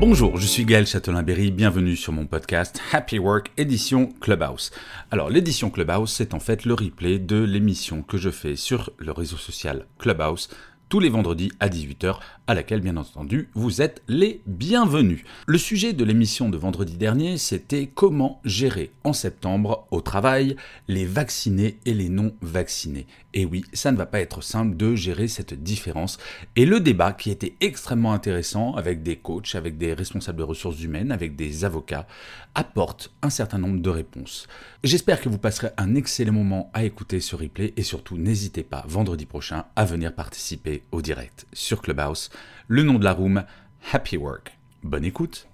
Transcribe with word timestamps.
Bonjour, 0.00 0.38
je 0.38 0.46
suis 0.46 0.64
Gaël 0.64 0.86
Châtelain-Berry, 0.86 1.50
bienvenue 1.50 1.94
sur 1.94 2.14
mon 2.14 2.24
podcast 2.24 2.80
Happy 2.90 3.18
Work 3.18 3.50
édition 3.58 4.06
Clubhouse. 4.22 4.70
Alors 5.10 5.28
l'édition 5.28 5.68
Clubhouse, 5.68 6.10
c'est 6.10 6.32
en 6.32 6.40
fait 6.40 6.64
le 6.64 6.72
replay 6.72 7.18
de 7.18 7.36
l'émission 7.36 8.00
que 8.00 8.16
je 8.16 8.30
fais 8.30 8.56
sur 8.56 8.92
le 8.96 9.12
réseau 9.12 9.36
social 9.36 9.84
Clubhouse 9.98 10.48
tous 10.88 11.00
les 11.00 11.10
vendredis 11.10 11.52
à 11.60 11.68
18h, 11.68 12.16
à 12.50 12.54
laquelle 12.54 12.80
bien 12.80 12.96
entendu 12.96 13.48
vous 13.54 13.80
êtes 13.80 14.02
les 14.08 14.42
bienvenus. 14.44 15.22
Le 15.46 15.56
sujet 15.56 15.92
de 15.92 16.02
l'émission 16.02 16.48
de 16.48 16.56
vendredi 16.56 16.96
dernier, 16.96 17.38
c'était 17.38 17.86
comment 17.86 18.40
gérer 18.44 18.90
en 19.04 19.12
septembre 19.12 19.86
au 19.92 20.00
travail 20.00 20.56
les 20.88 21.04
vaccinés 21.04 21.78
et 21.86 21.94
les 21.94 22.08
non 22.08 22.34
vaccinés. 22.42 23.06
Et 23.34 23.44
oui, 23.44 23.64
ça 23.72 23.92
ne 23.92 23.96
va 23.96 24.06
pas 24.06 24.18
être 24.18 24.42
simple 24.42 24.76
de 24.76 24.96
gérer 24.96 25.28
cette 25.28 25.54
différence. 25.54 26.18
Et 26.56 26.66
le 26.66 26.80
débat 26.80 27.12
qui 27.12 27.30
était 27.30 27.54
extrêmement 27.60 28.12
intéressant 28.12 28.74
avec 28.74 29.04
des 29.04 29.14
coachs, 29.14 29.54
avec 29.54 29.78
des 29.78 29.94
responsables 29.94 30.38
de 30.38 30.42
ressources 30.42 30.82
humaines, 30.82 31.12
avec 31.12 31.36
des 31.36 31.64
avocats, 31.64 32.08
apporte 32.56 33.12
un 33.22 33.30
certain 33.30 33.58
nombre 33.58 33.80
de 33.80 33.90
réponses. 33.90 34.48
J'espère 34.82 35.20
que 35.20 35.28
vous 35.28 35.38
passerez 35.38 35.68
un 35.76 35.94
excellent 35.94 36.32
moment 36.32 36.70
à 36.74 36.82
écouter 36.82 37.20
ce 37.20 37.36
replay 37.36 37.72
et 37.76 37.84
surtout 37.84 38.16
n'hésitez 38.16 38.64
pas 38.64 38.84
vendredi 38.88 39.26
prochain 39.26 39.66
à 39.76 39.84
venir 39.84 40.12
participer 40.12 40.82
au 40.90 41.00
direct 41.00 41.46
sur 41.52 41.80
Clubhouse. 41.80 42.30
Le 42.68 42.82
nom 42.82 42.98
de 42.98 43.04
la 43.04 43.12
room, 43.12 43.44
Happy 43.92 44.16
Work. 44.16 44.56
Bonne 44.82 45.04
écoute. 45.04 45.48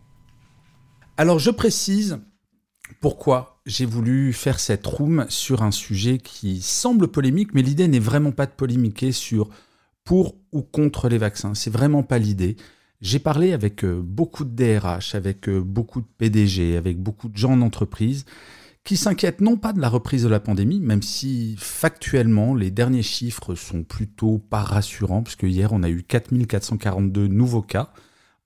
Alors 1.16 1.38
je 1.38 1.50
précise 1.50 2.18
pourquoi 3.00 3.60
j'ai 3.66 3.86
voulu 3.86 4.32
faire 4.32 4.60
cette 4.60 4.86
room 4.86 5.26
sur 5.28 5.62
un 5.62 5.70
sujet 5.70 6.18
qui 6.18 6.60
semble 6.60 7.08
polémique, 7.08 7.54
mais 7.54 7.62
l'idée 7.62 7.88
n'est 7.88 7.98
vraiment 7.98 8.32
pas 8.32 8.46
de 8.46 8.52
polémiquer 8.52 9.12
sur 9.12 9.48
pour 10.04 10.36
ou 10.52 10.62
contre 10.62 11.08
les 11.08 11.18
vaccins. 11.18 11.54
C'est 11.54 11.70
vraiment 11.70 12.02
pas 12.02 12.18
l'idée. 12.18 12.56
J'ai 13.00 13.18
parlé 13.18 13.52
avec 13.52 13.84
euh, 13.84 14.00
beaucoup 14.02 14.44
de 14.44 14.50
DRH, 14.50 15.14
avec 15.14 15.48
euh, 15.48 15.60
beaucoup 15.60 16.00
de 16.00 16.06
PDG, 16.18 16.76
avec 16.76 16.98
beaucoup 16.98 17.28
de 17.28 17.36
gens 17.36 17.52
en 17.52 17.60
entreprise 17.60 18.24
qui 18.86 18.96
s'inquiètent 18.96 19.40
non 19.40 19.56
pas 19.56 19.72
de 19.72 19.80
la 19.80 19.88
reprise 19.88 20.22
de 20.22 20.28
la 20.28 20.40
pandémie, 20.40 20.80
même 20.80 21.02
si 21.02 21.56
factuellement 21.58 22.54
les 22.54 22.70
derniers 22.70 23.02
chiffres 23.02 23.54
sont 23.56 23.82
plutôt 23.82 24.38
pas 24.38 24.62
rassurants, 24.62 25.22
puisque 25.22 25.42
hier 25.42 25.72
on 25.72 25.82
a 25.82 25.90
eu 25.90 26.04
4442 26.04 27.26
nouveaux 27.26 27.62
cas 27.62 27.92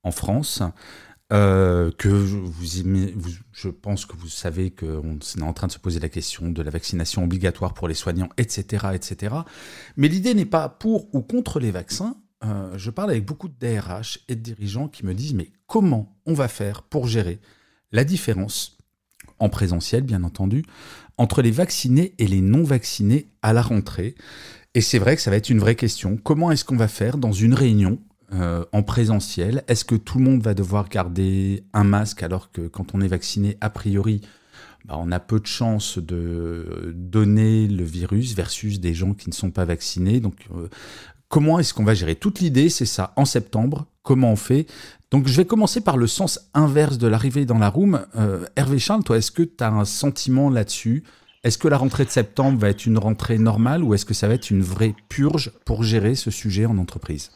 en 0.02 0.10
France, 0.10 0.62
euh, 1.32 1.92
que 1.96 2.08
vous, 2.08 2.78
je 3.52 3.68
pense 3.68 4.06
que 4.06 4.16
vous 4.16 4.28
savez 4.28 4.70
qu'on 4.70 5.18
est 5.18 5.42
en 5.42 5.52
train 5.52 5.66
de 5.66 5.72
se 5.72 5.78
poser 5.78 6.00
la 6.00 6.08
question 6.08 6.50
de 6.50 6.62
la 6.62 6.70
vaccination 6.70 7.22
obligatoire 7.22 7.74
pour 7.74 7.86
les 7.86 7.94
soignants, 7.94 8.30
etc. 8.38 8.86
etc. 8.94 9.34
Mais 9.96 10.08
l'idée 10.08 10.34
n'est 10.34 10.46
pas 10.46 10.70
pour 10.70 11.14
ou 11.14 11.20
contre 11.20 11.60
les 11.60 11.70
vaccins, 11.70 12.16
euh, 12.44 12.72
je 12.78 12.90
parle 12.90 13.10
avec 13.10 13.26
beaucoup 13.26 13.48
de 13.48 13.54
DRH 13.60 14.20
et 14.28 14.34
de 14.34 14.40
dirigeants 14.40 14.88
qui 14.88 15.04
me 15.04 15.12
disent 15.12 15.34
mais 15.34 15.52
comment 15.66 16.16
on 16.24 16.32
va 16.32 16.48
faire 16.48 16.82
pour 16.82 17.06
gérer 17.06 17.40
la 17.92 18.04
différence, 18.04 18.78
en 19.40 19.48
présentiel 19.48 20.02
bien 20.02 20.22
entendu, 20.22 20.64
entre 21.18 21.42
les 21.42 21.50
vaccinés 21.50 22.14
et 22.18 22.26
les 22.26 22.40
non 22.40 22.62
vaccinés 22.62 23.28
à 23.42 23.52
la 23.52 23.62
rentrée. 23.62 24.14
Et 24.74 24.80
c'est 24.80 24.98
vrai 24.98 25.16
que 25.16 25.22
ça 25.22 25.30
va 25.30 25.36
être 25.36 25.50
une 25.50 25.58
vraie 25.58 25.74
question. 25.74 26.16
Comment 26.16 26.50
est-ce 26.50 26.64
qu'on 26.64 26.76
va 26.76 26.88
faire 26.88 27.18
dans 27.18 27.32
une 27.32 27.54
réunion 27.54 27.98
euh, 28.32 28.64
en 28.72 28.82
présentiel? 28.82 29.64
Est-ce 29.66 29.84
que 29.84 29.96
tout 29.96 30.18
le 30.18 30.24
monde 30.24 30.42
va 30.42 30.54
devoir 30.54 30.88
garder 30.88 31.64
un 31.72 31.84
masque 31.84 32.22
alors 32.22 32.52
que 32.52 32.68
quand 32.68 32.94
on 32.94 33.00
est 33.00 33.08
vacciné, 33.08 33.56
a 33.60 33.70
priori, 33.70 34.20
bah, 34.84 34.94
on 34.98 35.10
a 35.10 35.18
peu 35.18 35.40
de 35.40 35.46
chances 35.46 35.98
de 35.98 36.94
donner 36.94 37.66
le 37.66 37.84
virus 37.84 38.34
versus 38.34 38.78
des 38.78 38.94
gens 38.94 39.14
qui 39.14 39.28
ne 39.28 39.34
sont 39.34 39.50
pas 39.50 39.64
vaccinés? 39.64 40.20
Donc, 40.20 40.36
euh, 40.54 40.68
Comment 41.30 41.60
est-ce 41.60 41.72
qu'on 41.72 41.84
va 41.84 41.94
gérer? 41.94 42.16
Toute 42.16 42.40
l'idée, 42.40 42.68
c'est 42.68 42.84
ça, 42.86 43.12
en 43.14 43.24
septembre, 43.24 43.86
comment 44.02 44.32
on 44.32 44.36
fait? 44.36 44.66
Donc 45.10 45.26
je 45.26 45.36
vais 45.36 45.44
commencer 45.44 45.80
par 45.80 45.96
le 45.96 46.06
sens 46.06 46.38
inverse 46.54 46.96
de 46.96 47.08
l'arrivée 47.08 47.44
dans 47.44 47.58
la 47.58 47.68
room. 47.68 48.06
Euh, 48.16 48.46
Hervé 48.54 48.78
Charles, 48.78 49.02
toi, 49.02 49.18
est-ce 49.18 49.32
que 49.32 49.42
tu 49.42 49.64
as 49.64 49.68
un 49.68 49.84
sentiment 49.84 50.50
là-dessus? 50.50 51.02
Est-ce 51.42 51.58
que 51.58 51.68
la 51.68 51.78
rentrée 51.78 52.04
de 52.04 52.10
septembre 52.10 52.58
va 52.58 52.68
être 52.68 52.86
une 52.86 52.98
rentrée 52.98 53.38
normale 53.38 53.82
ou 53.82 53.94
est-ce 53.94 54.04
que 54.04 54.14
ça 54.14 54.28
va 54.28 54.34
être 54.34 54.50
une 54.50 54.62
vraie 54.62 54.94
purge 55.08 55.50
pour 55.64 55.82
gérer 55.82 56.14
ce 56.14 56.30
sujet 56.30 56.66
en 56.66 56.78
entreprise? 56.78 57.30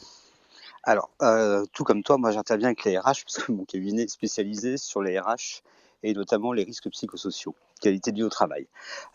Alors, 0.85 1.11
euh, 1.23 1.65
tout 1.73 1.83
comme 1.83 2.03
toi, 2.03 2.19
moi 2.19 2.31
j'interviens 2.31 2.69
avec 2.69 2.85
les 2.85 2.99
RH, 2.99 3.25
parce 3.25 3.39
que 3.39 3.53
mon 3.53 3.65
cabinet 3.65 4.03
est 4.03 4.09
spécialisé 4.09 4.77
sur 4.77 5.03
les 5.03 5.19
RH 5.19 5.63
et 6.03 6.13
notamment 6.13 6.53
les 6.53 6.63
risques 6.63 6.91
psychosociaux, 6.91 7.55
qualité 7.81 8.13
de 8.13 8.17
vie 8.17 8.23
au 8.23 8.29
travail. 8.29 8.67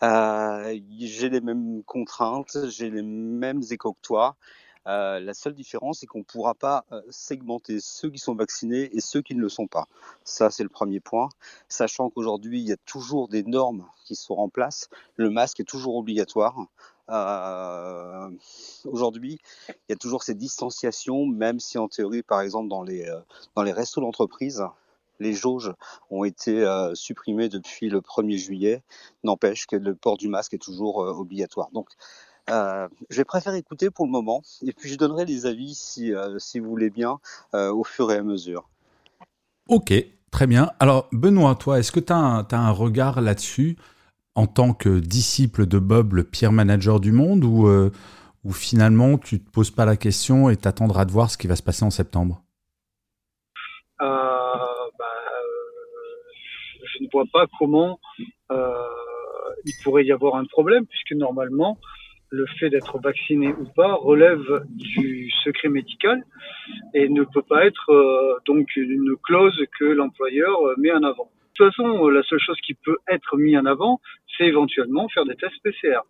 Euh, 0.02 0.76
j'ai 0.98 1.28
les 1.30 1.40
mêmes 1.40 1.82
contraintes, 1.84 2.58
j'ai 2.68 2.90
les 2.90 3.02
mêmes 3.02 3.62
échos 3.70 3.92
que 3.92 4.02
toi. 4.02 4.36
Euh, 4.86 5.20
la 5.20 5.34
seule 5.34 5.54
différence, 5.54 6.00
c'est 6.00 6.06
qu'on 6.06 6.20
ne 6.20 6.24
pourra 6.24 6.54
pas 6.54 6.84
euh, 6.92 7.02
segmenter 7.10 7.78
ceux 7.80 8.10
qui 8.10 8.18
sont 8.18 8.34
vaccinés 8.34 8.88
et 8.96 9.00
ceux 9.00 9.20
qui 9.20 9.34
ne 9.34 9.40
le 9.40 9.48
sont 9.48 9.66
pas. 9.66 9.86
Ça, 10.24 10.50
c'est 10.50 10.62
le 10.62 10.68
premier 10.68 11.00
point. 11.00 11.28
Sachant 11.68 12.08
qu'aujourd'hui, 12.10 12.60
il 12.60 12.68
y 12.68 12.72
a 12.72 12.78
toujours 12.86 13.28
des 13.28 13.42
normes 13.42 13.86
qui 14.04 14.16
sont 14.16 14.34
en 14.34 14.48
place. 14.48 14.88
Le 15.16 15.30
masque 15.30 15.60
est 15.60 15.68
toujours 15.68 15.96
obligatoire. 15.96 16.56
Euh, 17.10 18.30
aujourd'hui, 18.84 19.38
il 19.68 19.90
y 19.90 19.92
a 19.92 19.96
toujours 19.96 20.22
cette 20.22 20.38
distanciation, 20.38 21.26
même 21.26 21.60
si 21.60 21.76
en 21.76 21.88
théorie, 21.88 22.22
par 22.22 22.40
exemple, 22.40 22.68
dans 22.68 22.82
les, 22.82 23.06
dans 23.56 23.62
les 23.62 23.72
restos 23.72 24.00
d'entreprise, 24.00 24.62
les 25.18 25.34
jauges 25.34 25.74
ont 26.08 26.24
été 26.24 26.64
supprimées 26.94 27.50
depuis 27.50 27.90
le 27.90 28.00
1er 28.00 28.38
juillet. 28.38 28.82
N'empêche 29.22 29.66
que 29.66 29.76
le 29.76 29.94
port 29.94 30.16
du 30.16 30.28
masque 30.28 30.54
est 30.54 30.62
toujours 30.62 30.98
obligatoire. 30.98 31.70
Donc, 31.72 31.90
euh, 32.50 32.88
je 33.10 33.16
vais 33.16 33.24
préférer 33.24 33.58
écouter 33.58 33.90
pour 33.90 34.06
le 34.06 34.10
moment, 34.10 34.42
et 34.66 34.72
puis 34.72 34.88
je 34.88 34.96
donnerai 34.96 35.24
les 35.24 35.46
avis, 35.46 35.74
si, 35.74 36.12
euh, 36.14 36.38
si 36.38 36.58
vous 36.58 36.68
voulez 36.68 36.90
bien, 36.90 37.18
euh, 37.54 37.72
au 37.72 37.84
fur 37.84 38.10
et 38.10 38.16
à 38.16 38.22
mesure. 38.22 38.68
Ok, 39.68 39.92
très 40.30 40.46
bien. 40.46 40.70
Alors, 40.80 41.08
Benoît, 41.12 41.54
toi, 41.54 41.78
est-ce 41.78 41.92
que 41.92 42.00
tu 42.00 42.12
as, 42.12 42.46
un 42.50 42.70
regard 42.70 43.20
là-dessus 43.20 43.76
en 44.34 44.46
tant 44.46 44.72
que 44.72 44.98
disciple 44.98 45.66
de 45.66 45.78
Bob, 45.78 46.14
le 46.14 46.24
pire 46.24 46.52
manager 46.52 46.98
du 47.00 47.12
monde, 47.12 47.44
ou, 47.44 47.68
ou 48.44 48.52
finalement 48.52 49.18
tu 49.18 49.36
ne 49.36 49.40
te 49.40 49.50
poses 49.50 49.70
pas 49.70 49.84
la 49.84 49.96
question 49.96 50.50
et 50.50 50.56
t'attendras 50.56 51.04
de 51.04 51.12
voir 51.12 51.30
ce 51.30 51.36
qui 51.36 51.46
va 51.46 51.56
se 51.56 51.62
passer 51.62 51.84
en 51.84 51.90
septembre? 51.90 52.42
Bah, 53.98 54.88
Je 56.82 57.04
ne 57.04 57.08
vois 57.12 57.26
pas 57.32 57.46
comment 57.58 57.98
il 59.64 59.72
pourrait 59.82 60.04
y 60.04 60.12
avoir 60.12 60.36
un 60.36 60.44
problème, 60.44 60.86
puisque 60.86 61.12
normalement, 61.12 61.78
le 62.30 62.46
fait 62.58 62.70
d'être 62.70 62.98
vacciné 63.00 63.48
ou 63.48 63.64
pas 63.74 63.94
relève 63.94 64.64
du 64.68 65.30
secret 65.44 65.68
médical 65.68 66.24
et 66.94 67.08
ne 67.08 67.24
peut 67.24 67.42
pas 67.42 67.66
être 67.66 67.90
euh, 67.90 68.38
donc 68.46 68.74
une 68.76 69.16
clause 69.22 69.60
que 69.78 69.84
l'employeur 69.84 70.58
met 70.78 70.92
en 70.92 71.02
avant. 71.02 71.30
De 71.60 71.64
toute 71.64 71.74
façon, 71.74 72.06
euh, 72.06 72.10
la 72.10 72.22
seule 72.22 72.40
chose 72.40 72.58
qui 72.64 72.74
peut 72.74 72.96
être 73.08 73.36
mise 73.36 73.58
en 73.58 73.66
avant, 73.66 74.00
c'est 74.36 74.44
éventuellement 74.44 75.08
faire 75.08 75.24
des 75.24 75.34
tests 75.34 75.60
PCR. 75.62 76.00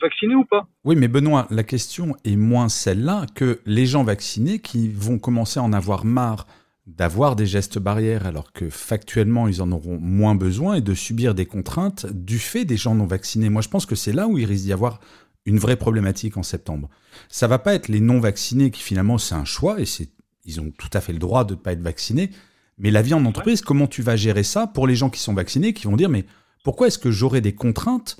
Vacciné 0.00 0.34
ou 0.34 0.44
pas 0.44 0.66
Oui, 0.84 0.94
mais 0.96 1.08
Benoît, 1.08 1.46
la 1.50 1.64
question 1.64 2.16
est 2.24 2.36
moins 2.36 2.68
celle-là 2.68 3.26
que 3.34 3.60
les 3.66 3.86
gens 3.86 4.04
vaccinés 4.04 4.58
qui 4.58 4.88
vont 4.88 5.18
commencer 5.18 5.58
à 5.58 5.62
en 5.62 5.72
avoir 5.72 6.04
marre 6.04 6.46
d'avoir 6.86 7.34
des 7.34 7.46
gestes 7.46 7.78
barrières 7.78 8.26
alors 8.26 8.52
que 8.52 8.70
factuellement 8.70 9.48
ils 9.48 9.60
en 9.60 9.72
auront 9.72 9.98
moins 10.00 10.36
besoin 10.36 10.74
et 10.74 10.80
de 10.80 10.94
subir 10.94 11.34
des 11.34 11.46
contraintes 11.46 12.06
du 12.12 12.38
fait 12.38 12.64
des 12.64 12.76
gens 12.76 12.94
non 12.94 13.06
vaccinés. 13.06 13.48
Moi 13.48 13.62
je 13.62 13.68
pense 13.68 13.86
que 13.86 13.96
c'est 13.96 14.12
là 14.12 14.28
où 14.28 14.38
il 14.38 14.44
risque 14.44 14.64
d'y 14.64 14.72
avoir 14.72 15.00
une 15.46 15.58
vraie 15.58 15.76
problématique 15.76 16.36
en 16.36 16.42
septembre. 16.42 16.90
Ça 17.28 17.46
va 17.46 17.58
pas 17.58 17.74
être 17.74 17.88
les 17.88 18.00
non 18.00 18.20
vaccinés 18.20 18.70
qui 18.70 18.82
finalement 18.82 19.16
c'est 19.18 19.34
un 19.34 19.44
choix 19.44 19.80
et 19.80 19.86
c'est 19.86 20.08
ils 20.44 20.60
ont 20.60 20.70
tout 20.70 20.90
à 20.92 21.00
fait 21.00 21.12
le 21.12 21.18
droit 21.18 21.44
de 21.44 21.54
ne 21.54 21.58
pas 21.58 21.72
être 21.72 21.80
vaccinés. 21.80 22.30
Mais 22.78 22.90
la 22.90 23.02
vie 23.02 23.14
en 23.14 23.24
entreprise, 23.24 23.62
comment 23.62 23.86
tu 23.86 24.02
vas 24.02 24.16
gérer 24.16 24.42
ça 24.42 24.66
pour 24.66 24.86
les 24.86 24.94
gens 24.94 25.10
qui 25.10 25.18
sont 25.18 25.34
vaccinés, 25.34 25.72
qui 25.72 25.86
vont 25.86 25.96
dire 25.96 26.08
mais 26.08 26.24
pourquoi 26.62 26.88
est-ce 26.88 26.98
que 26.98 27.10
j'aurai 27.10 27.40
des 27.40 27.54
contraintes 27.54 28.18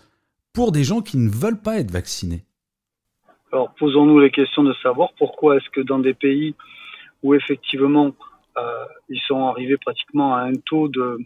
pour 0.53 0.73
des 0.73 0.83
gens 0.83 1.03
qui 1.03 1.19
ne 1.19 1.29
veulent 1.29 1.61
pas 1.61 1.79
être 1.79 1.91
vaccinés? 1.91 2.45
Alors 3.53 3.75
posons-nous 3.79 4.19
les 4.19 4.31
questions 4.31 4.65
de 4.65 4.75
savoir 4.83 5.11
pourquoi 5.19 5.57
est-ce 5.57 5.69
que 5.71 5.81
dans 5.81 5.99
des 5.99 6.15
pays 6.15 6.55
où 7.23 7.35
effectivement 7.35 8.13
euh, 8.57 8.85
ils 9.09 9.21
sont 9.27 9.47
arrivés 9.47 9.77
pratiquement 9.77 10.35
à 10.35 10.41
un 10.43 10.55
taux 10.65 10.89
de, 10.89 11.19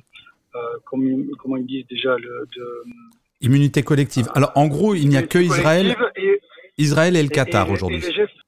euh, 0.55 0.58
comment, 0.85 1.56
ils 1.56 1.67
disent 1.67 1.87
déjà, 1.88 2.17
le, 2.17 2.49
de 2.56 2.85
Immunité 3.40 3.82
collective. 3.82 4.28
Alors 4.34 4.52
en 4.54 4.66
gros, 4.66 4.94
il 4.94 5.08
n'y 5.08 5.16
a 5.16 5.22
que 5.22 5.38
Israël, 5.38 5.96
Et, 6.16 6.40
Israël 6.78 7.16
et 7.16 7.22
le 7.22 7.28
Qatar 7.28 7.70
aujourd'hui. 7.70 8.02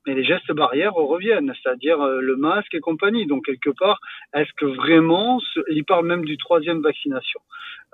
Et 0.06 0.14
les 0.14 0.24
gestes 0.24 0.52
barrières 0.52 0.94
reviennent, 0.94 1.52
c'est-à-dire 1.62 2.00
euh, 2.00 2.20
le 2.20 2.36
masque 2.36 2.74
et 2.74 2.80
compagnie. 2.80 3.26
Donc 3.26 3.46
quelque 3.46 3.70
part, 3.70 4.00
est-ce 4.34 4.50
que 4.56 4.66
vraiment, 4.66 5.38
ce- 5.40 5.60
il 5.70 5.84
parle 5.84 6.06
même 6.06 6.24
du 6.24 6.36
troisième 6.36 6.82
vaccination. 6.82 7.40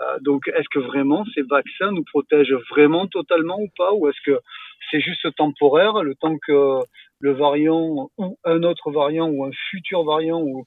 Euh, 0.00 0.18
donc 0.20 0.48
est-ce 0.48 0.68
que 0.70 0.78
vraiment 0.78 1.24
ces 1.34 1.42
vaccins 1.42 1.92
nous 1.92 2.04
protègent 2.04 2.56
vraiment 2.70 3.06
totalement 3.06 3.58
ou 3.60 3.68
pas, 3.76 3.92
ou 3.92 4.08
est-ce 4.08 4.20
que 4.24 4.38
c'est 4.90 5.00
juste 5.00 5.34
temporaire, 5.36 6.02
le 6.02 6.14
temps 6.14 6.36
que 6.38 6.78
le 7.20 7.32
variant 7.32 8.08
ou 8.18 8.38
un 8.44 8.62
autre 8.62 8.90
variant 8.90 9.28
ou 9.28 9.44
un 9.44 9.50
futur 9.70 10.04
variant 10.04 10.40
ou 10.40 10.64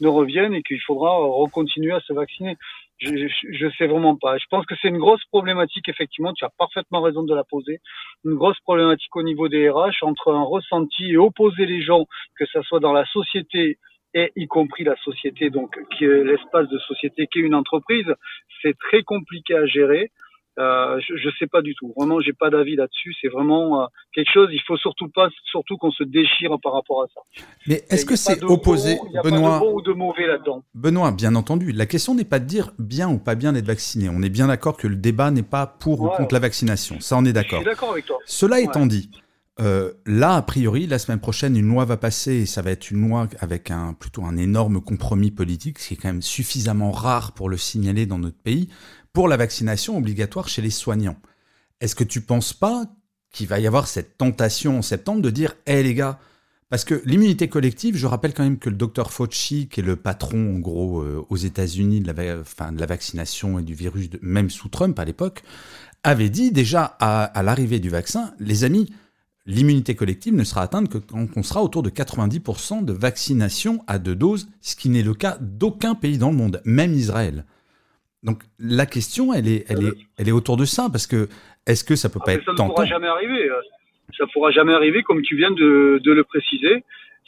ne 0.00 0.08
revienne 0.08 0.54
et 0.54 0.62
qu'il 0.62 0.80
faudra 0.80 1.16
recontinuer 1.16 1.92
à 1.92 2.00
se 2.00 2.12
vacciner. 2.12 2.56
Je, 2.98 3.28
je, 3.28 3.28
je 3.50 3.68
sais 3.76 3.86
vraiment 3.86 4.16
pas. 4.16 4.38
Je 4.38 4.46
pense 4.50 4.64
que 4.64 4.74
c'est 4.80 4.88
une 4.88 4.98
grosse 4.98 5.24
problématique 5.26 5.88
effectivement. 5.88 6.32
Tu 6.32 6.44
as 6.44 6.50
parfaitement 6.58 7.02
raison 7.02 7.22
de 7.22 7.34
la 7.34 7.44
poser 7.44 7.80
une 8.24 8.34
grosse 8.34 8.60
problématique 8.60 9.14
au 9.16 9.22
niveau 9.22 9.48
des 9.48 9.68
RH 9.68 10.02
entre 10.02 10.32
un 10.32 10.42
ressenti 10.42 11.10
et 11.12 11.16
opposer 11.16 11.66
les 11.66 11.82
gens, 11.82 12.06
que 12.38 12.46
ça 12.46 12.62
soit 12.62 12.80
dans 12.80 12.92
la 12.92 13.04
société 13.06 13.78
et 14.14 14.32
y 14.34 14.46
compris 14.46 14.84
la 14.84 14.96
société, 14.96 15.50
donc 15.50 15.76
l'espace 16.00 16.68
de 16.68 16.78
société 16.78 17.26
qui 17.26 17.40
est 17.40 17.42
une 17.42 17.54
entreprise, 17.54 18.06
c'est 18.62 18.76
très 18.78 19.02
compliqué 19.02 19.54
à 19.54 19.66
gérer. 19.66 20.10
Euh, 20.58 20.98
je, 21.06 21.16
je 21.16 21.28
sais 21.38 21.46
pas 21.46 21.60
du 21.60 21.74
tout. 21.74 21.92
Vraiment, 21.96 22.18
j'ai 22.20 22.32
pas 22.32 22.48
d'avis 22.48 22.76
là-dessus. 22.76 23.14
C'est 23.20 23.28
vraiment 23.28 23.82
euh, 23.82 23.86
quelque 24.14 24.30
chose. 24.32 24.48
Il 24.52 24.60
faut 24.66 24.76
surtout 24.78 25.08
pas, 25.08 25.28
surtout 25.50 25.76
qu'on 25.76 25.90
se 25.90 26.02
déchire 26.02 26.56
par 26.62 26.72
rapport 26.72 27.02
à 27.02 27.06
ça. 27.14 27.20
Mais 27.66 27.84
est-ce 27.90 28.06
que 28.06 28.16
c'est 28.16 28.42
opposé, 28.42 28.96
bon- 28.96 29.18
a 29.18 29.22
pas 29.22 29.30
Benoît 29.30 29.54
de 29.56 29.60
bon 29.60 29.74
ou 29.74 29.82
de 29.82 29.92
mauvais 29.92 30.26
là-dedans. 30.26 30.62
Benoît, 30.74 31.10
bien 31.12 31.34
entendu, 31.34 31.72
la 31.72 31.84
question 31.86 32.14
n'est 32.14 32.24
pas 32.24 32.38
de 32.38 32.46
dire 32.46 32.72
bien 32.78 33.08
ou 33.10 33.18
pas 33.18 33.34
bien 33.34 33.52
d'être 33.52 33.66
vacciné. 33.66 34.08
On 34.08 34.22
est 34.22 34.30
bien 34.30 34.46
d'accord 34.46 34.76
que 34.78 34.86
le 34.86 34.96
débat 34.96 35.30
n'est 35.30 35.42
pas 35.42 35.66
pour 35.66 36.00
ou 36.00 36.08
contre 36.08 36.32
la 36.34 36.40
vaccination. 36.40 37.00
Ça, 37.00 37.16
on 37.18 37.24
est 37.24 37.28
Je 37.28 37.32
d'accord. 37.34 37.58
suis 37.60 37.66
d'accord 37.66 37.90
avec 37.92 38.06
toi. 38.06 38.18
Cela 38.24 38.56
Ouais. 38.56 38.64
étant 38.64 38.86
dit, 38.86 39.10
euh, 39.60 39.92
là, 40.06 40.36
a 40.36 40.42
priori, 40.42 40.86
la 40.86 40.98
semaine 40.98 41.20
prochaine, 41.20 41.56
une 41.56 41.68
loi 41.68 41.84
va 41.84 41.96
passer 41.98 42.32
et 42.34 42.46
ça 42.46 42.62
va 42.62 42.70
être 42.70 42.90
une 42.90 43.06
loi 43.08 43.26
avec 43.40 43.70
un 43.70 43.94
plutôt 43.94 44.24
un 44.24 44.36
énorme 44.36 44.80
compromis 44.80 45.30
politique, 45.30 45.78
ce 45.78 45.88
qui 45.88 45.94
est 45.94 45.96
quand 45.98 46.08
même 46.08 46.22
suffisamment 46.22 46.90
rare 46.92 47.32
pour 47.32 47.48
le 47.50 47.56
signaler 47.58 48.06
dans 48.06 48.18
notre 48.18 48.36
pays, 48.42 48.68
pour 49.16 49.28
la 49.28 49.38
vaccination 49.38 49.96
obligatoire 49.96 50.46
chez 50.46 50.60
les 50.60 50.68
soignants. 50.68 51.16
Est-ce 51.80 51.94
que 51.94 52.04
tu 52.04 52.20
penses 52.20 52.52
pas 52.52 52.84
qu'il 53.32 53.46
va 53.46 53.58
y 53.58 53.66
avoir 53.66 53.88
cette 53.88 54.18
tentation 54.18 54.76
en 54.76 54.82
septembre 54.82 55.22
de 55.22 55.30
dire, 55.30 55.54
hé 55.64 55.82
les 55.82 55.94
gars, 55.94 56.18
parce 56.68 56.84
que 56.84 57.00
l'immunité 57.06 57.48
collective, 57.48 57.96
je 57.96 58.06
rappelle 58.06 58.34
quand 58.34 58.42
même 58.42 58.58
que 58.58 58.68
le 58.68 58.76
docteur 58.76 59.14
Fauci, 59.14 59.68
qui 59.68 59.80
est 59.80 59.82
le 59.82 59.96
patron 59.96 60.56
en 60.56 60.58
gros 60.58 61.00
euh, 61.00 61.24
aux 61.30 61.36
États-Unis 61.38 62.02
de, 62.02 62.12
la 62.12 62.70
la 62.72 62.86
vaccination 62.86 63.58
et 63.58 63.62
du 63.62 63.72
virus, 63.72 64.10
même 64.20 64.50
sous 64.50 64.68
Trump 64.68 64.98
à 64.98 65.06
l'époque, 65.06 65.42
avait 66.02 66.28
dit 66.28 66.52
déjà 66.52 66.84
à, 67.00 67.24
à 67.24 67.42
l'arrivée 67.42 67.80
du 67.80 67.88
vaccin, 67.88 68.34
les 68.38 68.64
amis, 68.64 68.92
l'immunité 69.46 69.94
collective 69.94 70.34
ne 70.34 70.44
sera 70.44 70.60
atteinte 70.60 70.90
que 70.90 70.98
quand 70.98 71.26
on 71.36 71.42
sera 71.42 71.62
autour 71.62 71.82
de 71.82 71.88
90% 71.88 72.84
de 72.84 72.92
vaccination 72.92 73.82
à 73.86 73.98
deux 73.98 74.14
doses, 74.14 74.46
ce 74.60 74.76
qui 74.76 74.90
n'est 74.90 75.02
le 75.02 75.14
cas 75.14 75.38
d'aucun 75.40 75.94
pays 75.94 76.18
dans 76.18 76.28
le 76.28 76.36
monde, 76.36 76.60
même 76.66 76.92
Israël. 76.92 77.46
Donc 78.26 78.42
la 78.58 78.86
question, 78.86 79.32
elle 79.32 79.48
est, 79.48 79.64
elle 79.70 79.82
est, 79.84 79.92
elle 80.18 80.28
est 80.28 80.32
autour 80.32 80.56
de 80.56 80.64
ça, 80.64 80.88
parce 80.90 81.06
que 81.06 81.28
est-ce 81.66 81.84
que 81.84 81.94
ça 81.96 82.08
peut 82.08 82.18
pas 82.18 82.32
Après, 82.32 82.34
être 82.34 82.44
ça 82.44 82.52
ne 82.52 82.56
tentant? 82.56 82.74
pourra 82.74 82.84
jamais 82.86 83.06
arriver. 83.06 83.48
euh, 83.48 83.60
Ça 84.18 84.24
pourra 84.32 84.50
jamais 84.50 84.74
arriver, 84.74 85.02
comme 85.02 85.22
tu 85.22 85.36
viens 85.36 85.50
de, 85.52 86.00
de 86.02 86.12
le 86.12 86.24
préciser. 86.24 86.84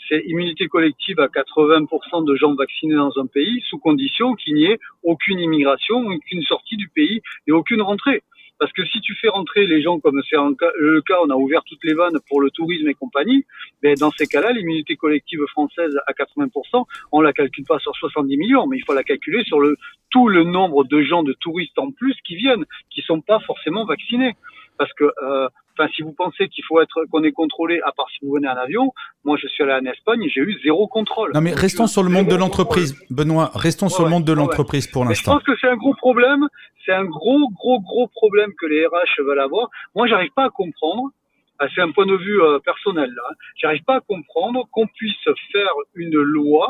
C'est 0.08 0.22
immunité 0.26 0.68
collective 0.68 1.20
à 1.20 1.26
80% 1.28 2.24
de 2.24 2.34
gens 2.36 2.54
vaccinés 2.54 2.94
dans 2.94 3.12
un 3.18 3.26
pays, 3.26 3.62
sous 3.68 3.78
condition 3.78 4.34
qu'il 4.34 4.54
n'y 4.54 4.64
ait 4.64 4.78
aucune 5.02 5.38
immigration, 5.38 5.98
aucune 5.98 6.42
sortie 6.42 6.76
du 6.76 6.88
pays 6.88 7.20
et 7.46 7.52
aucune 7.52 7.82
rentrée. 7.82 8.22
Parce 8.58 8.72
que 8.72 8.84
si 8.86 9.00
tu 9.00 9.14
fais 9.14 9.28
rentrer 9.28 9.66
les 9.66 9.82
gens 9.82 10.00
comme 10.00 10.20
c'est 10.28 10.36
le 10.36 11.00
cas, 11.00 11.16
on 11.24 11.30
a 11.30 11.34
ouvert 11.34 11.62
toutes 11.64 11.84
les 11.84 11.94
vannes 11.94 12.18
pour 12.28 12.40
le 12.40 12.50
tourisme 12.50 12.88
et 12.88 12.94
compagnie, 12.94 13.44
ben 13.82 13.94
dans 13.94 14.10
ces 14.10 14.26
cas-là, 14.26 14.52
l'immunité 14.52 14.96
collective 14.96 15.44
française 15.46 15.96
à 16.06 16.12
80%, 16.12 16.84
on 17.12 17.20
la 17.20 17.32
calcule 17.32 17.64
pas 17.64 17.78
sur 17.78 17.94
70 17.94 18.36
millions, 18.36 18.66
mais 18.66 18.78
il 18.78 18.84
faut 18.84 18.94
la 18.94 19.04
calculer 19.04 19.44
sur 19.44 19.60
le 19.60 19.76
tout 20.10 20.28
le 20.28 20.44
nombre 20.44 20.84
de 20.84 21.02
gens 21.02 21.22
de 21.22 21.34
touristes 21.34 21.78
en 21.78 21.90
plus 21.90 22.16
qui 22.24 22.36
viennent, 22.36 22.64
qui 22.90 23.02
sont 23.02 23.20
pas 23.20 23.40
forcément 23.40 23.84
vaccinés. 23.84 24.34
Parce 24.78 24.92
que, 24.94 25.04
euh, 25.04 25.48
enfin, 25.76 25.88
si 25.94 26.02
vous 26.02 26.12
pensez 26.12 26.48
qu'il 26.48 26.64
faut 26.64 26.80
être 26.80 27.04
qu'on 27.10 27.22
est 27.24 27.32
contrôlé, 27.32 27.80
à 27.84 27.92
part 27.92 28.06
si 28.10 28.24
vous 28.24 28.32
venez 28.34 28.48
en 28.48 28.56
avion, 28.56 28.92
moi 29.24 29.36
je 29.40 29.46
suis 29.48 29.62
allé 29.64 29.72
en 29.74 29.90
Espagne 29.90 30.22
et 30.22 30.28
j'ai 30.28 30.40
eu 30.40 30.58
zéro 30.62 30.86
contrôle. 30.86 31.32
Non 31.34 31.40
mais 31.40 31.52
restons 31.52 31.84
euh, 31.84 31.88
sur 31.88 32.02
le 32.02 32.10
monde 32.10 32.28
de 32.28 32.36
l'entreprise, 32.36 32.94
Benoît, 33.10 33.50
restons 33.54 33.86
Ouais, 33.86 33.92
sur 33.92 34.04
le 34.04 34.10
monde 34.10 34.24
de 34.24 34.32
ouais. 34.32 34.38
l'entreprise 34.38 34.86
pour 34.86 35.04
mais 35.04 35.14
je 35.14 35.20
l'instant. 35.20 35.32
pense 35.34 35.42
que 35.42 35.56
c'est 35.60 35.68
un 35.68 35.76
gros 35.76 35.94
problème, 35.94 36.46
c'est 36.86 36.92
un 36.92 37.04
gros, 37.04 37.48
gros, 37.50 37.80
gros 37.80 38.06
problème 38.08 38.52
que 38.58 38.66
les 38.66 38.86
RH 38.86 39.20
veulent 39.26 39.40
avoir. 39.40 39.68
Moi, 39.94 40.06
j'arrive 40.06 40.32
pas 40.32 40.44
à 40.44 40.50
comprendre, 40.50 41.10
ah, 41.58 41.66
c'est 41.74 41.80
un 41.82 41.90
point 41.90 42.06
de 42.06 42.16
vue 42.16 42.40
euh, 42.40 42.60
personnel, 42.60 43.10
là, 43.10 43.22
hein. 43.30 43.34
j'arrive 43.60 43.82
pas 43.82 43.96
à 43.96 44.00
comprendre 44.00 44.64
qu'on 44.70 44.86
puisse 44.86 45.16
faire 45.52 45.72
une 45.94 46.14
loi 46.18 46.68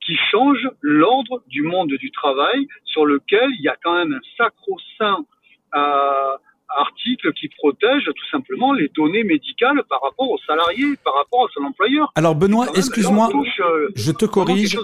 qui 0.00 0.16
change 0.30 0.68
l'ordre 0.80 1.42
du 1.48 1.62
monde 1.62 1.88
du 1.88 2.10
travail 2.12 2.68
sur 2.84 3.04
lequel 3.04 3.50
il 3.58 3.62
y 3.64 3.68
a 3.68 3.76
quand 3.82 3.94
même 3.96 4.12
un 4.12 4.20
sacro-saint 4.38 5.24
euh, 5.74 6.36
article 6.78 7.32
qui 7.34 7.48
protège 7.48 8.04
tout 8.04 8.28
simplement 8.30 8.72
les 8.72 8.90
données 8.96 9.24
médicales 9.24 9.82
par 9.88 10.00
rapport 10.02 10.30
aux 10.30 10.38
salariés, 10.46 10.96
par 11.04 11.14
rapport 11.14 11.44
à 11.44 11.48
son 11.54 11.64
employeur. 11.64 12.10
Alors 12.14 12.34
Benoît, 12.34 12.66
excuse-moi, 12.74 13.28
euh, 13.60 13.88
je 13.94 14.12
te 14.12 14.24
corrige. 14.26 14.76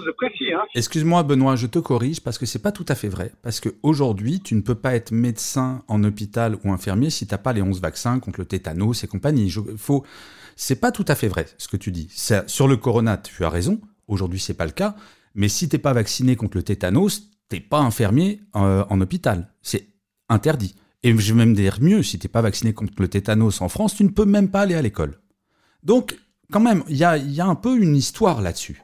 hein. 0.53 0.63
Excuse-moi 0.75 1.23
Benoît, 1.23 1.55
je 1.55 1.67
te 1.67 1.79
corrige 1.79 2.21
parce 2.21 2.37
que 2.37 2.45
c'est 2.45 2.61
pas 2.61 2.71
tout 2.71 2.85
à 2.87 2.95
fait 2.95 3.09
vrai. 3.09 3.31
Parce 3.43 3.59
que 3.59 3.69
aujourd'hui, 3.83 4.39
tu 4.41 4.55
ne 4.55 4.61
peux 4.61 4.75
pas 4.75 4.95
être 4.95 5.11
médecin 5.11 5.83
en 5.87 6.03
hôpital 6.03 6.57
ou 6.63 6.71
infirmier 6.71 7.09
si 7.09 7.27
t'as 7.27 7.37
pas 7.37 7.53
les 7.53 7.61
11 7.61 7.81
vaccins 7.81 8.19
contre 8.19 8.39
le 8.39 8.45
tétanos 8.45 9.03
et 9.03 9.07
compagnie. 9.07 9.49
Je, 9.49 9.59
faut, 9.77 10.03
c'est 10.55 10.79
pas 10.79 10.91
tout 10.91 11.05
à 11.07 11.15
fait 11.15 11.27
vrai 11.27 11.45
ce 11.57 11.67
que 11.67 11.77
tu 11.77 11.91
dis. 11.91 12.07
Ça- 12.11 12.47
sur 12.47 12.67
le 12.67 12.77
corona, 12.77 13.17
tu 13.17 13.43
as 13.43 13.49
raison. 13.49 13.79
Aujourd'hui, 14.07 14.39
c'est 14.39 14.53
pas 14.57 14.65
le 14.65 14.71
cas. 14.71 14.95
Mais 15.35 15.47
si 15.47 15.67
t'es 15.69 15.77
pas 15.79 15.93
vacciné 15.93 16.35
contre 16.35 16.57
le 16.57 16.63
tétanos, 16.63 17.23
t'es 17.49 17.59
pas 17.59 17.79
infirmier 17.79 18.41
euh, 18.55 18.83
en 18.89 19.01
hôpital. 19.01 19.49
C'est 19.61 19.87
interdit. 20.29 20.75
Et 21.03 21.11
je 21.17 21.33
vais 21.33 21.37
même 21.37 21.53
dire 21.53 21.77
mieux, 21.81 22.01
si 22.01 22.17
t'es 22.17 22.29
pas 22.29 22.41
vacciné 22.41 22.73
contre 22.73 22.93
le 22.99 23.09
tétanos 23.09 23.61
en 23.61 23.67
France, 23.67 23.95
tu 23.95 24.03
ne 24.03 24.09
peux 24.09 24.25
même 24.25 24.49
pas 24.49 24.61
aller 24.61 24.75
à 24.75 24.81
l'école. 24.81 25.15
Donc, 25.83 26.15
quand 26.51 26.61
même, 26.61 26.83
il 26.87 26.95
y 26.95 27.03
a, 27.03 27.45
un 27.45 27.55
peu 27.55 27.77
une 27.77 27.95
histoire 27.95 28.41
là-dessus. 28.41 28.81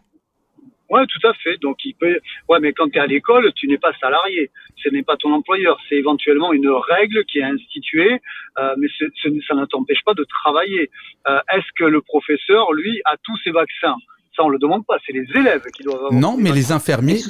Ouais, 0.89 1.05
tout 1.05 1.27
à 1.27 1.33
fait. 1.35 1.57
Donc 1.61 1.77
il 1.85 1.93
peut. 1.93 2.19
Ouais, 2.49 2.59
mais 2.59 2.73
quand 2.73 2.89
tu 2.89 2.97
es 2.97 2.99
à 2.99 3.05
l'école, 3.05 3.53
tu 3.53 3.67
n'es 3.67 3.77
pas 3.77 3.93
salarié. 4.01 4.49
Ce 4.83 4.89
n'est 4.89 5.03
pas 5.03 5.17
ton 5.17 5.31
employeur. 5.31 5.79
C'est 5.87 5.95
éventuellement 5.95 6.51
une 6.51 6.69
règle 6.69 7.23
qui 7.25 7.39
est 7.39 7.43
instituée, 7.43 8.19
euh, 8.57 8.75
mais 8.77 8.87
ça 9.47 9.55
ne 9.55 9.65
t'empêche 9.65 10.03
pas 10.03 10.15
de 10.15 10.23
travailler. 10.23 10.89
Euh, 11.27 11.39
Est-ce 11.53 11.67
que 11.77 11.85
le 11.85 12.01
professeur, 12.01 12.73
lui, 12.73 13.01
a 13.05 13.17
tous 13.23 13.37
ses 13.43 13.51
vaccins? 13.51 13.97
Ça, 14.39 14.45
on 14.45 14.49
le 14.49 14.57
demande 14.57 14.85
pas. 14.85 14.95
C'est 15.05 15.11
les 15.11 15.25
élèves 15.35 15.63
qui 15.75 15.83
doivent 15.83 15.97
avoir. 15.97 16.13
Non, 16.13 16.37
mais 16.37 16.53
les 16.53 16.71
infirmiers 16.71 17.21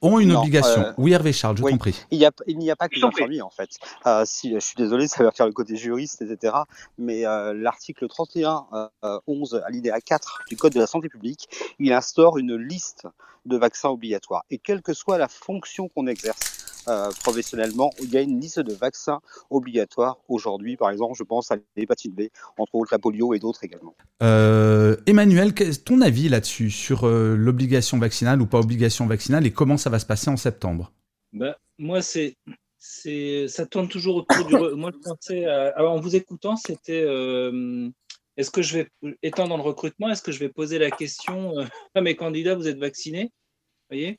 ont 0.00 0.20
une 0.20 0.28
Non, 0.28 0.38
obligation. 0.40 0.80
euh, 0.82 0.92
Oui, 0.96 1.12
Hervé 1.12 1.32
Charles, 1.32 1.56
je 1.56 1.62
oui. 1.64 1.72
t'en 1.72 1.78
prie. 1.78 2.04
Il 2.12 2.18
y 2.18 2.24
a- 2.24 2.30
il 2.46 2.56
n'y 2.58 2.70
a 2.70 2.76
pas 2.76 2.88
que 2.88 2.94
les 2.94 3.04
infirmiers 3.04 3.42
en 3.42 3.50
fait. 3.50 3.70
Euh, 4.06 4.22
si, 4.24 4.52
je 4.54 4.60
suis 4.60 4.76
désolé, 4.76 5.08
ça 5.08 5.24
va 5.24 5.32
faire 5.32 5.46
le 5.46 5.52
côté 5.52 5.74
juriste, 5.76 6.22
etc. 6.22 6.54
Mais 6.98 7.26
euh, 7.26 7.52
l'article 7.52 8.06
31, 8.06 8.66
euh, 8.72 8.86
euh, 9.04 9.18
11, 9.26 9.60
alinéa 9.66 10.00
4 10.00 10.42
du 10.48 10.56
Code 10.56 10.72
de 10.74 10.78
la 10.78 10.86
santé 10.86 11.08
publique, 11.08 11.48
il 11.80 11.92
instaure 11.92 12.38
une 12.38 12.54
liste 12.56 13.08
de 13.44 13.56
vaccins 13.56 13.88
obligatoires. 13.88 14.44
Et 14.52 14.58
quelle 14.58 14.82
que 14.82 14.92
soit 14.92 15.18
la 15.18 15.26
fonction 15.26 15.88
qu'on 15.88 16.06
exerce 16.06 16.51
euh, 16.88 17.10
professionnellement, 17.22 17.92
il 18.02 18.10
y 18.10 18.16
a 18.16 18.20
une 18.20 18.40
liste 18.40 18.60
de 18.60 18.72
vaccins 18.74 19.20
obligatoires 19.50 20.18
aujourd'hui. 20.28 20.76
Par 20.76 20.90
exemple, 20.90 21.14
je 21.16 21.22
pense 21.22 21.50
à 21.50 21.56
l'hépatite 21.76 22.14
B, 22.14 22.22
entre 22.58 22.74
autres 22.74 22.92
la 22.92 22.98
polio 22.98 23.34
et 23.34 23.38
d'autres 23.38 23.64
également. 23.64 23.94
Euh, 24.22 24.96
Emmanuel, 25.06 25.54
ton 25.84 26.00
avis 26.00 26.28
là-dessus, 26.28 26.70
sur 26.70 27.06
euh, 27.06 27.36
l'obligation 27.36 27.98
vaccinale 27.98 28.40
ou 28.42 28.46
pas 28.46 28.58
obligation 28.58 29.06
vaccinale 29.06 29.46
et 29.46 29.52
comment 29.52 29.76
ça 29.76 29.90
va 29.90 29.98
se 29.98 30.06
passer 30.06 30.30
en 30.30 30.36
septembre? 30.36 30.92
Bah, 31.32 31.56
moi, 31.78 32.02
c'est, 32.02 32.36
c'est, 32.78 33.48
ça 33.48 33.66
tourne 33.66 33.88
toujours 33.88 34.16
autour 34.16 34.44
du. 34.44 34.54
Moi, 34.76 34.90
je 34.92 35.08
pensais, 35.08 35.46
à- 35.46 35.68
alors, 35.76 35.92
en 35.92 36.00
vous 36.00 36.16
écoutant, 36.16 36.56
c'était 36.56 37.02
euh, 37.02 37.88
est-ce 38.36 38.50
que 38.50 38.62
je 38.62 38.78
vais, 38.78 38.88
étant 39.22 39.46
dans 39.48 39.56
le 39.56 39.62
recrutement, 39.62 40.08
est-ce 40.08 40.22
que 40.22 40.32
je 40.32 40.38
vais 40.38 40.48
poser 40.48 40.78
la 40.78 40.90
question 40.90 41.58
euh, 41.58 41.64
à 41.94 42.00
mes 42.00 42.16
candidats, 42.16 42.54
vous 42.54 42.68
êtes 42.68 42.78
vaccinés? 42.78 43.24
Vous 43.24 43.96
voyez? 43.96 44.18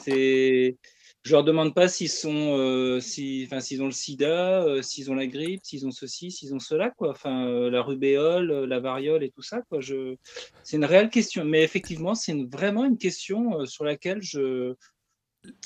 C'est. 0.00 0.76
Je 1.24 1.32
leur 1.32 1.42
demande 1.42 1.74
pas 1.74 1.88
s'ils 1.88 2.10
sont, 2.10 2.54
euh, 2.58 3.00
si, 3.00 3.44
enfin, 3.46 3.60
s'ils 3.60 3.80
ont 3.82 3.86
le 3.86 3.92
sida, 3.92 4.62
euh, 4.62 4.82
s'ils 4.82 5.10
ont 5.10 5.14
la 5.14 5.26
grippe, 5.26 5.60
s'ils 5.64 5.86
ont 5.86 5.90
ceci, 5.90 6.30
s'ils 6.30 6.54
ont 6.54 6.58
cela, 6.60 6.90
quoi. 6.90 7.10
Enfin, 7.12 7.46
euh, 7.46 7.70
la 7.70 7.80
rubéole, 7.82 8.50
euh, 8.50 8.66
la 8.66 8.78
variole 8.78 9.24
et 9.24 9.30
tout 9.30 9.40
ça, 9.40 9.62
quoi. 9.70 9.80
Je... 9.80 10.16
C'est 10.64 10.76
une 10.76 10.84
réelle 10.84 11.08
question. 11.08 11.42
Mais 11.46 11.62
effectivement, 11.62 12.14
c'est 12.14 12.32
une- 12.32 12.46
vraiment 12.50 12.84
une 12.84 12.98
question 12.98 13.64
sur 13.64 13.84
laquelle 13.84 14.20
je, 14.20 14.74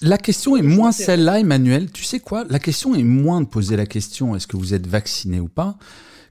La 0.01 0.17
question 0.19 0.57
est 0.57 0.63
Je 0.63 0.69
moins 0.69 0.93
celle-là, 0.93 1.41
Emmanuel. 1.41 1.91
Tu 1.91 2.05
sais 2.05 2.21
quoi? 2.21 2.45
La 2.49 2.61
question 2.61 2.95
est 2.95 3.03
moins 3.03 3.41
de 3.41 3.47
poser 3.47 3.77
la 3.77 3.87
question 3.87 4.37
est-ce 4.37 4.47
que 4.47 4.57
vous 4.57 4.75
êtes 4.75 4.87
vacciné 4.87 5.41
ou 5.41 5.49
pas 5.49 5.77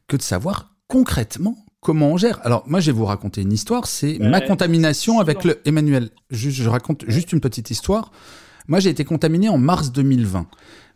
que 0.07 0.15
de 0.15 0.21
savoir 0.21 0.73
concrètement 0.87 1.57
comment 1.81 2.11
on 2.13 2.17
gère. 2.17 2.39
Alors, 2.45 2.63
moi, 2.67 2.79
je 2.79 2.91
vais 2.91 2.97
vous 2.97 3.05
raconter 3.05 3.41
une 3.41 3.51
histoire. 3.53 3.87
C'est 3.87 4.17
Ouais, 4.19 4.29
ma 4.29 4.41
contamination 4.41 5.15
c'est 5.15 5.21
avec 5.21 5.43
le. 5.43 5.59
Emmanuel, 5.65 6.09
je 6.29 6.69
raconte 6.69 7.03
juste 7.09 7.33
une 7.33 7.41
petite 7.41 7.71
histoire. 7.71 8.11
Moi, 8.67 8.79
j'ai 8.79 8.89
été 8.89 9.05
contaminé 9.05 9.49
en 9.49 9.57
mars 9.57 9.91
2020. 9.91 10.47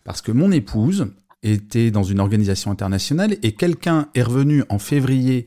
Parce 0.04 0.22
que 0.22 0.32
mon 0.32 0.52
épouse 0.52 1.08
était 1.44 1.92
dans 1.92 2.04
une 2.04 2.20
organisation 2.20 2.72
internationale 2.72 3.38
et 3.44 3.54
quelqu'un 3.54 4.10
est 4.16 4.24
revenu 4.24 4.64
en 4.70 4.80
février 4.80 5.46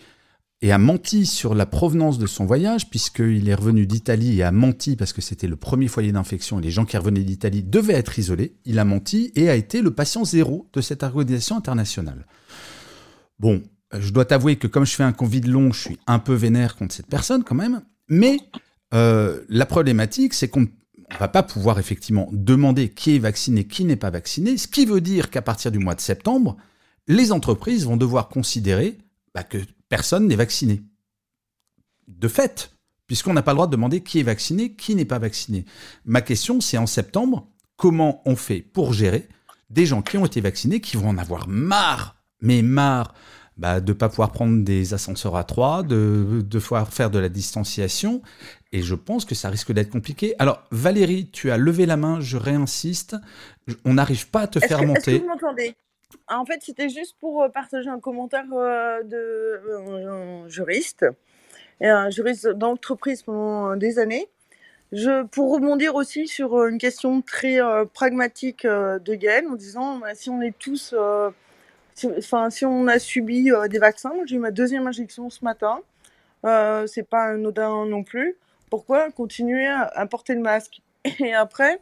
et 0.62 0.72
a 0.72 0.78
menti 0.78 1.26
sur 1.26 1.54
la 1.54 1.66
provenance 1.66 2.18
de 2.18 2.26
son 2.26 2.46
voyage, 2.46 2.88
puisqu'il 2.88 3.48
est 3.48 3.54
revenu 3.54 3.86
d'Italie 3.86 4.38
et 4.38 4.42
a 4.42 4.50
menti 4.50 4.96
parce 4.96 5.12
que 5.12 5.20
c'était 5.20 5.46
le 5.46 5.56
premier 5.56 5.88
foyer 5.88 6.10
d'infection 6.10 6.58
et 6.58 6.62
les 6.62 6.70
gens 6.70 6.86
qui 6.86 6.96
revenaient 6.96 7.22
d'Italie 7.22 7.62
devaient 7.62 7.94
être 7.94 8.18
isolés. 8.18 8.56
Il 8.64 8.78
a 8.78 8.84
menti 8.84 9.30
et 9.34 9.50
a 9.50 9.56
été 9.56 9.82
le 9.82 9.90
patient 9.90 10.24
zéro 10.24 10.68
de 10.72 10.80
cette 10.80 11.02
organisation 11.02 11.58
internationale. 11.58 12.26
Bon, 13.38 13.62
je 13.92 14.10
dois 14.10 14.24
t'avouer 14.24 14.56
que 14.56 14.66
comme 14.66 14.86
je 14.86 14.94
fais 14.94 15.02
un 15.02 15.12
Covid 15.12 15.42
long, 15.42 15.72
je 15.72 15.80
suis 15.80 15.98
un 16.06 16.18
peu 16.18 16.32
vénère 16.32 16.76
contre 16.76 16.94
cette 16.94 17.08
personne 17.08 17.44
quand 17.44 17.54
même. 17.54 17.82
Mais 18.08 18.38
euh, 18.94 19.42
la 19.48 19.66
problématique, 19.66 20.32
c'est 20.32 20.48
qu'on 20.48 20.66
ne 21.10 21.16
va 21.18 21.28
pas 21.28 21.42
pouvoir 21.42 21.78
effectivement 21.78 22.28
demander 22.32 22.90
qui 22.90 23.16
est 23.16 23.18
vacciné, 23.18 23.66
qui 23.66 23.84
n'est 23.84 23.96
pas 23.96 24.10
vacciné, 24.10 24.56
ce 24.56 24.68
qui 24.68 24.86
veut 24.86 25.00
dire 25.00 25.30
qu'à 25.30 25.42
partir 25.42 25.70
du 25.70 25.78
mois 25.78 25.94
de 25.94 26.00
septembre, 26.00 26.56
les 27.06 27.32
entreprises 27.32 27.84
vont 27.84 27.96
devoir 27.96 28.28
considérer 28.28 28.98
bah, 29.34 29.42
que 29.42 29.58
personne 29.88 30.26
n'est 30.26 30.36
vacciné. 30.36 30.82
De 32.08 32.28
fait, 32.28 32.72
puisqu'on 33.06 33.34
n'a 33.34 33.42
pas 33.42 33.52
le 33.52 33.56
droit 33.56 33.66
de 33.66 33.72
demander 33.72 34.00
qui 34.02 34.20
est 34.20 34.24
vacciné, 34.24 34.74
qui 34.74 34.94
n'est 34.94 35.04
pas 35.04 35.18
vacciné. 35.18 35.64
Ma 36.04 36.22
question, 36.22 36.60
c'est 36.60 36.78
en 36.78 36.86
septembre, 36.86 37.48
comment 37.76 38.22
on 38.24 38.36
fait 38.36 38.60
pour 38.60 38.92
gérer 38.92 39.28
des 39.70 39.86
gens 39.86 40.02
qui 40.02 40.16
ont 40.18 40.26
été 40.26 40.40
vaccinés, 40.40 40.80
qui 40.80 40.96
vont 40.96 41.08
en 41.08 41.18
avoir 41.18 41.48
marre, 41.48 42.16
mais 42.40 42.62
marre 42.62 43.14
bah, 43.56 43.80
de 43.80 43.92
ne 43.92 43.96
pas 43.96 44.08
pouvoir 44.08 44.32
prendre 44.32 44.64
des 44.64 44.94
ascenseurs 44.94 45.36
à 45.36 45.44
trois, 45.44 45.82
de 45.82 46.44
devoir 46.44 46.92
faire 46.92 47.10
de 47.10 47.18
la 47.18 47.28
distanciation. 47.28 48.22
Et 48.74 48.82
je 48.82 48.96
pense 48.96 49.24
que 49.24 49.36
ça 49.36 49.50
risque 49.50 49.70
d'être 49.70 49.90
compliqué. 49.90 50.34
Alors, 50.40 50.64
Valérie, 50.72 51.28
tu 51.30 51.52
as 51.52 51.56
levé 51.56 51.86
la 51.86 51.96
main, 51.96 52.20
je 52.20 52.36
réinsiste. 52.36 53.14
On 53.84 53.94
n'arrive 53.94 54.28
pas 54.30 54.40
à 54.40 54.46
te 54.48 54.58
faire 54.58 54.82
monter. 54.82 55.12
Est-ce 55.12 55.18
que 55.18 55.22
vous 55.22 55.28
m'entendez? 55.28 55.76
Ah, 56.26 56.40
en 56.40 56.44
fait, 56.44 56.58
c'était 56.60 56.88
juste 56.88 57.14
pour 57.20 57.40
euh, 57.40 57.48
partager 57.48 57.88
un 57.88 58.00
commentaire 58.00 58.46
euh, 58.52 59.04
de 59.04 59.16
euh, 59.16 60.48
juriste, 60.48 61.06
et 61.80 61.86
un 61.86 62.10
juriste 62.10 62.48
d'entreprise 62.48 63.22
pendant 63.22 63.76
des 63.76 64.00
années. 64.00 64.28
Je, 64.90 65.22
pour 65.22 65.52
rebondir 65.52 65.94
aussi 65.94 66.26
sur 66.26 66.66
une 66.66 66.78
question 66.78 67.22
très 67.22 67.58
pragmatique 67.92 68.66
de 68.66 69.14
Gaël, 69.14 69.46
en 69.46 69.54
disant 69.54 69.98
bah, 69.98 70.16
si 70.16 70.30
on 70.30 70.42
est 70.42 70.56
tous, 70.58 70.96
enfin 72.18 72.50
si, 72.50 72.64
on 72.64 72.88
a 72.88 72.98
subi 72.98 73.50
des 73.70 73.78
vaccins, 73.78 74.12
j'ai 74.26 74.34
eu 74.34 74.40
ma 74.40 74.50
deuxième 74.50 74.86
injection 74.88 75.30
ce 75.30 75.44
matin, 75.44 75.80
c'est 76.86 77.08
pas 77.08 77.24
anodin 77.24 77.86
non 77.86 78.02
plus. 78.02 78.36
Pourquoi 78.74 79.12
continuer 79.12 79.68
à 79.68 80.04
porter 80.06 80.34
le 80.34 80.40
masque? 80.40 80.82
Et 81.20 81.32
après, 81.32 81.78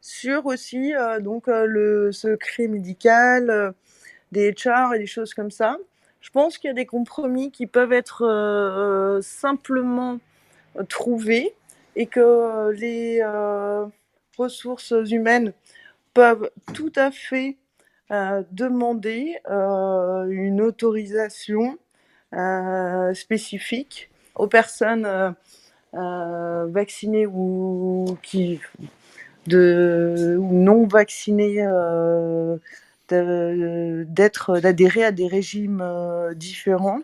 sur 0.00 0.46
aussi 0.46 0.94
euh, 0.94 1.20
donc 1.20 1.48
euh, 1.48 1.66
le 1.66 2.12
secret 2.12 2.66
médical, 2.66 3.50
euh, 3.50 3.72
des 4.32 4.50
HR 4.50 4.94
et 4.94 4.98
des 4.98 5.06
choses 5.06 5.34
comme 5.34 5.50
ça. 5.50 5.76
Je 6.22 6.30
pense 6.30 6.56
qu'il 6.56 6.68
y 6.68 6.70
a 6.70 6.74
des 6.74 6.86
compromis 6.86 7.50
qui 7.50 7.66
peuvent 7.66 7.92
être 7.92 9.20
simplement 9.22 10.18
trouvés 10.88 11.54
et 11.94 12.06
que 12.06 12.70
les 12.70 13.22
ressources 14.38 14.94
humaines 15.10 15.52
peuvent 16.14 16.50
tout 16.72 16.92
à 16.96 17.10
fait 17.10 17.58
demander 18.10 19.36
une 19.46 20.62
autorisation 20.62 21.78
spécifique 23.12 24.10
aux 24.36 24.46
personnes 24.46 25.34
vaccinées 25.92 27.26
ou 27.26 28.16
qui 28.22 28.60
de 29.46 30.38
non 30.40 30.86
vaccinés 30.86 31.64
euh, 33.12 34.04
d'être 34.04 34.60
d'adhérer 34.60 35.04
à 35.04 35.10
des 35.10 35.26
régimes 35.26 35.80
euh, 35.82 36.32
différents 36.34 37.00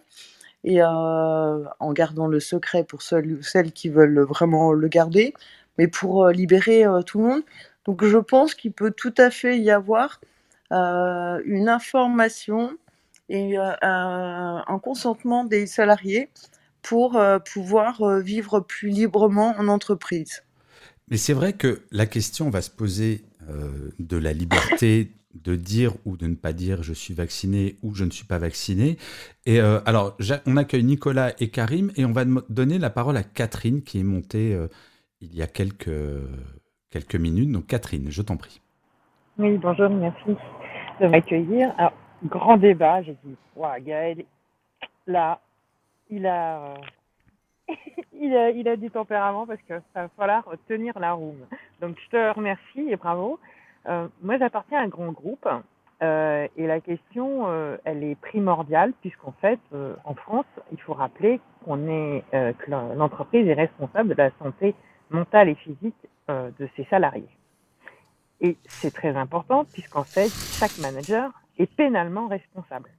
et 0.64 0.82
euh, 0.82 1.64
en 1.80 1.92
gardant 1.92 2.26
le 2.28 2.40
secret 2.40 2.84
pour 2.84 3.02
celles, 3.02 3.38
celles 3.42 3.72
qui 3.72 3.88
veulent 3.88 4.20
vraiment 4.20 4.72
le 4.72 4.88
garder, 4.88 5.34
mais 5.78 5.88
pour 5.88 6.28
libérer 6.28 6.84
tout 7.06 7.18
le 7.20 7.24
monde. 7.24 7.42
Donc 7.84 8.04
je 8.04 8.18
pense 8.18 8.54
qu'il 8.54 8.72
peut 8.72 8.90
tout 8.90 9.14
à 9.16 9.30
fait 9.30 9.58
y 9.58 9.70
avoir 9.70 10.20
une 10.70 11.68
information 11.68 12.76
et 13.28 13.56
un 13.56 14.80
consentement 14.82 15.44
des 15.44 15.66
salariés 15.66 16.30
pour 16.88 17.18
pouvoir 17.52 18.20
vivre 18.20 18.60
plus 18.60 18.90
librement 18.90 19.54
en 19.58 19.68
entreprise. 19.68 20.44
Mais 21.10 21.16
c'est 21.16 21.32
vrai 21.32 21.52
que 21.52 21.82
la 21.92 22.06
question 22.06 22.50
va 22.50 22.62
se 22.62 22.70
poser 22.70 23.24
euh, 23.48 23.90
de 23.98 24.16
la 24.16 24.32
liberté 24.32 25.12
de 25.34 25.54
dire 25.54 25.92
ou 26.06 26.16
de 26.16 26.26
ne 26.26 26.34
pas 26.34 26.52
dire 26.52 26.82
je 26.82 26.94
suis 26.94 27.14
vacciné 27.14 27.76
ou 27.82 27.94
je 27.94 28.04
ne 28.04 28.10
suis 28.10 28.24
pas 28.24 28.38
vacciné. 28.38 28.96
Et 29.44 29.60
euh, 29.60 29.80
alors, 29.84 30.16
on 30.46 30.56
accueille 30.56 30.82
Nicolas 30.82 31.32
et 31.38 31.50
Karim 31.50 31.92
et 31.96 32.04
on 32.04 32.12
va 32.12 32.24
donner 32.48 32.78
la 32.78 32.90
parole 32.90 33.16
à 33.16 33.22
Catherine 33.22 33.82
qui 33.82 34.00
est 34.00 34.04
montée 34.04 34.54
euh, 34.54 34.68
il 35.20 35.34
y 35.34 35.42
a 35.42 35.46
quelques, 35.46 35.90
quelques 36.90 37.16
minutes. 37.16 37.52
Donc 37.52 37.66
Catherine, 37.66 38.06
je 38.10 38.22
t'en 38.22 38.36
prie. 38.36 38.60
Oui, 39.38 39.58
bonjour, 39.58 39.90
merci 39.90 40.36
de 41.00 41.06
m'accueillir. 41.06 41.72
Alors, 41.76 41.92
grand 42.24 42.56
débat, 42.56 43.02
j'ai 43.02 43.16
dit, 43.22 43.36
wow, 43.54 43.68
Gaël, 43.84 44.24
là, 45.06 45.40
il 46.10 46.26
a 46.26 46.74
il, 48.12 48.36
a, 48.36 48.50
il 48.50 48.68
a 48.68 48.76
du 48.76 48.90
tempérament 48.90 49.46
parce 49.46 49.60
que 49.62 49.74
ça 49.92 50.02
va 50.02 50.08
falloir 50.16 50.44
tenir 50.68 50.98
la 50.98 51.12
roue. 51.12 51.36
Donc 51.80 51.96
je 52.04 52.10
te 52.10 52.34
remercie 52.34 52.88
et 52.88 52.96
bravo. 52.96 53.38
Euh, 53.88 54.08
moi 54.22 54.38
j'appartiens 54.38 54.80
à 54.80 54.82
un 54.82 54.88
grand 54.88 55.12
groupe 55.12 55.48
euh, 56.02 56.48
et 56.56 56.66
la 56.66 56.80
question 56.80 57.46
euh, 57.46 57.76
elle 57.84 58.02
est 58.02 58.16
primordiale 58.16 58.92
puisqu'en 59.00 59.32
fait 59.32 59.60
euh, 59.72 59.94
en 60.04 60.14
France 60.14 60.46
il 60.72 60.80
faut 60.80 60.92
rappeler 60.92 61.40
qu'on 61.64 61.88
est 61.88 62.24
euh, 62.34 62.52
que 62.52 62.70
l'entreprise 62.70 63.46
est 63.46 63.54
responsable 63.54 64.10
de 64.10 64.14
la 64.14 64.30
santé 64.38 64.74
mentale 65.10 65.48
et 65.48 65.54
physique 65.54 65.94
de 66.28 66.68
ses 66.74 66.82
salariés. 66.86 67.28
Et 68.40 68.56
c'est 68.64 68.92
très 68.92 69.16
important 69.16 69.64
puisqu'en 69.64 70.02
fait 70.02 70.28
chaque 70.28 70.76
manager 70.78 71.30
est 71.58 71.72
pénalement 71.72 72.26
responsable. 72.26 72.90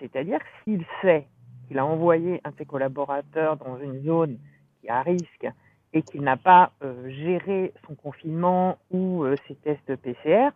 C'est-à-dire 0.00 0.40
s'il 0.64 0.84
sait 1.00 1.28
qu'il 1.66 1.78
a 1.78 1.86
envoyé 1.86 2.40
un 2.44 2.50
de 2.50 2.56
ses 2.56 2.64
collaborateurs 2.64 3.56
dans 3.56 3.78
une 3.78 4.02
zone 4.04 4.38
qui 4.80 4.86
est 4.86 4.90
à 4.90 5.02
risque 5.02 5.48
et 5.92 6.02
qu'il 6.02 6.22
n'a 6.22 6.36
pas 6.36 6.72
euh, 6.82 7.08
géré 7.08 7.72
son 7.86 7.94
confinement 7.94 8.78
ou 8.90 9.24
euh, 9.24 9.36
ses 9.46 9.54
tests 9.54 9.96
PCR, 9.96 10.50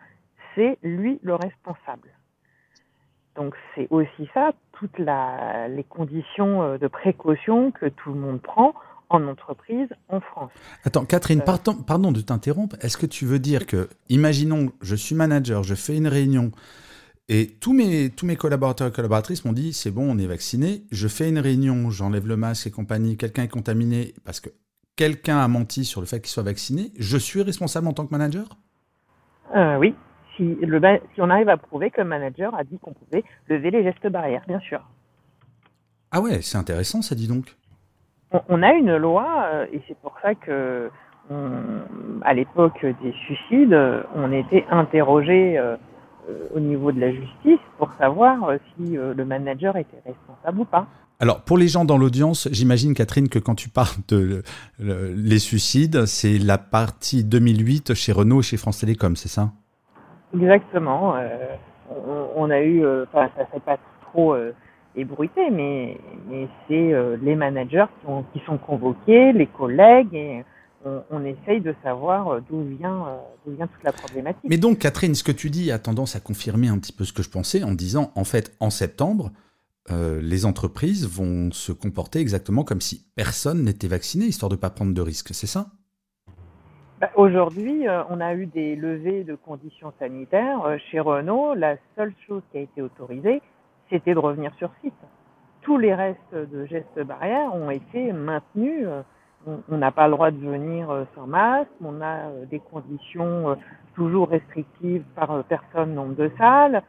c'est 0.54 0.78
lui 0.82 1.18
le 1.22 1.34
responsable. 1.34 2.10
Donc 3.36 3.54
c'est 3.74 3.86
aussi 3.90 4.28
ça, 4.34 4.50
toutes 4.72 4.98
la, 4.98 5.68
les 5.68 5.84
conditions 5.84 6.62
euh, 6.62 6.78
de 6.78 6.88
précaution 6.88 7.70
que 7.70 7.86
tout 7.86 8.12
le 8.12 8.18
monde 8.18 8.40
prend 8.40 8.74
en 9.10 9.26
entreprise 9.26 9.88
en 10.08 10.20
France. 10.20 10.50
Attends, 10.84 11.04
Catherine, 11.04 11.42
pardon, 11.42 11.74
pardon 11.74 12.12
de 12.12 12.20
t'interrompre. 12.20 12.76
Est-ce 12.80 12.96
que 12.96 13.06
tu 13.06 13.24
veux 13.24 13.38
dire 13.38 13.66
que, 13.66 13.88
imaginons, 14.08 14.72
je 14.82 14.96
suis 14.96 15.14
manager, 15.14 15.62
je 15.62 15.74
fais 15.74 15.96
une 15.96 16.08
réunion, 16.08 16.50
et 17.28 17.46
tous 17.60 17.74
mes, 17.74 18.08
tous 18.08 18.24
mes 18.24 18.36
collaborateurs 18.36 18.88
et 18.88 18.92
collaboratrices 18.92 19.44
m'ont 19.44 19.52
dit 19.52 19.74
c'est 19.74 19.90
bon, 19.90 20.10
on 20.10 20.18
est 20.18 20.26
vacciné. 20.26 20.84
Je 20.90 21.08
fais 21.08 21.28
une 21.28 21.38
réunion, 21.38 21.90
j'enlève 21.90 22.26
le 22.26 22.36
masque 22.36 22.66
et 22.66 22.70
compagnie. 22.70 23.18
Quelqu'un 23.18 23.42
est 23.42 23.48
contaminé 23.48 24.14
parce 24.24 24.40
que 24.40 24.48
quelqu'un 24.96 25.38
a 25.38 25.46
menti 25.46 25.84
sur 25.84 26.00
le 26.00 26.06
fait 26.06 26.20
qu'il 26.20 26.30
soit 26.30 26.42
vacciné. 26.42 26.90
Je 26.98 27.18
suis 27.18 27.42
responsable 27.42 27.86
en 27.86 27.92
tant 27.92 28.06
que 28.06 28.12
manager? 28.12 28.46
Euh, 29.54 29.76
Oui. 29.76 29.94
Si, 30.36 30.54
le, 30.62 30.80
si 31.14 31.20
on 31.20 31.30
arrive 31.30 31.48
à 31.48 31.56
prouver 31.56 31.90
que 31.90 32.00
le 32.00 32.06
manager 32.06 32.54
a 32.54 32.62
dit 32.62 32.78
qu'on 32.78 32.92
pouvait 32.92 33.24
lever 33.48 33.72
les 33.72 33.82
gestes 33.82 34.06
barrières, 34.06 34.44
bien 34.46 34.60
sûr. 34.60 34.80
Ah 36.12 36.20
ouais, 36.20 36.40
c'est 36.42 36.56
intéressant 36.56 37.02
ça, 37.02 37.16
dit 37.16 37.26
donc. 37.26 37.56
On, 38.48 38.62
a 38.62 38.72
une 38.72 38.96
loi, 38.96 39.48
euh, 39.52 39.66
et 39.72 39.82
c'est 39.88 39.98
pour 39.98 40.14
ça 40.22 40.34
que, 40.34 40.90
à 42.22 42.34
l'époque 42.34 42.86
des 43.02 43.12
suicides, 43.12 43.76
on 44.14 44.30
était 44.32 44.64
interrogé. 44.70 45.58
Euh, 45.58 45.76
au 46.54 46.60
niveau 46.60 46.92
de 46.92 47.00
la 47.00 47.12
justice 47.12 47.60
pour 47.78 47.90
savoir 47.98 48.44
euh, 48.44 48.56
si 48.76 48.96
euh, 48.96 49.14
le 49.14 49.24
manager 49.24 49.76
était 49.76 50.00
responsable 50.04 50.60
ou 50.60 50.64
pas. 50.64 50.86
Alors, 51.20 51.40
pour 51.42 51.58
les 51.58 51.68
gens 51.68 51.84
dans 51.84 51.98
l'audience, 51.98 52.48
j'imagine, 52.52 52.94
Catherine, 52.94 53.28
que 53.28 53.38
quand 53.40 53.56
tu 53.56 53.68
parles 53.68 53.96
de 54.06 54.42
les 54.78 55.40
suicides, 55.40 56.06
c'est 56.06 56.38
la 56.38 56.58
partie 56.58 57.24
2008 57.24 57.94
chez 57.94 58.12
Renault 58.12 58.38
et 58.38 58.44
chez 58.44 58.56
France 58.56 58.78
Télécom, 58.78 59.16
c'est 59.16 59.28
ça? 59.28 59.50
Exactement. 60.32 61.16
on, 62.36 62.50
a 62.50 62.60
eu, 62.60 62.86
enfin, 63.02 63.28
ça 63.36 63.44
s'est 63.52 63.58
pas 63.58 63.78
trop 64.02 64.36
ébruité, 64.94 65.50
mais, 65.50 65.98
mais 66.30 66.46
c'est 66.68 66.94
les 67.20 67.34
managers 67.34 67.86
qui, 68.00 68.38
qui, 68.38 68.46
sont 68.46 68.58
convoqués, 68.58 69.32
les 69.32 69.48
collègues, 69.48 70.14
et 70.14 70.44
on, 71.10 71.24
essaye 71.24 71.60
de 71.60 71.74
savoir 71.82 72.28
euh, 72.28 72.40
d'où 72.48 72.62
vient, 72.62 73.06
euh, 73.06 73.16
d'où 73.44 73.56
vient 73.56 73.66
toute 73.66 73.84
la 73.84 73.92
problématique. 73.92 74.44
Mais 74.48 74.58
donc, 74.58 74.78
Catherine, 74.78 75.14
ce 75.14 75.24
que 75.24 75.32
tu 75.32 75.50
dis 75.50 75.70
a 75.72 75.78
tendance 75.78 76.16
à 76.16 76.20
confirmer 76.20 76.68
un 76.68 76.78
petit 76.78 76.92
peu 76.92 77.04
ce 77.04 77.12
que 77.12 77.22
je 77.22 77.30
pensais 77.30 77.62
en 77.62 77.72
disant, 77.72 78.12
en 78.14 78.24
fait, 78.24 78.56
en 78.60 78.70
septembre, 78.70 79.32
euh, 79.90 80.20
les 80.20 80.44
entreprises 80.44 81.08
vont 81.08 81.50
se 81.50 81.72
comporter 81.72 82.18
exactement 82.18 82.62
comme 82.62 82.80
si 82.80 83.06
personne 83.16 83.64
n'était 83.64 83.88
vacciné, 83.88 84.26
histoire 84.26 84.50
de 84.50 84.56
ne 84.56 84.60
pas 84.60 84.70
prendre 84.70 84.92
de 84.92 85.00
risques, 85.00 85.32
c'est 85.32 85.46
ça? 85.46 85.66
Bah, 87.00 87.10
Aujourd'hui, 87.14 87.88
euh, 87.88 88.02
on 88.10 88.20
a 88.20 88.34
eu 88.34 88.46
des 88.46 88.76
levées 88.76 89.24
de 89.24 89.34
conditions 89.34 89.92
sanitaires. 89.98 90.64
Euh, 90.66 90.76
chez 90.90 91.00
Renault, 91.00 91.54
la 91.54 91.76
seule 91.96 92.12
chose 92.26 92.42
qui 92.52 92.58
a 92.58 92.60
été 92.60 92.82
autorisée, 92.82 93.40
c'était 93.88 94.12
de 94.12 94.18
revenir 94.18 94.52
sur 94.58 94.70
site. 94.82 94.92
Tous 95.62 95.78
les 95.78 95.94
restes 95.94 96.34
de 96.34 96.66
gestes 96.66 97.00
barrières 97.00 97.54
ont 97.54 97.70
été 97.70 98.12
maintenus. 98.12 98.86
On- 99.70 99.78
n'a 99.78 99.90
pas 99.90 100.06
le 100.08 100.14
droit 100.14 100.30
de 100.30 100.38
venir 100.38 100.90
euh, 100.90 101.04
sans 101.14 101.26
masque. 101.26 101.70
On 101.82 102.00
a 102.02 102.28
euh, 102.28 102.44
des 102.46 102.60
conditions 102.60 103.50
euh, 103.50 103.54
toujours 103.94 104.28
restrictives 104.28 105.04
par 105.14 105.42
personne, 105.44 105.94
nombre 105.94 106.14
de 106.14 106.30
salles. 106.38 106.82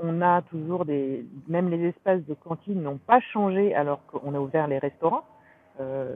On 0.00 0.22
a 0.22 0.42
toujours 0.42 0.84
des, 0.84 1.26
même 1.48 1.70
les 1.70 1.88
espaces 1.88 2.24
de 2.26 2.34
cantine 2.34 2.82
n'ont 2.82 2.98
pas 2.98 3.18
changé 3.20 3.74
alors 3.74 4.00
qu'on 4.06 4.32
a 4.34 4.38
ouvert 4.38 4.68
les 4.68 4.78
restaurants. 4.78 5.24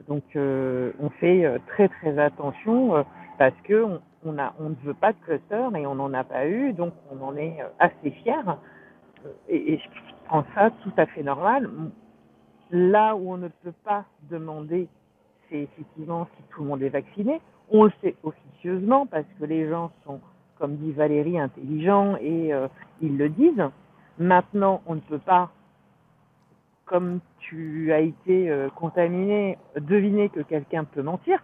Donc 0.09 0.23
on 0.37 1.11
fait 1.19 1.45
très 1.67 1.89
très 1.89 2.17
attention 2.19 3.05
parce 3.39 3.55
que 3.65 3.85
on, 4.25 4.39
a 4.39 4.55
on 4.61 4.69
ne 4.71 4.75
veut 4.85 4.95
pas 4.95 5.13
de 5.13 5.19
cluster 5.25 5.67
et 5.77 5.87
on 5.87 5.97
n'en 5.97 6.15
a 6.15 6.23
pas 6.23 6.47
eu, 6.47 6.73
donc 6.73 6.93
on 7.11 7.21
en 7.25 7.37
est 7.37 7.59
assez 7.81 8.11
fiers. 8.23 8.35
Et, 9.49 9.73
et 9.75 9.79
je 9.79 9.89
prends 10.27 10.45
ça 10.55 10.71
tout 10.85 10.93
à 10.97 11.07
fait 11.07 11.25
normal. 11.25 11.69
Là 12.71 13.17
où 13.17 13.33
on 13.33 13.37
ne 13.37 13.49
peut 13.49 13.75
pas 13.85 14.05
demander, 14.31 14.89
c'est 15.53 15.61
effectivement 15.61 16.27
si 16.37 16.43
tout 16.51 16.63
le 16.63 16.69
monde 16.69 16.83
est 16.83 16.89
vacciné. 16.89 17.41
On 17.71 17.85
le 17.85 17.93
sait 18.01 18.17
officieusement 18.23 19.07
parce 19.07 19.27
que 19.39 19.45
les 19.45 19.69
gens 19.69 19.93
sont, 20.05 20.21
comme 20.59 20.77
dit 20.77 20.93
Valérie, 20.93 21.39
intelligents 21.39 22.17
et 22.21 22.53
euh, 22.53 22.69
ils 23.01 23.17
le 23.17 23.29
disent. 23.29 23.69
Maintenant, 24.19 24.83
on 24.87 24.95
ne 24.97 25.01
peut 25.01 25.19
pas, 25.19 25.51
comme 26.87 27.21
tu 27.39 27.93
as 27.93 28.01
été 28.01 28.51
euh, 28.51 28.69
contaminé, 28.71 29.59
deviner 29.77 30.29
que 30.29 30.41
quelqu'un 30.41 30.85
peut 30.85 31.03
mentir. 31.03 31.43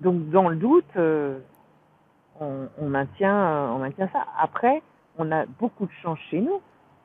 Donc, 0.00 0.28
dans 0.30 0.48
le 0.48 0.56
doute, 0.56 0.84
euh, 0.96 1.38
on, 2.40 2.68
maintient, 2.88 3.72
on 3.72 3.78
maintient 3.78 4.08
ça. 4.12 4.26
Après, 4.38 4.82
on 5.18 5.32
a 5.32 5.46
beaucoup 5.46 5.86
de 5.86 5.92
chance 6.02 6.18
chez 6.30 6.40
nous. 6.40 6.60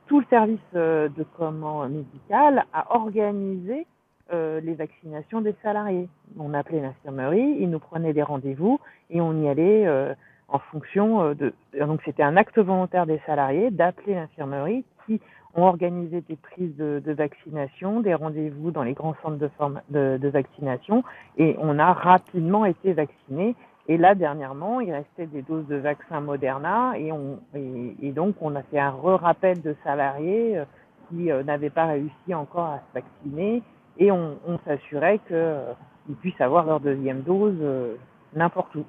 Tout 0.07 0.19
le 0.19 0.25
service 0.29 0.59
de 0.73 1.25
commande 1.37 1.93
médical 1.93 2.65
a 2.73 2.93
organisé 2.93 3.87
euh, 4.33 4.61
les 4.61 4.75
vaccinations 4.75 5.41
des 5.41 5.53
salariés. 5.61 6.07
On 6.39 6.53
appelait 6.53 6.79
l'infirmerie, 6.79 7.57
ils 7.59 7.69
nous 7.69 7.79
prenaient 7.79 8.13
des 8.13 8.23
rendez-vous 8.23 8.79
et 9.09 9.19
on 9.19 9.43
y 9.43 9.49
allait 9.49 9.85
euh, 9.85 10.13
en 10.47 10.59
fonction 10.59 11.21
euh, 11.21 11.33
de. 11.33 11.53
Donc 11.77 12.01
c'était 12.05 12.23
un 12.23 12.37
acte 12.37 12.57
volontaire 12.57 13.05
des 13.05 13.19
salariés 13.25 13.71
d'appeler 13.71 14.15
l'infirmerie 14.15 14.85
qui 15.05 15.19
ont 15.55 15.63
organisé 15.63 16.21
des 16.21 16.37
prises 16.37 16.73
de, 16.77 17.01
de 17.03 17.11
vaccination, 17.11 17.99
des 17.99 18.13
rendez-vous 18.13 18.71
dans 18.71 18.83
les 18.83 18.93
grands 18.93 19.15
centres 19.21 19.37
de, 19.37 20.27
vaccination 20.29 21.03
et 21.37 21.57
on 21.59 21.77
a 21.77 21.91
rapidement 21.91 22.63
été 22.63 22.93
vaccinés. 22.93 23.55
Et 23.89 23.97
là, 23.97 24.15
dernièrement, 24.15 24.79
il 24.79 24.93
restait 24.93 25.25
des 25.25 25.41
doses 25.41 25.67
de 25.67 25.75
vaccin 25.75 26.21
Moderna 26.21 26.93
et, 26.97 27.11
on, 27.11 27.39
et, 27.53 27.95
et 28.01 28.11
donc 28.13 28.35
on 28.39 28.55
a 28.55 28.63
fait 28.63 28.79
un 28.79 28.91
re-rappel 28.91 29.61
de 29.61 29.75
salariés 29.83 30.61
qui 31.09 31.29
n'avaient 31.45 31.69
pas 31.69 31.87
réussi 31.87 32.33
encore 32.33 32.67
à 32.67 32.77
se 32.77 32.93
vacciner 32.93 33.61
et 33.97 34.11
on, 34.11 34.37
s'assurait 34.65 35.19
qu'ils 35.27 36.15
puissent 36.15 36.41
avoir 36.41 36.65
leur 36.65 36.79
deuxième 36.79 37.21
dose 37.21 37.57
euh, 37.61 37.95
n'importe 38.33 38.73
où. 38.75 38.85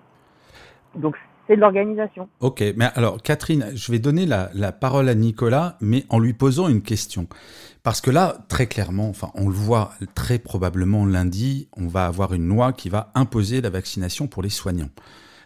Donc 0.95 1.17
c'est 1.47 1.57
de 1.57 1.61
l'organisation. 1.61 2.29
Ok, 2.41 2.63
mais 2.77 2.87
alors 2.95 3.21
Catherine, 3.21 3.67
je 3.75 3.91
vais 3.91 3.99
donner 3.99 4.27
la, 4.27 4.51
la, 4.55 4.73
parole 4.73 5.09
à 5.09 5.15
Nicolas, 5.15 5.77
mais 5.81 6.05
en 6.09 6.19
lui 6.19 6.35
posant 6.35 6.69
une 6.69 6.83
question. 6.83 7.27
Parce 7.83 8.01
que 8.01 8.11
là, 8.11 8.39
très 8.49 8.67
clairement, 8.67 9.09
enfin, 9.09 9.31
on 9.35 9.49
le 9.49 9.55
voit 9.55 9.91
très 10.15 10.39
probablement 10.39 11.05
lundi, 11.05 11.69
on 11.77 11.89
va 11.89 12.07
avoir 12.07 12.33
une 12.33 12.47
loi 12.47 12.73
qui 12.73 12.89
va 12.89 13.11
imposer 13.15 13.61
la 13.61 13.71
vaccination 13.71 14.29
pour 14.29 14.43
les 14.43 14.51
soignants. 14.51 14.91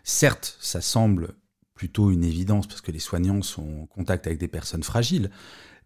Certes, 0.04 0.56
ça 0.60 0.80
semble 0.80 1.34
plutôt 1.74 2.10
une 2.10 2.24
évidence 2.24 2.66
parce 2.66 2.80
que 2.80 2.92
les 2.92 2.98
soignants 2.98 3.42
sont 3.42 3.82
en 3.82 3.86
contact 3.86 4.26
avec 4.26 4.38
des 4.38 4.48
personnes 4.48 4.82
fragiles, 4.82 5.30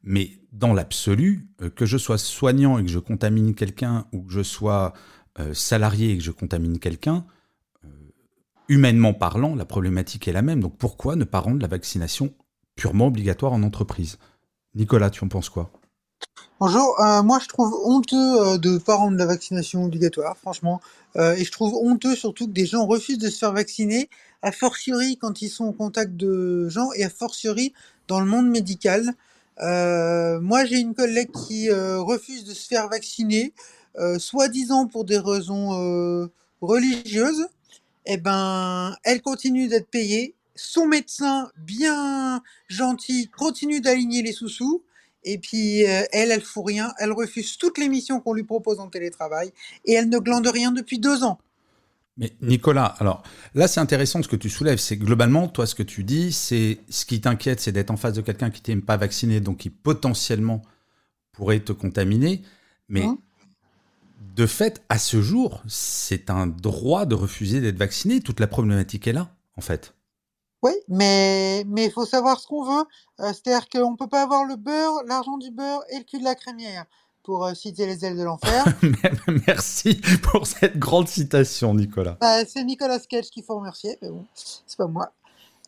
mais 0.02 0.30
dans 0.52 0.72
l'absolu, 0.72 1.48
euh, 1.62 1.70
que 1.70 1.86
je 1.86 1.98
sois 1.98 2.18
soignant 2.18 2.78
et 2.78 2.84
que 2.84 2.90
je 2.90 2.98
contamine 2.98 3.54
quelqu'un 3.54 4.06
ou 4.12 4.22
que 4.22 4.32
je 4.32 4.42
sois 4.42 4.92
euh, 5.38 5.54
salarié 5.54 6.12
et 6.12 6.18
que 6.18 6.24
je 6.24 6.30
contamine 6.30 6.78
quelqu'un, 6.78 7.24
humainement 8.70 9.12
parlant, 9.12 9.56
la 9.56 9.64
problématique 9.64 10.28
est 10.28 10.32
la 10.32 10.42
même. 10.42 10.60
Donc 10.60 10.78
pourquoi 10.78 11.16
ne 11.16 11.24
pas 11.24 11.40
rendre 11.40 11.60
la 11.60 11.68
vaccination 11.68 12.32
purement 12.76 13.08
obligatoire 13.08 13.52
en 13.52 13.62
entreprise? 13.64 14.16
Nicolas, 14.76 15.10
tu 15.10 15.24
en 15.24 15.28
penses 15.28 15.50
quoi? 15.50 15.72
Bonjour, 16.60 17.00
euh, 17.00 17.22
moi 17.22 17.38
je 17.42 17.48
trouve 17.48 17.74
honteux 17.84 18.16
euh, 18.16 18.58
de 18.58 18.70
ne 18.70 18.78
pas 18.78 18.94
rendre 18.94 19.16
la 19.16 19.26
vaccination 19.26 19.84
obligatoire, 19.84 20.36
franchement. 20.36 20.80
Euh, 21.16 21.34
et 21.34 21.44
je 21.44 21.50
trouve 21.50 21.74
honteux 21.74 22.14
surtout 22.14 22.46
que 22.46 22.52
des 22.52 22.66
gens 22.66 22.86
refusent 22.86 23.18
de 23.18 23.28
se 23.28 23.38
faire 23.38 23.52
vacciner, 23.52 24.08
a 24.42 24.52
fortiori 24.52 25.16
quand 25.16 25.42
ils 25.42 25.48
sont 25.48 25.64
en 25.64 25.72
contact 25.72 26.16
de 26.16 26.68
gens 26.68 26.92
et 26.92 27.02
a 27.02 27.10
fortiori 27.10 27.72
dans 28.06 28.20
le 28.20 28.26
monde 28.26 28.48
médical. 28.48 29.14
Euh, 29.62 30.40
moi 30.40 30.64
j'ai 30.64 30.78
une 30.78 30.94
collègue 30.94 31.30
qui 31.46 31.70
euh, 31.70 32.00
refuse 32.00 32.44
de 32.44 32.54
se 32.54 32.66
faire 32.66 32.88
vacciner, 32.88 33.52
euh, 33.98 34.18
soi-disant 34.18 34.86
pour 34.86 35.04
des 35.04 35.18
raisons 35.18 36.28
religieuses. 36.60 37.46
Eh 38.06 38.16
ben, 38.16 38.96
elle 39.04 39.22
continue 39.22 39.68
d'être 39.68 39.88
payée. 39.88 40.34
Son 40.56 40.86
médecin, 40.86 41.50
bien 41.58 42.42
gentil, 42.68 43.28
continue 43.28 43.80
d'aligner 43.80 44.22
les 44.22 44.32
sous-sous. 44.32 44.82
Et 45.22 45.38
puis, 45.38 45.80
elle, 45.80 46.30
elle 46.30 46.40
fout 46.40 46.64
rien. 46.66 46.92
Elle 46.98 47.12
refuse 47.12 47.58
toutes 47.58 47.78
les 47.78 47.88
missions 47.88 48.20
qu'on 48.20 48.32
lui 48.32 48.42
propose 48.42 48.80
en 48.80 48.88
télétravail. 48.88 49.52
Et 49.84 49.92
elle 49.92 50.08
ne 50.08 50.18
glande 50.18 50.46
rien 50.46 50.72
depuis 50.72 50.98
deux 50.98 51.24
ans. 51.24 51.38
Mais 52.20 52.32
Nicolas, 52.42 52.94
alors 53.00 53.24
là, 53.54 53.66
c'est 53.66 53.80
intéressant 53.80 54.22
ce 54.22 54.28
que 54.28 54.36
tu 54.36 54.50
soulèves. 54.50 54.78
C'est 54.78 54.96
globalement, 54.96 55.48
toi, 55.48 55.66
ce 55.66 55.74
que 55.74 55.82
tu 55.82 56.04
dis, 56.04 56.32
c'est 56.32 56.78
ce 56.88 57.04
qui 57.04 57.20
t'inquiète, 57.20 57.60
c'est 57.60 57.72
d'être 57.72 57.90
en 57.90 57.96
face 57.96 58.12
de 58.14 58.20
quelqu'un 58.20 58.50
qui 58.50 58.60
t'aime 58.60 58.82
pas 58.82 58.96
vacciné, 58.96 59.40
donc 59.40 59.58
qui 59.58 59.70
potentiellement 59.70 60.62
pourrait 61.32 61.60
te 61.60 61.72
contaminer. 61.72 62.42
Mais 62.88 63.02
Hein 63.02 63.18
de 64.36 64.46
fait, 64.46 64.82
à 64.88 64.98
ce 64.98 65.20
jour, 65.20 65.62
c'est 65.68 66.30
un 66.30 66.46
droit 66.46 67.04
de 67.06 67.14
refuser 67.14 67.60
d'être 67.60 67.78
vacciné. 67.78 68.20
Toute 68.20 68.40
la 68.40 68.46
problématique 68.46 69.06
est 69.06 69.12
là, 69.12 69.34
en 69.56 69.60
fait. 69.60 69.94
Oui, 70.62 70.72
mais 70.88 71.64
mais 71.66 71.86
il 71.86 71.90
faut 71.90 72.04
savoir 72.04 72.38
ce 72.38 72.46
qu'on 72.46 72.64
veut. 72.64 72.84
Euh, 73.20 73.32
C'est-à-dire 73.32 73.68
qu'on 73.68 73.96
peut 73.96 74.08
pas 74.08 74.22
avoir 74.22 74.44
le 74.44 74.56
beurre, 74.56 75.02
l'argent 75.06 75.38
du 75.38 75.50
beurre 75.50 75.82
et 75.90 75.98
le 75.98 76.04
cul 76.04 76.18
de 76.18 76.24
la 76.24 76.34
crémière, 76.34 76.84
pour 77.22 77.44
euh, 77.44 77.54
citer 77.54 77.86
les 77.86 78.04
ailes 78.04 78.16
de 78.16 78.22
l'enfer. 78.22 78.64
Merci 79.46 80.00
pour 80.22 80.46
cette 80.46 80.78
grande 80.78 81.08
citation, 81.08 81.74
Nicolas. 81.74 82.16
Bah, 82.20 82.44
c'est 82.46 82.64
Nicolas 82.64 82.98
Cage 83.00 83.30
qu'il 83.30 83.44
faut 83.44 83.56
remercier, 83.56 83.98
mais 84.02 84.08
bon, 84.08 84.24
c'est 84.34 84.76
pas 84.76 84.86
moi. 84.86 85.12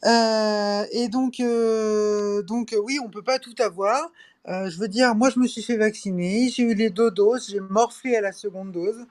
Euh, 0.05 0.85
et 0.91 1.09
donc, 1.09 1.41
euh, 1.41 2.43
donc 2.43 2.75
oui, 2.85 2.99
on 3.05 3.09
peut 3.09 3.23
pas 3.23 3.39
tout 3.39 3.55
avoir. 3.61 4.11
Euh, 4.49 4.69
je 4.69 4.79
veux 4.79 4.89
dire, 4.89 5.15
moi, 5.15 5.31
je 5.31 5.39
me 5.39 5.47
suis 5.47 5.63
fait 5.63 5.77
vacciner, 5.77 6.49
j'ai 6.49 6.65
eu 6.65 6.75
les 6.75 6.91
deux 6.91 7.11
doses, 7.11 7.49
j'ai 7.51 7.61
morflé 7.61 8.17
à 8.17 8.21
la 8.21 8.33
seconde 8.33 8.73
dose. 8.73 9.07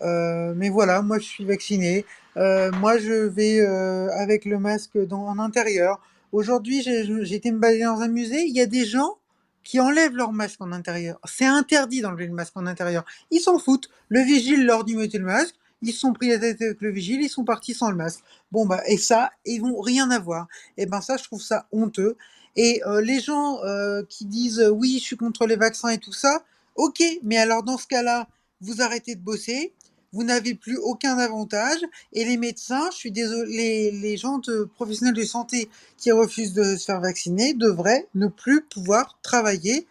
Mais 0.00 0.68
voilà, 0.68 1.02
moi, 1.02 1.18
je 1.18 1.24
suis 1.24 1.44
vacciné. 1.44 2.04
Moi, 2.36 2.98
je 2.98 3.26
vais 3.26 3.60
avec 3.60 4.44
le 4.44 4.58
masque 4.58 4.98
dans, 4.98 5.26
en 5.26 5.38
intérieur. 5.38 6.00
Aujourd'hui, 6.32 6.82
j'ai 6.82 7.34
été 7.34 7.52
me 7.52 7.58
balader 7.58 7.84
dans 7.84 8.00
un 8.00 8.08
musée. 8.08 8.42
Il 8.42 8.54
y 8.54 8.60
a 8.60 8.66
des 8.66 8.84
gens 8.84 9.18
qui 9.64 9.80
enlèvent 9.80 10.14
leur 10.14 10.32
masque 10.32 10.60
en 10.60 10.70
intérieur. 10.72 11.18
C'est 11.24 11.46
interdit 11.46 12.02
d'enlever 12.02 12.26
le 12.26 12.34
masque 12.34 12.56
en 12.56 12.66
intérieur. 12.66 13.04
Ils 13.30 13.40
s'en 13.40 13.58
foutent. 13.58 13.88
Le 14.08 14.20
vigile 14.20 14.64
leur 14.64 14.84
dit 14.84 14.94
mettez 14.94 15.18
le 15.18 15.24
masque. 15.24 15.56
Ils 15.82 15.92
sont 15.92 16.12
pris 16.12 16.28
la 16.28 16.38
tête 16.38 16.62
avec 16.62 16.80
le 16.80 16.90
vigile, 16.90 17.20
ils 17.20 17.28
sont 17.28 17.44
partis 17.44 17.74
sans 17.74 17.90
le 17.90 17.96
masque. 17.96 18.20
Bon 18.52 18.64
bah 18.64 18.82
et 18.86 18.96
ça, 18.96 19.30
ils 19.44 19.60
vont 19.60 19.80
rien 19.80 20.10
avoir. 20.10 20.46
Et 20.78 20.86
ben 20.86 21.00
ça, 21.00 21.16
je 21.16 21.24
trouve 21.24 21.42
ça 21.42 21.66
honteux. 21.72 22.16
Et 22.56 22.80
euh, 22.86 23.00
les 23.02 23.20
gens 23.20 23.62
euh, 23.64 24.02
qui 24.08 24.24
disent 24.24 24.66
oui, 24.72 24.98
je 24.98 25.04
suis 25.04 25.16
contre 25.16 25.46
les 25.46 25.56
vaccins 25.56 25.88
et 25.88 25.98
tout 25.98 26.12
ça, 26.12 26.44
ok. 26.76 27.02
Mais 27.22 27.36
alors 27.36 27.62
dans 27.62 27.76
ce 27.76 27.86
cas-là, 27.86 28.28
vous 28.60 28.80
arrêtez 28.80 29.14
de 29.14 29.20
bosser, 29.20 29.74
vous 30.14 30.24
n'avez 30.24 30.54
plus 30.54 30.78
aucun 30.78 31.18
avantage. 31.18 31.80
Et 32.12 32.24
les 32.24 32.36
médecins, 32.36 32.88
je 32.92 32.96
suis 32.96 33.10
désolé, 33.12 33.50
les, 33.56 33.90
les 33.90 34.16
gens 34.16 34.38
de 34.38 34.64
professionnels 34.74 35.14
de 35.14 35.24
santé 35.24 35.68
qui 35.98 36.10
refusent 36.12 36.54
de 36.54 36.76
se 36.76 36.84
faire 36.84 37.00
vacciner 37.00 37.52
devraient 37.54 38.06
ne 38.14 38.28
plus 38.28 38.62
pouvoir 38.62 39.18
travailler 39.22 39.86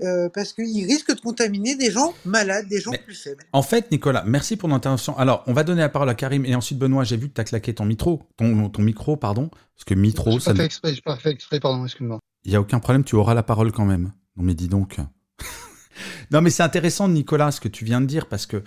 euh, 0.00 0.28
parce 0.32 0.52
qu'ils 0.52 0.86
risquent 0.86 1.14
de 1.14 1.20
contaminer 1.20 1.74
des 1.74 1.90
gens 1.90 2.14
malades, 2.24 2.68
des 2.68 2.80
gens 2.80 2.92
Mais- 2.92 2.98
plus 2.98 3.16
faibles. 3.16 3.42
En 3.52 3.62
fait, 3.62 3.90
Nicolas, 3.90 4.22
merci 4.26 4.56
pour 4.56 4.68
l'intervention. 4.68 5.16
Alors, 5.18 5.42
on 5.46 5.52
va 5.52 5.64
donner 5.64 5.80
la 5.80 5.88
parole 5.88 6.08
à 6.08 6.14
Karim 6.14 6.44
et 6.44 6.54
ensuite 6.54 6.78
Benoît. 6.78 7.02
J'ai 7.04 7.16
vu 7.16 7.28
que 7.28 7.34
tu 7.34 7.40
as 7.40 7.44
claqué 7.44 7.74
ton 7.74 7.84
micro, 7.84 8.22
ton, 8.36 8.68
ton 8.68 8.82
micro, 8.82 9.16
pardon, 9.16 9.48
parce 9.48 9.84
que 9.84 9.94
micro, 9.94 10.38
ça 10.38 10.52
pas 10.52 10.58
fait 10.58 10.64
exprès, 10.66 10.94
j'ai 10.94 11.00
pas 11.00 11.16
fait 11.16 11.30
exprès, 11.30 11.58
pardon, 11.60 11.84
excuse-moi. 11.84 12.20
il 12.44 12.52
y 12.52 12.56
a 12.56 12.60
aucun 12.60 12.78
problème, 12.78 13.02
tu 13.02 13.16
auras 13.16 13.34
la 13.34 13.42
parole 13.42 13.72
quand 13.72 13.84
même. 13.86 14.12
Non 14.36 14.44
mais 14.44 14.54
dis 14.54 14.68
donc. 14.68 14.98
non 16.30 16.42
mais 16.42 16.50
c'est 16.50 16.62
intéressant, 16.62 17.08
Nicolas, 17.08 17.50
ce 17.50 17.60
que 17.60 17.68
tu 17.68 17.84
viens 17.84 18.00
de 18.00 18.06
dire 18.06 18.26
parce 18.26 18.46
que 18.46 18.62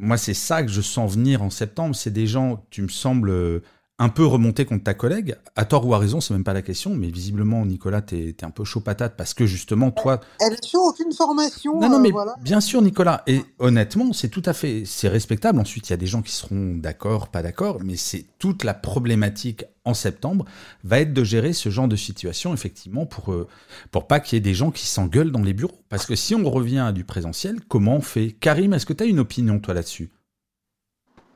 moi 0.00 0.16
c'est 0.16 0.34
ça 0.34 0.62
que 0.62 0.70
je 0.70 0.80
sens 0.80 1.12
venir 1.14 1.42
en 1.42 1.50
septembre. 1.50 1.94
C'est 1.94 2.12
des 2.12 2.26
gens, 2.26 2.64
tu 2.70 2.82
me 2.82 2.88
sembles 2.88 3.30
euh, 3.30 3.60
un 4.00 4.08
peu 4.08 4.24
remonté 4.24 4.64
contre 4.64 4.84
ta 4.84 4.94
collègue, 4.94 5.36
à 5.56 5.64
tort 5.64 5.84
ou 5.84 5.92
à 5.92 5.98
raison, 5.98 6.20
c'est 6.20 6.32
même 6.32 6.44
pas 6.44 6.52
la 6.52 6.62
question, 6.62 6.94
mais 6.94 7.08
visiblement, 7.08 7.66
Nicolas, 7.66 8.00
t'es 8.00 8.28
es 8.28 8.44
un 8.44 8.50
peu 8.50 8.64
chaud 8.64 8.80
patate 8.80 9.16
parce 9.16 9.34
que 9.34 9.44
justement, 9.44 9.90
toi. 9.90 10.20
Elle 10.40 10.52
est 10.52 10.64
sur 10.64 10.80
aucune 10.80 11.12
formation. 11.12 11.80
Non, 11.80 11.88
non, 11.88 11.96
euh, 11.96 12.00
mais 12.00 12.10
voilà. 12.10 12.36
bien 12.40 12.60
sûr, 12.60 12.80
Nicolas. 12.80 13.22
Et 13.26 13.42
honnêtement, 13.58 14.12
c'est 14.12 14.28
tout 14.28 14.42
à 14.44 14.52
fait, 14.52 14.84
c'est 14.86 15.08
respectable. 15.08 15.58
Ensuite, 15.58 15.88
il 15.88 15.92
y 15.92 15.94
a 15.94 15.96
des 15.96 16.06
gens 16.06 16.22
qui 16.22 16.32
seront 16.32 16.76
d'accord, 16.76 17.28
pas 17.28 17.42
d'accord, 17.42 17.78
mais 17.84 17.96
c'est 17.96 18.24
toute 18.38 18.62
la 18.62 18.74
problématique 18.74 19.64
en 19.84 19.94
septembre 19.94 20.44
va 20.84 21.00
être 21.00 21.12
de 21.12 21.24
gérer 21.24 21.52
ce 21.52 21.68
genre 21.70 21.88
de 21.88 21.96
situation, 21.96 22.54
effectivement, 22.54 23.04
pour, 23.04 23.32
euh, 23.32 23.48
pour 23.90 24.06
pas 24.06 24.20
qu'il 24.20 24.36
y 24.36 24.38
ait 24.38 24.40
des 24.40 24.54
gens 24.54 24.70
qui 24.70 24.86
s'engueulent 24.86 25.32
dans 25.32 25.42
les 25.42 25.54
bureaux. 25.54 25.80
Parce 25.88 26.06
que 26.06 26.14
si 26.14 26.34
on 26.34 26.48
revient 26.48 26.78
à 26.78 26.92
du 26.92 27.04
présentiel, 27.04 27.60
comment 27.68 27.96
on 27.96 28.00
fait? 28.00 28.30
Karim, 28.30 28.74
est-ce 28.74 28.86
que 28.86 28.92
tu 28.92 29.02
as 29.02 29.06
une 29.06 29.18
opinion, 29.18 29.58
toi, 29.58 29.74
là-dessus? 29.74 30.10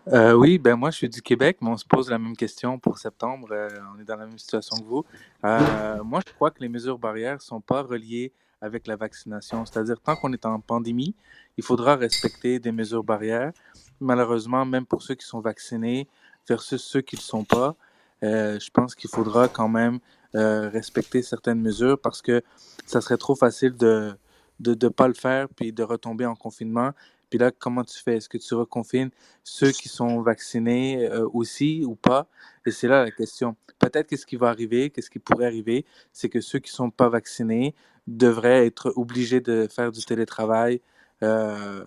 Euh, 0.08 0.32
oui, 0.32 0.58
ben 0.58 0.74
moi 0.74 0.90
je 0.90 0.96
suis 0.96 1.08
du 1.08 1.22
Québec, 1.22 1.58
mais 1.60 1.68
on 1.68 1.76
se 1.76 1.84
pose 1.84 2.10
la 2.10 2.18
même 2.18 2.36
question 2.36 2.76
pour 2.78 2.98
septembre. 2.98 3.48
euh, 3.52 3.68
on 3.94 4.00
est 4.00 4.04
dans 4.04 4.16
la 4.16 4.26
même 4.26 4.38
situation 4.38 4.76
que 4.78 4.84
vous. 4.84 5.04
Euh, 5.44 6.02
moi, 6.02 6.20
je 6.26 6.32
crois 6.32 6.50
que 6.50 6.60
les 6.60 6.68
mesures 6.68 6.98
barrières 6.98 7.40
sont 7.40 7.60
pas 7.60 7.82
reliées 7.82 8.32
avec 8.60 8.88
la 8.88 8.96
vaccination. 8.96 9.64
C'est-à-dire, 9.64 10.00
tant 10.00 10.16
qu'on 10.16 10.32
est 10.32 10.44
en 10.44 10.58
pandémie, 10.60 11.14
il 11.56 11.62
faudra 11.64 11.94
respecter 11.94 12.58
des 12.58 12.72
mesures 12.72 13.04
barrières. 13.04 13.52
Malheureusement, 14.00 14.64
même 14.64 14.86
pour 14.86 15.02
ceux 15.02 15.14
qui 15.14 15.26
sont 15.26 15.40
vaccinés 15.40 16.08
versus 16.48 16.82
ceux 16.82 17.00
qui 17.00 17.14
ne 17.16 17.20
le 17.20 17.24
sont 17.24 17.44
pas, 17.44 17.76
je 18.22 18.70
pense 18.70 18.94
qu'il 18.94 19.10
faudra 19.10 19.48
quand 19.48 19.68
même 19.68 19.98
respecter 20.34 21.22
certaines 21.22 21.60
mesures 21.60 21.98
parce 21.98 22.22
que 22.22 22.42
ça 22.86 23.00
serait 23.00 23.16
trop 23.16 23.34
facile 23.34 23.74
de 23.76 24.16
ne 24.60 24.88
pas 24.88 25.08
le 25.08 25.14
faire 25.14 25.48
puis 25.48 25.72
de 25.72 25.82
retomber 25.82 26.26
en 26.26 26.36
confinement. 26.36 26.92
Puis 27.32 27.38
là, 27.38 27.50
comment 27.50 27.82
tu 27.82 27.98
fais? 27.98 28.18
Est-ce 28.18 28.28
que 28.28 28.36
tu 28.36 28.52
reconfines 28.52 29.08
ceux 29.42 29.70
qui 29.70 29.88
sont 29.88 30.20
vaccinés 30.20 31.08
euh, 31.08 31.26
aussi 31.32 31.82
ou 31.82 31.94
pas? 31.94 32.26
Et 32.66 32.70
c'est 32.70 32.88
là 32.88 33.02
la 33.04 33.10
question. 33.10 33.56
Peut-être 33.78 34.06
qu'est-ce 34.06 34.26
qui 34.26 34.36
va 34.36 34.50
arriver, 34.50 34.90
qu'est-ce 34.90 35.08
qui 35.08 35.18
pourrait 35.18 35.46
arriver, 35.46 35.86
c'est 36.12 36.28
que 36.28 36.42
ceux 36.42 36.58
qui 36.58 36.70
sont 36.70 36.90
pas 36.90 37.08
vaccinés 37.08 37.74
devraient 38.06 38.66
être 38.66 38.92
obligés 38.96 39.40
de 39.40 39.66
faire 39.66 39.92
du 39.92 40.04
télétravail 40.04 40.82
euh, 41.22 41.86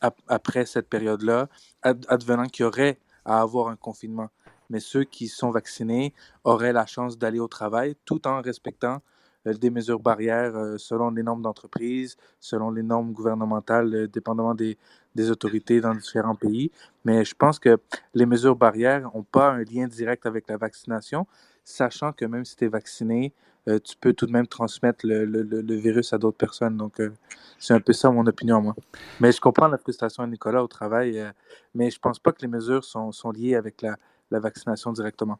ap- 0.00 0.22
après 0.28 0.66
cette 0.66 0.88
période-là, 0.88 1.48
ad- 1.82 2.06
advenant 2.08 2.46
qu'il 2.46 2.62
y 2.62 2.66
aurait 2.68 3.00
à 3.24 3.40
avoir 3.40 3.66
un 3.66 3.76
confinement. 3.76 4.28
Mais 4.68 4.78
ceux 4.78 5.02
qui 5.02 5.26
sont 5.26 5.50
vaccinés 5.50 6.14
auraient 6.44 6.72
la 6.72 6.86
chance 6.86 7.18
d'aller 7.18 7.40
au 7.40 7.48
travail 7.48 7.96
tout 8.04 8.28
en 8.28 8.40
respectant 8.40 8.98
euh, 8.98 9.00
des 9.46 9.70
mesures 9.70 10.00
barrières 10.00 10.56
euh, 10.56 10.78
selon 10.78 11.10
les 11.10 11.22
normes 11.22 11.42
d'entreprise, 11.42 12.16
selon 12.40 12.70
les 12.70 12.82
normes 12.82 13.12
gouvernementales, 13.12 13.94
euh, 13.94 14.06
dépendamment 14.08 14.54
des, 14.54 14.78
des 15.14 15.30
autorités 15.30 15.80
dans 15.80 15.94
différents 15.94 16.34
pays. 16.34 16.70
Mais 17.04 17.24
je 17.24 17.34
pense 17.34 17.58
que 17.58 17.78
les 18.14 18.26
mesures 18.26 18.56
barrières 18.56 19.02
n'ont 19.14 19.22
pas 19.24 19.50
un 19.52 19.64
lien 19.64 19.86
direct 19.88 20.26
avec 20.26 20.48
la 20.48 20.56
vaccination, 20.58 21.26
sachant 21.64 22.12
que 22.12 22.24
même 22.24 22.44
si 22.44 22.56
tu 22.56 22.64
es 22.66 22.68
vacciné, 22.68 23.32
euh, 23.68 23.78
tu 23.78 23.96
peux 23.96 24.12
tout 24.14 24.26
de 24.26 24.32
même 24.32 24.46
transmettre 24.46 25.06
le, 25.06 25.24
le- 25.24 25.42
le- 25.42 25.62
virus 25.76 26.12
à 26.12 26.18
d'autres 26.18 26.38
personnes. 26.38 26.76
Donc, 26.76 27.00
euh, 27.00 27.10
c'est 27.58 27.74
un 27.74 27.80
peu 27.80 27.92
ça 27.92 28.10
mon 28.10 28.26
opinion, 28.26 28.60
moi. 28.62 28.74
Mais 29.20 29.32
je 29.32 29.40
comprends 29.40 29.68
la 29.68 29.78
frustration 29.78 30.24
de 30.24 30.30
Nicolas 30.32 30.62
au 30.64 30.68
travail, 30.68 31.18
euh, 31.18 31.30
mais 31.74 31.90
je 31.90 31.98
pense 31.98 32.18
pas 32.18 32.32
que 32.32 32.42
les 32.42 32.48
mesures 32.48 32.84
sont, 32.84 33.12
sont 33.12 33.30
liées 33.32 33.54
avec 33.56 33.82
la, 33.82 33.96
la 34.30 34.40
vaccination 34.40 34.92
directement. 34.92 35.38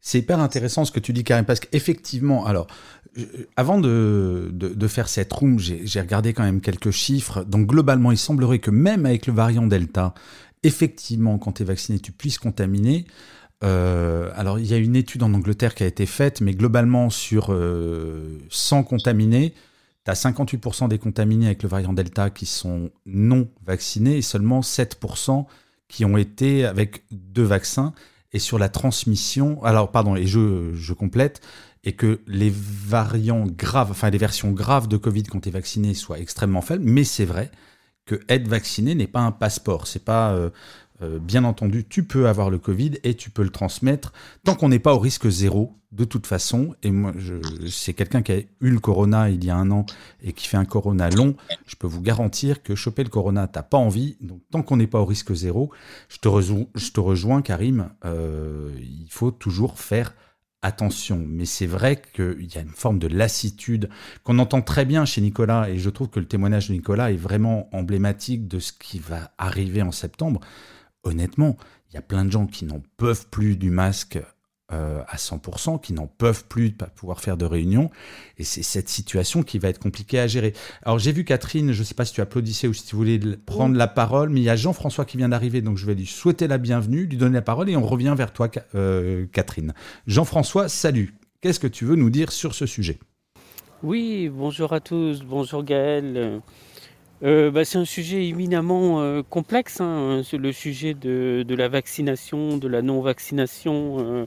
C'est 0.00 0.18
hyper 0.18 0.40
intéressant 0.40 0.84
ce 0.84 0.92
que 0.92 1.00
tu 1.00 1.12
dis, 1.12 1.24
Karim, 1.24 1.44
parce 1.44 1.60
qu'effectivement, 1.60 2.46
alors, 2.46 2.66
avant 3.56 3.78
de, 3.78 4.86
faire 4.88 5.08
cette 5.08 5.32
room, 5.32 5.58
j'ai 5.58 6.00
regardé 6.00 6.32
quand 6.32 6.42
même 6.42 6.60
quelques 6.60 6.90
chiffres. 6.90 7.44
Donc, 7.44 7.66
globalement, 7.66 8.10
il 8.10 8.18
semblerait 8.18 8.60
que 8.60 8.70
même 8.70 9.04
avec 9.04 9.26
le 9.26 9.32
variant 9.32 9.66
Delta, 9.66 10.14
effectivement, 10.62 11.38
quand 11.38 11.52
tu 11.52 11.62
es 11.62 11.66
vacciné, 11.66 11.98
tu 11.98 12.12
puisses 12.12 12.38
contaminer. 12.38 13.06
Euh, 13.62 14.30
alors, 14.36 14.58
il 14.58 14.66
y 14.66 14.74
a 14.74 14.78
une 14.78 14.96
étude 14.96 15.22
en 15.22 15.34
Angleterre 15.34 15.74
qui 15.74 15.82
a 15.82 15.86
été 15.86 16.06
faite, 16.06 16.40
mais 16.40 16.54
globalement, 16.54 17.10
sur 17.10 17.48
euh, 17.50 18.38
100 18.48 18.84
contaminés, 18.84 19.54
tu 20.04 20.10
as 20.10 20.14
58% 20.14 20.88
des 20.88 20.98
contaminés 20.98 21.46
avec 21.46 21.62
le 21.62 21.68
variant 21.68 21.92
Delta 21.92 22.30
qui 22.30 22.46
sont 22.46 22.90
non 23.04 23.48
vaccinés 23.66 24.16
et 24.16 24.22
seulement 24.22 24.60
7% 24.60 25.44
qui 25.88 26.04
ont 26.04 26.16
été 26.16 26.64
avec 26.64 27.04
deux 27.10 27.42
vaccins. 27.42 27.92
Et 28.32 28.38
sur 28.38 28.58
la 28.58 28.68
transmission, 28.68 29.62
alors 29.64 29.90
pardon, 29.90 30.16
et 30.16 30.26
je, 30.26 30.72
je 30.74 30.92
complète, 30.92 31.40
et 31.84 31.92
que 31.92 32.20
les 32.26 32.52
variants 32.54 33.46
graves, 33.46 33.90
enfin 33.90 34.10
les 34.10 34.18
versions 34.18 34.50
graves 34.50 34.86
de 34.86 34.96
Covid 34.96 35.24
quand 35.24 35.40
tu 35.40 35.48
es 35.48 35.52
vacciné 35.52 35.94
soient 35.94 36.18
extrêmement 36.18 36.60
faibles, 36.60 36.84
mais 36.84 37.04
c'est 37.04 37.24
vrai 37.24 37.50
que 38.06 38.20
être 38.28 38.48
vacciné 38.48 38.94
n'est 38.94 39.06
pas 39.06 39.20
un 39.20 39.32
passeport. 39.32 39.86
C'est 39.86 40.04
pas, 40.04 40.32
euh, 40.32 40.50
euh, 41.02 41.18
bien 41.18 41.44
entendu, 41.44 41.84
tu 41.88 42.04
peux 42.04 42.28
avoir 42.28 42.50
le 42.50 42.58
Covid 42.58 42.92
et 43.04 43.14
tu 43.14 43.30
peux 43.30 43.42
le 43.42 43.50
transmettre 43.50 44.12
tant 44.44 44.54
qu'on 44.54 44.68
n'est 44.68 44.78
pas 44.78 44.94
au 44.94 44.98
risque 44.98 45.28
zéro, 45.28 45.76
de 45.92 46.04
toute 46.04 46.26
façon. 46.26 46.74
Et 46.82 46.90
moi, 46.90 47.12
c'est 47.68 47.94
quelqu'un 47.94 48.22
qui 48.22 48.32
a 48.32 48.38
eu 48.38 48.70
le 48.70 48.78
corona 48.78 49.30
il 49.30 49.44
y 49.44 49.50
a 49.50 49.56
un 49.56 49.70
an 49.70 49.86
et 50.22 50.32
qui 50.32 50.46
fait 50.46 50.56
un 50.56 50.64
corona 50.64 51.10
long. 51.10 51.34
Je 51.66 51.76
peux 51.76 51.86
vous 51.86 52.02
garantir 52.02 52.62
que 52.62 52.74
choper 52.74 53.02
le 53.02 53.10
corona, 53.10 53.48
t'as 53.48 53.62
pas 53.62 53.78
envie. 53.78 54.16
Donc, 54.20 54.40
tant 54.50 54.62
qu'on 54.62 54.76
n'est 54.76 54.86
pas 54.86 55.00
au 55.00 55.06
risque 55.06 55.34
zéro, 55.34 55.70
je 56.08 56.18
te, 56.18 56.28
rejoins, 56.28 56.66
je 56.74 56.90
te 56.90 57.00
rejoins, 57.00 57.42
Karim. 57.42 57.90
euh, 58.04 58.70
il 58.78 59.08
faut 59.10 59.30
toujours 59.30 59.78
faire 59.78 60.14
attention. 60.62 61.24
Mais 61.26 61.44
c'est 61.44 61.66
vrai 61.66 62.00
qu'il 62.14 62.54
y 62.54 62.58
a 62.58 62.60
une 62.60 62.68
forme 62.68 62.98
de 62.98 63.08
lassitude 63.08 63.88
qu'on 64.24 64.38
entend 64.38 64.62
très 64.62 64.84
bien 64.84 65.04
chez 65.04 65.20
Nicolas. 65.20 65.70
Et 65.70 65.78
je 65.78 65.90
trouve 65.90 66.08
que 66.08 66.20
le 66.20 66.26
témoignage 66.26 66.68
de 66.68 66.74
Nicolas 66.74 67.12
est 67.12 67.16
vraiment 67.16 67.68
emblématique 67.72 68.46
de 68.48 68.58
ce 68.58 68.72
qui 68.72 68.98
va 68.98 69.32
arriver 69.38 69.82
en 69.82 69.92
septembre. 69.92 70.40
Honnêtement, 71.02 71.56
il 71.90 71.94
y 71.94 71.98
a 71.98 72.02
plein 72.02 72.24
de 72.24 72.30
gens 72.30 72.46
qui 72.46 72.64
n'en 72.64 72.82
peuvent 72.96 73.26
plus 73.30 73.56
du 73.56 73.70
masque 73.70 74.18
euh, 74.72 75.02
à 75.08 75.16
100%, 75.16 75.80
qui 75.80 75.92
n'en 75.92 76.06
peuvent 76.06 76.44
plus 76.44 76.70
de 76.70 76.76
pas 76.76 76.86
pouvoir 76.86 77.20
faire 77.20 77.36
de 77.36 77.44
réunions. 77.44 77.90
Et 78.38 78.44
c'est 78.44 78.62
cette 78.62 78.88
situation 78.88 79.42
qui 79.42 79.58
va 79.58 79.68
être 79.68 79.80
compliquée 79.80 80.20
à 80.20 80.28
gérer. 80.28 80.52
Alors 80.84 81.00
j'ai 81.00 81.10
vu 81.10 81.24
Catherine, 81.24 81.72
je 81.72 81.80
ne 81.80 81.84
sais 81.84 81.94
pas 81.94 82.04
si 82.04 82.12
tu 82.12 82.20
applaudissais 82.20 82.68
ou 82.68 82.72
si 82.72 82.86
tu 82.86 82.94
voulais 82.94 83.18
prendre 83.46 83.76
la 83.76 83.88
parole, 83.88 84.28
mais 84.28 84.40
il 84.40 84.44
y 84.44 84.50
a 84.50 84.54
Jean-François 84.54 85.04
qui 85.04 85.16
vient 85.16 85.30
d'arriver, 85.30 85.60
donc 85.60 85.76
je 85.76 85.86
vais 85.86 85.96
lui 85.96 86.06
souhaiter 86.06 86.46
la 86.46 86.58
bienvenue, 86.58 87.06
lui 87.06 87.16
donner 87.16 87.34
la 87.34 87.42
parole 87.42 87.68
et 87.68 87.76
on 87.76 87.84
revient 87.84 88.14
vers 88.16 88.32
toi, 88.32 88.48
euh, 88.76 89.26
Catherine. 89.32 89.74
Jean-François, 90.06 90.68
salut. 90.68 91.14
Qu'est-ce 91.40 91.58
que 91.58 91.66
tu 91.66 91.84
veux 91.84 91.96
nous 91.96 92.10
dire 92.10 92.30
sur 92.30 92.54
ce 92.54 92.66
sujet? 92.66 93.00
Oui, 93.82 94.28
bonjour 94.28 94.72
à 94.72 94.78
tous, 94.78 95.24
bonjour 95.24 95.64
Gaël. 95.64 96.42
Euh, 97.22 97.50
bah, 97.50 97.64
c'est 97.64 97.78
un 97.78 97.84
sujet 97.84 98.26
éminemment 98.26 99.02
euh, 99.02 99.22
complexe, 99.22 99.80
hein, 99.80 100.22
le 100.32 100.52
sujet 100.52 100.94
de, 100.94 101.44
de 101.46 101.54
la 101.54 101.68
vaccination, 101.68 102.56
de 102.56 102.66
la 102.66 102.80
non-vaccination. 102.80 104.26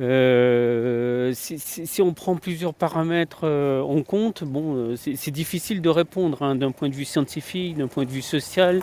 Euh. 0.00 1.06
Euh, 1.26 1.32
si, 1.34 2.02
on 2.02 2.12
prend 2.12 2.36
plusieurs 2.36 2.74
paramètres 2.74 3.40
euh, 3.44 3.80
en 3.80 4.02
compte, 4.02 4.44
bon, 4.44 4.74
euh, 4.76 4.94
c'est 4.96 5.30
difficile 5.30 5.80
de 5.80 5.88
répondre 5.88 6.42
hein, 6.42 6.54
d'un 6.54 6.70
point 6.70 6.88
de 6.88 6.94
vue 6.94 7.04
scientifique, 7.04 7.76
d'un 7.76 7.88
point 7.88 8.04
de 8.04 8.10
vue 8.10 8.22
social, 8.22 8.82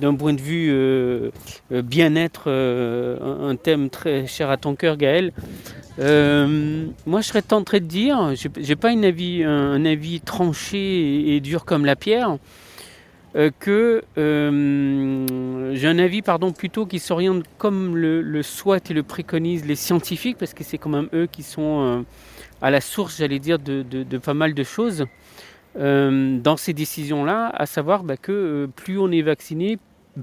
d'un 0.00 0.14
point 0.14 0.32
de 0.32 0.40
vue 0.40 0.70
euh, 0.70 1.30
euh, 1.72 1.82
bien-être, 1.82 2.44
euh, 2.46 3.50
un, 3.50 3.56
thème 3.56 3.90
très 3.90 4.26
cher 4.26 4.50
à 4.50 4.56
ton 4.56 4.74
cœur, 4.74 4.96
Gaël. 4.96 5.32
Euh, 5.98 6.86
moi, 7.06 7.20
je 7.20 7.28
serais 7.28 7.42
tenté 7.42 7.80
de 7.80 7.86
dire, 7.86 8.32
j'ai 8.56 8.76
pas 8.76 8.90
un, 8.90 9.84
avis 9.84 10.20
tranché 10.20 11.34
et 11.34 11.40
dur 11.40 11.64
comme 11.64 11.84
la 11.84 11.96
pierre, 11.96 12.38
euh, 13.36 13.50
que 13.58 14.04
euh, 14.16 15.72
j'ai 15.74 15.88
un 15.88 15.98
avis, 15.98 16.22
pardon, 16.22 16.52
plutôt 16.52 16.86
qui 16.86 17.00
s'oriente 17.00 17.44
comme 17.58 17.96
le, 17.96 18.22
le 18.22 18.42
souhaitent 18.44 18.92
et 18.92 18.94
le 18.94 19.02
préconisent 19.02 19.66
les 19.66 19.74
scientifiques, 19.74 20.38
parce 20.38 20.54
que 20.54 20.62
c'est 20.62 20.78
quand 20.78 20.90
même 20.90 21.08
eux 21.12 21.26
qui 21.26 21.42
sont 21.42 21.82
euh, 21.82 22.02
à 22.62 22.70
la 22.70 22.80
source, 22.80 23.18
j'allais 23.18 23.40
dire, 23.40 23.58
de, 23.58 24.04
pas 24.18 24.34
mal 24.34 24.54
de 24.54 24.62
choses 24.62 25.06
dans 25.76 26.56
ces 26.56 26.72
décisions-là, 26.72 27.50
à 27.52 27.66
savoir 27.66 28.04
bah, 28.04 28.16
que 28.16 28.70
plus 28.76 28.96
on 28.96 29.10
est 29.10 29.22
vacciné, 29.22 29.80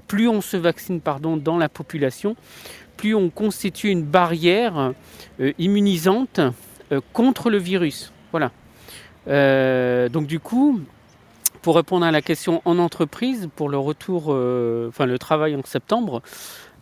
plus 0.08 0.26
on 0.26 0.40
se 0.40 0.56
vaccine 0.56 1.02
pardon, 1.02 1.36
dans 1.36 1.58
la 1.58 1.68
population, 1.68 2.36
plus 2.96 3.14
on 3.14 3.28
constitue 3.28 3.90
une 3.90 4.02
barrière 4.02 4.94
immunisante 5.58 6.40
contre 7.12 7.50
le 7.50 7.58
virus. 7.58 8.14
Voilà. 8.30 8.50
Donc 10.08 10.26
du 10.26 10.40
coup, 10.40 10.80
pour 11.62 11.76
répondre 11.76 12.04
à 12.04 12.10
la 12.10 12.20
question 12.20 12.60
en 12.64 12.78
entreprise, 12.78 13.48
pour 13.54 13.68
le 13.68 13.78
retour, 13.78 14.26
euh, 14.28 14.88
enfin 14.88 15.06
le 15.06 15.18
travail 15.18 15.54
en 15.54 15.62
septembre, 15.64 16.20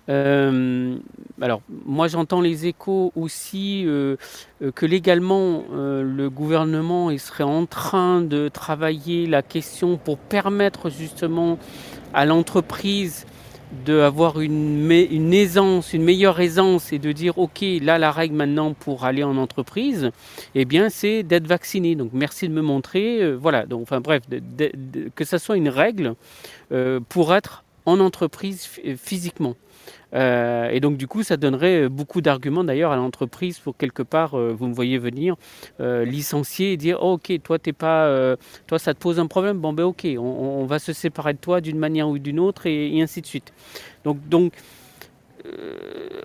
euh, 0.09 0.97
alors 1.41 1.61
moi 1.85 2.09
j'entends 2.09 2.41
les 2.41 2.67
échos 2.67 3.13
aussi 3.15 3.85
euh, 3.87 4.17
que 4.75 4.87
légalement 4.87 5.63
le 5.71 6.29
gouvernement 6.29 7.17
serait 7.19 7.45
en 7.45 7.67
train 7.67 8.23
de 8.23 8.49
travailler 8.49 9.27
la 9.27 9.43
question 9.43 9.99
pour 9.99 10.17
permettre 10.17 10.89
justement 10.89 11.59
à 12.15 12.25
l'entreprise 12.25 13.27
d'avoir 13.87 14.41
une, 14.41 14.91
une 14.91 15.33
aisance, 15.33 15.93
une 15.93 16.03
meilleure 16.03 16.41
aisance 16.41 16.93
et 16.93 16.99
de 16.99 17.13
dire 17.13 17.39
ok 17.39 17.65
là 17.83 17.99
la 17.99 18.11
règle 18.11 18.35
maintenant 18.35 18.75
pour 18.75 19.05
aller 19.05 19.23
en 19.23 19.37
entreprise, 19.37 20.11
eh 20.55 20.65
bien 20.65 20.91
c'est 20.91 21.23
d'être 21.23 21.47
vacciné. 21.47 21.95
Donc 21.95 22.11
merci 22.13 22.49
de 22.49 22.53
me 22.53 22.63
montrer, 22.63 23.23
euh, 23.23 23.37
voilà. 23.37 23.67
Donc 23.67 23.83
enfin 23.83 24.01
bref, 24.01 24.23
que 25.15 25.25
ça 25.25 25.39
soit 25.39 25.57
une 25.57 25.69
règle 25.69 26.15
euh, 26.73 27.01
pour 27.09 27.35
être 27.35 27.65
en 27.87 28.01
entreprise 28.01 28.67
phy- 28.67 28.97
physiquement. 28.97 29.55
Euh, 30.15 30.69
et 30.71 30.81
donc 30.81 30.97
du 30.97 31.07
coup, 31.07 31.23
ça 31.23 31.37
donnerait 31.37 31.89
beaucoup 31.89 32.21
d'arguments 32.21 32.65
d'ailleurs 32.65 32.93
à 32.93 32.97
l'entreprise 32.97 33.59
pour 33.59 33.77
quelque 33.77 34.03
part, 34.03 34.35
euh, 34.35 34.55
vous 34.57 34.67
me 34.67 34.75
voyez 34.75 34.99
venir, 34.99 35.37
euh, 35.81 36.05
licencier 36.05 36.73
et 36.73 36.77
dire 36.77 36.99
oh, 37.01 37.13
ok, 37.13 37.33
toi 37.43 37.59
t'es 37.59 37.73
pas, 37.73 38.37
toi 38.67 38.79
ça 38.79 38.95
te 38.95 38.99
pose 38.99 39.19
un 39.21 39.27
problème, 39.27 39.59
bon 39.59 39.73
ben 39.73 39.85
ok, 39.85 40.07
on, 40.19 40.65
va 40.65 40.79
se 40.79 40.93
séparer 40.93 41.35
de 41.35 41.39
toi 41.39 41.61
d'une 41.61 41.79
manière 41.79 42.09
ou 42.09 42.19
d'une 42.19 42.39
autre 42.39 42.67
et, 42.67 43.01
ainsi 43.01 43.21
de 43.21 43.27
suite. 43.27 43.53
Donc 44.05 44.19
donc 44.29 44.53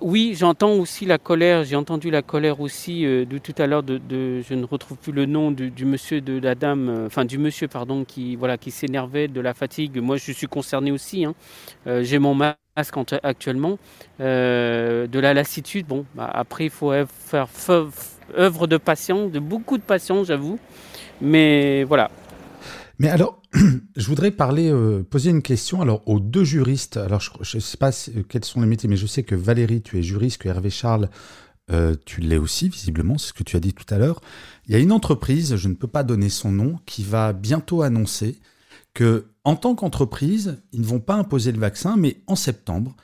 oui, 0.01 0.35
j'entends 0.37 0.73
aussi 0.73 1.05
la 1.05 1.17
colère, 1.17 1.63
j'ai 1.63 1.75
entendu 1.75 2.11
la 2.11 2.21
colère 2.21 2.59
aussi 2.59 3.03
de 3.03 3.37
tout 3.37 3.55
à 3.57 3.67
l'heure 3.67 3.83
de, 3.83 3.99
je 4.41 4.53
ne 4.53 4.65
retrouve 4.65 4.97
plus 4.97 5.11
le 5.11 5.25
nom 5.25 5.51
du, 5.51 5.85
monsieur 5.85 6.21
de 6.21 6.39
la 6.39 6.55
dame, 6.55 7.05
enfin 7.05 7.25
du 7.25 7.37
monsieur 7.37 7.67
pardon 7.67 8.03
qui 8.03 8.35
voilà 8.35 8.57
qui 8.57 8.71
s'énervait 8.71 9.27
de 9.27 9.41
la 9.41 9.53
fatigue. 9.53 9.97
Moi 9.97 10.17
je 10.17 10.31
suis 10.31 10.47
concerné 10.47 10.91
aussi, 10.91 11.25
hein. 11.25 11.33
j'ai 11.85 12.19
mon 12.19 12.35
mal 12.35 12.55
actuellement. 13.23 13.77
Euh, 14.19 15.07
de 15.07 15.19
la 15.19 15.33
lassitude, 15.33 15.87
bon, 15.87 16.05
bah, 16.15 16.29
après 16.33 16.65
il 16.65 16.69
faut 16.69 16.91
faire 17.07 17.47
œuvre 18.37 18.67
de 18.67 18.77
patience, 18.77 19.31
de 19.31 19.39
beaucoup 19.39 19.77
de 19.77 19.83
patience, 19.83 20.27
j'avoue. 20.27 20.59
Mais 21.21 21.83
voilà. 21.83 22.11
Mais 22.99 23.09
alors, 23.09 23.41
je 23.95 24.07
voudrais 24.07 24.31
parler, 24.31 24.71
euh, 24.71 25.03
poser 25.03 25.29
une 25.29 25.41
question 25.41 25.81
alors 25.81 26.01
aux 26.07 26.19
deux 26.19 26.43
juristes. 26.43 26.97
Alors, 26.97 27.21
je 27.41 27.57
ne 27.57 27.61
sais 27.61 27.77
pas 27.77 27.91
quels 28.27 28.45
sont 28.45 28.61
les 28.61 28.67
métiers, 28.67 28.89
mais 28.89 28.97
je 28.97 29.07
sais 29.07 29.23
que 29.23 29.35
Valérie, 29.35 29.81
tu 29.81 29.97
es 29.97 30.03
juriste, 30.03 30.41
que 30.41 30.49
Hervé 30.49 30.69
Charles, 30.69 31.09
euh, 31.71 31.95
tu 32.05 32.21
l'es 32.21 32.37
aussi, 32.37 32.69
visiblement, 32.69 33.17
c'est 33.17 33.29
ce 33.29 33.33
que 33.33 33.43
tu 33.43 33.55
as 33.55 33.59
dit 33.59 33.73
tout 33.73 33.91
à 33.93 33.97
l'heure. 33.97 34.21
Il 34.67 34.73
y 34.73 34.75
a 34.75 34.79
une 34.79 34.91
entreprise, 34.91 35.55
je 35.55 35.67
ne 35.67 35.73
peux 35.73 35.87
pas 35.87 36.03
donner 36.03 36.29
son 36.29 36.51
nom, 36.51 36.79
qui 36.85 37.03
va 37.03 37.33
bientôt 37.33 37.81
annoncer 37.81 38.39
que 38.93 39.27
en 39.43 39.55
tant 39.55 39.75
qu'entreprise, 39.75 40.57
ils 40.71 40.81
ne 40.81 40.85
vont 40.85 40.99
pas 40.99 41.15
imposer 41.15 41.51
le 41.51 41.59
vaccin, 41.59 41.95
mais 41.97 42.17
en 42.27 42.35
septembre, 42.35 42.95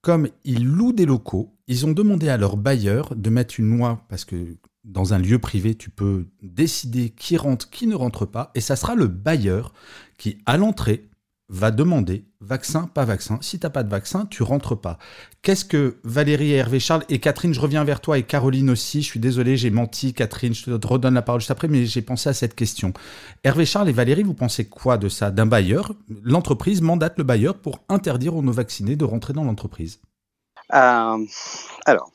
comme 0.00 0.28
ils 0.44 0.64
louent 0.64 0.92
des 0.92 1.06
locaux, 1.06 1.54
ils 1.66 1.86
ont 1.86 1.92
demandé 1.92 2.28
à 2.28 2.36
leur 2.36 2.56
bailleur 2.56 3.14
de 3.14 3.30
mettre 3.30 3.60
une 3.60 3.76
loi, 3.76 4.04
parce 4.08 4.24
que 4.24 4.56
dans 4.84 5.14
un 5.14 5.18
lieu 5.18 5.38
privé, 5.38 5.74
tu 5.74 5.90
peux 5.90 6.26
décider 6.42 7.10
qui 7.10 7.36
rentre, 7.36 7.68
qui 7.70 7.86
ne 7.86 7.94
rentre 7.94 8.26
pas, 8.26 8.50
et 8.54 8.60
ça 8.60 8.76
sera 8.76 8.94
le 8.94 9.06
bailleur 9.06 9.72
qui, 10.18 10.38
à 10.46 10.56
l'entrée, 10.56 11.10
va 11.50 11.72
demander 11.72 12.24
vaccin, 12.40 12.88
pas 12.94 13.04
vaccin. 13.04 13.38
Si 13.42 13.58
tu 13.58 13.66
n'as 13.66 13.70
pas 13.70 13.82
de 13.82 13.90
vaccin, 13.90 14.26
tu 14.26 14.44
rentres 14.44 14.80
pas. 14.80 14.98
Qu'est-ce 15.42 15.64
que 15.64 15.96
Valérie, 16.04 16.52
Hervé, 16.52 16.78
Charles 16.78 17.04
et 17.08 17.18
Catherine, 17.18 17.52
je 17.52 17.60
reviens 17.60 17.82
vers 17.82 18.00
toi 18.00 18.18
et 18.18 18.22
Caroline 18.22 18.70
aussi. 18.70 19.02
Je 19.02 19.06
suis 19.06 19.20
désolé, 19.20 19.56
j'ai 19.56 19.70
menti, 19.70 20.14
Catherine, 20.14 20.54
je 20.54 20.76
te 20.76 20.86
redonne 20.86 21.14
la 21.14 21.22
parole 21.22 21.40
juste 21.40 21.50
après, 21.50 21.66
mais 21.66 21.86
j'ai 21.86 22.02
pensé 22.02 22.28
à 22.28 22.34
cette 22.34 22.54
question. 22.54 22.92
Hervé, 23.42 23.66
Charles 23.66 23.88
et 23.88 23.92
Valérie, 23.92 24.22
vous 24.22 24.34
pensez 24.34 24.66
quoi 24.66 24.96
de 24.96 25.08
ça 25.08 25.32
D'un 25.32 25.46
bailleur, 25.46 25.92
l'entreprise 26.22 26.82
mandate 26.82 27.18
le 27.18 27.24
bailleur 27.24 27.58
pour 27.58 27.80
interdire 27.88 28.36
aux 28.36 28.42
non-vaccinés 28.42 28.96
de 28.96 29.04
rentrer 29.04 29.32
dans 29.32 29.44
l'entreprise. 29.44 30.00
Euh, 30.72 31.26
alors, 31.86 32.12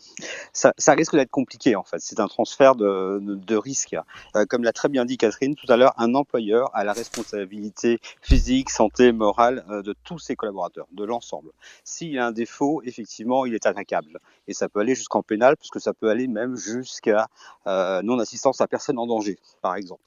ça, 0.53 0.93
risque 0.93 1.15
d'être 1.15 1.31
compliqué 1.31 1.75
en 1.75 1.83
fait. 1.83 1.99
C'est 1.99 2.19
un 2.19 2.27
transfert 2.27 2.75
de, 2.75 3.19
de, 3.21 3.55
risque. 3.55 3.95
Euh, 4.35 4.45
comme 4.45 4.63
l'a 4.63 4.71
très 4.71 4.89
bien 4.89 5.05
dit 5.05 5.17
Catherine 5.17 5.55
tout 5.55 5.71
à 5.71 5.77
l'heure, 5.77 5.93
un 5.97 6.15
employeur 6.15 6.69
a 6.73 6.83
la 6.83 6.93
responsabilité 6.93 7.99
physique, 8.21 8.69
santé, 8.69 9.11
morale 9.11 9.65
euh, 9.69 9.81
de 9.81 9.93
tous 10.03 10.19
ses 10.19 10.35
collaborateurs, 10.35 10.87
de 10.91 11.03
l'ensemble. 11.03 11.51
S'il 11.83 12.17
a 12.17 12.27
un 12.27 12.31
défaut, 12.31 12.81
effectivement, 12.85 13.45
il 13.45 13.53
est 13.53 13.65
attaquable. 13.65 14.19
Et 14.47 14.53
ça 14.53 14.69
peut 14.69 14.79
aller 14.79 14.95
jusqu'en 14.95 15.23
pénal, 15.23 15.57
puisque 15.57 15.81
ça 15.81 15.93
peut 15.93 16.09
aller 16.09 16.27
même 16.27 16.55
jusqu'à 16.55 17.27
non-assistance 17.65 18.61
à 18.61 18.67
personne 18.67 18.99
en 18.99 19.07
danger, 19.07 19.37
par 19.61 19.75
exemple 19.75 20.03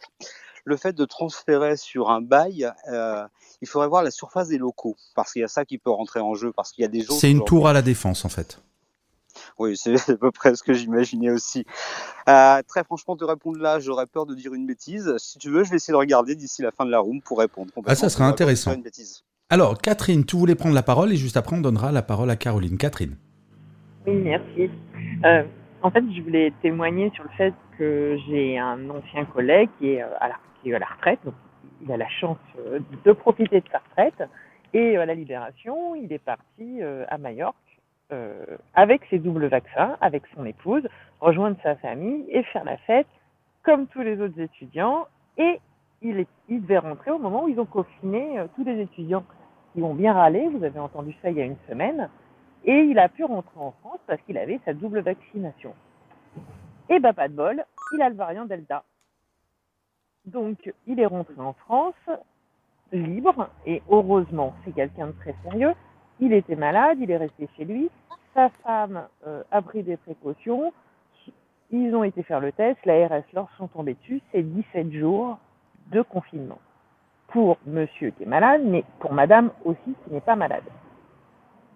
le 0.64 0.76
fait 0.76 0.92
de 0.92 1.04
transférer 1.04 1.76
sur 1.76 2.10
un 2.10 2.20
bail, 2.20 2.70
euh, 2.90 3.26
il 3.60 3.68
faudrait 3.68 3.88
voir 3.88 4.02
la 4.02 4.10
surface 4.10 4.48
des 4.48 4.58
locaux, 4.58 4.96
parce 5.14 5.32
qu'il 5.32 5.42
y 5.42 5.44
a 5.44 5.48
ça 5.48 5.64
qui 5.64 5.78
peut 5.78 5.90
rentrer 5.90 6.20
en 6.20 6.34
jeu, 6.34 6.52
parce 6.52 6.72
qu'il 6.72 6.82
y 6.82 6.84
a 6.84 6.88
des 6.88 7.00
gens. 7.00 7.14
C'est 7.14 7.30
une 7.30 7.44
tour 7.44 7.68
à 7.68 7.72
la 7.72 7.82
défense, 7.82 8.24
en 8.24 8.28
fait. 8.28 8.60
Oui, 9.58 9.76
c'est 9.76 9.94
à 10.10 10.16
peu 10.16 10.30
près 10.30 10.54
ce 10.54 10.62
que 10.62 10.72
j'imaginais 10.72 11.30
aussi. 11.30 11.64
Euh, 12.28 12.62
très 12.66 12.84
franchement, 12.84 13.16
te 13.16 13.24
répondre 13.24 13.58
là, 13.58 13.78
j'aurais 13.78 14.06
peur 14.06 14.26
de 14.26 14.34
dire 14.34 14.54
une 14.54 14.66
bêtise. 14.66 15.14
Si 15.18 15.38
tu 15.38 15.50
veux, 15.50 15.64
je 15.64 15.70
vais 15.70 15.76
essayer 15.76 15.92
de 15.92 15.98
regarder 15.98 16.34
d'ici 16.34 16.62
la 16.62 16.70
fin 16.70 16.84
de 16.84 16.90
la 16.90 16.98
room 16.98 17.20
pour 17.22 17.38
répondre. 17.38 17.70
Ah, 17.86 17.94
ça 17.94 18.08
serait 18.08 18.24
intéressant. 18.24 18.74
Alors, 19.50 19.78
Catherine, 19.78 20.24
tu 20.24 20.36
voulais 20.36 20.54
prendre 20.54 20.74
la 20.74 20.82
parole 20.82 21.12
et 21.12 21.16
juste 21.16 21.36
après, 21.36 21.56
on 21.56 21.60
donnera 21.60 21.90
la 21.90 22.02
parole 22.02 22.30
à 22.30 22.36
Caroline. 22.36 22.76
Catherine. 22.76 23.16
Oui, 24.06 24.14
merci. 24.14 24.70
Euh, 25.24 25.42
en 25.82 25.90
fait, 25.90 26.04
je 26.14 26.22
voulais 26.22 26.52
témoigner 26.60 27.10
sur 27.14 27.24
le 27.24 27.30
fait 27.36 27.54
que 27.78 28.18
j'ai 28.28 28.58
un 28.58 28.90
ancien 28.90 29.24
collègue 29.24 29.70
qui 29.78 29.90
est 29.90 30.02
à 30.02 30.28
la 30.28 30.34
qui 30.62 30.70
est 30.70 30.74
à 30.74 30.78
la 30.78 30.86
retraite, 30.86 31.20
donc 31.24 31.34
il 31.82 31.92
a 31.92 31.96
la 31.96 32.08
chance 32.08 32.38
euh, 32.58 32.80
de 33.04 33.12
profiter 33.12 33.60
de 33.60 33.68
sa 33.70 33.78
retraite. 33.78 34.28
Et 34.74 34.96
à 34.96 35.06
la 35.06 35.14
libération, 35.14 35.94
il 35.94 36.12
est 36.12 36.18
parti 36.18 36.82
euh, 36.82 37.04
à 37.08 37.18
Majorque 37.18 37.56
euh, 38.12 38.44
avec 38.74 39.02
ses 39.10 39.18
doubles 39.18 39.46
vaccins, 39.46 39.96
avec 40.00 40.24
son 40.34 40.44
épouse, 40.44 40.86
rejoindre 41.20 41.56
sa 41.62 41.76
famille 41.76 42.24
et 42.28 42.42
faire 42.44 42.64
la 42.64 42.76
fête 42.78 43.06
comme 43.62 43.86
tous 43.86 44.02
les 44.02 44.20
autres 44.20 44.38
étudiants. 44.40 45.06
Et 45.38 45.60
il, 46.02 46.20
est, 46.20 46.28
il 46.48 46.62
devait 46.62 46.78
rentrer 46.78 47.10
au 47.10 47.18
moment 47.18 47.44
où 47.44 47.48
ils 47.48 47.60
ont 47.60 47.66
confiné 47.66 48.42
tous 48.56 48.64
les 48.64 48.80
étudiants 48.80 49.24
qui 49.72 49.82
ont 49.82 49.94
bien 49.94 50.12
râlé. 50.12 50.48
Vous 50.48 50.64
avez 50.64 50.78
entendu 50.78 51.14
ça 51.22 51.30
il 51.30 51.36
y 51.36 51.40
a 51.40 51.44
une 51.44 51.56
semaine. 51.68 52.08
Et 52.64 52.80
il 52.80 52.98
a 52.98 53.08
pu 53.08 53.24
rentrer 53.24 53.58
en 53.58 53.72
France 53.80 54.00
parce 54.06 54.20
qu'il 54.22 54.36
avait 54.36 54.60
sa 54.64 54.74
double 54.74 55.00
vaccination. 55.00 55.74
Et 56.90 56.98
bah 57.00 57.12
pas 57.12 57.28
de 57.28 57.34
bol, 57.34 57.64
il 57.94 58.02
a 58.02 58.08
le 58.08 58.14
variant 58.14 58.46
Delta. 58.46 58.84
Donc, 60.28 60.72
il 60.86 61.00
est 61.00 61.06
rentré 61.06 61.34
en 61.38 61.54
France 61.54 61.94
libre 62.92 63.48
et 63.66 63.82
heureusement, 63.90 64.54
c'est 64.64 64.72
quelqu'un 64.72 65.08
de 65.08 65.12
très 65.12 65.34
sérieux. 65.42 65.72
Il 66.20 66.32
était 66.32 66.56
malade, 66.56 66.98
il 67.00 67.10
est 67.10 67.16
resté 67.16 67.48
chez 67.56 67.64
lui. 67.64 67.90
Sa 68.34 68.50
femme 68.62 69.06
euh, 69.26 69.42
a 69.50 69.62
pris 69.62 69.82
des 69.82 69.96
précautions. 69.96 70.72
Ils 71.70 71.94
ont 71.94 72.04
été 72.04 72.22
faire 72.22 72.40
le 72.40 72.52
test, 72.52 72.78
la 72.84 73.06
RS 73.06 73.24
leur 73.32 73.48
sont 73.56 73.68
tombés 73.68 73.94
dessus. 73.94 74.20
C'est 74.32 74.42
17 74.42 74.92
jours 74.92 75.38
de 75.92 76.02
confinement 76.02 76.58
pour 77.28 77.58
monsieur 77.66 78.10
qui 78.10 78.24
est 78.24 78.26
malade, 78.26 78.62
mais 78.64 78.84
pour 79.00 79.12
madame 79.12 79.50
aussi 79.64 79.94
qui 80.04 80.12
n'est 80.12 80.20
pas 80.20 80.36
malade. 80.36 80.64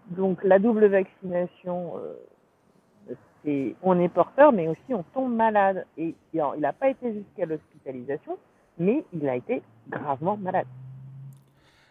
Donc 0.08 0.42
la 0.44 0.58
double 0.58 0.86
vaccination, 0.86 1.94
euh, 1.96 2.14
on 3.83 3.98
est 4.00 4.09
porteur, 4.09 4.52
mais 4.52 4.68
aussi 4.68 4.94
on 4.94 5.05
tombe 5.14 5.35
malade. 5.35 5.87
Et 5.98 6.14
il 6.33 6.61
n'a 6.61 6.72
pas 6.72 6.90
été 6.90 7.12
jusqu'à 7.12 7.46
l'hospitalisation, 7.46 8.38
mais 8.78 9.05
il 9.12 9.28
a 9.28 9.37
été 9.37 9.62
gravement 9.88 10.37
malade. 10.37 10.66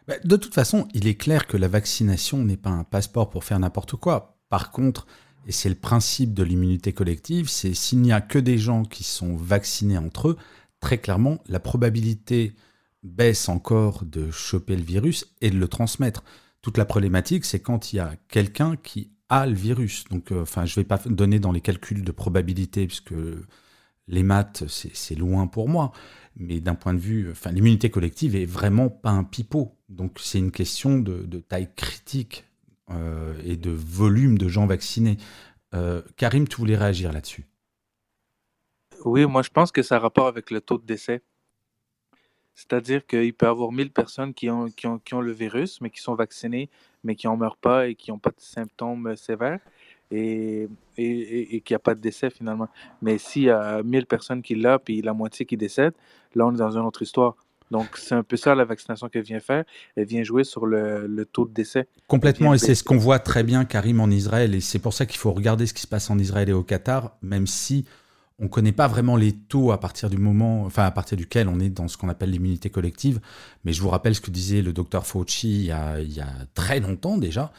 Bah, 0.07 0.15
de 0.23 0.35
toute 0.35 0.53
façon, 0.53 0.87
il 0.93 1.07
est 1.07 1.15
clair 1.15 1.47
que 1.47 1.57
la 1.57 1.67
vaccination 1.67 2.39
n'est 2.39 2.57
pas 2.57 2.69
un 2.69 2.83
passeport 2.83 3.29
pour 3.29 3.43
faire 3.43 3.59
n'importe 3.59 3.95
quoi. 3.95 4.35
Par 4.49 4.71
contre, 4.71 5.05
et 5.47 5.51
c'est 5.51 5.69
le 5.69 5.75
principe 5.75 6.33
de 6.33 6.43
l'immunité 6.43 6.93
collective, 6.93 7.49
c'est 7.49 7.73
s'il 7.73 7.99
n'y 8.01 8.11
a 8.11 8.21
que 8.21 8.39
des 8.39 8.57
gens 8.57 8.83
qui 8.83 9.03
sont 9.03 9.35
vaccinés 9.35 9.97
entre 9.97 10.29
eux, 10.29 10.37
très 10.79 10.97
clairement, 10.97 11.39
la 11.47 11.59
probabilité 11.59 12.53
baisse 13.03 13.49
encore 13.49 14.05
de 14.05 14.29
choper 14.29 14.75
le 14.75 14.83
virus 14.83 15.33
et 15.41 15.49
de 15.49 15.57
le 15.57 15.67
transmettre. 15.67 16.23
Toute 16.61 16.77
la 16.77 16.85
problématique, 16.85 17.45
c'est 17.45 17.59
quand 17.59 17.93
il 17.93 17.95
y 17.97 17.99
a 17.99 18.15
quelqu'un 18.27 18.75
qui 18.75 19.11
le 19.31 19.53
virus. 19.53 20.05
Donc, 20.09 20.31
euh, 20.31 20.41
enfin, 20.41 20.65
je 20.65 20.75
vais 20.75 20.83
pas 20.83 20.99
donner 21.05 21.39
dans 21.39 21.51
les 21.51 21.61
calculs 21.61 22.03
de 22.03 22.11
probabilité, 22.11 22.85
puisque 22.87 23.13
les 24.07 24.23
maths, 24.23 24.63
c'est 24.67 25.15
loin 25.15 25.47
pour 25.47 25.69
moi. 25.69 25.91
Mais 26.35 26.59
d'un 26.59 26.75
point 26.75 26.93
de 26.93 26.99
vue, 26.99 27.29
enfin, 27.31 27.51
l'immunité 27.51 27.89
collective 27.89 28.35
est 28.35 28.45
vraiment 28.45 28.89
pas 28.89 29.09
un 29.09 29.23
pipeau. 29.23 29.77
Donc, 29.89 30.17
c'est 30.19 30.39
une 30.39 30.51
question 30.51 30.99
de, 30.99 31.39
taille 31.39 31.69
critique 31.75 32.45
euh, 32.89 33.33
et 33.45 33.57
de 33.57 33.71
volume 33.71 34.37
de 34.37 34.47
gens 34.47 34.65
vaccinés. 34.65 35.17
Euh, 35.73 36.01
Karim, 36.17 36.47
tu 36.47 36.57
voulais 36.57 36.77
réagir 36.77 37.11
là-dessus? 37.11 37.45
Oui, 39.03 39.25
moi, 39.25 39.41
je 39.41 39.49
pense 39.49 39.71
que 39.71 39.81
ça 39.81 39.95
a 39.95 39.99
rapport 39.99 40.27
avec 40.27 40.51
le 40.51 40.61
taux 40.61 40.77
de 40.77 40.85
décès. 40.85 41.23
C'est-à-dire 42.55 43.05
qu'il 43.05 43.33
peut 43.33 43.45
y 43.45 43.49
avoir 43.49 43.71
1000 43.71 43.91
personnes 43.91 44.33
qui 44.33 44.49
ont, 44.49 44.67
qui, 44.69 44.87
ont, 44.87 44.99
qui 44.99 45.13
ont 45.13 45.21
le 45.21 45.31
virus, 45.31 45.81
mais 45.81 45.89
qui 45.89 46.01
sont 46.01 46.15
vaccinées, 46.15 46.69
mais 47.03 47.15
qui 47.15 47.27
n'en 47.27 47.37
meurent 47.37 47.57
pas 47.57 47.87
et 47.87 47.95
qui 47.95 48.11
n'ont 48.11 48.19
pas 48.19 48.29
de 48.29 48.35
symptômes 48.39 49.07
euh, 49.07 49.15
sévères 49.15 49.59
et, 50.11 50.67
et, 50.97 51.55
et 51.55 51.61
qu'il 51.61 51.73
n'y 51.73 51.77
a 51.77 51.79
pas 51.79 51.95
de 51.95 52.01
décès 52.01 52.29
finalement. 52.29 52.67
Mais 53.01 53.17
s'il 53.17 53.43
y 53.43 53.49
a 53.49 53.81
1000 53.81 54.05
personnes 54.05 54.41
qui 54.41 54.55
l'ont, 54.55 54.77
puis 54.83 55.01
la 55.01 55.13
moitié 55.13 55.45
qui 55.45 55.57
décèdent, 55.57 55.95
là, 56.35 56.45
on 56.45 56.53
est 56.53 56.57
dans 56.57 56.77
une 56.77 56.85
autre 56.85 57.01
histoire. 57.01 57.35
Donc, 57.71 57.97
c'est 57.97 58.15
un 58.15 58.23
peu 58.23 58.35
ça 58.35 58.53
la 58.53 58.65
vaccination 58.65 59.07
qu'elle 59.07 59.23
vient 59.23 59.39
faire. 59.39 59.63
Elle 59.95 60.05
vient 60.05 60.23
jouer 60.23 60.43
sur 60.43 60.65
le, 60.65 61.07
le 61.07 61.25
taux 61.25 61.45
de 61.45 61.53
décès. 61.53 61.87
Complètement, 62.07 62.53
et 62.53 62.57
c'est 62.57 62.75
ce 62.75 62.83
qu'on 62.83 62.97
voit 62.97 63.19
très 63.19 63.43
bien, 63.43 63.63
Karim, 63.63 64.01
en 64.01 64.09
Israël. 64.09 64.53
Et 64.53 64.59
c'est 64.59 64.79
pour 64.79 64.93
ça 64.93 65.05
qu'il 65.05 65.17
faut 65.17 65.31
regarder 65.31 65.65
ce 65.65 65.73
qui 65.73 65.81
se 65.81 65.87
passe 65.87 66.09
en 66.09 66.19
Israël 66.19 66.49
et 66.49 66.53
au 66.53 66.63
Qatar, 66.63 67.15
même 67.21 67.47
si 67.47 67.85
on 68.41 68.45
ne 68.45 68.49
connaît 68.49 68.71
pas 68.71 68.87
vraiment 68.87 69.15
les 69.15 69.33
taux 69.33 69.71
à 69.71 69.79
partir 69.79 70.09
du 70.09 70.17
moment, 70.17 70.65
enfin 70.65 70.83
à 70.83 70.91
partir 70.91 71.15
duquel 71.15 71.47
on 71.47 71.59
est 71.59 71.69
dans 71.69 71.87
ce 71.87 71.95
qu'on 71.95 72.09
appelle 72.09 72.31
l'immunité 72.31 72.71
collective. 72.71 73.21
Mais 73.63 73.71
je 73.71 73.81
vous 73.81 73.89
rappelle 73.89 74.15
ce 74.15 74.21
que 74.21 74.31
disait 74.31 74.63
le 74.63 74.73
docteur 74.73 75.05
Fauci 75.05 75.59
il 75.59 75.65
y 75.65 75.71
a, 75.71 75.97
très 76.55 76.79
longtemps 76.79 77.17
déjà, 77.17 77.53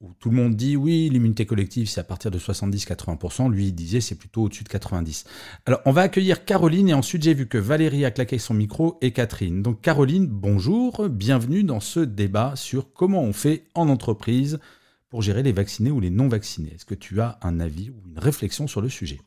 où 0.00 0.12
tout 0.20 0.30
le 0.30 0.36
monde 0.36 0.54
dit 0.54 0.76
oui, 0.76 1.08
l'immunité 1.10 1.44
collective 1.44 1.88
c'est 1.88 2.00
à 2.00 2.04
partir 2.04 2.30
de 2.30 2.38
70-80%. 2.38 3.50
Lui 3.50 3.66
il 3.66 3.72
disait 3.72 4.00
c'est 4.00 4.14
plutôt 4.14 4.44
au-dessus 4.44 4.62
de 4.62 4.68
90. 4.68 5.24
Alors 5.66 5.80
on 5.86 5.90
va 5.90 6.02
accueillir 6.02 6.44
Caroline 6.44 6.88
et 6.88 6.94
ensuite 6.94 7.24
j'ai 7.24 7.34
vu 7.34 7.48
que 7.48 7.58
Valérie 7.58 8.04
a 8.04 8.12
claqué 8.12 8.38
son 8.38 8.54
micro 8.54 8.96
et 9.02 9.10
Catherine. 9.10 9.60
Donc 9.60 9.80
Caroline, 9.80 10.28
bonjour, 10.28 11.08
bienvenue 11.08 11.64
dans 11.64 11.80
ce 11.80 11.98
débat 11.98 12.52
sur 12.54 12.92
comment 12.92 13.24
on 13.24 13.32
fait 13.32 13.64
en 13.74 13.88
entreprise 13.88 14.60
pour 15.08 15.20
gérer 15.22 15.42
les 15.42 15.52
vaccinés 15.52 15.90
ou 15.90 15.98
les 15.98 16.10
non 16.10 16.28
vaccinés 16.28 16.74
Est-ce 16.76 16.84
que 16.84 16.94
tu 16.94 17.20
as 17.20 17.40
un 17.42 17.58
avis 17.58 17.90
ou 17.90 18.08
une 18.08 18.20
réflexion 18.20 18.68
sur 18.68 18.80
le 18.80 18.88
sujet? 18.88 19.18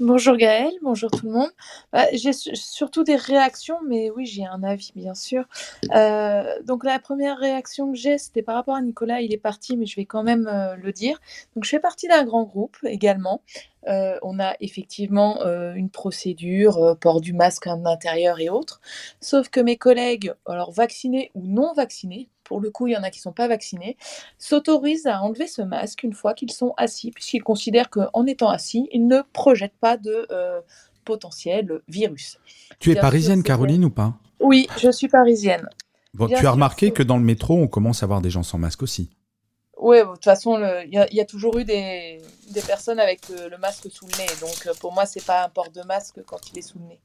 Bonjour 0.00 0.38
Gaël, 0.38 0.72
bonjour 0.80 1.10
tout 1.10 1.26
le 1.26 1.32
monde. 1.32 1.50
Bah, 1.92 2.06
j'ai 2.14 2.32
surtout 2.32 3.04
des 3.04 3.16
réactions, 3.16 3.76
mais 3.86 4.08
oui, 4.08 4.24
j'ai 4.24 4.46
un 4.46 4.62
avis, 4.62 4.92
bien 4.96 5.14
sûr. 5.14 5.44
Euh, 5.94 6.54
donc 6.64 6.84
la 6.84 6.98
première 6.98 7.36
réaction 7.36 7.92
que 7.92 7.98
j'ai, 7.98 8.16
c'était 8.16 8.40
par 8.40 8.54
rapport 8.54 8.76
à 8.76 8.80
Nicolas, 8.80 9.20
il 9.20 9.34
est 9.34 9.38
parti, 9.38 9.76
mais 9.76 9.84
je 9.84 9.96
vais 9.96 10.06
quand 10.06 10.22
même 10.22 10.46
euh, 10.46 10.74
le 10.76 10.90
dire. 10.92 11.20
Donc 11.54 11.64
je 11.64 11.68
fais 11.68 11.80
partie 11.80 12.08
d'un 12.08 12.24
grand 12.24 12.44
groupe 12.44 12.78
également. 12.82 13.42
Euh, 13.88 14.18
on 14.22 14.40
a 14.40 14.54
effectivement 14.60 15.44
une 15.74 15.90
procédure, 15.90 16.96
port 16.98 17.20
du 17.20 17.34
masque 17.34 17.66
en 17.66 17.84
intérieur 17.84 18.40
et 18.40 18.48
autres. 18.48 18.80
Sauf 19.20 19.50
que 19.50 19.60
mes 19.60 19.76
collègues, 19.76 20.32
alors 20.46 20.72
vaccinés 20.72 21.30
ou 21.34 21.42
non 21.46 21.74
vaccinés, 21.74 22.30
pour 22.50 22.60
le 22.60 22.68
coup, 22.72 22.88
il 22.88 22.94
y 22.94 22.96
en 22.96 23.04
a 23.04 23.10
qui 23.10 23.20
ne 23.20 23.22
sont 23.22 23.32
pas 23.32 23.46
vaccinés, 23.46 23.96
s'autorisent 24.36 25.06
à 25.06 25.22
enlever 25.22 25.46
ce 25.46 25.62
masque 25.62 26.02
une 26.02 26.14
fois 26.14 26.34
qu'ils 26.34 26.50
sont 26.50 26.74
assis, 26.76 27.12
puisqu'ils 27.12 27.44
considèrent 27.44 27.90
qu'en 27.90 28.26
étant 28.26 28.50
assis, 28.50 28.88
ils 28.90 29.06
ne 29.06 29.20
projettent 29.32 29.78
pas 29.80 29.96
de 29.96 30.26
euh, 30.32 30.60
potentiel 31.04 31.80
virus. 31.86 32.40
Tu 32.80 32.90
es 32.90 32.96
parisienne, 32.96 33.44
Caroline, 33.44 33.84
ou 33.84 33.90
pas? 33.90 34.14
Oui, 34.40 34.66
je 34.78 34.90
suis 34.90 35.06
parisienne. 35.06 35.68
Bon, 36.12 36.26
tu 36.26 36.44
as 36.44 36.50
remarqué 36.50 36.90
que 36.90 37.04
dans 37.04 37.18
le 37.18 37.22
métro, 37.22 37.56
on 37.56 37.68
commence 37.68 38.02
à 38.02 38.06
voir 38.08 38.20
des 38.20 38.30
gens 38.30 38.42
sans 38.42 38.58
masque 38.58 38.82
aussi. 38.82 39.10
Oui, 39.78 39.98
de 40.00 40.06
toute 40.06 40.24
façon, 40.24 40.58
il 40.86 40.92
y, 40.92 41.20
a 41.20 41.24
toujours 41.24 41.56
eu 41.56 41.64
des, 41.64 42.20
personnes 42.66 42.98
avec 42.98 43.28
le, 43.28 43.56
masque 43.58 43.86
sous 43.92 44.06
le 44.06 44.18
nez. 44.18 44.26
Donc, 44.40 44.66
euh, 44.66 44.72
pour 44.80 44.92
moi, 44.92 45.06
c'est 45.06 45.24
pas 45.24 45.44
un 45.44 45.48
port 45.48 45.70
de 45.70 45.82
masque 45.82 46.20
quand 46.26 46.40
il 46.52 46.58
est 46.58 46.62
sous 46.62 46.80
le 46.80 46.86
nez. 46.86 47.00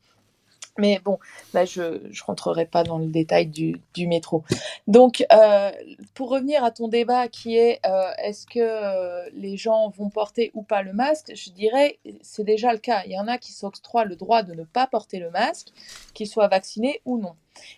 Mais 0.78 1.00
bon, 1.04 1.20
là, 1.54 1.64
je 1.64 1.82
ne 1.82 2.24
rentrerai 2.26 2.66
pas 2.66 2.84
dans 2.84 2.98
le 2.98 3.08
détail 3.08 3.48
du, 3.48 4.08
métro. 4.08 4.44
Donc, 4.88 5.26
euh, 5.32 5.72
pour 6.14 6.30
revenir 6.30 6.64
à 6.64 6.72
ton 6.72 6.90
débat 6.90 7.28
qui 7.30 7.58
est 7.58 7.80
euh, 7.86 8.12
est-ce 8.18 8.46
que 8.46 8.60
euh, 8.60 9.30
les 9.34 9.56
gens 9.56 9.90
vont 9.90 10.10
porter 10.10 10.52
ou 10.54 10.64
pas 10.64 10.82
le 10.82 10.92
masque, 10.92 11.32
je 11.34 11.50
dirais 11.52 12.00
c'est 12.22 12.44
déjà 12.44 12.74
le 12.74 12.80
cas. 12.80 13.04
Il 13.06 13.14
y 13.14 13.20
en 13.20 13.28
a 13.28 13.38
qui 13.38 13.54
s'octroient 13.54 14.06
le 14.06 14.16
droit 14.16 14.44
de 14.44 14.54
ne 14.54 14.64
pas 14.64 14.86
porter 14.86 15.20
le 15.20 15.32
masque, 15.32 15.70
qu'ils 16.14 16.28
soient 16.28 16.50
vaccinés 16.50 17.02
ou 17.06 17.18
non. 17.18 17.36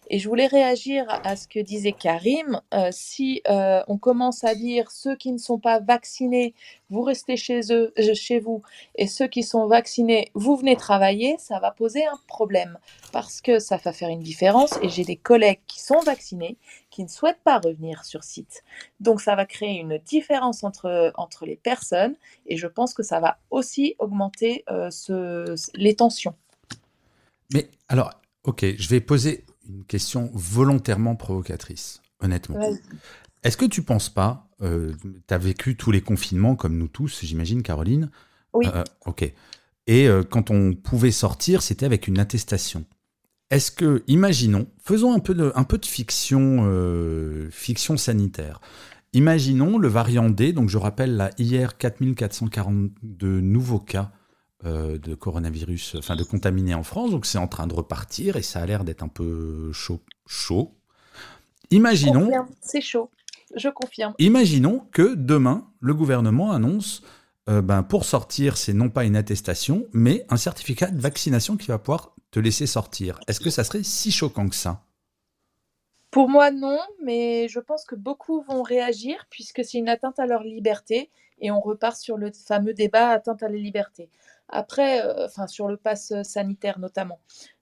Et 0.10 0.20
je 0.20 0.28
voulais 0.30 0.48
réagir 0.48 1.06
à 1.24 1.36
ce 1.36 1.48
que 1.48 1.60
disait 1.60 1.92
Karim. 1.92 2.62
Euh, 2.74 2.90
si 2.92 3.42
euh, 3.50 3.82
on 3.88 3.98
commence 3.98 4.44
à 4.44 4.56
dire 4.56 4.92
ceux 4.92 5.16
qui 5.16 5.32
ne 5.32 5.38
sont 5.38 5.60
pas 5.60 5.80
vaccinés, 5.80 6.54
vous 6.90 7.02
restez 7.02 7.38
chez 7.38 7.62
eux, 7.72 7.94
euh, 8.00 8.13
chez 8.13 8.40
vous, 8.40 8.62
et 8.96 9.08
ceux 9.08 9.28
qui 9.28 9.44
sont 9.44 9.68
vaccinés, 9.68 10.32
vous 10.34 10.56
venez 10.56 10.76
travailler, 10.76 11.36
ça 11.40 11.60
va 11.60 11.72
poser 11.72 12.06
un 12.06 12.20
problème 12.28 12.78
parce 13.12 13.42
que 13.42 13.60
ça 13.60 13.78
va 13.78 13.92
faire 13.92 14.10
une 14.10 14.24
différence. 14.24 14.80
Et 14.82 14.90
j'ai 14.90 15.04
des 15.04 15.18
collègues 15.18 15.60
qui 15.68 15.82
sont 15.82 16.00
vaccinés 16.00 16.58
qui 16.90 17.04
ne 17.04 17.10
souhaitent 17.10 17.44
pas 17.44 17.60
revenir 17.60 18.06
sur 18.06 18.24
site. 18.24 18.63
Donc 19.00 19.22
ça 19.22 19.36
va 19.36 19.46
créer 19.46 19.80
une 19.80 20.00
différence 20.00 20.63
entre, 20.63 21.12
entre 21.16 21.46
les 21.46 21.56
personnes 21.56 22.16
et 22.48 22.58
je 22.58 22.68
pense 22.68 22.94
que 22.94 23.04
ça 23.04 23.20
va 23.20 23.38
aussi 23.52 23.96
augmenter 24.00 24.66
les 25.76 25.96
tensions. 25.96 26.34
Mais 27.54 27.70
alors, 27.88 28.12
ok, 28.44 28.66
je 28.78 28.90
vais 28.90 29.00
poser 29.00 29.46
une 29.68 29.84
question 29.84 30.30
volontairement 30.34 31.16
provocatrice, 31.16 32.02
honnêtement. 32.22 32.60
Est-ce 33.44 33.58
que 33.58 33.66
tu 33.66 33.82
penses 33.82 34.10
pas, 34.10 34.50
euh, 34.62 34.94
tu 35.28 35.34
as 35.34 35.38
vécu 35.38 35.76
tous 35.76 35.92
les 35.92 36.02
confinements 36.02 36.56
comme 36.56 36.78
nous 36.78 36.88
tous, 36.88 37.24
j'imagine, 37.24 37.62
Caroline? 37.64 38.10
Oui. 38.54 38.66
Euh, 38.74 38.84
ok. 39.06 39.32
Et 39.88 40.08
euh, 40.08 40.24
quand 40.24 40.52
on 40.52 40.74
pouvait 40.74 41.12
sortir, 41.12 41.62
c'était 41.62 41.86
avec 41.86 42.08
une 42.08 42.20
attestation. 42.20 42.86
Est-ce 43.50 43.72
que, 43.72 44.04
imaginons, 44.08 44.68
faisons 44.84 45.14
un 45.14 45.20
peu 45.20 45.34
de, 45.34 45.54
un 45.56 45.64
peu 45.64 45.78
de 45.78 45.86
fiction, 45.86 47.50
fiction 47.50 47.96
sanitaire. 47.96 48.60
Imaginons 49.14 49.78
le 49.78 49.88
variant 49.88 50.30
D, 50.30 50.52
donc 50.52 50.68
je 50.68 50.78
rappelle 50.78 51.16
là, 51.16 51.30
hier 51.38 51.78
4442 51.78 53.40
nouveaux 53.40 53.80
cas 53.80 54.12
euh, 54.65 54.98
de 54.98 55.13
coronavirus, 55.13 55.96
enfin 56.00 56.15
de 56.15 56.24
contaminés 56.24 56.74
en 56.74 56.84
France, 56.84 57.12
donc 57.12 57.26
c'est 57.26 57.38
en 57.38 57.48
train 57.48 57.67
de 57.67 57.74
repartir 57.74 58.38
et 58.38 58.41
ça 58.41 58.60
a 58.60 58.65
l'air 58.65 58.84
d'être 58.84 59.04
un 59.04 59.08
peu 59.08 59.72
chaud. 59.72 60.02
chaud. 60.26 60.76
Imaginons. 61.70 62.32
C'est 62.62 62.82
chaud, 62.82 63.12
je 63.56 63.70
confirme. 63.70 64.13
Imaginons 64.20 64.88
que 64.91 65.13
demain, 65.15 65.67
le 65.80 65.93
gouvernement 65.93 66.52
annonce 66.52 67.04
euh, 67.50 67.62
ben, 67.62 67.84
pour 67.84 68.04
sortir, 68.04 68.58
c'est 68.58 68.74
non 68.74 68.89
pas 68.89 69.06
une 69.06 69.15
attestation, 69.15 69.86
mais 69.93 70.26
un 70.30 70.38
certificat 70.38 70.88
de 70.88 71.00
vaccination 71.00 71.56
qui 71.56 71.67
va 71.67 71.78
pouvoir 71.78 72.15
te 72.32 72.39
laisser 72.39 72.65
sortir. 72.65 73.20
Est-ce 73.28 73.39
que 73.39 73.50
ça 73.50 73.63
serait 73.63 73.84
si 73.84 74.12
choquant 74.12 74.50
que 74.50 74.56
ça? 74.56 74.84
Pour 76.12 76.30
moi, 76.30 76.52
non, 76.52 76.80
mais 77.04 77.48
je 77.48 77.60
pense 77.60 77.86
que 77.86 77.96
beaucoup 77.96 78.41
vont 78.41 78.63
réagir 78.63 79.28
puisque 79.30 79.63
c'est 79.63 79.78
une 79.78 79.89
atteinte 79.89 80.20
à 80.20 80.26
leur 80.26 80.43
liberté 80.43 81.10
et 81.39 81.52
on 81.52 81.60
repart 81.60 81.96
sur 81.96 82.17
le 82.17 82.32
fameux 82.32 82.74
débat 82.74 83.10
atteinte 83.10 83.43
à 83.43 83.50
la 83.50 83.58
liberté. 83.58 84.10
Après, 84.50 85.06
euh, 85.06 85.26
enfin 85.26 85.48
sur 85.48 85.68
le 85.68 85.78
pass 85.78 86.14
sanitaire 86.24 86.80
notamment. 86.80 87.20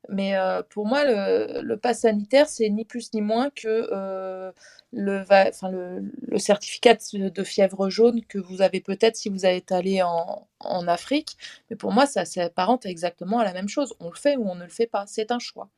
Mais 0.10 0.36
euh, 0.38 0.62
pour 0.69 0.86
moi, 0.86 1.04
le, 1.04 1.62
le 1.62 1.78
pass 1.78 2.02
sanitaire, 2.02 2.48
c'est 2.48 2.69
ni 2.69 2.86
plus 2.86 3.12
ni 3.13 3.21
moins 3.21 3.50
que 3.50 3.89
euh, 3.91 4.52
le, 4.93 5.24
le, 5.28 6.12
le, 6.28 6.38
certificat 6.38 6.95
de 7.13 7.43
fièvre 7.43 7.89
jaune 7.89 8.24
que 8.26 8.38
vous 8.38 8.62
avez 8.62 8.82
peut-être 8.82 9.15
si 9.15 9.30
vous 9.30 9.45
êtes 9.48 9.71
allé 9.71 10.04
en, 10.04 10.48
en 10.60 10.88
Afrique. 10.88 11.38
Mais 11.69 11.76
pour 11.76 11.91
moi, 11.91 12.06
ça 12.06 12.24
s'apparente 12.26 12.86
exactement 12.86 13.39
à 13.39 13.43
la 13.43 13.54
même 13.54 13.69
chose. 13.69 13.95
On 14.00 14.10
le 14.10 14.15
fait 14.15 14.38
ou 14.38 14.48
on 14.48 14.56
ne 14.56 14.63
le 14.63 14.69
fait 14.69 14.88
pas. 14.88 15.06
C'est 15.08 15.32
un 15.32 15.39
choix. 15.39 15.69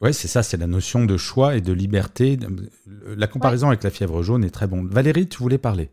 Oui, 0.00 0.12
c'est 0.12 0.26
ça, 0.26 0.42
c'est 0.42 0.56
la 0.56 0.66
notion 0.66 1.04
de 1.04 1.16
choix 1.16 1.54
et 1.54 1.60
de 1.60 1.72
liberté. 1.72 2.36
La 3.16 3.28
comparaison 3.28 3.68
avec 3.68 3.84
la 3.84 3.90
fièvre 3.90 4.24
jaune 4.24 4.42
est 4.42 4.50
très 4.50 4.66
bonne. 4.66 4.88
Valérie, 4.88 5.28
tu 5.28 5.38
voulais 5.38 5.58
parler 5.58 5.92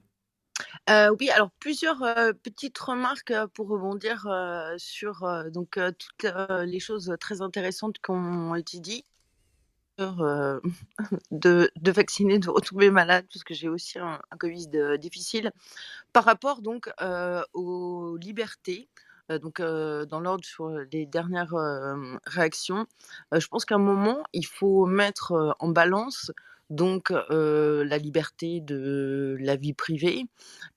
euh, 0.89 1.15
oui, 1.19 1.29
alors 1.29 1.51
plusieurs 1.59 2.01
euh, 2.01 2.33
petites 2.33 2.77
remarques 2.77 3.31
euh, 3.31 3.47
pour 3.47 3.67
rebondir 3.67 4.27
sur 4.77 5.27
donc 5.51 5.79
toutes 5.97 6.31
les 6.65 6.79
choses 6.79 7.13
très 7.19 7.41
intéressantes 7.41 7.97
qui 7.99 8.11
été 8.57 8.79
dites. 8.79 9.05
De, 11.31 11.69
de, 11.75 11.91
vacciner, 11.91 12.39
de 12.39 12.49
retomber 12.49 12.89
malade, 12.89 13.25
puisque 13.29 13.51
j'ai 13.51 13.67
aussi 13.67 13.99
un, 13.99 14.21
Covid 14.39 14.97
difficile, 14.97 15.51
par 16.13 16.23
rapport 16.23 16.61
donc 16.61 16.89
aux 17.53 18.15
libertés. 18.15 18.87
donc, 19.41 19.59
dans 19.61 20.21
l'ordre 20.21 20.45
sur 20.45 20.69
les 20.69 21.05
dernières 21.05 21.53
réactions, 22.25 22.85
je 23.33 23.45
pense 23.47 23.65
qu'à 23.65 23.75
un 23.75 23.79
moment, 23.79 24.23
il 24.31 24.45
faut 24.45 24.85
mettre 24.85 25.57
en 25.59 25.67
balance 25.67 26.31
donc 26.69 27.09
la 27.09 27.97
liberté 27.97 28.61
de 28.61 29.37
la 29.39 29.55
vie 29.55 29.73
privée 29.73 30.25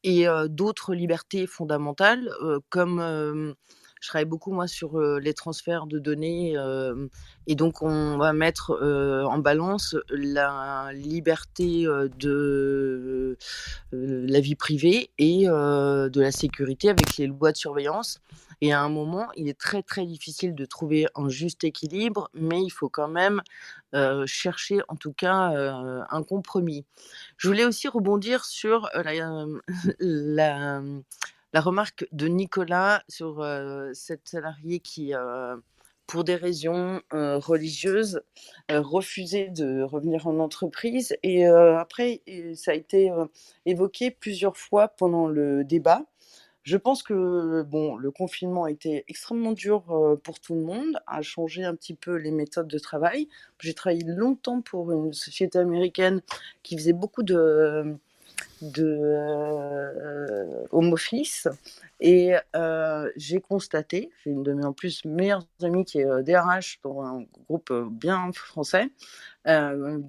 et 0.05 0.27
d'autres 0.49 0.95
libertés 0.95 1.47
fondamentales 1.47 2.31
comme 2.71 3.55
je 4.01 4.09
travaille 4.09 4.25
beaucoup 4.25 4.53
moi 4.53 4.67
sur 4.67 4.99
les 5.01 5.35
transferts 5.35 5.87
de 5.87 5.99
données 5.99 6.57
et 7.47 7.55
donc 7.55 7.83
on 7.83 8.17
va 8.17 8.33
mettre 8.33 8.73
en 8.81 9.39
balance 9.39 9.97
la 10.09 10.91
liberté 10.95 11.85
de 11.85 13.37
la 13.93 14.41
vie 14.41 14.57
privée 14.57 15.11
et 15.19 15.45
de 15.47 16.21
la 16.21 16.33
sécurité 16.33 16.89
avec 16.89 17.17
les 17.19 17.27
lois 17.27 17.53
de 17.53 17.57
surveillance 17.59 18.21
et 18.63 18.73
à 18.73 18.81
un 18.81 18.89
moment, 18.89 19.27
il 19.35 19.49
est 19.49 19.59
très 19.59 19.83
très 19.83 20.07
difficile 20.07 20.55
de 20.55 20.65
trouver 20.65 21.09
un 21.17 21.29
juste 21.29 21.65
équilibre, 21.65 22.31
mais 22.33 22.63
il 22.63 22.71
faut 22.71 22.89
quand 22.89 23.09
même 23.09 23.43
euh, 23.93 24.25
chercher 24.25 24.83
en 24.87 24.95
tout 24.95 25.13
cas 25.13 25.53
euh, 25.53 26.01
un 26.09 26.23
compromis. 26.23 26.87
Je 27.39 27.49
voulais 27.49 27.65
aussi 27.65 27.89
rebondir 27.89 28.45
sur 28.45 28.89
euh, 28.95 29.03
la, 29.99 30.81
la, 31.53 31.61
remarque 31.61 32.07
de 32.13 32.29
Nicolas 32.29 33.03
sur 33.09 33.45
cette 33.95 34.29
salariée 34.29 34.79
qui 34.79 35.13
pour 36.07 36.23
des 36.25 36.37
raisons 36.37 37.01
religieuses, 37.11 38.23
refusait 38.71 39.49
de 39.49 39.83
revenir 39.83 40.29
en 40.29 40.39
entreprise. 40.39 41.17
Et 41.23 41.45
après, 41.47 42.23
ça 42.55 42.71
a 42.71 42.75
été 42.75 43.13
évoqué 43.67 44.11
plusieurs 44.13 44.57
fois 44.57 44.89
pendant 44.89 45.27
le 45.27 45.65
débat. 45.65 46.07
Je 46.63 46.77
pense 46.77 47.03
que 47.03 47.63
bon, 47.63 47.97
le 47.97 48.13
confinement 48.13 48.65
a 48.65 48.71
été 48.71 49.05
extrêmement 49.09 49.53
dur 49.53 49.83
pour 50.23 50.39
tout 50.39 50.55
le 50.55 50.63
monde, 50.63 51.01
a 51.09 51.21
changé 51.21 51.65
un 51.65 51.75
petit 51.75 51.95
peu 51.95 52.15
les 52.15 52.31
méthodes 52.31 52.69
de 52.69 52.79
travail. 52.79 53.29
J'ai 53.59 53.75
travaillé 53.75 54.05
longtemps 54.07 54.61
pour 54.61 54.93
une 54.93 55.13
société 55.13 55.59
américaine 55.59 56.21
qui 56.63 56.79
faisait 56.79 56.93
beaucoup 56.93 57.25
de, 57.25 57.97
de 58.61 60.67
home 60.71 60.93
office 60.93 61.49
et 61.99 62.35
j'ai 63.17 63.41
constaté, 63.41 64.13
j'ai 64.23 64.31
une 64.31 64.45
de 64.45 64.53
mes 64.53 64.65
en 64.65 64.73
plus 64.73 65.05
meilleures 65.05 65.45
amies 65.63 65.85
qui 65.85 65.99
est 65.99 66.23
DRH 66.23 66.79
dans 66.85 67.03
un 67.03 67.25
groupe 67.49 67.73
bien 67.91 68.31
français, 68.33 68.89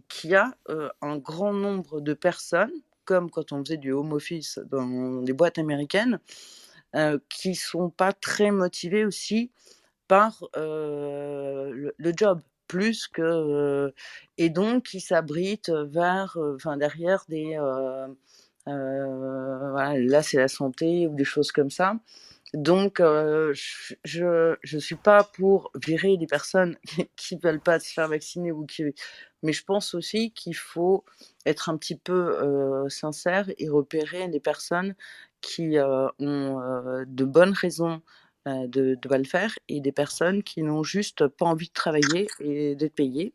qui 0.08 0.36
a 0.36 0.54
un 1.02 1.18
grand 1.18 1.54
nombre 1.54 2.00
de 2.00 2.14
personnes 2.14 2.72
comme 3.06 3.30
quand 3.30 3.52
on 3.52 3.64
faisait 3.64 3.78
du 3.78 3.92
home 3.92 4.14
office 4.14 4.60
dans 4.70 5.22
des 5.22 5.34
boîtes 5.34 5.58
américaines, 5.58 6.20
euh, 6.96 7.18
qui 7.30 7.56
sont 7.56 7.90
pas 7.90 8.14
très 8.14 8.52
motivés 8.52 9.06
aussi 9.06 9.52
par 10.08 10.44
le, 10.56 11.94
job 12.16 12.42
plus 12.68 13.08
que 13.08 13.94
et 14.38 14.50
donc 14.50 14.84
qui 14.86 15.00
s'abritent 15.00 15.72
vers 15.72 16.38
enfin 16.56 16.78
derrière 16.78 17.24
des 17.30 17.58
voilà, 18.66 19.98
là, 20.00 20.24
c'est 20.24 20.38
la 20.38 20.48
santé 20.48 21.08
ou 21.08 21.16
des 21.16 21.26
choses 21.26 21.52
comme 21.52 21.70
ça. 21.70 21.96
Donc, 22.54 23.00
je 23.00 24.56
ne 24.74 24.80
suis 24.80 24.96
pas 24.96 25.24
pour 25.24 25.72
virer 25.76 26.18
les 26.18 26.28
personnes 26.28 26.78
qui 27.16 27.36
ne 27.36 27.42
veulent 27.42 27.62
pas 27.62 27.80
se 27.80 27.92
faire 27.92 28.08
vacciner 28.08 28.52
ou 28.52 28.66
qui... 28.66 28.84
Mais 29.44 29.54
je 29.54 29.64
pense 29.64 29.94
aussi 29.94 30.32
qu'il 30.32 30.56
faut 30.56 31.04
être 31.46 31.70
un 31.70 31.78
petit 31.78 31.98
peu 31.98 32.88
sincère 32.90 33.50
et 33.58 33.70
repérer 33.70 34.28
les 34.28 34.40
personnes 34.40 34.96
qui 35.42 35.78
ont 35.80 37.04
de 37.06 37.26
bonnes 37.26 37.54
raisons 37.54 38.02
de 38.46 38.98
ne 39.04 39.08
pas 39.08 39.18
le 39.18 39.24
faire 39.26 39.58
et 39.68 39.82
des 39.82 39.92
personnes 39.92 40.44
qui 40.44 40.64
n'ont 40.64 40.84
juste 40.84 41.28
pas 41.28 41.46
envie 41.46 41.68
de 41.68 41.74
travailler 41.74 42.28
et 42.40 42.76
d'être 42.76 42.96
payées. 42.96 43.34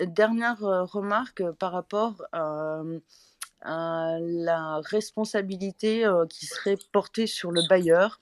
dernière 0.00 0.58
remarque 0.60 1.42
par 1.52 1.72
rapport 1.72 2.22
à 2.32 2.82
la 4.20 4.80
responsabilité 4.80 6.06
qui 6.30 6.46
serait 6.46 6.78
portée 6.92 7.26
sur 7.26 7.50
le 7.52 7.62
bailleur. 7.68 8.20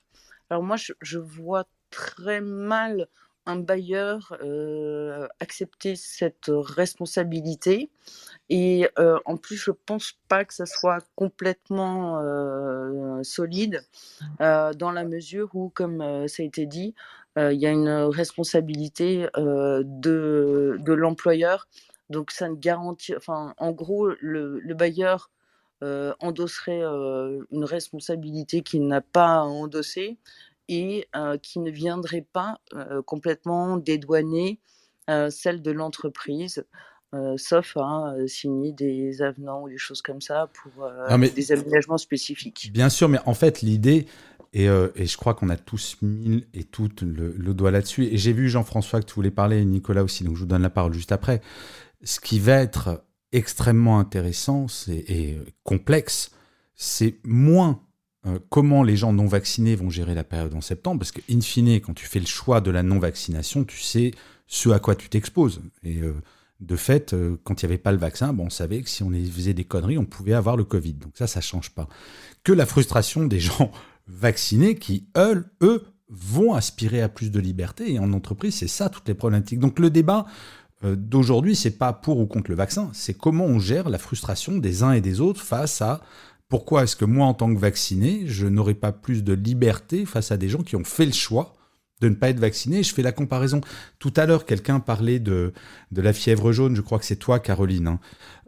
Alors 0.49 0.63
moi, 0.63 0.75
je, 0.77 1.17
vois 1.17 1.65
très 1.89 2.41
mal 2.41 3.07
un 3.45 3.57
bailleur 3.57 4.37
accepter 5.39 5.95
cette 5.95 6.49
responsabilité. 6.49 7.89
Et 8.49 8.87
en 9.25 9.37
plus, 9.37 9.57
je 9.57 9.71
pense 9.71 10.13
pas 10.27 10.45
que 10.45 10.53
ça 10.53 10.65
soit 10.65 11.05
complètement 11.15 12.21
solide 13.23 13.83
dans 14.39 14.91
la 14.93 15.03
mesure 15.03 15.49
où, 15.53 15.69
comme 15.69 16.27
ça 16.27 16.43
a 16.43 16.45
été 16.45 16.65
dit, 16.65 16.93
il 17.37 17.57
y 17.59 17.65
a 17.65 17.71
une 17.71 17.89
responsabilité 17.89 19.27
de, 19.35 20.77
de 20.79 20.93
l'employeur. 20.93 21.67
Donc 22.09 22.31
ça 22.31 22.47
ne 22.49 22.55
garantit, 22.55 23.15
enfin, 23.15 23.53
en 23.57 23.71
gros, 23.71 24.09
le, 24.19 24.59
le 24.59 24.73
bailleur 24.73 25.29
endosserait 26.19 26.81
une 26.81 27.65
responsabilité 27.65 28.61
qu'il 28.61 28.87
n'a 28.87 29.01
pas 29.01 29.35
à 29.35 29.41
endosser 29.41 30.17
et 30.67 31.07
qui 31.41 31.59
ne 31.59 31.69
viendrait 31.71 32.25
pas 32.33 32.59
complètement 33.05 33.77
dédouaner 33.77 34.59
celle 35.29 35.61
de 35.61 35.71
l'entreprise. 35.71 36.65
sauf 37.37 37.77
à 37.77 38.15
signer 38.27 38.71
des 38.71 39.21
avenants 39.21 39.63
ou 39.63 39.69
des 39.69 39.77
choses 39.77 40.01
comme 40.01 40.21
ça 40.21 40.49
pour 40.53 40.87
des 41.35 41.51
aménagements 41.51 41.97
spécifiques. 41.97 42.71
Bien 42.73 42.89
sûr, 42.89 43.09
mais 43.09 43.19
en 43.25 43.33
fait, 43.33 43.61
l'idée, 43.61 44.07
et, 44.53 44.65
et, 44.65 45.05
je 45.05 45.17
crois 45.17 45.33
qu'on 45.33 45.49
a 45.49 45.57
tous 45.57 45.97
mis 46.01 46.45
et 46.53 46.63
toutes 46.63 47.01
le, 47.01 47.33
le 47.37 47.53
doigt 47.53 47.71
là-dessus, 47.71 48.05
et 48.05 48.17
j'ai 48.17 48.33
vu 48.33 48.49
Jean-François 48.49 49.01
que 49.01 49.05
tu 49.05 49.13
voulais 49.13 49.31
parler, 49.31 49.59
et 49.59 49.65
Nicolas 49.65 50.03
aussi, 50.03 50.23
donc 50.23 50.35
je 50.35 50.41
vous 50.41 50.45
donne 50.45 50.61
la 50.61 50.69
parole 50.69 50.93
juste 50.93 51.11
après. 51.11 51.41
Ce 52.03 52.19
qui 52.19 52.39
va 52.39 52.53
être 52.53 53.03
extrêmement 53.31 53.99
intéressant 53.99 54.67
et 54.87 55.37
complexe, 55.63 56.31
c'est 56.75 57.17
moins 57.23 57.81
euh, 58.27 58.39
comment 58.49 58.81
les 58.81 58.95
gens 58.95 59.13
non 59.13 59.27
vaccinés 59.27 59.75
vont 59.75 59.89
gérer 59.89 60.15
la 60.15 60.23
période 60.23 60.53
en 60.55 60.61
septembre, 60.61 60.99
parce 60.99 61.11
que 61.11 61.21
in 61.29 61.41
fine, 61.41 61.79
quand 61.79 61.93
tu 61.93 62.07
fais 62.07 62.19
le 62.19 62.25
choix 62.25 62.59
de 62.59 62.71
la 62.71 62.81
non-vaccination, 62.81 63.63
tu 63.63 63.79
sais 63.79 64.11
ce 64.47 64.69
à 64.69 64.79
quoi 64.79 64.95
tu 64.95 65.09
t'exposes. 65.09 65.61
Et 65.83 66.01
euh, 66.01 66.13
de 66.59 66.75
fait, 66.75 67.13
euh, 67.13 67.37
quand 67.43 67.61
il 67.61 67.65
n'y 67.65 67.73
avait 67.73 67.77
pas 67.81 67.91
le 67.91 67.99
vaccin, 67.99 68.35
on 68.37 68.49
savait 68.49 68.81
que 68.81 68.89
si 68.89 69.03
on 69.03 69.11
faisait 69.11 69.53
des 69.53 69.63
conneries, 69.63 69.97
on 69.97 70.05
pouvait 70.05 70.33
avoir 70.33 70.57
le 70.57 70.63
Covid. 70.63 70.93
Donc 70.93 71.11
ça, 71.15 71.27
ça 71.27 71.41
change 71.41 71.71
pas. 71.71 71.87
Que 72.43 72.51
la 72.51 72.65
frustration 72.65 73.25
des 73.25 73.39
gens 73.39 73.71
vaccinés 74.07 74.75
qui, 74.75 75.07
eux, 75.17 75.45
eux, 75.61 75.83
vont 76.09 76.53
aspirer 76.53 77.01
à 77.01 77.09
plus 77.09 77.31
de 77.31 77.39
liberté. 77.39 77.93
Et 77.93 77.99
en 77.99 78.11
entreprise, 78.13 78.55
c'est 78.55 78.67
ça 78.67 78.89
toutes 78.89 79.07
les 79.07 79.15
problématiques. 79.15 79.59
Donc 79.59 79.79
le 79.79 79.89
débat, 79.89 80.25
d'aujourd'hui, 80.83 81.55
c'est 81.55 81.79
pas 81.79 81.93
pour 81.93 82.19
ou 82.19 82.27
contre 82.27 82.51
le 82.51 82.55
vaccin, 82.55 82.91
c'est 82.93 83.15
comment 83.15 83.45
on 83.45 83.57
gère 83.57 83.89
la 83.89 83.97
frustration 83.97 84.57
des 84.57 84.83
uns 84.83 84.91
et 84.91 85.01
des 85.01 85.19
autres 85.19 85.41
face 85.41 85.81
à 85.81 86.01
pourquoi 86.49 86.83
est-ce 86.83 86.95
que 86.95 87.05
moi, 87.05 87.25
en 87.25 87.33
tant 87.33 87.53
que 87.53 87.59
vacciné, 87.59 88.23
je 88.27 88.47
n'aurais 88.47 88.75
pas 88.75 88.91
plus 88.91 89.23
de 89.23 89.33
liberté 89.33 90.05
face 90.05 90.31
à 90.31 90.37
des 90.37 90.49
gens 90.49 90.63
qui 90.63 90.75
ont 90.75 90.83
fait 90.83 91.05
le 91.05 91.11
choix 91.11 91.55
de 92.01 92.09
ne 92.09 92.15
pas 92.15 92.29
être 92.29 92.39
vacciné. 92.39 92.83
Je 92.83 92.93
fais 92.93 93.01
la 93.01 93.11
comparaison. 93.11 93.61
Tout 93.99 94.13
à 94.15 94.25
l'heure, 94.25 94.45
quelqu'un 94.45 94.79
parlait 94.79 95.19
de, 95.19 95.53
la 95.91 96.13
fièvre 96.13 96.51
jaune. 96.51 96.75
Je 96.75 96.81
crois 96.81 96.99
que 96.99 97.05
c'est 97.05 97.15
toi, 97.15 97.39
Caroline. 97.39 97.87
Hein. 97.87 97.99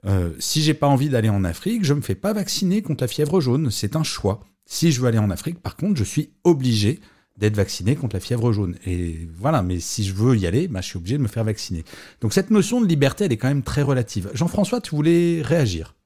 Euh, 0.06 0.32
si 0.40 0.62
j'ai 0.62 0.74
pas 0.74 0.88
envie 0.88 1.10
d'aller 1.10 1.30
en 1.30 1.44
Afrique, 1.44 1.84
je 1.84 1.94
me 1.94 2.02
fais 2.02 2.16
pas 2.16 2.34
vacciner 2.34 2.82
contre 2.82 3.04
la 3.04 3.08
fièvre 3.08 3.42
jaune. 3.42 3.72
C'est 3.72 3.96
un 3.96 4.04
choix. 4.04 4.42
Si 4.66 4.92
je 4.92 5.02
veux 5.02 5.08
aller 5.08 5.18
en 5.18 5.30
Afrique, 5.30 5.62
par 5.62 5.76
contre, 5.76 5.98
je 5.98 6.04
suis 6.04 6.32
obligé 6.44 7.00
d'être 7.38 7.56
vacciné 7.56 7.96
contre 7.96 8.16
la 8.16 8.20
fièvre 8.20 8.52
jaune. 8.52 8.76
Et 8.86 9.28
voilà, 9.38 9.62
mais 9.62 9.80
si 9.80 10.04
je 10.04 10.14
veux 10.14 10.36
y 10.36 10.48
aller, 10.48 10.68
bah, 10.68 10.82
je 10.82 10.88
suis 10.88 10.98
obligé 10.98 11.18
de 11.18 11.24
me 11.24 11.28
faire 11.28 11.44
vacciner. 11.44 11.84
Donc 12.20 12.34
cette 12.34 12.52
notion 12.52 12.82
de 12.82 12.88
liberté, 12.88 13.26
elle 13.26 13.32
est 13.32 13.38
quand 13.38 13.48
même 13.48 13.64
très 13.64 13.84
relative. 13.84 14.30
Jean-François, 14.34 14.82
tu 14.82 14.96
voulais 14.96 15.42
réagir? 15.44 15.97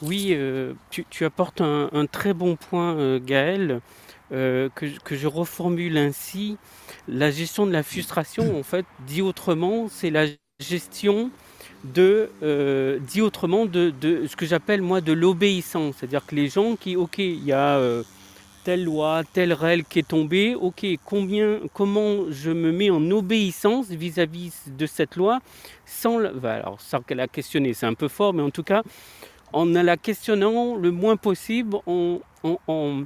Oui, 0.00 0.28
euh, 0.30 0.74
tu, 0.90 1.24
apportes 1.24 1.60
un, 1.60 2.06
très 2.06 2.32
bon 2.32 2.54
point, 2.54 2.96
euh, 2.96 3.18
Gaël, 3.20 3.80
euh, 4.32 4.68
que, 4.74 5.16
je 5.16 5.26
reformule 5.26 5.98
ainsi. 5.98 6.56
La 7.08 7.32
gestion 7.32 7.66
de 7.66 7.72
la 7.72 7.82
frustration, 7.82 8.56
en 8.58 8.62
fait, 8.62 8.86
dit 9.08 9.22
autrement, 9.22 9.88
c'est 9.90 10.10
la 10.10 10.26
gestion 10.60 11.30
de, 11.82 12.30
dit 13.08 13.20
autrement, 13.22 13.66
de, 13.66 13.92
ce 14.28 14.36
que 14.36 14.46
j'appelle 14.46 14.82
moi 14.82 15.00
de 15.00 15.12
l'obéissance. 15.12 15.96
C'est-à-dire 15.98 16.24
que 16.26 16.36
les 16.36 16.48
gens 16.48 16.76
qui, 16.76 16.94
ok, 16.94 17.18
il 17.18 17.44
y 17.44 17.52
a 17.52 17.80
telle 18.62 18.84
loi, 18.84 19.22
telle 19.32 19.52
règle 19.52 19.84
qui 19.84 20.00
est 20.00 20.08
tombée, 20.08 20.54
ok, 20.54 20.86
combien, 21.04 21.60
comment 21.72 22.30
je 22.30 22.50
me 22.50 22.70
mets 22.70 22.90
en 22.90 23.10
obéissance 23.10 23.88
vis-à-vis 23.88 24.52
de 24.66 24.86
cette 24.86 25.16
loi 25.16 25.40
sans, 25.86 26.18
la, 26.18 26.30
alors, 26.44 26.80
sans 26.80 27.00
la 27.10 27.26
questionner, 27.26 27.72
c'est 27.72 27.86
un 27.86 27.94
peu 27.94 28.08
fort, 28.08 28.34
mais 28.34 28.42
en 28.42 28.50
tout 28.50 28.62
cas, 28.62 28.82
en 29.52 29.66
la 29.66 29.96
questionnant 29.96 30.76
le 30.76 30.90
moins 30.90 31.16
possible, 31.16 31.78
en, 31.86 33.04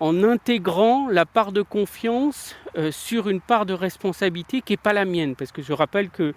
intégrant 0.00 1.08
la 1.08 1.26
part 1.26 1.52
de 1.52 1.62
confiance 1.62 2.56
euh, 2.76 2.90
sur 2.90 3.28
une 3.28 3.40
part 3.40 3.66
de 3.66 3.72
responsabilité 3.72 4.60
qui 4.60 4.72
n'est 4.72 4.76
pas 4.78 4.92
la 4.92 5.04
mienne, 5.04 5.36
parce 5.36 5.52
que 5.52 5.62
je 5.62 5.72
rappelle 5.72 6.10
que 6.10 6.34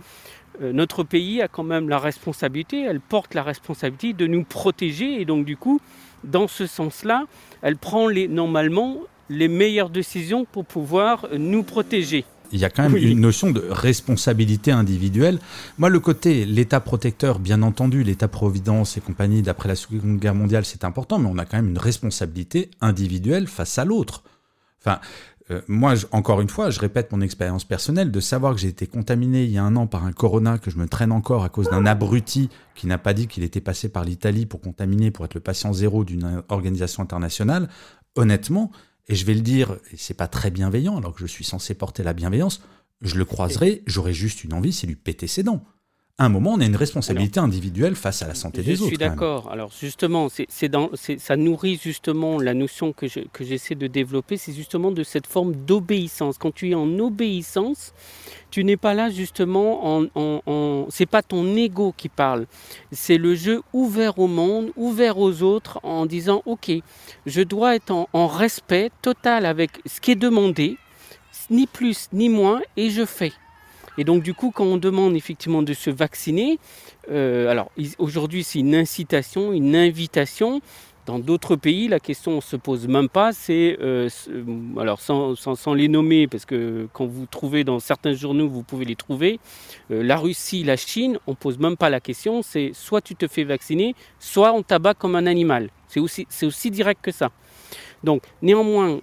euh, 0.62 0.72
notre 0.72 1.04
pays 1.04 1.42
a 1.42 1.48
quand 1.48 1.64
même 1.64 1.90
la 1.90 1.98
responsabilité, 1.98 2.84
elle 2.84 3.00
porte 3.00 3.34
la 3.34 3.42
responsabilité 3.42 4.14
de 4.14 4.28
nous 4.28 4.44
protéger, 4.44 5.20
et 5.20 5.26
donc 5.26 5.46
du 5.46 5.58
coup, 5.58 5.80
dans 6.24 6.48
ce 6.48 6.68
sens-là, 6.68 7.24
elle 7.62 7.78
prend 7.78 8.10
normalement 8.10 8.98
les 9.30 9.48
meilleures 9.48 9.90
décisions 9.90 10.46
pour 10.46 10.66
pouvoir 10.66 11.28
nous 11.36 11.64
protéger. 11.64 12.24
Il 12.52 12.60
y 12.60 12.66
a 12.66 12.70
quand 12.70 12.84
même 12.84 12.98
une 12.98 13.20
notion 13.20 13.52
de 13.52 13.64
responsabilité 13.70 14.72
individuelle. 14.72 15.40
Moi, 15.78 15.90
le 15.90 16.00
côté 16.00 16.46
l'État 16.46 16.80
protecteur, 16.80 17.40
bien 17.40 17.62
entendu, 17.62 18.04
l'État-providence 18.04 18.98
et 18.98 19.02
compagnie, 19.02 19.42
d'après 19.42 19.70
la 19.70 19.76
Seconde 19.76 20.20
Guerre 20.20 20.36
mondiale, 20.36 20.66
c'est 20.66 20.84
important, 20.84 21.20
mais 21.20 21.30
on 21.32 21.38
a 21.38 21.46
quand 21.46 21.58
même 21.58 21.70
une 21.70 21.78
responsabilité 21.78 22.70
individuelle 22.82 23.48
face 23.48 23.78
à 23.78 23.86
l'autre. 23.86 24.24
Enfin, 24.82 25.00
euh, 25.52 25.62
moi, 25.68 25.94
encore 26.12 26.42
une 26.42 26.50
fois, 26.50 26.72
je 26.72 26.80
répète 26.80 27.12
mon 27.12 27.22
expérience 27.22 27.66
personnelle 27.66 28.12
de 28.12 28.20
savoir 28.20 28.56
que 28.56 28.60
j'ai 28.60 28.68
été 28.68 28.88
contaminé 28.88 29.44
il 29.44 29.52
y 29.52 29.58
a 29.58 29.64
un 29.64 29.76
an 29.76 29.86
par 29.86 30.06
un 30.06 30.12
corona 30.12 30.58
que 30.58 30.72
je 30.72 30.78
me 30.78 30.88
traîne 30.88 31.12
encore 31.12 31.44
à 31.44 31.50
cause 31.50 31.70
d'un 31.70 31.86
abruti 31.86 32.50
qui 32.74 32.88
n'a 32.88 32.98
pas 32.98 33.14
dit 33.14 33.28
qu'il 33.28 33.44
était 33.44 33.62
passé 33.62 33.90
par 33.90 34.04
l'Italie 34.04 34.48
pour 34.48 34.60
contaminer, 34.60 35.12
pour 35.12 35.24
être 35.26 35.36
le 35.36 35.42
patient 35.42 35.72
zéro 35.72 36.04
d'une 36.04 36.44
organisation 36.50 37.04
internationale. 37.04 37.70
Honnêtement, 38.16 38.72
et 39.08 39.16
je 39.16 39.26
vais 39.26 39.34
le 39.34 39.42
dire, 39.42 39.78
et 39.92 39.98
c'est 39.98 40.14
pas 40.14 40.28
très 40.28 40.52
bienveillant, 40.52 40.98
alors 40.98 41.14
que 41.14 41.22
je 41.22 41.28
suis 41.28 41.44
censé 41.44 41.74
porter 41.74 42.04
la 42.04 42.14
bienveillance, 42.14 42.62
je 43.02 43.16
le 43.16 43.26
croiserai, 43.26 43.84
j'aurai 43.86 44.14
juste 44.14 44.44
une 44.44 44.54
envie, 44.54 44.74
c'est 44.74 44.88
lui 44.88 44.96
péter 44.96 45.28
ses 45.28 45.44
dents 45.44 45.64
à 46.18 46.26
un 46.26 46.30
moment, 46.30 46.54
on 46.54 46.62
a 46.62 46.66
une 46.66 46.78
responsabilité 46.78 47.42
individuelle 47.42 47.96
face 47.96 48.22
à 48.22 48.28
la 48.28 48.36
santé 48.36 48.64
des 48.64 48.76
autres. 48.76 48.84
Je 48.84 48.88
suis 48.88 48.98
d'accord. 48.98 49.52
Alors 49.52 49.72
justement, 49.78 50.30
c'est 50.48 50.70
dans, 50.70 50.90
ça 50.96 51.36
nourrit 51.36 51.78
justement 51.82 52.40
la 52.40 52.54
notion 52.54 52.94
que 52.94 53.08
j'essaie 53.42 53.76
de 53.76 53.88
développer, 53.88 54.38
c'est 54.38 54.54
justement 54.54 54.92
de 54.92 55.04
cette 55.04 55.28
forme 55.28 55.54
d'obéissance. 55.54 56.38
Quand 56.38 56.54
tu 56.54 56.70
es 56.70 56.74
en 56.74 57.00
obéissance, 57.00 57.94
tu 58.56 58.64
n'es 58.64 58.78
pas 58.78 58.94
là 58.94 59.10
justement 59.10 59.98
en, 59.98 60.06
en, 60.16 60.86
c'est 60.90 61.06
pas 61.06 61.22
ton 61.22 61.58
ego 61.58 61.94
qui 61.98 62.08
parle, 62.08 62.46
c'est 62.90 63.18
le 63.18 63.36
jeu 63.36 63.62
ouvert 63.74 64.18
au 64.18 64.28
monde, 64.28 64.72
ouvert 64.78 65.18
aux 65.18 65.42
autres, 65.42 65.82
en 65.84 66.06
disant 66.06 66.42
ok, 66.46 66.72
je 67.26 67.42
dois 67.42 67.76
être 67.76 67.92
en, 67.92 68.28
respect 68.28 68.92
total 69.02 69.46
avec 69.46 69.72
ce 69.86 70.00
qui 70.00 70.12
est 70.12 70.16
demandé, 70.16 70.78
ni 71.50 71.68
plus 71.68 72.08
ni 72.14 72.30
moins, 72.30 72.62
et 72.78 72.92
je 72.92 73.04
fais. 73.04 73.34
Et 73.98 74.06
donc 74.06 74.24
du 74.24 74.34
coup, 74.34 74.52
quand 74.52 74.64
on 74.64 74.78
demande 74.78 75.18
effectivement 75.18 75.62
de 75.62 75.74
se 75.74 75.90
vacciner, 75.90 76.58
euh, 77.12 77.50
alors 77.50 77.72
aujourd'hui 77.98 78.46
c'est 78.46 78.60
une 78.60 78.76
incitation, 78.76 79.52
une 79.52 79.76
invitation. 79.76 80.62
Dans 81.06 81.20
d'autres 81.20 81.56
pays, 81.56 81.88
la 81.88 82.00
question 82.00 82.38
ne 82.38 82.42
se 82.42 82.56
pose 82.56 82.88
même 82.88 83.10
pas. 83.10 83.32
C'est 83.32 83.78
euh, 83.80 84.10
alors 84.80 85.00
sans, 85.00 85.74
les 85.74 85.88
nommer, 85.88 86.28
parce 86.28 86.46
que 86.46 86.88
quand 86.94 87.06
vous 87.06 87.28
trouvez 87.28 87.64
dans 87.64 87.80
certains 87.80 88.14
journaux, 88.14 88.48
vous 88.48 88.64
pouvez 88.64 88.86
les 88.86 88.96
trouver. 88.96 89.40
Euh, 89.92 90.02
la 90.02 90.18
Russie, 90.18 90.64
la 90.64 90.78
Chine, 90.78 91.20
on 91.28 91.36
pose 91.36 91.60
même 91.60 91.78
pas 91.78 91.92
la 91.92 92.00
question. 92.00 92.42
C'est 92.42 92.72
soit 92.74 93.02
tu 93.02 93.16
te 93.16 93.28
fais 93.28 93.44
vacciner, 93.44 93.94
soit 94.20 94.52
on 94.54 94.64
t'abat 94.64 94.96
comme 94.96 95.16
un 95.16 95.28
animal. 95.28 95.70
C'est 95.88 96.46
aussi 96.46 96.72
direct 96.72 97.02
que 97.04 97.12
ça. 97.12 97.30
Donc, 98.04 98.22
néanmoins, 98.42 99.00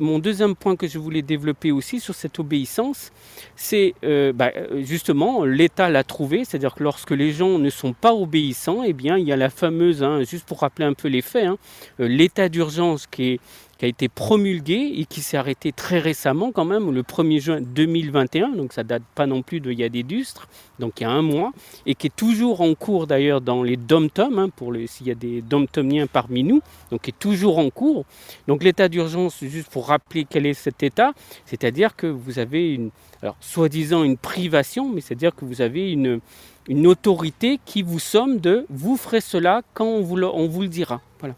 mon 0.00 0.18
deuxième 0.18 0.54
point 0.54 0.76
que 0.76 0.86
je 0.86 0.98
voulais 0.98 1.22
développer 1.22 1.72
aussi 1.72 2.00
sur 2.00 2.14
cette 2.14 2.38
obéissance, 2.38 3.10
c'est 3.56 3.94
euh, 4.04 4.32
bah, 4.32 4.52
justement 4.82 5.44
l'État 5.44 5.88
l'a 5.88 6.04
trouvé, 6.04 6.44
c'est-à-dire 6.44 6.74
que 6.74 6.82
lorsque 6.82 7.10
les 7.10 7.32
gens 7.32 7.58
ne 7.58 7.70
sont 7.70 7.92
pas 7.92 8.14
obéissants, 8.14 8.82
eh 8.84 8.92
bien, 8.92 9.16
il 9.18 9.26
y 9.26 9.32
a 9.32 9.36
la 9.36 9.50
fameuse, 9.50 10.02
hein, 10.02 10.22
juste 10.22 10.46
pour 10.46 10.60
rappeler 10.60 10.84
un 10.84 10.94
peu 10.94 11.08
les 11.08 11.22
faits, 11.22 11.46
hein, 11.46 11.56
euh, 12.00 12.08
l'état 12.08 12.48
d'urgence 12.48 13.06
qui 13.06 13.24
est 13.24 13.40
qui 13.78 13.84
a 13.84 13.88
été 13.88 14.08
promulgué 14.08 14.92
et 14.96 15.04
qui 15.04 15.20
s'est 15.20 15.36
arrêté 15.36 15.72
très 15.72 15.98
récemment 15.98 16.52
quand 16.52 16.64
même, 16.64 16.90
le 16.90 17.02
1er 17.02 17.40
juin 17.40 17.60
2021, 17.60 18.50
donc 18.50 18.72
ça 18.72 18.82
date 18.82 19.02
pas 19.14 19.26
non 19.26 19.42
plus 19.42 19.60
d'il 19.60 19.78
y 19.78 19.84
a 19.84 19.88
des 19.88 20.02
lustres, 20.02 20.48
donc 20.78 21.00
il 21.00 21.04
y 21.04 21.06
a 21.06 21.10
un 21.10 21.22
mois, 21.22 21.52
et 21.86 21.94
qui 21.94 22.08
est 22.08 22.16
toujours 22.16 22.60
en 22.60 22.74
cours 22.74 23.06
d'ailleurs 23.06 23.40
dans 23.40 23.62
les 23.62 23.76
dom-toms, 23.76 24.38
hein, 24.38 24.48
pour 24.48 24.72
s'il 24.86 25.06
y 25.06 25.10
a 25.10 25.14
des 25.14 25.42
dom-tomiens 25.42 26.06
parmi 26.06 26.42
nous, 26.42 26.60
donc 26.90 27.02
qui 27.02 27.10
est 27.10 27.18
toujours 27.18 27.58
en 27.58 27.70
cours. 27.70 28.04
Donc 28.48 28.62
l'état 28.62 28.88
d'urgence, 28.88 29.42
juste 29.42 29.70
pour 29.70 29.88
rappeler 29.88 30.26
quel 30.28 30.46
est 30.46 30.54
cet 30.54 30.82
état, 30.82 31.12
c'est-à-dire 31.46 31.96
que 31.96 32.06
vous 32.06 32.38
avez 32.38 32.74
une, 32.74 32.90
alors 33.22 33.36
soi-disant 33.40 34.04
une 34.04 34.16
privation, 34.16 34.88
mais 34.88 35.00
c'est-à-dire 35.00 35.34
que 35.34 35.44
vous 35.44 35.60
avez 35.60 35.90
une, 35.90 36.20
une 36.68 36.86
autorité 36.86 37.60
qui 37.64 37.82
vous 37.82 37.98
somme 37.98 38.38
de 38.38 38.66
vous 38.70 38.96
ferez 38.96 39.20
cela 39.20 39.62
quand 39.74 39.86
on 39.86 40.02
vous 40.02 40.16
le, 40.16 40.26
on 40.26 40.48
vous 40.48 40.62
le 40.62 40.68
dira. 40.68 41.00
Voilà. 41.20 41.34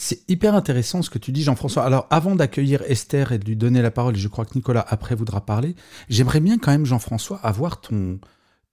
C'est 0.00 0.22
hyper 0.30 0.54
intéressant 0.54 1.02
ce 1.02 1.10
que 1.10 1.18
tu 1.18 1.32
dis, 1.32 1.42
Jean-François. 1.42 1.82
Alors, 1.82 2.06
avant 2.10 2.36
d'accueillir 2.36 2.82
Esther 2.82 3.32
et 3.32 3.38
de 3.38 3.44
lui 3.44 3.56
donner 3.56 3.82
la 3.82 3.90
parole, 3.90 4.14
et 4.14 4.18
je 4.18 4.28
crois 4.28 4.44
que 4.44 4.54
Nicolas 4.54 4.86
après 4.88 5.16
voudra 5.16 5.44
parler, 5.44 5.74
j'aimerais 6.08 6.38
bien 6.38 6.56
quand 6.56 6.70
même, 6.70 6.86
Jean-François, 6.86 7.38
avoir 7.42 7.80
ton, 7.80 8.20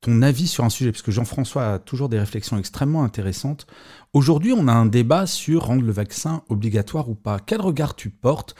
ton 0.01 0.21
avis 0.21 0.47
sur 0.47 0.63
un 0.63 0.69
sujet, 0.69 0.91
parce 0.91 1.01
que 1.01 1.11
Jean-François 1.11 1.73
a 1.73 1.80
toujours 1.80 2.09
des 2.09 2.19
réflexions 2.19 2.59
extrêmement 2.59 3.03
intéressantes. 3.03 3.65
Aujourd'hui, 4.13 4.53
on 4.53 4.67
a 4.67 4.71
un 4.71 4.86
débat 4.86 5.26
sur 5.26 5.65
rendre 5.65 5.82
le 5.82 5.91
vaccin 5.91 6.43
obligatoire 6.47 7.09
ou 7.09 7.15
pas. 7.15 7.39
Quel 7.39 7.59
regard 7.59 7.95
tu 7.95 8.11
portes 8.11 8.53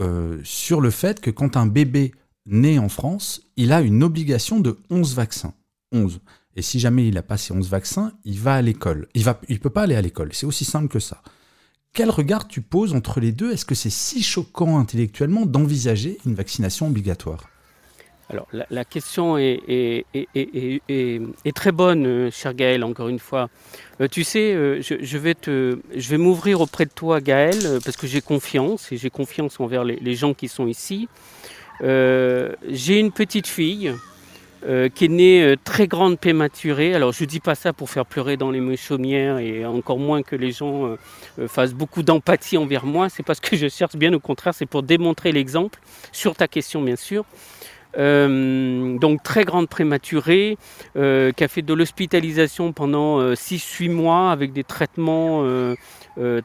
euh, 0.00 0.40
sur 0.42 0.80
le 0.80 0.90
fait 0.90 1.20
que 1.20 1.30
quand 1.30 1.58
un 1.58 1.66
bébé 1.66 2.14
naît 2.46 2.78
en 2.78 2.88
France, 2.88 3.42
il 3.56 3.74
a 3.74 3.82
une 3.82 4.02
obligation 4.02 4.58
de 4.58 4.78
11 4.88 5.14
vaccins? 5.14 5.52
11. 5.92 6.20
Et 6.54 6.62
si 6.62 6.80
jamais 6.80 7.08
il 7.08 7.18
a 7.18 7.22
pas 7.22 7.36
ces 7.36 7.52
11 7.52 7.68
vaccins, 7.68 8.12
il 8.24 8.40
va 8.40 8.54
à 8.54 8.62
l'école. 8.62 9.06
Il 9.14 9.22
ne 9.22 9.58
peut 9.58 9.68
pas 9.68 9.82
aller 9.82 9.96
à 9.96 10.00
l'école. 10.00 10.30
C'est 10.32 10.46
aussi 10.46 10.64
simple 10.64 10.88
que 10.88 10.98
ça. 10.98 11.20
Quel 11.96 12.10
regard 12.10 12.46
tu 12.46 12.60
poses 12.60 12.94
entre 12.94 13.20
les 13.20 13.32
deux? 13.32 13.52
Est-ce 13.52 13.64
que 13.64 13.74
c'est 13.74 13.88
si 13.88 14.22
choquant 14.22 14.78
intellectuellement 14.78 15.46
d'envisager 15.46 16.18
une 16.26 16.34
vaccination 16.34 16.88
obligatoire? 16.88 17.48
Alors, 18.28 18.46
la, 18.52 18.84
question 18.84 19.38
est, 19.38 20.04
très 21.54 21.72
bonne, 21.72 22.06
euh, 22.06 22.30
cher 22.30 22.52
Gaël, 22.52 22.84
encore 22.84 23.08
une 23.08 23.18
fois. 23.18 23.48
Euh, 24.02 24.08
tu 24.08 24.24
sais, 24.24 24.52
euh, 24.52 24.82
je 24.82 25.16
vais 25.16 26.18
m'ouvrir 26.18 26.60
auprès 26.60 26.84
de 26.84 26.90
toi, 26.90 27.22
Gaël, 27.22 27.78
parce 27.82 27.96
que 27.96 28.06
j'ai 28.06 28.20
confiance, 28.20 28.92
et 28.92 28.98
j'ai 28.98 29.08
confiance 29.08 29.58
envers 29.58 29.82
les, 29.82 30.14
gens 30.14 30.34
qui 30.34 30.48
sont 30.48 30.66
ici. 30.66 31.08
j'ai 31.80 33.00
une 33.00 33.10
petite 33.10 33.46
fille 33.46 33.94
euh, 34.64 34.88
qui 34.88 35.04
est 35.04 35.08
née 35.08 35.42
euh, 35.42 35.56
très 35.62 35.86
grande 35.86 36.18
prématurée. 36.18 36.94
Alors 36.94 37.12
je 37.12 37.24
ne 37.24 37.28
dis 37.28 37.40
pas 37.40 37.54
ça 37.54 37.74
pour 37.74 37.90
faire 37.90 38.06
pleurer 38.06 38.38
dans 38.38 38.50
les 38.50 38.76
chaumières 38.76 39.38
et 39.38 39.66
encore 39.66 39.98
moins 39.98 40.22
que 40.22 40.34
les 40.34 40.50
gens 40.50 40.96
euh, 41.38 41.46
fassent 41.46 41.74
beaucoup 41.74 42.02
d'empathie 42.02 42.56
envers 42.56 42.86
moi. 42.86 43.10
C'est 43.10 43.22
pas 43.22 43.34
ce 43.34 43.42
que 43.42 43.54
je 43.54 43.68
cherche, 43.68 43.96
bien 43.96 44.14
au 44.14 44.18
contraire, 44.18 44.54
c'est 44.54 44.66
pour 44.66 44.82
démontrer 44.82 45.30
l'exemple 45.30 45.78
sur 46.10 46.34
ta 46.34 46.48
question 46.48 46.80
bien 46.80 46.96
sûr. 46.96 47.24
donc 47.96 49.22
très 49.22 49.44
grande 49.44 49.68
prématurée, 49.68 50.58
qui 50.94 51.44
a 51.44 51.48
fait 51.48 51.62
de 51.62 51.74
l'hospitalisation 51.74 52.72
pendant 52.72 53.20
6-8 53.34 53.90
mois 53.90 54.30
avec 54.30 54.52
des 54.52 54.64
traitements 54.64 55.44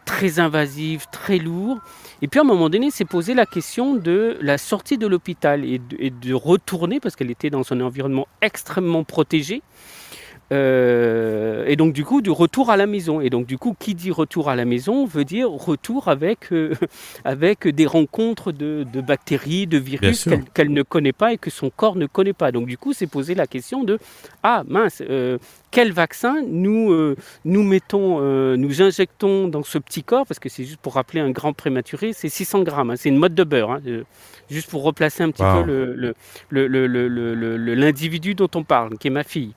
très 0.05 0.39
invasifs, 0.39 1.05
très 1.11 1.39
lourds. 1.39 1.79
Et 2.21 2.27
puis 2.27 2.39
à 2.39 2.43
un 2.43 2.45
moment 2.45 2.69
donné, 2.69 2.91
s'est 2.91 3.05
posé 3.05 3.33
la 3.33 3.45
question 3.45 3.95
de 3.95 4.37
la 4.41 4.57
sortie 4.57 4.97
de 4.97 5.07
l'hôpital 5.07 5.65
et, 5.65 5.79
de 5.79 6.33
retourner, 6.33 6.99
parce 6.99 7.15
qu'elle 7.15 7.31
était 7.31 7.49
dans 7.49 7.73
un 7.73 7.81
environnement 7.81 8.27
extrêmement 8.41 9.03
protégé, 9.03 9.63
euh, 10.51 11.63
et 11.65 11.75
donc 11.75 11.93
du 11.93 12.03
coup 12.03 12.21
du 12.21 12.29
retour 12.29 12.69
à 12.69 12.77
la 12.77 12.85
maison. 12.85 13.21
Et 13.21 13.29
donc 13.29 13.45
du 13.45 13.57
coup, 13.57 13.75
qui 13.77 13.95
dit 13.95 14.11
retour 14.11 14.49
à 14.49 14.55
la 14.55 14.65
maison 14.65 15.05
veut 15.05 15.25
dire 15.25 15.49
retour 15.49 16.07
avec, 16.07 16.51
euh, 16.51 16.73
avec 17.25 17.67
des 17.67 17.85
rencontres 17.85 18.51
de, 18.51 18.85
bactéries, 19.01 19.67
de 19.67 19.77
virus 19.77 20.27
qu'elle 20.53 20.73
ne 20.73 20.83
connaît 20.83 21.13
pas 21.13 21.33
et 21.33 21.37
que 21.37 21.49
son 21.49 21.69
corps 21.69 21.95
ne 21.95 22.05
connaît 22.05 22.33
pas. 22.33 22.51
Donc 22.51 22.67
du 22.67 22.77
coup, 22.77 22.93
c'est 22.93 23.07
posé 23.07 23.35
la 23.35 23.47
question 23.47 23.83
de 23.83 23.97
ah 24.43 24.63
mince, 24.67 25.01
euh, 25.09 25.37
quel 25.71 25.93
vaccin 25.93 26.41
nous, 26.45 27.15
nous 27.45 27.63
mettons, 27.63 28.19
nous 28.57 28.81
injectons 28.81 29.47
dans 29.47 29.63
ce 29.63 29.77
petit 29.77 30.03
corps, 30.03 30.25
parce 30.25 30.39
que 30.39 30.49
c'est 30.49 30.65
juste 30.65 30.81
pour 30.81 30.95
rappeler 30.95 31.21
un 31.21 31.31
grand 31.31 31.53
prématuré, 31.53 32.11
c'est 32.11 32.27
600 32.27 32.63
grammes, 32.63 32.91
hein. 32.91 32.95
c'est 32.97 33.07
une 33.07 33.17
mode 33.17 33.33
de 33.33 33.45
beurre, 33.45 33.71
hein, 33.71 33.81
juste 34.49 34.69
pour 34.69 34.83
replacer 34.83 35.23
un 35.23 35.31
petit 35.31 35.43
peu 35.43 36.13
l'individu 36.51 38.27
le, 38.27 38.33
le, 38.33 38.35
dont 38.35 38.49
on 38.59 38.63
parle, 38.63 38.97
qui 38.97 39.07
est 39.07 39.11
ma 39.11 39.23
fille. 39.23 39.53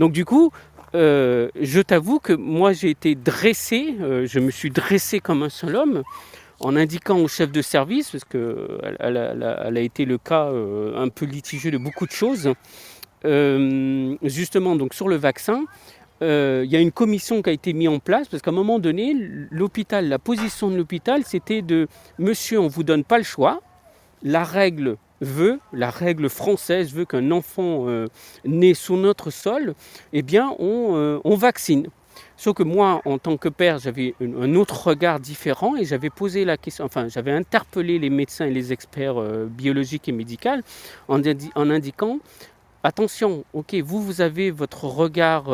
Donc 0.00 0.12
du 0.12 0.24
coup, 0.24 0.50
euh, 0.94 1.50
je 1.60 1.80
t'avoue 1.80 2.20
que 2.20 2.32
moi 2.32 2.72
j'ai 2.72 2.88
été 2.88 3.14
dressé, 3.14 3.94
euh, 4.00 4.26
je 4.26 4.40
me 4.40 4.50
suis 4.50 4.70
dressé 4.70 5.20
comme 5.20 5.42
un 5.42 5.50
seul 5.50 5.76
homme 5.76 6.02
en 6.58 6.74
indiquant 6.74 7.18
au 7.18 7.28
chef 7.28 7.52
de 7.52 7.60
service, 7.60 8.10
parce 8.10 8.24
qu'elle 8.24 8.96
elle 8.98 9.16
a, 9.18 9.80
été 9.80 10.06
le 10.06 10.16
cas 10.16 10.46
euh, 10.46 10.96
un 10.96 11.10
peu 11.10 11.26
litigieux 11.26 11.70
de 11.70 11.76
beaucoup 11.76 12.06
de 12.06 12.12
choses, 12.12 12.50
justement 14.22 14.74
donc 14.74 14.94
sur 14.94 15.08
le 15.08 15.16
vaccin, 15.16 15.64
il 16.22 16.70
y 16.70 16.76
a 16.76 16.80
une 16.80 16.92
commission 16.92 17.42
qui 17.42 17.50
a 17.50 17.52
été 17.52 17.74
mise 17.74 17.88
en 17.88 17.98
place, 17.98 18.28
parce 18.28 18.42
qu'à 18.42 18.50
un 18.50 18.54
moment 18.54 18.78
donné, 18.78 19.14
l'hôpital, 19.50 20.08
la 20.08 20.18
position 20.18 20.70
de 20.70 20.76
l'hôpital, 20.76 21.24
c'était 21.26 21.60
de 21.60 21.88
Monsieur, 22.18 22.58
on 22.58 22.64
ne 22.64 22.68
vous 22.70 22.84
donne 22.84 23.04
pas 23.04 23.18
le 23.18 23.24
choix, 23.24 23.60
la 24.22 24.44
règle 24.44 24.96
veut, 25.20 25.60
la 25.72 25.90
règle 25.90 26.28
française 26.28 26.92
veut 26.92 27.04
qu'un 27.04 27.30
enfant 27.30 27.88
euh, 27.88 28.06
né 28.44 28.74
sous 28.74 28.96
notre 28.96 29.30
sol, 29.30 29.74
eh 30.12 30.22
bien, 30.22 30.54
on, 30.58 30.96
euh, 30.96 31.20
on, 31.24 31.36
vaccine. 31.36 31.88
Sauf 32.36 32.54
que 32.54 32.62
moi, 32.62 33.02
en 33.04 33.18
tant 33.18 33.36
que 33.36 33.48
père, 33.48 33.78
j'avais 33.78 34.14
un 34.20 34.54
autre 34.54 34.88
regard 34.88 35.20
différent 35.20 35.76
et 35.76 35.84
j'avais 35.84 36.10
posé 36.10 36.44
la 36.44 36.56
question, 36.56 36.88
j'avais 37.08 37.32
interpellé 37.32 37.98
les 37.98 38.10
médecins 38.10 38.46
et 38.46 38.50
les 38.50 38.72
experts 38.72 39.20
euh, 39.20 39.46
biologiques 39.46 40.08
et 40.08 40.12
médicaux 40.12 40.50
en, 41.08 41.70
indiquant 41.70 42.18
attention, 42.82 43.44
ok, 43.52 43.74
vous, 43.84 44.02
vous 44.02 44.20
avez 44.20 44.50
votre 44.50 44.84
regard, 44.84 45.44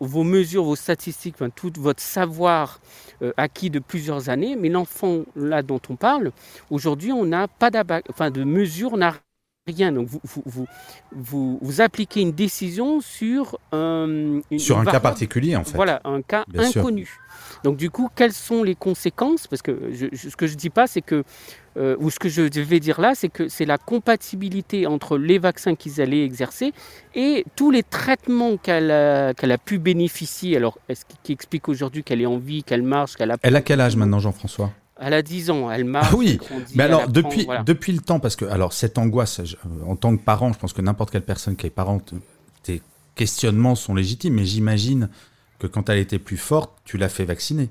vos 0.00 0.24
mesures, 0.24 0.64
vos 0.64 0.76
statistiques, 0.76 1.36
enfin, 1.36 1.50
tout 1.50 1.72
votre 1.78 2.02
savoir 2.02 2.80
acquis 3.36 3.70
de 3.70 3.78
plusieurs 3.78 4.28
années, 4.28 4.56
mais 4.56 4.68
l'enfant 4.68 5.22
là 5.36 5.62
dont 5.62 5.80
on 5.88 5.96
parle, 5.96 6.32
aujourd'hui, 6.70 7.12
on 7.12 7.24
n'a 7.24 7.48
pas 7.48 7.70
enfin, 8.10 8.30
de 8.30 8.44
mesures, 8.44 8.92
on 8.92 9.00
rien. 9.66 9.92
Donc 9.92 10.08
vous, 10.08 10.20
vous, 10.24 10.66
vous, 11.12 11.58
vous, 11.60 11.80
appliquez 11.80 12.20
une 12.20 12.32
décision 12.32 13.00
sur 13.00 13.58
un, 13.72 14.40
sur 14.58 14.78
un 14.78 14.84
cas 14.84 15.00
particulier 15.00 15.56
en 15.56 15.64
fait. 15.64 15.76
Voilà, 15.76 16.00
un 16.04 16.22
cas 16.22 16.44
inconnu. 16.56 17.18
Donc 17.62 17.76
du 17.76 17.90
coup, 17.90 18.08
quelles 18.14 18.32
sont 18.32 18.62
les 18.62 18.74
conséquences? 18.74 19.46
Parce 19.46 19.62
que 19.62 19.90
ce 20.14 20.36
que 20.36 20.46
je 20.46 20.54
dis 20.54 20.70
pas, 20.70 20.86
c'est 20.86 21.00
que 21.00 21.24
euh, 21.76 21.96
ou 21.98 22.10
ce 22.10 22.18
que 22.18 22.28
je 22.28 22.42
vais 22.42 22.78
dire 22.78 23.00
là, 23.00 23.14
c'est 23.14 23.28
que 23.28 23.48
c'est 23.48 23.64
la 23.64 23.78
compatibilité 23.78 24.86
entre 24.86 25.18
les 25.18 25.38
vaccins 25.38 25.74
qu'ils 25.74 26.00
allaient 26.00 26.24
exercer 26.24 26.72
et 27.14 27.44
tous 27.56 27.70
les 27.70 27.82
traitements 27.82 28.56
qu'elle 28.56 28.90
a, 28.90 29.34
qu'elle 29.34 29.50
a 29.50 29.58
pu 29.58 29.78
bénéficier. 29.78 30.56
Alors, 30.56 30.78
est-ce 30.88 31.04
qui 31.22 31.32
explique 31.32 31.68
aujourd'hui 31.68 32.04
qu'elle 32.04 32.20
est 32.20 32.26
en 32.26 32.38
vie, 32.38 32.62
qu'elle 32.62 32.82
marche, 32.82 33.16
qu'elle 33.16 33.32
a. 33.32 33.36
Elle 33.42 33.56
a 33.56 33.62
quel 33.62 33.80
âge 33.80 33.96
maintenant, 33.96 34.20
Jean-François? 34.20 34.72
Elle 35.00 35.14
a 35.14 35.22
10 35.22 35.50
ans, 35.50 35.70
elle 35.70 35.84
marche. 35.84 36.08
Ah 36.12 36.16
oui, 36.16 36.38
mais 36.74 36.84
alors 36.84 37.08
depuis, 37.08 37.46
depuis 37.66 37.92
le 37.92 38.00
temps, 38.00 38.20
parce 38.20 38.36
que 38.36 38.44
alors 38.44 38.72
cette 38.72 38.98
angoisse, 38.98 39.40
en 39.86 39.96
tant 39.96 40.16
que 40.16 40.22
parent, 40.22 40.52
je 40.52 40.58
pense 40.58 40.72
que 40.72 40.82
n'importe 40.82 41.10
quelle 41.10 41.24
personne 41.24 41.56
qui 41.56 41.66
est 41.66 41.70
parent, 41.70 42.00
tes 42.62 42.80
questionnements 43.14 43.74
sont 43.74 43.94
légitimes, 43.94 44.34
mais 44.34 44.44
j'imagine 44.44 45.08
que 45.58 45.66
quand 45.66 45.88
elle 45.88 45.98
était 45.98 46.18
plus 46.18 46.36
forte, 46.36 46.72
tu 46.84 46.96
l'as 46.96 47.08
fait 47.08 47.24
vacciner. 47.24 47.70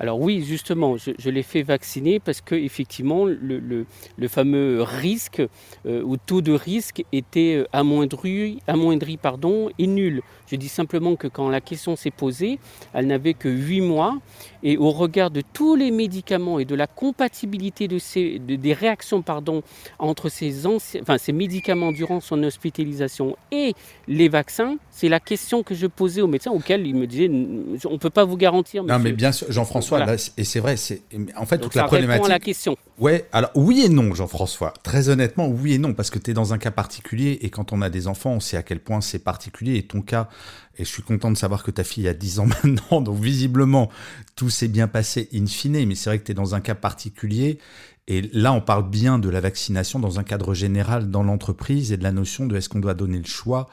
Alors 0.00 0.20
oui, 0.20 0.44
justement, 0.44 0.96
je, 0.96 1.28
l'ai 1.28 1.42
fait 1.42 1.62
vacciner 1.62 2.20
parce 2.20 2.40
que 2.40 2.54
effectivement, 2.54 3.24
le, 3.24 3.84
fameux 4.28 4.82
risque 4.82 5.42
euh, 5.86 6.02
ou 6.02 6.16
taux 6.16 6.40
de 6.40 6.52
risque 6.52 7.04
était 7.10 7.56
euh, 7.56 7.68
amoindri, 7.72 8.60
amoindri 8.68 9.16
pardon, 9.16 9.70
et 9.78 9.88
nul. 9.88 10.22
Je 10.50 10.56
dis 10.56 10.68
simplement 10.68 11.16
que 11.16 11.28
quand 11.28 11.48
la 11.48 11.60
question 11.60 11.94
s'est 11.96 12.10
posée, 12.10 12.58
elle 12.92 13.06
n'avait 13.06 13.34
que 13.34 13.48
8 13.48 13.80
mois 13.82 14.18
et 14.62 14.76
au 14.76 14.90
regard 14.90 15.30
de 15.30 15.42
tous 15.52 15.76
les 15.76 15.90
médicaments 15.90 16.58
et 16.58 16.64
de 16.64 16.74
la 16.74 16.86
compatibilité 16.86 17.86
de 17.86 17.98
ces, 17.98 18.38
des 18.38 18.72
réactions 18.72 19.22
pardon, 19.22 19.62
entre 19.98 20.28
ces, 20.28 20.66
enfin, 20.66 21.18
ces 21.18 21.32
médicaments 21.32 21.92
durant 21.92 22.20
son 22.20 22.42
hospitalisation 22.42 23.36
et 23.52 23.74
les 24.08 24.28
vaccins, 24.28 24.76
c'est 24.90 25.08
la 25.08 25.20
question 25.20 25.62
que 25.62 25.74
je 25.74 25.86
posais 25.86 26.20
aux 26.22 26.26
médecins 26.26 26.50
auxquels 26.50 26.86
ils 26.86 26.94
me 26.94 27.06
disaient 27.06 27.28
on 27.28 27.92
ne 27.92 27.98
peut 27.98 28.10
pas 28.10 28.24
vous 28.24 28.36
garantir. 28.36 28.82
Non, 28.84 28.98
mais 28.98 29.12
bien 29.12 29.32
sûr, 29.32 29.46
jean 29.50 29.64
Jean-François, 29.68 29.98
Voilà. 29.98 30.16
et 30.36 30.44
c'est 30.44 30.60
vrai, 30.60 30.76
c'est 30.76 31.02
en 31.36 31.44
fait 31.44 31.58
Donc 31.58 31.64
toute 31.64 31.74
ça 31.74 31.80
la 31.80 31.86
répond 31.86 31.96
à 31.96 31.98
problématique. 31.98 32.28
la 32.28 32.38
question. 32.38 32.76
Ouais, 32.98 33.26
alors 33.32 33.50
oui 33.54 33.82
et 33.84 33.88
non, 33.88 34.14
Jean-François. 34.14 34.72
Très 34.82 35.08
honnêtement, 35.08 35.46
oui 35.46 35.74
et 35.74 35.78
non, 35.78 35.92
parce 35.92 36.10
que 36.10 36.18
tu 36.18 36.30
es 36.30 36.34
dans 36.34 36.52
un 36.54 36.58
cas 36.58 36.70
particulier 36.70 37.38
et 37.42 37.50
quand 37.50 37.72
on 37.72 37.82
a 37.82 37.90
des 37.90 38.08
enfants, 38.08 38.30
on 38.32 38.40
sait 38.40 38.56
à 38.56 38.62
quel 38.62 38.80
point 38.80 39.00
c'est 39.00 39.18
particulier. 39.18 39.76
Et 39.76 39.82
ton 39.82 40.00
cas, 40.00 40.28
et 40.76 40.84
je 40.84 40.88
suis 40.88 41.02
content 41.02 41.30
de 41.30 41.36
savoir 41.36 41.62
que 41.64 41.70
ta 41.70 41.84
fille 41.84 42.08
a 42.08 42.14
10 42.14 42.38
ans 42.38 42.46
maintenant, 42.64 43.00
donc 43.00 43.20
visiblement, 43.20 43.90
tout 44.36 44.50
s'est 44.50 44.68
bien 44.68 44.88
passé 44.88 45.28
in 45.34 45.46
fine, 45.46 45.86
mais 45.86 45.94
c'est 45.94 46.10
vrai 46.10 46.18
que 46.18 46.24
tu 46.24 46.32
es 46.32 46.34
dans 46.34 46.54
un 46.54 46.60
cas 46.60 46.74
particulier. 46.74 47.58
Et 48.06 48.22
là, 48.32 48.52
on 48.52 48.60
parle 48.60 48.88
bien 48.88 49.18
de 49.18 49.28
la 49.28 49.40
vaccination 49.40 49.98
dans 49.98 50.18
un 50.18 50.22
cadre 50.24 50.54
général 50.54 51.10
dans 51.10 51.22
l'entreprise 51.22 51.92
et 51.92 51.96
de 51.98 52.02
la 52.02 52.12
notion 52.12 52.46
de 52.46 52.56
est-ce 52.56 52.68
qu'on 52.68 52.78
doit 52.80 52.94
donner 52.94 53.18
le 53.18 53.26
choix 53.26 53.68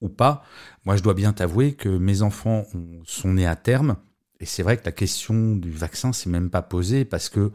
ou 0.00 0.08
pas. 0.08 0.44
Moi, 0.84 0.96
je 0.96 1.02
dois 1.02 1.14
bien 1.14 1.32
t'avouer 1.32 1.74
que 1.74 1.88
mes 1.88 2.22
enfants 2.22 2.64
ont- 2.74 3.02
sont 3.04 3.34
nés 3.34 3.46
à 3.46 3.56
terme. 3.56 3.96
Et 4.38 4.46
c'est 4.46 4.62
vrai 4.62 4.76
que 4.76 4.84
la 4.84 4.92
question 4.92 5.56
du 5.56 5.70
vaccin 5.70 6.12
s'est 6.12 6.30
même 6.30 6.50
pas 6.50 6.62
posée 6.62 7.04
parce 7.04 7.28
que 7.28 7.52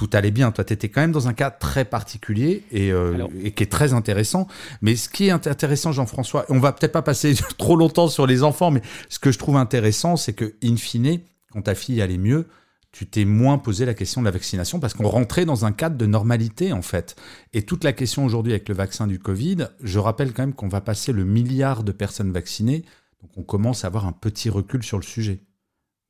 tout 0.00 0.08
allait 0.14 0.30
bien. 0.30 0.50
Toi, 0.50 0.64
tu 0.64 0.72
étais 0.72 0.88
quand 0.88 1.02
même 1.02 1.12
dans 1.12 1.28
un 1.28 1.34
cas 1.34 1.50
très 1.50 1.84
particulier 1.84 2.64
et, 2.72 2.90
euh, 2.90 3.12
Alors- 3.16 3.28
et 3.44 3.50
qui 3.52 3.62
est 3.64 3.70
très 3.70 3.92
intéressant. 3.92 4.48
Mais 4.80 4.96
ce 4.96 5.10
qui 5.10 5.26
est 5.26 5.30
int- 5.30 5.46
intéressant, 5.46 5.92
Jean-François, 5.92 6.46
on 6.48 6.58
va 6.58 6.72
peut-être 6.72 6.92
pas 6.92 7.02
passer 7.02 7.34
trop 7.58 7.76
longtemps 7.76 8.08
sur 8.08 8.26
les 8.26 8.42
enfants, 8.42 8.70
mais 8.70 8.80
ce 9.10 9.18
que 9.18 9.30
je 9.30 9.38
trouve 9.38 9.56
intéressant, 9.56 10.16
c'est 10.16 10.32
que, 10.32 10.54
in 10.64 10.76
fine, 10.76 11.20
quand 11.52 11.60
ta 11.60 11.74
fille 11.74 12.00
allait 12.00 12.16
mieux, 12.16 12.46
tu 12.92 13.06
t'es 13.06 13.26
moins 13.26 13.58
posé 13.58 13.84
la 13.84 13.92
question 13.92 14.22
de 14.22 14.24
la 14.24 14.30
vaccination 14.30 14.80
parce 14.80 14.94
qu'on 14.94 15.06
rentrait 15.06 15.44
dans 15.44 15.66
un 15.66 15.72
cadre 15.72 15.98
de 15.98 16.06
normalité, 16.06 16.72
en 16.72 16.80
fait. 16.80 17.14
Et 17.52 17.60
toute 17.62 17.84
la 17.84 17.92
question 17.92 18.24
aujourd'hui 18.24 18.52
avec 18.54 18.70
le 18.70 18.74
vaccin 18.74 19.06
du 19.06 19.18
Covid, 19.18 19.66
je 19.82 19.98
rappelle 19.98 20.32
quand 20.32 20.42
même 20.44 20.54
qu'on 20.54 20.68
va 20.68 20.80
passer 20.80 21.12
le 21.12 21.24
milliard 21.26 21.84
de 21.84 21.92
personnes 21.92 22.32
vaccinées. 22.32 22.86
Donc 23.20 23.32
on 23.36 23.42
commence 23.42 23.84
à 23.84 23.88
avoir 23.88 24.06
un 24.06 24.12
petit 24.12 24.48
recul 24.48 24.82
sur 24.82 24.96
le 24.96 25.02
sujet. 25.04 25.40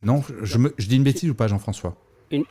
Non, 0.04 0.22
je, 0.42 0.58
me- 0.58 0.72
je 0.78 0.86
dis 0.86 0.94
une 0.94 1.02
bêtise 1.02 1.28
ou 1.28 1.34
pas, 1.34 1.48
Jean-François? 1.48 1.96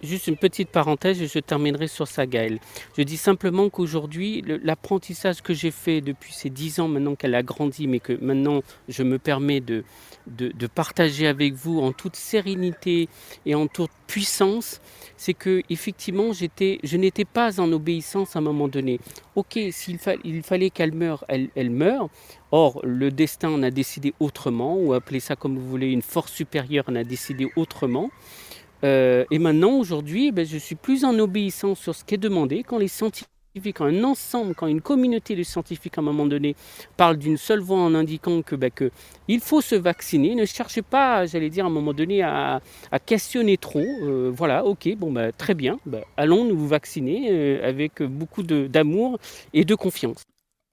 Juste 0.03 0.27
une 0.27 0.35
petite 0.35 0.69
parenthèse 0.69 1.21
et 1.21 1.27
je 1.27 1.39
terminerai 1.39 1.87
sur 1.87 2.05
ça, 2.05 2.25
Gaëlle. 2.25 2.59
Je 2.97 3.01
dis 3.03 3.15
simplement 3.15 3.69
qu'aujourd'hui, 3.69 4.43
l'apprentissage 4.61 5.41
que 5.41 5.53
j'ai 5.53 5.71
fait 5.71 6.01
depuis 6.01 6.33
ces 6.33 6.49
dix 6.49 6.81
ans, 6.81 6.89
maintenant 6.89 7.15
qu'elle 7.15 7.33
a 7.33 7.43
grandi, 7.43 7.87
mais 7.87 7.99
que 8.01 8.11
maintenant 8.21 8.61
je 8.89 9.03
me 9.03 9.17
permets 9.17 9.61
de, 9.61 9.85
de, 10.27 10.67
partager 10.67 11.27
avec 11.27 11.53
vous 11.53 11.79
en 11.79 11.93
toute 11.93 12.17
sérénité 12.17 13.07
et 13.45 13.55
en 13.55 13.67
toute 13.67 13.91
puissance, 14.05 14.81
c'est 15.15 15.33
que 15.33 15.61
effectivement, 15.69 16.33
je 16.33 16.97
n'étais 16.97 17.25
pas 17.25 17.61
en 17.61 17.71
obéissance 17.71 18.35
à 18.35 18.39
un 18.39 18.41
moment 18.41 18.67
donné. 18.67 18.99
Ok, 19.35 19.57
s'il 19.71 19.97
fa- 19.97 20.15
il 20.25 20.43
fallait 20.43 20.71
qu'elle 20.71 20.93
meure, 20.93 21.23
elle, 21.29 21.49
elle. 21.55 21.71
Or, 22.51 22.81
le 22.83 23.11
destin 23.11 23.49
en 23.49 23.63
a 23.63 23.71
décidé 23.71 24.13
autrement, 24.19 24.75
ou 24.75 24.91
appelez 24.93 25.21
ça 25.21 25.37
comme 25.37 25.57
vous 25.57 25.69
voulez, 25.69 25.87
une 25.87 26.01
force 26.01 26.33
supérieure 26.33 26.83
en 26.89 26.95
a 26.95 27.05
décidé 27.05 27.47
autrement. 27.55 28.09
Euh, 28.83 29.25
et 29.31 29.39
maintenant, 29.39 29.73
aujourd'hui, 29.73 30.31
ben, 30.31 30.45
je 30.45 30.57
suis 30.57 30.75
plus 30.75 31.03
en 31.03 31.17
obéissance 31.19 31.79
sur 31.79 31.95
ce 31.95 32.03
qui 32.03 32.15
est 32.15 32.19
demandé. 32.19 32.63
Quand 32.63 32.77
les 32.77 32.87
scientifiques, 32.87 33.29
quand 33.75 33.85
un 33.85 34.03
ensemble, 34.03 34.55
quand 34.55 34.67
une 34.67 34.79
communauté 34.79 35.35
de 35.35 35.43
scientifiques 35.43 35.97
à 35.97 36.01
un 36.01 36.03
moment 36.03 36.25
donné 36.25 36.55
parle 36.95 37.17
d'une 37.17 37.35
seule 37.35 37.59
voix 37.59 37.79
en 37.79 37.93
indiquant 37.93 38.41
que, 38.41 38.55
ben, 38.55 38.71
que 38.71 38.89
il 39.27 39.41
faut 39.41 39.59
se 39.59 39.75
vacciner, 39.75 40.35
ne 40.35 40.45
cherchez 40.45 40.81
pas, 40.81 41.25
j'allais 41.25 41.49
dire 41.49 41.65
à 41.65 41.67
un 41.67 41.71
moment 41.71 41.93
donné, 41.93 42.21
à, 42.21 42.61
à 42.91 42.99
questionner 42.99 43.57
trop. 43.57 43.79
Euh, 43.79 44.31
voilà, 44.33 44.65
ok, 44.65 44.95
bon, 44.97 45.11
ben, 45.11 45.31
très 45.37 45.55
bien, 45.55 45.79
ben, 45.85 46.03
allons 46.15 46.45
nous 46.45 46.67
vacciner 46.67 47.27
euh, 47.31 47.67
avec 47.67 48.01
beaucoup 48.01 48.43
d'amour 48.43 49.19
et 49.53 49.65
de 49.65 49.75
confiance. 49.75 50.23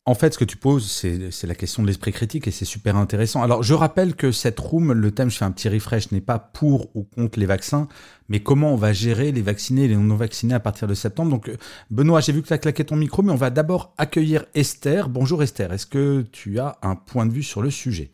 En 0.09 0.15
fait, 0.15 0.35
ce 0.35 0.39
que 0.39 0.45
tu 0.45 0.57
poses, 0.57 0.89
c'est 0.89 1.47
la 1.49 1.55
question 1.57 1.83
de 1.83 1.89
l'esprit 1.89 2.13
critique 2.13 2.47
et 2.47 2.53
c'est 2.53 2.65
super 2.65 2.95
intéressant. 2.95 3.43
Alors, 3.43 3.65
je 3.65 3.75
rappelle 3.75 4.15
que 4.15 4.31
cette 4.31 4.61
room, 4.61 4.93
le 4.93 5.11
thème, 5.11 5.31
je 5.31 5.37
fais 5.37 5.45
un 5.45 5.51
petit 5.51 5.69
refresh, 5.69 6.13
n'est 6.13 6.21
pas 6.21 6.39
pour 6.39 6.95
ou 6.95 7.03
contre 7.03 7.41
les 7.41 7.47
vaccins, 7.47 7.89
mais 8.29 8.39
comment 8.39 8.73
on 8.73 8.77
va 8.77 8.93
gérer 8.93 9.33
les 9.33 9.43
vaccinés 9.43 9.87
et 9.87 9.89
les 9.89 9.97
non-vaccinés 9.97 10.55
à 10.55 10.61
partir 10.61 10.87
de 10.87 10.95
septembre. 10.95 11.33
Donc, 11.33 11.51
Benoît, 11.91 12.21
j'ai 12.21 12.31
vu 12.31 12.41
que 12.41 12.47
tu 12.47 12.53
as 12.53 12.59
claqué 12.59 12.85
ton 12.85 12.95
micro, 12.95 13.23
mais 13.23 13.33
on 13.33 13.37
va 13.37 13.51
d'abord 13.51 13.95
accueillir 13.99 14.45
Esther. 14.55 15.09
Bonjour 15.09 15.43
Esther, 15.43 15.73
est-ce 15.73 15.87
que 15.87 16.25
tu 16.31 16.61
as 16.61 16.79
un 16.83 16.95
point 16.95 17.27
de 17.27 17.33
vue 17.33 17.43
sur 17.43 17.61
le 17.61 17.71
sujet? 17.73 18.13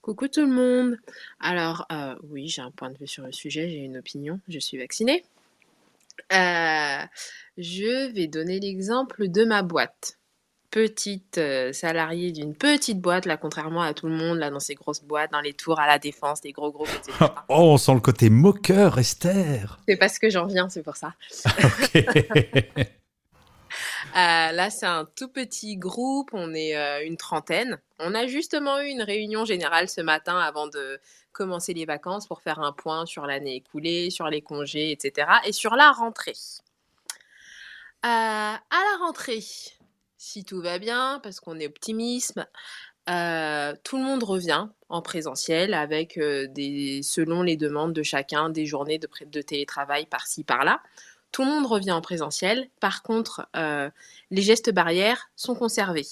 Coucou 0.00 0.28
tout 0.28 0.46
le 0.46 0.52
monde. 0.52 0.96
Alors, 1.40 1.86
euh, 1.90 2.14
oui, 2.30 2.46
j'ai 2.46 2.62
un 2.62 2.70
point 2.70 2.92
de 2.92 2.98
vue 2.98 3.08
sur 3.08 3.24
le 3.24 3.32
sujet, 3.32 3.68
j'ai 3.68 3.78
une 3.78 3.96
opinion, 3.96 4.38
je 4.46 4.60
suis 4.60 4.78
vaccinée. 4.78 5.24
Euh, 6.32 7.02
je 7.56 8.12
vais 8.12 8.28
donner 8.28 8.60
l'exemple 8.60 9.28
de 9.28 9.44
ma 9.44 9.62
boîte. 9.62 10.17
Petite 10.70 11.38
euh, 11.38 11.72
salariée 11.72 12.30
d'une 12.30 12.54
petite 12.54 13.00
boîte, 13.00 13.24
là, 13.24 13.38
contrairement 13.38 13.82
à 13.82 13.94
tout 13.94 14.06
le 14.06 14.14
monde, 14.14 14.38
là, 14.38 14.50
dans 14.50 14.60
ces 14.60 14.74
grosses 14.74 15.02
boîtes, 15.02 15.32
dans 15.32 15.40
les 15.40 15.54
tours, 15.54 15.80
à 15.80 15.86
la 15.86 15.98
défense, 15.98 16.42
des 16.42 16.52
gros 16.52 16.70
groupes, 16.70 16.90
etc. 16.94 17.12
Oh, 17.48 17.72
on 17.72 17.78
sent 17.78 17.94
le 17.94 18.00
côté 18.00 18.28
moqueur, 18.28 18.98
Esther 18.98 19.78
C'est 19.88 19.96
parce 19.96 20.18
que 20.18 20.28
j'en 20.28 20.46
viens, 20.46 20.68
c'est 20.68 20.82
pour 20.82 20.96
ça. 20.96 21.14
Euh, 24.16 24.52
là, 24.52 24.70
c'est 24.70 24.86
un 24.86 25.04
tout 25.04 25.28
petit 25.28 25.76
groupe, 25.76 26.30
on 26.32 26.54
est 26.54 26.76
euh, 26.76 27.04
une 27.04 27.16
trentaine. 27.16 27.78
On 27.98 28.14
a 28.14 28.26
justement 28.26 28.80
eu 28.80 28.86
une 28.86 29.02
réunion 29.02 29.44
générale 29.44 29.88
ce 29.88 30.00
matin 30.00 30.38
avant 30.38 30.66
de 30.66 30.98
commencer 31.32 31.74
les 31.74 31.84
vacances 31.84 32.26
pour 32.26 32.40
faire 32.40 32.58
un 32.60 32.72
point 32.72 33.06
sur 33.06 33.26
l'année 33.26 33.56
écoulée, 33.56 34.10
sur 34.10 34.28
les 34.28 34.40
congés, 34.40 34.90
etc. 34.92 35.28
et 35.44 35.52
sur 35.52 35.76
la 35.76 35.92
rentrée. 35.92 36.36
À 38.02 38.58
la 38.70 39.04
rentrée, 39.04 39.42
si 40.18 40.44
tout 40.44 40.60
va 40.60 40.78
bien, 40.78 41.20
parce 41.22 41.40
qu'on 41.40 41.58
est 41.58 41.66
optimisme, 41.66 42.46
euh, 43.08 43.74
tout 43.84 43.96
le 43.96 44.04
monde 44.04 44.22
revient 44.22 44.68
en 44.90 45.00
présentiel 45.00 45.72
avec 45.72 46.18
euh, 46.18 46.46
selon 47.02 47.42
les 47.42 47.56
demandes 47.56 47.94
de 47.94 48.02
chacun, 48.02 48.50
des 48.50 48.66
journées 48.66 48.98
de 48.98 49.42
télétravail 49.42 50.06
par-ci, 50.06 50.44
par-là. 50.44 50.82
Tout 51.32 51.44
le 51.44 51.48
monde 51.48 51.66
revient 51.66 51.92
en 51.92 52.00
présentiel. 52.00 52.68
Par 52.80 53.02
contre, 53.02 53.48
euh, 53.56 53.90
les 54.30 54.42
gestes 54.42 54.72
barrières 54.72 55.30
sont 55.36 55.54
conservés. 55.54 56.06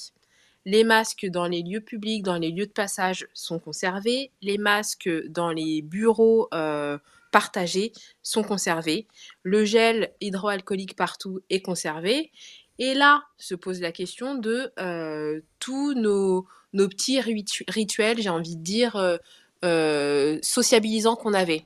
Les 0.65 0.85
masques 0.85 1.27
dans 1.27 1.47
les 1.47 1.63
lieux 1.63 1.81
publics, 1.81 2.23
dans 2.23 2.39
les 2.39 2.51
lieux 2.51 2.67
de 2.67 2.73
passage 2.73 3.27
sont 3.35 3.59
conservés. 3.59 4.33
Les 4.43 4.59
masques 4.59 5.09
dans 5.29 5.51
les 5.51 5.81
bureaux 5.83 6.49
euh, 6.53 6.99
partagés 7.31 7.93
sont 8.23 8.43
conservés. 8.43 9.07
Le 9.43 9.65
gel 9.65 10.13
hydroalcoolique 10.21 10.97
partout 10.97 11.41
est 11.51 11.63
conservé. 11.63 12.31
Et 12.79 12.95
là 12.95 13.22
se 13.39 13.55
pose 13.55 13.81
la 13.81 13.93
question 13.93 14.35
de 14.35 14.72
euh, 14.79 15.41
tous 15.61 15.95
nos, 15.95 16.47
nos 16.72 16.89
petits 16.89 17.18
ritu- 17.20 17.64
rituels, 17.68 18.20
j'ai 18.20 18.29
envie 18.29 18.57
de 18.57 18.62
dire, 18.62 18.97
euh, 18.97 19.16
euh, 19.64 20.39
sociabilisants 20.43 21.16
qu'on 21.16 21.33
avait. 21.35 21.64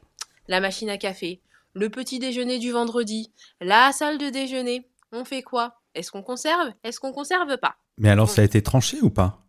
La 0.48 0.60
machine 0.60 0.88
à 0.90 0.98
café, 0.98 1.40
le 1.74 1.90
petit 1.90 2.18
déjeuner 2.18 2.58
du 2.58 2.70
vendredi, 2.72 3.30
la 3.60 3.92
salle 3.92 4.18
de 4.18 4.30
déjeuner. 4.30 4.88
On 5.12 5.24
fait 5.24 5.42
quoi? 5.42 5.80
Est-ce 5.94 6.10
qu'on 6.12 6.22
conserve? 6.22 6.72
Est-ce 6.84 7.00
qu'on 7.00 7.12
conserve 7.12 7.56
pas? 7.58 7.76
Mais 7.98 8.08
alors, 8.10 8.28
ça 8.28 8.42
a 8.42 8.44
été 8.44 8.62
tranché 8.62 8.98
ou 9.02 9.10
pas? 9.10 9.44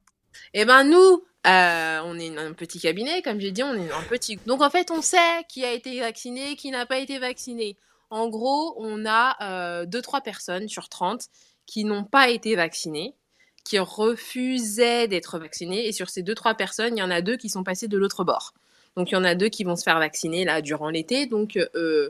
Eh 0.53 0.66
ben 0.66 0.84
nous, 0.84 1.24
euh, 1.47 1.99
on 2.03 2.18
est 2.20 2.36
un 2.38 2.53
petit 2.53 2.80
cabinet, 2.80 3.22
comme 3.22 3.39
j'ai 3.39 3.51
dit, 3.51 3.64
on 3.64 3.74
est 3.76 3.91
un 3.91 4.03
petit. 4.09 4.38
Donc 4.47 4.62
en 4.62 4.70
fait, 4.70 4.89
on 4.91 5.01
sait 5.01 5.43
qui 5.47 5.64
a 5.64 5.72
été 5.72 5.99
vacciné, 5.99 6.55
qui 6.55 6.72
n'a 6.72 6.86
pas 6.86 6.97
été 6.99 7.20
vacciné. 7.20 7.78
En 8.09 8.28
gros, 8.28 8.74
on 8.78 9.05
a 9.05 9.86
2-3 9.86 10.22
personnes 10.22 10.68
sur 10.68 10.89
30 10.89 11.28
qui 11.72 11.86
n'ont 11.86 12.03
pas 12.03 12.30
été 12.30 12.57
vaccinées, 12.57 13.15
qui 13.63 13.80
refusaient 13.80 15.07
d'être 15.07 15.39
vaccinées. 15.39 15.88
Et 15.88 15.93
sur 15.93 16.09
ces 16.09 16.22
2-3 16.22 16.57
personnes, 16.57 16.97
il 16.97 16.99
y 16.99 17.03
en 17.03 17.09
a 17.09 17.22
deux 17.22 17.38
qui 17.38 17.47
sont 17.47 17.63
passées 17.63 17.88
de 17.88 17.97
l'autre 17.97 18.26
bord. 18.26 18.53
Donc 18.97 19.11
il 19.11 19.13
y 19.13 19.17
en 19.17 19.24
a 19.24 19.36
deux 19.36 19.47
qui 19.47 19.63
vont 19.63 19.78
se 19.78 19.84
faire 19.84 19.97
vacciner 19.97 20.43
là 20.43 20.61
durant 20.61 20.89
l'été. 20.89 21.28
Donc 21.28 21.55
euh, 21.55 22.09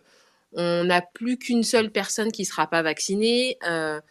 on 0.53 0.85
n'a 0.85 1.03
plus 1.03 1.37
qu'une 1.37 1.61
seule 1.61 1.91
personne 1.91 2.31
qui 2.31 2.41
ne 2.41 2.47
sera 2.47 2.65
pas 2.65 2.81
vaccinée. 2.81 3.59
euh, 3.67 4.01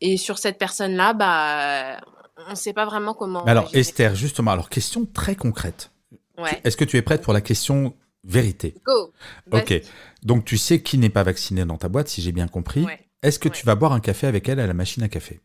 et 0.00 0.16
sur 0.16 0.38
cette 0.38 0.58
personne-là, 0.58 1.12
bah, 1.12 2.00
on 2.46 2.50
ne 2.50 2.56
sait 2.56 2.72
pas 2.72 2.86
vraiment 2.86 3.12
comment. 3.12 3.44
Mais 3.44 3.50
alors, 3.50 3.68
gérer. 3.68 3.80
Esther, 3.80 4.14
justement, 4.14 4.52
alors 4.52 4.70
question 4.70 5.04
très 5.06 5.36
concrète. 5.36 5.90
Ouais. 6.38 6.60
Est-ce 6.64 6.76
que 6.78 6.84
tu 6.84 6.96
es 6.96 7.02
prête 7.02 7.22
pour 7.22 7.32
la 7.32 7.40
question 7.42 7.94
vérité? 8.24 8.74
Go. 8.84 9.12
Ok. 9.52 9.82
Donc, 10.22 10.44
tu 10.44 10.58
sais 10.58 10.82
qui 10.82 10.98
n'est 10.98 11.10
pas 11.10 11.22
vacciné 11.22 11.64
dans 11.64 11.76
ta 11.76 11.88
boîte, 11.88 12.08
si 12.08 12.22
j'ai 12.22 12.32
bien 12.32 12.48
compris. 12.48 12.84
Ouais. 12.84 12.98
Est-ce 13.24 13.38
que 13.38 13.48
tu 13.48 13.64
vas 13.64 13.74
boire 13.74 13.92
un 13.92 14.00
café 14.00 14.26
avec 14.26 14.48
elle 14.48 14.60
à 14.60 14.66
la 14.66 14.74
machine 14.74 15.02
à 15.02 15.08
café? 15.08 15.40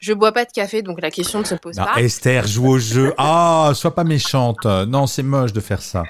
Je 0.00 0.12
bois 0.14 0.32
pas 0.32 0.46
de 0.46 0.50
café, 0.50 0.82
donc 0.82 1.00
la 1.00 1.10
question 1.10 1.40
ne 1.40 1.44
se 1.44 1.54
pose 1.54 1.76
Non, 1.76 1.84
pas. 1.84 2.00
Esther, 2.00 2.46
joue 2.46 2.66
au 2.66 2.78
jeu. 2.78 3.14
Ah, 3.18 3.72
sois 3.74 3.94
pas 3.94 4.02
méchante. 4.02 4.64
Non, 4.64 5.06
c'est 5.06 5.22
moche 5.22 5.52
de 5.52 5.60
faire 5.60 5.82
ça. 5.82 6.02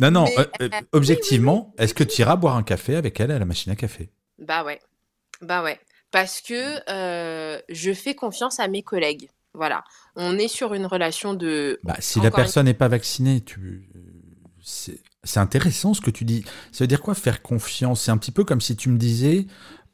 Non, 0.00 0.10
non, 0.10 0.24
Mais, 0.24 0.38
euh, 0.38 0.46
euh, 0.62 0.68
euh, 0.72 0.80
objectivement, 0.92 1.74
est-ce 1.78 1.94
que 1.94 2.02
tu 2.02 2.22
iras 2.22 2.36
boire 2.36 2.56
un 2.56 2.62
café 2.62 2.96
avec 2.96 3.20
elle 3.20 3.30
à 3.30 3.38
la 3.38 3.44
machine 3.44 3.70
à 3.70 3.76
café? 3.76 4.10
Bah 4.38 4.64
ouais, 4.64 4.80
bah 5.42 5.62
ouais, 5.62 5.78
parce 6.10 6.40
que 6.40 6.80
euh, 6.90 7.60
je 7.68 7.92
fais 7.92 8.14
confiance 8.14 8.58
à 8.60 8.66
mes 8.66 8.82
collègues. 8.82 9.28
Voilà, 9.52 9.84
on 10.16 10.38
est 10.38 10.48
sur 10.48 10.74
une 10.74 10.86
relation 10.86 11.34
de. 11.34 11.78
Bah, 11.84 11.96
si 12.00 12.18
la 12.18 12.28
Encore 12.28 12.36
personne 12.36 12.66
n'est 12.66 12.74
pas 12.74 12.88
vaccinée, 12.88 13.42
tu... 13.42 13.88
c'est 14.62 15.38
intéressant 15.38 15.94
ce 15.94 16.00
que 16.00 16.10
tu 16.10 16.24
dis. 16.24 16.44
Ça 16.72 16.84
veut 16.84 16.88
dire 16.88 17.02
quoi 17.02 17.14
faire 17.14 17.42
confiance? 17.42 18.02
C'est 18.02 18.10
un 18.10 18.16
petit 18.16 18.32
peu 18.32 18.42
comme 18.42 18.60
si 18.60 18.74
tu 18.74 18.88
me 18.88 18.96
disais, 18.96 19.46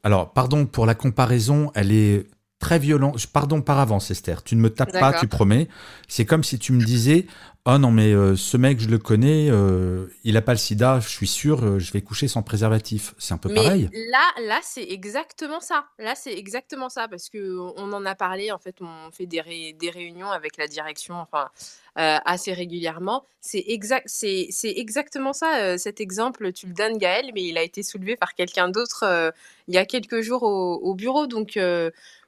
alors 0.03 0.33
pardon 0.33 0.65
pour 0.65 0.85
la 0.85 0.95
comparaison, 0.95 1.71
elle 1.75 1.91
est 1.91 2.27
très 2.61 2.79
violent. 2.79 3.11
Pardon 3.33 3.61
par 3.61 3.79
avance, 3.79 4.09
Esther. 4.11 4.43
Tu 4.43 4.55
ne 4.55 4.61
me 4.61 4.69
tapes 4.69 4.97
pas, 4.97 5.13
tu 5.13 5.27
promets. 5.27 5.67
C'est 6.07 6.25
comme 6.25 6.43
si 6.45 6.57
tu 6.59 6.71
me 6.71 6.81
disais 6.81 7.25
Oh 7.65 7.77
non, 7.77 7.91
mais 7.91 8.11
euh, 8.11 8.35
ce 8.35 8.57
mec, 8.57 8.79
je 8.79 8.87
le 8.87 8.97
connais, 8.97 9.47
euh, 9.51 10.07
il 10.23 10.35
a 10.35 10.41
pas 10.41 10.53
le 10.53 10.57
sida, 10.57 10.99
je 10.99 11.07
suis 11.07 11.27
sûr, 11.27 11.63
euh, 11.63 11.77
je 11.77 11.91
vais 11.91 12.01
coucher 12.01 12.27
sans 12.27 12.41
préservatif. 12.41 13.13
C'est 13.19 13.35
un 13.35 13.37
peu 13.37 13.49
Mais 13.49 13.55
pareil. 13.55 13.87
là, 14.09 14.23
là, 14.47 14.59
c'est 14.63 14.83
exactement 14.89 15.59
ça. 15.59 15.85
Là, 15.99 16.15
c'est 16.15 16.33
exactement 16.33 16.89
ça 16.89 17.07
parce 17.07 17.29
que 17.29 17.59
on 17.77 17.93
en 17.93 18.03
a 18.05 18.15
parlé. 18.15 18.51
En 18.51 18.57
fait, 18.57 18.77
on 18.81 19.11
fait 19.11 19.27
des, 19.27 19.41
ré- 19.41 19.75
des 19.79 19.91
réunions 19.91 20.31
avec 20.31 20.57
la 20.57 20.67
direction, 20.67 21.15
enfin, 21.15 21.49
assez 21.95 22.51
régulièrement. 22.53 23.25
C'est 23.41 23.63
exact, 23.67 24.07
c'est 24.07 24.49
exactement 24.63 25.33
ça. 25.33 25.77
cet 25.77 26.01
exemple, 26.01 26.51
tu 26.53 26.65
le 26.65 26.73
donnes, 26.73 26.97
Gaël, 26.97 27.29
mais 27.35 27.43
il 27.43 27.59
a 27.59 27.63
été 27.63 27.83
soulevé 27.83 28.15
par 28.15 28.33
quelqu'un 28.33 28.69
d'autre 28.69 29.33
il 29.67 29.75
y 29.75 29.77
a 29.77 29.85
quelques 29.85 30.21
jours 30.21 30.43
au, 30.43 30.75
au 30.81 30.95
bureau, 30.95 31.27
donc 31.27 31.57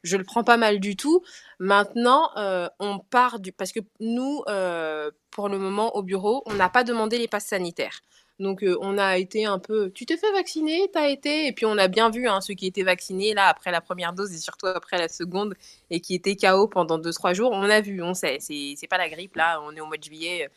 je 0.03 0.17
le 0.17 0.23
prends 0.23 0.43
pas 0.43 0.57
mal 0.57 0.79
du 0.79 0.95
tout. 0.95 1.23
Maintenant, 1.59 2.29
euh, 2.37 2.67
on 2.79 2.99
part 2.99 3.39
du 3.39 3.51
parce 3.51 3.71
que 3.71 3.79
nous, 3.99 4.43
euh, 4.47 5.11
pour 5.31 5.49
le 5.49 5.57
moment, 5.57 5.95
au 5.95 6.03
bureau, 6.03 6.43
on 6.45 6.53
n'a 6.53 6.69
pas 6.69 6.83
demandé 6.83 7.17
les 7.17 7.27
passes 7.27 7.47
sanitaires. 7.47 8.01
Donc, 8.39 8.63
euh, 8.63 8.77
on 8.81 8.97
a 8.97 9.17
été 9.17 9.45
un 9.45 9.59
peu. 9.59 9.91
Tu 9.91 10.05
t'es 10.05 10.17
fait 10.17 10.31
vacciner, 10.31 10.89
t'as 10.91 11.09
été. 11.09 11.47
Et 11.47 11.53
puis, 11.53 11.65
on 11.65 11.77
a 11.77 11.87
bien 11.87 12.09
vu 12.09 12.27
hein, 12.27 12.41
ceux 12.41 12.55
qui 12.55 12.65
étaient 12.65 12.83
vaccinés, 12.83 13.33
là, 13.33 13.47
après 13.47 13.71
la 13.71 13.79
première 13.79 14.13
dose 14.13 14.33
et 14.33 14.37
surtout 14.37 14.65
après 14.67 14.97
la 14.97 15.07
seconde, 15.07 15.53
et 15.89 15.99
qui 16.01 16.15
étaient 16.15 16.35
KO 16.35 16.67
pendant 16.67 16.97
2-3 16.97 17.33
jours. 17.33 17.51
On 17.53 17.69
a 17.69 17.79
vu, 17.79 18.01
on 18.01 18.13
sait. 18.13 18.39
C'est 18.39 18.87
pas 18.89 18.97
la 18.97 19.09
grippe, 19.09 19.35
là, 19.35 19.61
on 19.63 19.75
est 19.75 19.81
au 19.81 19.85
mois 19.85 19.97
de 19.97 20.03
juillet, 20.03 20.49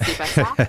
c'est 0.00 0.18
pas 0.18 0.26
ça. 0.26 0.54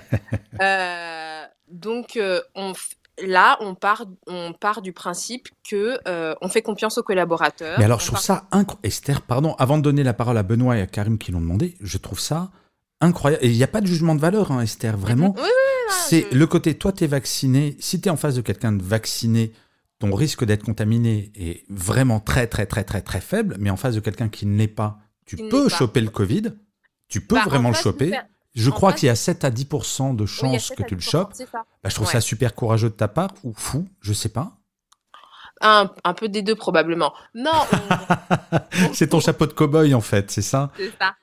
Euh, 0.61 1.45
donc, 1.67 2.15
euh, 2.15 2.39
on 2.53 2.73
là, 3.21 3.57
on 3.61 3.75
part, 3.75 4.05
on 4.27 4.53
part 4.53 4.81
du 4.81 4.93
principe 4.93 5.49
que 5.69 5.99
euh, 6.07 6.33
on 6.41 6.49
fait 6.49 6.61
confiance 6.61 6.97
aux 6.97 7.03
collaborateurs. 7.03 7.77
Mais 7.77 7.85
alors, 7.85 7.99
je 7.99 8.05
trouve 8.07 8.15
part- 8.15 8.23
ça 8.23 8.47
incroyable. 8.51 8.87
Esther, 8.87 9.21
pardon, 9.21 9.55
avant 9.59 9.77
de 9.77 9.83
donner 9.83 10.03
la 10.03 10.13
parole 10.13 10.37
à 10.37 10.43
Benoît 10.43 10.77
et 10.77 10.81
à 10.81 10.87
Karim 10.87 11.17
qui 11.17 11.31
l'ont 11.31 11.41
demandé, 11.41 11.75
je 11.81 11.97
trouve 11.97 12.19
ça 12.19 12.51
incroyable. 13.01 13.43
Et 13.45 13.49
il 13.49 13.55
n'y 13.57 13.63
a 13.63 13.67
pas 13.67 13.81
de 13.81 13.87
jugement 13.87 14.15
de 14.15 14.21
valeur, 14.21 14.51
hein, 14.51 14.61
Esther, 14.61 14.97
vraiment. 14.97 15.33
Oui, 15.37 15.41
oui, 15.43 15.49
oui, 15.89 15.93
C'est 16.07 16.27
je- 16.31 16.37
le 16.37 16.47
côté, 16.47 16.75
toi, 16.75 16.91
tu 16.91 17.03
es 17.03 17.07
vacciné. 17.07 17.75
Si 17.79 17.99
tu 18.01 18.07
es 18.07 18.11
en 18.11 18.17
face 18.17 18.35
de 18.35 18.41
quelqu'un 18.41 18.71
de 18.71 18.81
vacciné, 18.81 19.51
ton 19.99 20.13
risque 20.15 20.43
d'être 20.43 20.63
contaminé 20.63 21.31
est 21.35 21.65
vraiment 21.69 22.19
très, 22.19 22.47
très, 22.47 22.65
très, 22.65 22.83
très, 22.83 23.01
très 23.01 23.21
faible. 23.21 23.55
Mais 23.59 23.69
en 23.69 23.77
face 23.77 23.95
de 23.95 23.99
quelqu'un 23.99 24.29
qui 24.29 24.45
ne 24.45 24.57
l'est 24.57 24.67
pas, 24.67 24.99
tu 25.25 25.37
peux 25.37 25.67
pas. 25.69 25.69
choper 25.75 26.01
le 26.01 26.09
Covid. 26.09 26.53
Tu 27.07 27.21
peux 27.21 27.35
Bah, 27.35 27.43
en 27.45 27.49
vraiment 27.49 27.69
le 27.69 27.75
face, 27.75 27.83
vous 27.85 27.91
choper. 27.91 28.11
Je 28.53 28.69
en 28.69 28.73
crois 28.73 28.93
qu'il 28.93 29.07
y 29.07 29.09
a 29.09 29.15
7 29.15 29.43
à 29.45 29.49
10% 29.49 30.15
de 30.15 30.25
chances 30.25 30.67
7 30.67 30.77
que 30.77 30.83
tu 30.83 30.95
le 30.95 31.01
10%, 31.01 31.09
chopes. 31.09 31.33
Bah, 31.51 31.63
je 31.85 31.95
trouve 31.95 32.07
Ouais. 32.07 32.13
ça 32.13 32.21
super 32.21 32.53
courageux 32.53 32.89
de 32.89 32.95
ta 32.95 33.07
part 33.07 33.31
ou 33.43 33.53
fou, 33.55 33.87
je 34.01 34.13
sais 34.13 34.29
pas. 34.29 34.51
Un, 35.61 35.89
un 36.03 36.13
peu 36.13 36.27
des 36.29 36.41
deux, 36.41 36.55
probablement. 36.55 37.13
Non, 37.33 37.51
on- 37.71 38.59
c'est 38.93 39.07
ton 39.09 39.19
chapeau 39.19 39.45
de 39.47 39.53
cow-boy 39.53 39.93
en 39.95 40.01
fait, 40.01 40.29
c'est 40.29 40.41
ça? 40.41 40.71
C'est 40.77 40.91
ça. 40.99 41.15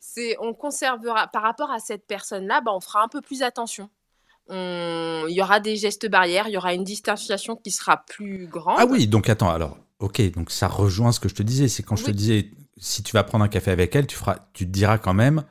C'est, 0.00 0.36
on 0.40 0.54
conservera, 0.54 1.26
par 1.28 1.42
rapport 1.42 1.70
à 1.70 1.78
cette 1.80 2.06
personne-là, 2.06 2.60
bah, 2.60 2.70
on 2.74 2.80
fera 2.80 3.02
un 3.02 3.08
peu 3.08 3.20
plus 3.20 3.42
attention. 3.42 3.90
On- 4.48 5.26
Il 5.28 5.34
y 5.34 5.42
aura 5.42 5.60
des 5.60 5.76
gestes 5.76 6.08
barrières, 6.08 6.48
il 6.48 6.52
y 6.52 6.56
aura 6.56 6.74
une 6.74 6.84
distanciation 6.84 7.56
qui 7.56 7.70
sera 7.70 8.04
plus 8.04 8.46
grande. 8.46 8.76
Ah 8.78 8.86
oui, 8.86 9.06
donc 9.08 9.28
attends, 9.28 9.50
alors, 9.50 9.76
ok, 10.00 10.20
donc 10.32 10.50
ça 10.50 10.68
rejoint 10.68 11.12
ce 11.12 11.20
que 11.20 11.28
je 11.28 11.34
te 11.34 11.42
disais. 11.42 11.68
C'est 11.68 11.82
quand 11.82 11.96
je 11.96 12.04
te 12.04 12.10
disais, 12.10 12.50
si 12.76 13.02
tu 13.02 13.12
vas 13.12 13.24
prendre 13.24 13.44
un 13.44 13.48
café 13.48 13.70
avec 13.70 13.94
elle, 13.96 14.06
tu, 14.06 14.16
feras, 14.16 14.36
tu 14.52 14.66
te 14.66 14.70
diras 14.70 14.98
quand 14.98 15.14
même, 15.14 15.44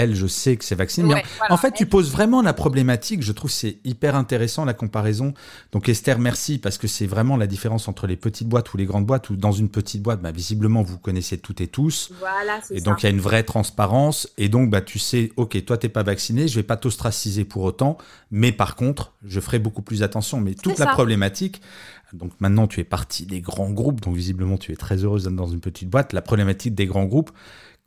elle, 0.00 0.14
je 0.14 0.26
sais 0.26 0.56
que 0.56 0.64
c'est 0.64 0.74
vacciné. 0.74 1.14
Ouais, 1.14 1.20
en, 1.20 1.38
voilà, 1.38 1.54
en 1.54 1.56
fait, 1.56 1.72
tu 1.72 1.86
poses 1.86 2.10
vraiment 2.10 2.42
la 2.42 2.52
problématique. 2.52 3.22
Je 3.22 3.32
trouve 3.32 3.50
que 3.50 3.56
c'est 3.56 3.78
hyper 3.84 4.16
intéressant 4.16 4.64
la 4.64 4.74
comparaison. 4.74 5.34
Donc 5.72 5.88
Esther, 5.88 6.18
merci, 6.18 6.58
parce 6.58 6.78
que 6.78 6.88
c'est 6.88 7.06
vraiment 7.06 7.36
la 7.36 7.46
différence 7.46 7.88
entre 7.88 8.06
les 8.06 8.16
petites 8.16 8.48
boîtes 8.48 8.72
ou 8.72 8.76
les 8.76 8.86
grandes 8.86 9.06
boîtes. 9.06 9.30
Ou 9.30 9.36
dans 9.36 9.52
une 9.52 9.68
petite 9.68 10.02
boîte, 10.02 10.20
bah, 10.22 10.32
visiblement, 10.32 10.82
vous 10.82 10.98
connaissez 10.98 11.38
toutes 11.38 11.60
et 11.60 11.66
tous. 11.66 12.12
Voilà, 12.18 12.60
c'est 12.62 12.76
Et 12.76 12.80
donc, 12.80 13.02
il 13.02 13.06
y 13.06 13.08
a 13.08 13.10
une 13.10 13.20
vraie 13.20 13.42
transparence. 13.42 14.28
Et 14.38 14.48
donc, 14.48 14.70
bah, 14.70 14.80
tu 14.80 14.98
sais, 14.98 15.32
OK, 15.36 15.62
toi, 15.64 15.78
t'es 15.78 15.88
pas 15.88 16.02
vacciné, 16.02 16.48
je 16.48 16.56
vais 16.56 16.62
pas 16.62 16.76
t'ostraciser 16.76 17.44
pour 17.44 17.62
autant. 17.62 17.98
Mais 18.30 18.52
par 18.52 18.76
contre, 18.76 19.12
je 19.24 19.40
ferai 19.40 19.58
beaucoup 19.58 19.82
plus 19.82 20.02
attention. 20.02 20.40
Mais 20.40 20.54
toute 20.54 20.78
la 20.78 20.86
ça. 20.86 20.92
problématique, 20.92 21.60
donc 22.12 22.32
maintenant, 22.40 22.66
tu 22.66 22.80
es 22.80 22.84
partie 22.84 23.26
des 23.26 23.40
grands 23.40 23.70
groupes. 23.70 24.00
Donc, 24.00 24.16
visiblement, 24.16 24.56
tu 24.56 24.72
es 24.72 24.76
très 24.76 25.04
heureuse 25.04 25.24
d'être 25.24 25.36
dans 25.36 25.46
une 25.46 25.60
petite 25.60 25.88
boîte. 25.88 26.12
La 26.12 26.22
problématique 26.22 26.74
des 26.74 26.86
grands 26.86 27.04
groupes, 27.04 27.30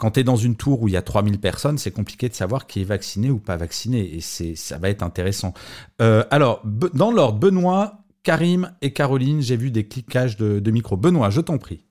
quand 0.04 0.12
tu 0.12 0.20
es 0.20 0.26
dans 0.26 0.36
une 0.36 0.58
tour 0.58 0.82
où 0.82 0.90
il 0.90 0.96
y 0.96 0.98
a 0.98 1.02
3000 1.02 1.40
personnes, 1.40 1.78
c'est 1.78 1.92
compliqué 1.92 2.28
de 2.28 2.34
savoir 2.34 2.68
qui 2.68 2.82
est 2.82 2.84
vacciné 2.84 3.30
ou 3.30 3.40
pas 3.40 3.56
vacciné. 3.56 4.16
Et 4.16 4.20
c'est, 4.20 4.54
ça 4.54 4.78
va 4.78 4.90
être 4.90 5.02
intéressant. 5.02 5.54
Euh, 6.02 6.26
alors, 6.30 6.62
dans 6.66 7.10
l'ordre, 7.10 7.40
Benoît, 7.40 8.00
Karim 8.22 8.74
et 8.82 8.92
Caroline, 8.92 9.42
j'ai 9.42 9.56
vu 9.56 9.72
des 9.72 9.88
cliquages 9.88 10.36
de, 10.36 10.60
de 10.60 10.72
micro. 10.72 10.98
Benoît, 10.98 11.30
je 11.30 11.40
t'en 11.40 11.58
prie. 11.58 11.86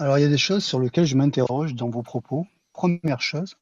Alors, 0.00 0.18
il 0.18 0.22
y 0.22 0.24
a 0.24 0.28
des 0.28 0.36
choses 0.36 0.64
sur 0.64 0.80
lesquelles 0.80 1.06
je 1.06 1.14
m'interroge 1.14 1.76
dans 1.76 1.90
vos 1.90 2.02
propos. 2.02 2.44
Première 2.72 3.22
chose, 3.22 3.54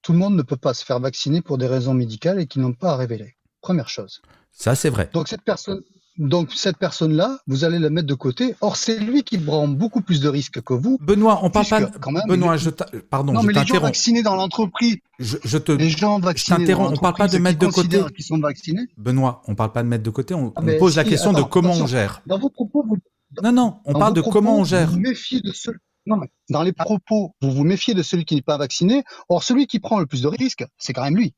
tout 0.00 0.12
le 0.14 0.18
monde 0.18 0.34
ne 0.34 0.42
peut 0.42 0.56
pas 0.56 0.72
se 0.72 0.82
faire 0.82 0.98
vacciner 0.98 1.42
pour 1.42 1.58
des 1.58 1.66
raisons 1.66 1.92
médicales 1.92 2.40
et 2.40 2.46
qui 2.46 2.58
n'ont 2.58 2.72
pas 2.72 2.92
à 2.92 2.96
révéler. 2.96 3.34
Première 3.60 3.90
chose. 3.90 4.22
Ça, 4.50 4.74
c'est 4.74 4.88
vrai. 4.88 5.10
Donc, 5.12 5.28
cette 5.28 5.42
personne, 5.42 5.82
donc, 6.18 6.52
cette 6.52 6.76
personne-là, 6.78 7.38
vous 7.46 7.64
allez 7.64 7.78
la 7.78 7.90
mettre 7.90 8.08
de 8.08 8.14
côté. 8.14 8.54
Or, 8.60 8.76
c'est 8.76 8.98
lui 8.98 9.22
qui 9.22 9.38
prend 9.38 9.68
beaucoup 9.68 10.00
plus 10.02 10.20
de 10.20 10.28
risques 10.28 10.60
que 10.60 10.74
vous. 10.74 10.98
Benoît, 11.00 11.40
on 11.44 11.50
parle 11.50 11.66
pas. 11.66 11.86
quand 11.86 12.10
même, 12.10 12.22
Benoît, 12.28 12.56
je 12.56 12.70
pardon, 12.70 13.32
non, 13.32 13.40
je 13.42 13.46
mais 13.46 13.52
les 13.52 13.64
gens 13.64 13.78
vaccinés 13.80 14.22
dans 14.22 14.34
l'entreprise, 14.34 14.96
Je, 15.18 15.36
je 15.44 15.58
te, 15.58 15.72
les 15.72 15.90
gens 15.90 16.18
je 16.18 16.24
vaccinés 16.24 16.56
dans 16.56 16.62
t'interromps. 16.62 16.98
On 16.98 17.00
parle 17.00 17.14
pas 17.14 17.28
de 17.28 17.38
mettre 17.38 17.58
qui 17.60 17.66
de 17.66 17.70
côté. 17.72 18.14
qu'ils 18.14 18.24
sont 18.24 18.38
vaccinés. 18.38 18.82
Benoît, 18.96 19.42
on 19.46 19.54
parle 19.54 19.72
pas 19.72 19.82
de 19.82 19.88
mettre 19.88 20.02
de 20.02 20.10
côté. 20.10 20.34
On, 20.34 20.52
Ah, 20.56 20.60
on 20.62 20.78
pose 20.78 20.96
la 20.96 21.04
question 21.04 21.32
de 21.32 21.42
comment 21.42 21.72
on 21.72 21.86
gère. 21.86 22.20
Dans 22.26 22.38
vos 22.38 22.50
propos, 22.50 22.84
vous, 22.86 22.98
Non, 23.42 23.52
non, 23.52 23.78
on 23.84 23.92
dans 23.92 23.98
parle 24.00 24.14
de 24.14 24.20
comment 24.20 24.58
on 24.58 24.64
gère. 24.64 24.90
Vous 24.90 24.98
méfiez 24.98 25.40
de 25.40 25.52
ce- 25.52 25.70
non, 26.06 26.16
mais 26.16 26.30
dans 26.50 26.62
les 26.62 26.72
propos, 26.72 27.34
vous 27.42 27.52
vous 27.52 27.64
méfiez 27.64 27.94
de 27.94 28.02
celui 28.02 28.24
qui 28.24 28.34
n'est 28.34 28.42
pas 28.42 28.56
vacciné. 28.58 29.04
Or, 29.28 29.42
celui 29.42 29.66
qui 29.66 29.78
prend 29.78 30.00
le 30.00 30.06
plus 30.06 30.22
de 30.22 30.28
risques, 30.28 30.64
c'est 30.78 30.92
quand 30.92 31.04
même 31.04 31.16
lui. 31.16 31.34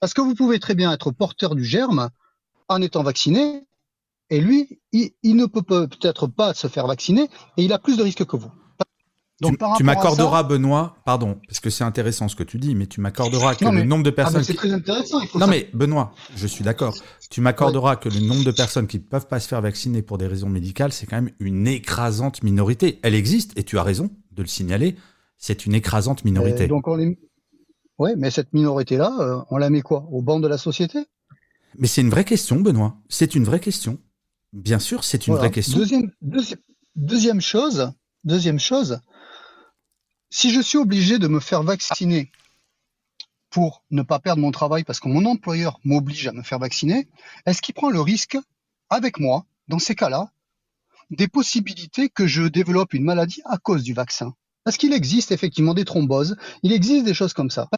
Parce 0.00 0.12
que 0.14 0.20
vous 0.20 0.34
pouvez 0.34 0.58
très 0.60 0.74
bien 0.74 0.92
être 0.92 1.10
porteur 1.10 1.54
du 1.54 1.64
germe 1.64 2.10
en 2.68 2.82
étant 2.82 3.02
vacciné, 3.02 3.64
et 4.30 4.40
lui, 4.40 4.80
il, 4.92 5.10
il 5.22 5.36
ne 5.36 5.46
peut 5.46 5.62
peut- 5.62 5.88
peut-être 5.88 6.26
pas 6.26 6.54
se 6.54 6.66
faire 6.66 6.86
vacciner, 6.86 7.28
et 7.56 7.64
il 7.64 7.72
a 7.72 7.78
plus 7.78 7.96
de 7.96 8.02
risques 8.02 8.24
que 8.24 8.36
vous. 8.36 8.50
Donc, 9.40 9.58
Tu, 9.76 9.82
m'accorderas, 9.82 10.38
ça- 10.38 10.42
Benoît, 10.44 10.96
pardon, 11.04 11.40
parce 11.48 11.58
que 11.58 11.68
c'est 11.68 11.82
intéressant 11.82 12.28
ce 12.28 12.36
que 12.36 12.44
tu 12.44 12.56
dis, 12.58 12.76
mais 12.76 12.86
tu 12.86 13.00
m'accorderas 13.00 13.56
que 13.56 13.64
le 13.64 13.82
nombre 13.82 14.04
de 14.04 14.10
Ah, 14.10 14.12
personnes. 14.12 14.44
c'est 14.44 14.52
qui- 14.52 14.58
très 14.58 14.72
intéressant. 14.72 15.20
Il 15.20 15.26
faut 15.26 15.40
Non, 15.40 15.46
ça- 15.46 15.50
mais 15.50 15.68
Benoît, 15.74 16.14
je 16.36 16.46
suis 16.46 16.62
d'accord. 16.62 16.94
Tu 17.30 17.40
m'accorderas 17.40 17.96
que 17.96 18.08
le 18.08 18.20
nombre 18.20 18.44
de 18.44 18.52
personnes 18.52 18.86
qui 18.86 18.98
ne 18.98 19.02
peuvent 19.02 19.26
pas 19.26 19.40
se 19.40 19.48
faire 19.48 19.60
vacciner 19.60 20.02
pour 20.02 20.18
des 20.18 20.28
raisons 20.28 20.48
médicales, 20.48 20.92
c'est 20.92 21.06
quand 21.06 21.16
même 21.20 21.32
une 21.40 21.66
écrasante 21.66 22.44
minorité. 22.44 23.00
Elle 23.02 23.16
existe, 23.16 23.58
et 23.58 23.64
tu 23.64 23.76
as 23.76 23.82
raison 23.82 24.08
de 24.30 24.42
le 24.42 24.48
signaler, 24.48 24.94
c'est 25.36 25.66
une 25.66 25.74
écrasante 25.74 26.24
minorité. 26.24 26.64
Euh, 26.64 26.68
donc 26.68 26.86
on 26.86 26.94
les... 26.96 27.18
Ouais, 27.98 28.14
mais 28.16 28.30
cette 28.30 28.52
minorité-là, 28.52 29.12
euh, 29.18 29.40
on 29.50 29.56
la 29.56 29.68
met 29.68 29.82
quoi? 29.82 30.06
Au 30.12 30.22
banc 30.22 30.38
de 30.38 30.46
la 30.48 30.58
société? 30.58 31.00
Mais 31.76 31.88
c'est 31.88 32.02
une 32.02 32.10
vraie 32.10 32.24
question, 32.24 32.60
Benoît. 32.60 32.96
C'est 33.08 33.34
une 33.34 33.44
vraie 33.44 33.60
question. 33.60 33.98
Bien 34.54 34.78
sûr, 34.78 35.02
c'est 35.02 35.26
une 35.26 35.34
Voilà. 35.34 35.48
vraie 35.48 35.54
question. 35.54 35.76
Deuxième, 35.76 36.12
deuxi- 36.22 36.56
deuxième 36.94 37.40
chose, 37.40 37.92
deuxième 38.22 38.60
chose, 38.60 39.00
si 40.30 40.50
je 40.50 40.60
suis 40.60 40.78
obligé 40.78 41.18
de 41.18 41.26
me 41.26 41.40
faire 41.40 41.64
vacciner 41.64 42.30
pour 43.50 43.82
ne 43.90 44.02
pas 44.02 44.20
perdre 44.20 44.40
mon 44.40 44.52
travail 44.52 44.84
parce 44.84 45.00
que 45.00 45.08
mon 45.08 45.24
employeur 45.26 45.80
m'oblige 45.84 46.28
à 46.28 46.32
me 46.32 46.42
faire 46.42 46.60
vacciner, 46.60 47.08
est-ce 47.46 47.62
qu'il 47.62 47.74
prend 47.74 47.90
le 47.90 48.00
risque 48.00 48.38
avec 48.90 49.18
moi, 49.18 49.44
dans 49.66 49.80
ces 49.80 49.96
cas-là, 49.96 50.30
des 51.10 51.26
possibilités 51.26 52.08
que 52.08 52.26
je 52.28 52.44
développe 52.44 52.94
une 52.94 53.04
maladie 53.04 53.42
à 53.46 53.58
cause 53.58 53.82
du 53.82 53.92
vaccin? 53.92 54.34
Parce 54.62 54.76
qu'il 54.76 54.92
existe 54.92 55.32
effectivement 55.32 55.74
des 55.74 55.84
thromboses, 55.84 56.36
il 56.62 56.72
existe 56.72 57.04
des 57.04 57.14
choses 57.14 57.32
comme 57.34 57.50
ça. 57.50 57.68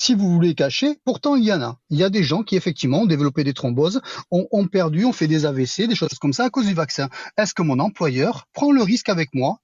Si 0.00 0.14
vous 0.14 0.30
voulez 0.30 0.54
cacher, 0.54 1.00
pourtant 1.04 1.34
il 1.34 1.44
y 1.44 1.52
en 1.52 1.60
a. 1.60 1.78
Il 1.90 1.98
y 1.98 2.04
a 2.04 2.10
des 2.10 2.22
gens 2.22 2.44
qui 2.44 2.54
effectivement 2.54 3.02
ont 3.02 3.06
développé 3.06 3.42
des 3.42 3.52
thromboses, 3.52 4.00
ont, 4.30 4.66
perdu, 4.68 5.04
ont 5.04 5.12
fait 5.12 5.26
des 5.26 5.44
AVC, 5.44 5.88
des 5.88 5.96
choses 5.96 6.16
comme 6.20 6.32
ça 6.32 6.44
à 6.44 6.50
cause 6.50 6.66
du 6.66 6.74
vaccin. 6.74 7.08
Est-ce 7.36 7.52
que 7.52 7.62
mon 7.62 7.80
employeur 7.80 8.46
prend 8.52 8.70
le 8.70 8.82
risque 8.82 9.08
avec 9.08 9.34
moi 9.34 9.58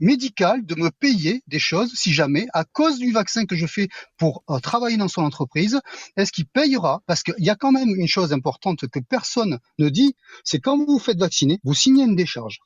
médical 0.00 0.64
de 0.66 0.74
me 0.74 0.90
payer 0.90 1.42
des 1.46 1.58
choses 1.58 1.92
si 1.94 2.12
jamais, 2.12 2.46
à 2.52 2.64
cause 2.64 2.98
du 2.98 3.12
vaccin 3.12 3.44
que 3.46 3.56
je 3.56 3.66
fais 3.66 3.88
pour 4.16 4.42
euh, 4.50 4.58
travailler 4.58 4.96
dans 4.96 5.08
son 5.08 5.22
entreprise, 5.22 5.80
est-ce 6.16 6.32
qu'il 6.32 6.46
payera? 6.46 7.02
Parce 7.06 7.22
qu'il 7.22 7.34
y 7.38 7.50
a 7.50 7.54
quand 7.54 7.70
même 7.70 7.94
une 7.94 8.08
chose 8.08 8.32
importante 8.32 8.88
que 8.88 8.98
personne 8.98 9.58
ne 9.78 9.88
dit, 9.88 10.16
c'est 10.42 10.58
quand 10.58 10.76
vous 10.76 10.86
vous 10.86 10.98
faites 10.98 11.18
vacciner, 11.18 11.60
vous 11.62 11.74
signez 11.74 12.04
une 12.04 12.16
décharge. 12.16 12.58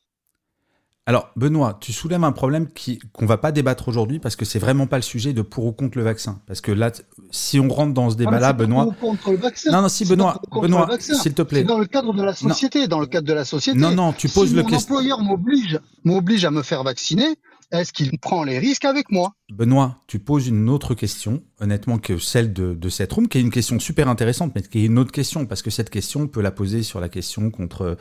Alors, 1.08 1.30
Benoît, 1.36 1.78
tu 1.80 1.94
soulèves 1.94 2.22
un 2.22 2.32
problème 2.32 2.68
qui 2.70 2.98
qu'on 3.14 3.24
va 3.24 3.38
pas 3.38 3.50
débattre 3.50 3.88
aujourd'hui 3.88 4.18
parce 4.18 4.36
que 4.36 4.44
c'est 4.44 4.58
vraiment 4.58 4.86
pas 4.86 4.96
le 4.96 5.02
sujet 5.02 5.32
de 5.32 5.40
pour 5.40 5.64
ou 5.64 5.72
contre 5.72 5.96
le 5.96 6.04
vaccin. 6.04 6.38
Parce 6.46 6.60
que 6.60 6.70
là, 6.70 6.92
si 7.30 7.58
on 7.58 7.68
rentre 7.70 7.94
dans 7.94 8.10
ce 8.10 8.16
débat-là, 8.16 8.52
Benoît, 8.52 8.84
pour 9.00 9.08
ou 9.08 9.12
contre 9.16 9.30
le 9.30 9.38
vaccin. 9.38 9.72
Non, 9.72 9.80
non, 9.80 9.88
si, 9.88 10.04
Benoît, 10.04 10.38
Benoît, 10.52 10.86
s'il 11.00 11.32
te 11.32 11.40
plaît. 11.40 11.64
Dans 11.64 11.78
le 11.78 11.86
cadre 11.86 12.12
de 12.12 12.22
la 12.22 12.32
Non. 12.32 12.50
société. 12.50 12.88
Dans 12.88 13.00
le 13.00 13.06
cadre 13.06 13.26
de 13.26 13.32
la 13.32 13.46
société. 13.46 13.78
Non, 13.78 13.92
non, 13.92 14.12
tu 14.12 14.28
poses 14.28 14.50
si 14.50 14.54
le 14.54 14.62
mon 14.62 14.68
question- 14.68 14.96
employeur 14.96 15.20
m'oblige, 15.22 15.80
m'oblige 16.04 16.44
à 16.44 16.50
me 16.50 16.62
faire 16.62 16.84
vacciner, 16.84 17.36
est-ce 17.72 17.94
qu'il 17.94 18.18
prend 18.18 18.44
les 18.44 18.58
risques 18.58 18.84
avec 18.84 19.10
moi? 19.10 19.32
Benoît, 19.50 19.96
tu 20.06 20.18
poses 20.18 20.46
une 20.46 20.68
autre 20.68 20.92
question, 20.92 21.42
honnêtement, 21.58 21.96
que 21.96 22.18
celle 22.18 22.52
de, 22.52 22.88
cette 22.90 23.10
room, 23.14 23.28
qui 23.28 23.38
est 23.38 23.40
une 23.40 23.50
question 23.50 23.80
super 23.80 24.06
intéressante, 24.06 24.52
mais 24.54 24.60
qui 24.60 24.80
est 24.80 24.84
une 24.84 24.98
autre 24.98 25.10
question, 25.10 25.46
parce 25.46 25.62
que 25.62 25.70
cette 25.70 25.88
question, 25.88 26.22
on 26.22 26.26
peut 26.26 26.42
la 26.42 26.50
poser 26.50 26.82
sur 26.82 27.00
la 27.00 27.08
question 27.08 27.50
contre, 27.50 27.96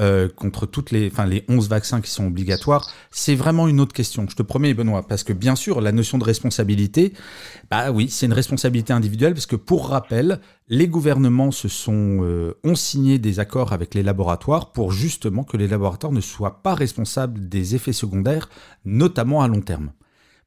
euh, 0.00 0.28
contre 0.28 0.66
toutes 0.66 0.90
les, 0.90 1.06
enfin, 1.06 1.26
les 1.26 1.44
11 1.48 1.68
vaccins 1.68 2.00
qui 2.00 2.10
sont 2.10 2.26
obligatoires. 2.26 2.90
C'est 3.12 3.36
vraiment 3.36 3.68
une 3.68 3.78
autre 3.78 3.92
question, 3.92 4.26
je 4.28 4.34
te 4.34 4.42
promets, 4.42 4.74
Benoît, 4.74 5.06
parce 5.06 5.22
que 5.22 5.32
bien 5.32 5.54
sûr, 5.54 5.80
la 5.80 5.92
notion 5.92 6.18
de 6.18 6.24
responsabilité, 6.24 7.12
bah 7.70 7.92
oui, 7.92 8.08
c'est 8.10 8.26
une 8.26 8.32
responsabilité 8.32 8.92
individuelle, 8.92 9.34
parce 9.34 9.46
que 9.46 9.56
pour 9.56 9.90
rappel, 9.90 10.40
les 10.68 10.88
gouvernements 10.88 11.52
se 11.52 11.68
sont, 11.68 12.24
euh, 12.24 12.54
ont 12.64 12.74
signé 12.74 13.20
des 13.20 13.38
accords 13.38 13.72
avec 13.72 13.94
les 13.94 14.02
laboratoires 14.02 14.72
pour 14.72 14.90
justement 14.90 15.44
que 15.44 15.56
les 15.56 15.68
laboratoires 15.68 16.12
ne 16.12 16.20
soient 16.20 16.64
pas 16.64 16.74
responsables 16.74 17.48
des 17.48 17.76
effets 17.76 17.92
secondaires, 17.92 18.48
notamment 18.84 19.40
à 19.40 19.46
long 19.46 19.60
terme. 19.60 19.92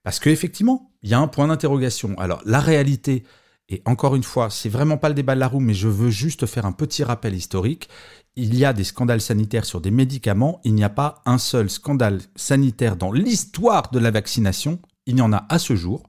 Parce 0.03 0.19
qu'effectivement, 0.19 0.91
il 1.01 1.09
y 1.09 1.13
a 1.13 1.19
un 1.19 1.27
point 1.27 1.47
d'interrogation. 1.47 2.15
Alors, 2.17 2.41
la 2.45 2.59
réalité, 2.59 3.23
et 3.69 3.81
encore 3.85 4.15
une 4.15 4.23
fois, 4.23 4.49
c'est 4.49 4.69
vraiment 4.69 4.97
pas 4.97 5.09
le 5.09 5.15
débat 5.15 5.35
de 5.35 5.39
la 5.39 5.47
roue, 5.47 5.61
mais 5.61 5.73
je 5.73 5.87
veux 5.87 6.09
juste 6.09 6.45
faire 6.45 6.65
un 6.65 6.73
petit 6.73 7.03
rappel 7.03 7.33
historique. 7.33 7.89
Il 8.35 8.55
y 8.55 8.65
a 8.65 8.73
des 8.73 8.83
scandales 8.83 9.21
sanitaires 9.21 9.65
sur 9.65 9.79
des 9.79 9.91
médicaments. 9.91 10.59
Il 10.65 10.75
n'y 10.75 10.83
a 10.83 10.89
pas 10.89 11.21
un 11.25 11.37
seul 11.37 11.69
scandale 11.69 12.19
sanitaire 12.35 12.97
dans 12.97 13.11
l'histoire 13.11 13.91
de 13.91 13.99
la 13.99 14.11
vaccination. 14.11 14.79
Il 15.05 15.17
y 15.17 15.21
en 15.21 15.31
a 15.31 15.45
à 15.49 15.59
ce 15.59 15.75
jour. 15.75 16.03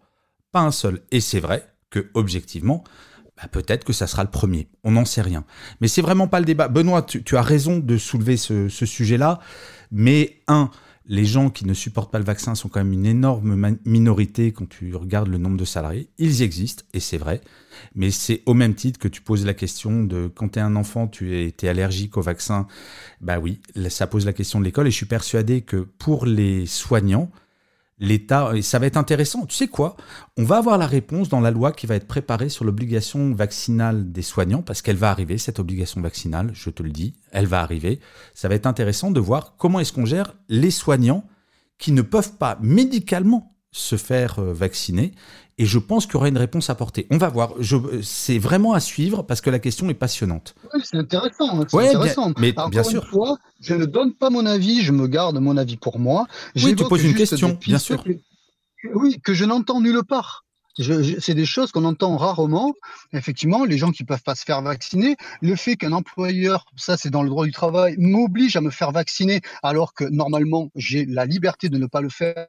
Pas 0.51 0.61
un 0.61 0.73
seul. 0.73 1.03
Et 1.13 1.21
c'est 1.21 1.41
vrai 1.41 1.69
que, 1.91 2.11
objectivement, 2.15 2.83
bah, 3.37 3.49
peut-être 3.51 3.85
que 3.85 3.93
ça 3.93 4.09
sera 4.09 4.25
le 4.25 4.31
premier. 4.31 4.69
On 4.83 4.93
n'en 4.93 5.05
sait 5.05 5.23
rien. 5.23 5.45
Mais 5.81 5.87
c'est 5.87 6.03
vraiment 6.03 6.27
pas 6.27 6.41
le 6.41 6.47
débat. 6.47 6.67
Benoît, 6.67 7.03
tu, 7.03 7.37
as 7.37 7.43
raison 7.43 7.79
de 7.79 7.97
soulever 7.99 8.37
ce 8.37 8.69
sujet-là. 8.69 9.39
Mais 9.93 10.41
un, 10.49 10.71
les 11.07 11.25
gens 11.25 11.51
qui 11.51 11.67
ne 11.67 11.75
supportent 11.75 12.11
pas 12.11 12.19
le 12.19 12.25
vaccin 12.25 12.55
sont 12.55 12.69
quand 12.69 12.81
même 12.81 12.93
une 12.93 13.07
énorme 13.07 13.77
minorité 13.85 14.53
quand 14.53 14.69
tu 14.69 14.95
regardes 14.95 15.29
le 15.29 15.39
nombre 15.39 15.57
de 15.57 15.65
salariés. 15.65 16.09
Ils 16.19 16.43
existent, 16.43 16.83
et 16.95 17.01
c'est 17.01 17.19
vrai. 17.19 17.43
Mais 17.95 18.11
c'est 18.11 18.43
au 18.47 18.55
même 18.55 18.75
titre 18.75 18.99
que 18.99 19.09
tu 19.09 19.21
poses 19.21 19.45
la 19.45 19.53
question 19.53 20.03
de 20.05 20.31
quand 20.35 20.51
tu 20.51 20.61
un 20.61 20.77
enfant, 20.77 21.07
tu 21.07 21.37
es, 21.37 21.69
allergique 21.69 22.17
au 22.17 22.23
vaccin. 22.23 22.67
Bah 23.21 23.39
oui, 23.39 23.61
ça 23.89 24.07
pose 24.07 24.25
la 24.25 24.33
question 24.33 24.61
de 24.61 24.65
l'école. 24.65 24.87
Et 24.87 24.91
je 24.91 24.97
suis 24.97 25.07
persuadé 25.07 25.61
que 25.61 25.77
pour 25.77 26.25
les 26.25 26.67
soignants, 26.67 27.31
l'État, 27.99 28.51
ça 28.63 28.79
va 28.79 28.87
être 28.87 28.97
intéressant, 28.97 29.47
tu 29.47 29.55
sais 29.55 29.69
quoi? 29.69 29.97
On 30.37 30.45
va 30.45 30.57
avoir 30.57 30.79
la 30.79 30.87
réponse 30.87 31.29
dans 31.29 31.41
la 31.41 31.51
loi 31.51 31.73
qui 31.73 31.87
va 31.87 31.95
être 31.95 32.09
préparée 32.09 32.49
sur 32.49 32.65
l'obligation 32.65 33.33
vaccinale 33.35 34.11
des 34.11 34.23
soignants, 34.23 34.63
parce 34.63 34.83
qu'elle 34.83 34.97
va 34.97 35.11
arriver, 35.11 35.39
cette 35.39 35.61
obligation 35.61 36.01
vaccinale, 36.01 36.51
je 36.55 36.71
te 36.71 36.83
le 36.83 36.91
dis, 36.91 37.15
elle 37.31 37.47
va 37.47 37.61
arriver. 37.61 38.01
Ça 38.35 38.49
va 38.49 38.57
être 38.57 38.67
intéressant 38.67 39.11
de 39.11 39.21
voir 39.21 39.57
comment 39.57 39.81
est-ce 39.81 39.93
qu'on 39.93 40.07
gère 40.07 40.35
les 40.49 40.73
soignants 40.73 41.25
qui 41.79 41.93
ne 41.93 42.03
peuvent 42.03 42.37
pas 42.37 42.59
médicalement 42.61 43.54
se 43.75 43.97
faire 43.97 44.39
euh, 44.39 44.53
vacciner. 44.55 45.13
Et 45.59 45.67
je 45.67 45.79
pense 45.79 46.07
qu'il 46.07 46.15
y 46.15 46.17
aura 46.17 46.29
une 46.29 46.39
réponse 46.39 46.71
apportée. 46.71 47.07
On 47.11 47.19
va 47.19 47.29
voir. 47.29 47.55
C'est 48.03 48.39
vraiment 48.39 48.73
à 48.73 48.81
suivre 48.81 49.23
parce 49.23 49.41
que 49.41 49.51
la 49.51 49.59
question 49.59 49.89
est 49.89 49.95
passionnante. 49.95 50.55
Oui, 50.73 50.81
c'est 50.83 50.97
intéressant. 50.97 51.61
hein, 51.61 51.65
c'est 51.69 51.77
Ouais, 51.77 51.91
bien- 51.91 52.01
intéressant. 52.01 52.33
mais 52.39 52.53
bien 52.71 52.83
une 52.83 53.03
fois, 53.03 53.37
je 53.61 53.75
ne 53.75 53.85
donne 53.85 54.15
pas 54.15 54.31
mon 54.31 54.47
avis, 54.47 54.83
je 54.83 54.91
me 54.93 55.07
garde 55.07 55.39
mon 55.39 55.57
avis 55.57 55.77
pour 55.77 55.99
moi. 55.99 56.27
Oui, 56.57 56.75
tu 56.75 56.85
poses 56.85 57.05
une 57.05 57.15
question, 57.15 57.59
bien 57.61 57.79
sûr. 57.79 58.03
que- 58.03 58.11
oui, 58.95 59.21
que 59.23 59.33
je 59.35 59.45
n'entends 59.45 59.81
nulle 59.81 60.03
part. 60.03 60.45
C'est 61.21 61.35
des 61.35 61.47
choses 61.47 61.71
qu'on 61.71 61.85
entend 61.85 62.17
rarement. 62.17 62.73
Effectivement, 63.13 63.65
les 63.65 63.79
gens 63.79 63.93
qui 63.93 64.03
peuvent 64.03 64.25
pas 64.25 64.35
se 64.35 64.43
faire 64.45 64.61
vacciner, 64.61 65.17
le 65.41 65.55
fait 65.55 65.77
qu'un 65.77 65.93
employeur, 65.93 66.65
ça 66.77 66.97
c'est 66.97 67.11
dans 67.11 67.23
le 67.23 67.29
droit 67.29 67.45
du 67.45 67.53
travail, 67.53 67.95
m'oblige 67.97 68.57
à 68.57 68.61
me 68.61 68.71
faire 68.71 68.91
vacciner 68.91 69.41
alors 69.63 69.95
que 69.95 70.03
normalement 70.05 70.71
j'ai 70.75 71.07
la 71.07 71.27
liberté 71.27 71.69
de 71.69 71.79
ne 71.79 71.87
pas 71.87 72.01
le 72.01 72.09
faire. 72.09 72.47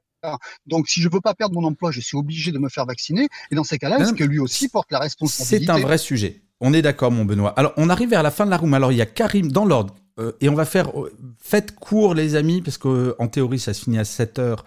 Donc 0.66 0.88
si 0.88 1.02
je 1.02 1.10
veux 1.10 1.22
pas 1.22 1.34
perdre 1.34 1.56
mon 1.60 1.68
emploi, 1.68 1.92
je 1.92 2.02
suis 2.02 2.18
obligé 2.18 2.52
de 2.52 2.60
me 2.60 2.70
faire 2.70 2.86
vacciner. 2.86 3.28
Et 3.52 3.56
dans 3.56 3.64
ces 3.64 3.78
cas-là, 3.78 4.00
est-ce 4.00 4.14
que 4.14 4.24
lui 4.24 4.40
aussi 4.40 4.68
porte 4.70 4.92
la 4.92 5.00
responsabilité? 5.00 5.66
C'est 5.66 5.72
un 5.72 5.80
vrai 5.80 5.98
sujet. 5.98 6.42
On 6.62 6.74
est 6.74 6.82
d'accord, 6.82 7.12
mon 7.12 7.26
Benoît. 7.26 7.54
Alors, 7.58 7.74
on 7.78 7.90
arrive 7.90 8.10
vers 8.10 8.24
la 8.24 8.32
fin 8.32 8.46
de 8.46 8.50
la 8.50 8.58
room. 8.58 8.74
Alors, 8.74 8.92
il 8.92 8.98
y 8.98 9.02
a 9.02 9.06
Karim 9.06 9.52
dans 9.52 9.66
l'ordre. 9.66 9.94
Euh, 10.20 10.32
et 10.40 10.48
on 10.48 10.56
va 10.56 10.66
faire. 10.66 10.98
euh, 10.98 11.12
faites 11.38 11.76
court, 11.76 12.14
les 12.14 12.36
amis, 12.36 12.62
parce 12.62 12.78
qu'en 12.78 13.28
théorie, 13.28 13.60
ça 13.60 13.74
se 13.74 13.84
finit 13.84 14.00
à 14.00 14.06
7 14.06 14.40
heures. 14.40 14.64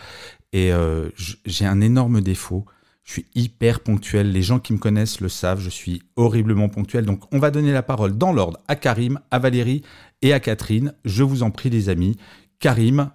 Et 0.52 0.72
euh, 0.72 1.08
j'ai 1.46 1.64
un 1.64 1.80
énorme 1.80 2.20
défaut. 2.20 2.66
Je 3.04 3.12
suis 3.12 3.26
hyper 3.34 3.80
ponctuel. 3.80 4.32
Les 4.32 4.42
gens 4.42 4.58
qui 4.58 4.74
me 4.74 4.78
connaissent 4.78 5.20
le 5.20 5.30
savent. 5.30 5.60
Je 5.60 5.70
suis 5.70 6.02
horriblement 6.16 6.68
ponctuel. 6.68 7.06
Donc, 7.06 7.22
on 7.32 7.38
va 7.38 7.50
donner 7.50 7.72
la 7.72 7.82
parole 7.82 8.18
dans 8.18 8.34
l'ordre 8.34 8.60
à 8.68 8.76
Karim, 8.76 9.18
à 9.30 9.38
Valérie 9.38 9.82
et 10.20 10.34
à 10.34 10.40
Catherine. 10.40 10.92
Je 11.06 11.22
vous 11.22 11.42
en 11.42 11.50
prie, 11.50 11.70
les 11.70 11.88
amis. 11.88 12.18
Karim, 12.58 13.10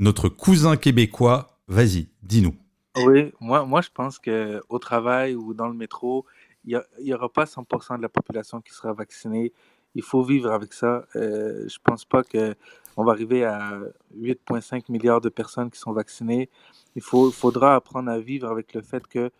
notre 0.00 0.28
cousin 0.28 0.76
québécois, 0.76 1.49
vas-y, 1.70 2.08
dis-nous. 2.22 2.54
Oui, 2.96 3.32
moi, 3.40 3.64
moi 3.64 3.80
je 3.80 3.88
pense 3.92 4.18
qu'au 4.18 4.78
travail 4.78 5.34
ou 5.34 5.54
dans 5.54 5.68
le 5.68 5.74
métro, 5.74 6.26
il 6.64 6.82
n'y 7.00 7.14
aura 7.14 7.28
pas 7.28 7.44
100% 7.44 7.96
de 7.96 8.02
la 8.02 8.08
population 8.08 8.60
qui 8.60 8.72
sera 8.74 8.92
vaccinée. 8.92 9.52
Il 9.94 10.02
faut 10.02 10.22
vivre 10.22 10.52
avec 10.52 10.72
ça. 10.72 11.06
Euh, 11.16 11.66
je 11.68 11.78
pense 11.82 12.04
pas 12.04 12.22
qu'on 12.22 13.04
va 13.04 13.12
arriver 13.12 13.44
à 13.44 13.80
8,5 14.16 14.84
milliards 14.90 15.20
de 15.20 15.28
personnes 15.28 15.70
qui 15.70 15.78
sont 15.78 15.92
vaccinées. 15.92 16.48
Il 16.94 17.02
faut, 17.02 17.30
faudra 17.30 17.76
apprendre 17.76 18.10
à 18.10 18.18
vivre 18.18 18.48
avec 18.48 18.74
le 18.74 18.82
fait 18.82 19.06
que 19.06 19.30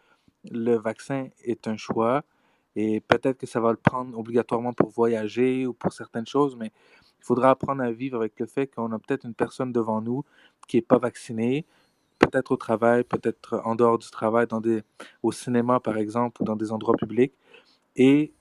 le 0.50 0.76
vaccin 0.76 1.28
est 1.44 1.68
un 1.68 1.76
choix 1.76 2.24
et 2.76 3.00
peut-être 3.00 3.38
que 3.38 3.46
ça 3.46 3.60
va 3.60 3.70
le 3.70 3.76
prendre 3.76 4.16
obligatoirement 4.18 4.72
pour 4.72 4.90
voyager 4.90 5.66
ou 5.66 5.72
pour 5.72 5.92
certaines 5.92 6.26
choses, 6.26 6.56
mais 6.56 6.72
il 7.18 7.24
faudra 7.24 7.50
apprendre 7.50 7.82
à 7.82 7.90
vivre 7.90 8.16
avec 8.16 8.38
le 8.38 8.46
fait 8.46 8.68
qu'on 8.68 8.92
a 8.92 8.98
peut-être 8.98 9.24
une 9.24 9.34
personne 9.34 9.72
devant 9.72 10.00
nous 10.00 10.24
qui 10.68 10.76
n'est 10.76 10.82
pas 10.82 10.98
vaccinée, 10.98 11.66
peut-être 12.20 12.52
au 12.52 12.56
travail, 12.56 13.02
peut-être 13.02 13.60
en 13.64 13.74
dehors 13.74 13.98
du 13.98 14.10
travail, 14.10 14.46
dans 14.46 14.60
des, 14.60 14.82
au 15.22 15.32
cinéma 15.32 15.80
par 15.80 15.96
exemple, 15.96 16.42
ou 16.42 16.44
dans 16.44 16.56
des 16.56 16.70
endroits 16.70 16.94
publics, 16.96 17.32
et 17.96 18.32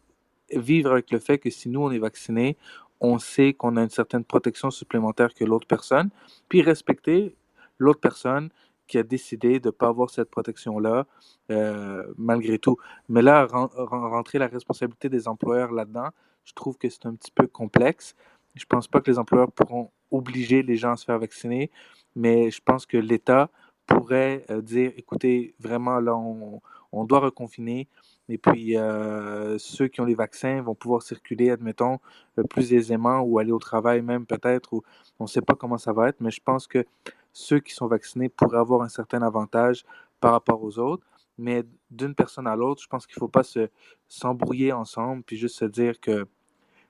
vivre 0.51 0.91
avec 0.91 1.11
le 1.11 1.19
fait 1.19 1.39
que 1.39 1.49
si 1.49 1.69
nous 1.69 1.81
on 1.81 1.91
est 1.91 1.99
vacciné, 1.99 2.57
on 3.01 3.17
sait 3.17 3.53
qu'on 3.53 3.77
a 3.77 3.83
une 3.83 3.89
certaine 3.89 4.23
protection 4.23 4.71
supplémentaire 4.71 5.33
que 5.33 5.45
l'autre 5.45 5.67
personne, 5.67 6.09
puis 6.49 6.61
respecter 6.61 7.35
l'autre 7.77 7.99
personne 7.99 8.49
qui 8.87 8.97
a 8.97 9.03
décidé 9.03 9.59
de 9.59 9.67
ne 9.67 9.71
pas 9.71 9.87
avoir 9.87 10.09
cette 10.09 10.29
protection-là, 10.29 11.05
euh, 11.51 12.03
malgré 12.17 12.57
tout. 12.57 12.77
Mais 13.07 13.21
là, 13.21 13.45
ren- 13.45 13.69
ren- 13.73 14.09
rentrer 14.09 14.39
la 14.39 14.47
responsabilité 14.47 15.09
des 15.09 15.27
employeurs 15.27 15.71
là-dedans, 15.71 16.09
je 16.43 16.53
trouve 16.53 16.77
que 16.77 16.89
c'est 16.89 17.05
un 17.05 17.13
petit 17.13 17.31
peu 17.31 17.47
complexe. 17.47 18.15
Je 18.55 18.65
pense 18.65 18.87
pas 18.87 18.99
que 18.99 19.09
les 19.11 19.19
employeurs 19.19 19.51
pourront 19.51 19.91
obliger 20.11 20.63
les 20.63 20.75
gens 20.75 20.93
à 20.93 20.97
se 20.97 21.05
faire 21.05 21.19
vacciner, 21.19 21.69
mais 22.15 22.49
je 22.49 22.61
pense 22.65 22.85
que 22.87 22.97
l'État 22.97 23.49
pourrait 23.89 24.45
euh, 24.49 24.61
dire, 24.61 24.91
écoutez, 24.97 25.55
vraiment, 25.59 25.99
là, 25.99 26.15
on, 26.15 27.03
doit 27.05 27.19
reconfiner, 27.19 27.87
et 28.29 28.37
puis 28.37 28.77
euh, 28.77 29.57
ceux 29.57 29.87
qui 29.87 30.01
ont 30.01 30.05
les 30.05 30.15
vaccins 30.15 30.61
vont 30.61 30.75
pouvoir 30.75 31.01
circuler, 31.01 31.49
admettons, 31.49 31.99
euh, 32.37 32.43
plus 32.43 32.73
aisément, 32.73 33.19
ou 33.21 33.39
aller 33.39 33.51
au 33.51 33.59
travail 33.59 34.01
même 34.01 34.25
peut-être, 34.25 34.73
on 35.19 35.23
ne 35.25 35.27
sait 35.27 35.41
pas 35.41 35.55
comment 35.55 35.77
ça 35.77 35.93
va 35.93 36.09
être, 36.09 36.21
mais 36.21 36.31
je 36.31 36.41
pense 36.43 36.67
que 36.67 36.85
ceux 37.33 37.59
qui 37.59 37.73
sont 37.73 37.87
vaccinés 37.87 38.29
pourraient 38.29 38.59
avoir 38.59 38.81
un 38.81 38.89
certain 38.89 39.21
avantage 39.21 39.85
par 40.19 40.31
rapport 40.31 40.63
aux 40.63 40.79
autres. 40.79 41.05
Mais 41.37 41.63
d'une 41.89 42.15
personne 42.15 42.47
à 42.47 42.55
l'autre, 42.55 42.81
je 42.83 42.87
pense 42.87 43.07
qu'il 43.07 43.15
ne 43.15 43.19
faut 43.19 43.29
pas 43.29 43.43
se, 43.43 43.69
s'embrouiller 44.09 44.73
ensemble, 44.73 45.23
puis 45.23 45.37
juste 45.37 45.55
se 45.57 45.65
dire 45.65 45.99
que 46.01 46.27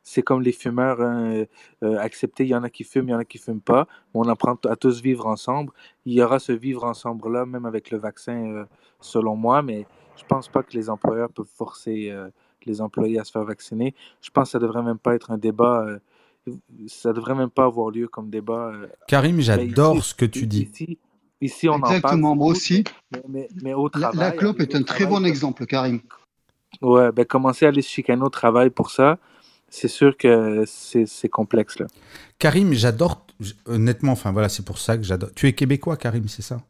c'est 0.04 0.22
comme 0.22 0.42
les 0.42 0.52
fumeurs, 0.52 1.02
hein, 1.02 1.46
euh, 1.84 1.98
accepter, 2.00 2.44
il 2.46 2.50
y 2.50 2.56
en 2.56 2.64
a 2.64 2.70
qui 2.70 2.84
fument, 2.84 3.10
il 3.10 3.12
y 3.12 3.16
en 3.16 3.20
a 3.20 3.26
qui 3.26 3.38
ne 3.38 3.44
fument 3.44 3.62
pas. 3.62 3.88
On 4.14 4.28
apprend 4.28 4.58
à 4.68 4.76
tous 4.76 5.02
vivre 5.02 5.28
ensemble. 5.28 5.72
Il 6.06 6.14
y 6.14 6.22
aura 6.22 6.40
ce 6.40 6.52
vivre 6.52 6.84
ensemble-là, 6.84 7.46
même 7.46 7.66
avec 7.66 7.92
le 7.92 7.98
vaccin, 7.98 8.46
euh, 8.46 8.66
selon 9.00 9.36
moi, 9.36 9.62
mais 9.62 9.86
je 10.18 10.24
pense 10.28 10.48
pas 10.48 10.64
que 10.64 10.74
les 10.74 10.90
employeurs 10.90 11.30
peuvent 11.30 11.46
forcer 11.54 12.10
euh, 12.12 12.30
les 12.66 12.82
employés 12.82 13.20
à 13.20 13.24
se 13.24 13.32
faire 13.32 13.44
vacciner. 13.46 13.94
Je 14.22 14.30
pense 14.32 14.50
que 14.50 14.52
ça 14.54 14.60
devrait 14.60 14.84
même 14.84 14.98
pas 14.98 15.16
être 15.16 15.32
un 15.32 15.38
débat, 15.38 15.86
euh, 15.86 16.00
ça 16.88 17.14
devrait 17.14 17.36
même 17.36 17.50
pas 17.50 17.66
avoir 17.66 17.92
lieu 17.92 18.08
comme 18.08 18.30
débat. 18.30 18.72
euh, 18.74 18.88
Karim, 19.08 19.36
mais 19.38 19.42
j'adore 19.44 20.04
ce 20.04 20.14
que 20.16 20.26
tu 20.26 20.48
dis. 20.48 20.64
Ici, 20.74 20.98
ici 21.42 21.70
on 21.70 21.74
en 21.76 21.80
parle. 21.82 21.96
Exactement, 21.96 22.36
moi 22.36 22.48
aussi. 22.48 22.84
Mais, 23.12 23.22
mais, 23.30 23.48
mais 23.62 23.74
au 23.74 23.86
La, 23.94 24.10
travail. 24.10 24.20
la 24.20 24.32
clope 24.32 24.60
est 24.60 24.76
un 24.76 24.84
très 24.84 25.04
travail, 25.06 25.22
bon 25.22 25.26
exemple, 25.26 25.66
Karim. 25.66 26.02
Ouais, 26.82 27.12
ben 27.12 27.26
commencer 27.26 27.66
à 27.66 27.70
aller 27.70 27.82
se 27.82 27.90
chicaner 27.90 28.22
au 28.24 28.30
travail 28.30 28.70
pour 28.70 28.92
ça, 28.92 29.18
c'est 29.72 29.88
sûr 29.88 30.18
que 30.18 30.64
c'est 30.66 31.30
complexe 31.30 31.80
là. 31.80 31.88
Karim, 32.38 32.74
j'adore, 32.74 33.26
honnêtement, 33.66 34.14
enfin 34.14 34.32
voilà, 34.32 34.50
c'est 34.50 34.66
pour 34.66 34.78
ça 34.78 34.98
que 34.98 35.04
j'adore. 35.04 35.30
Tu 35.36 35.48
es 35.48 35.54
québécois, 35.54 35.98
Karim, 35.98 36.28
c'est 36.28 36.42
ça? 36.42 36.62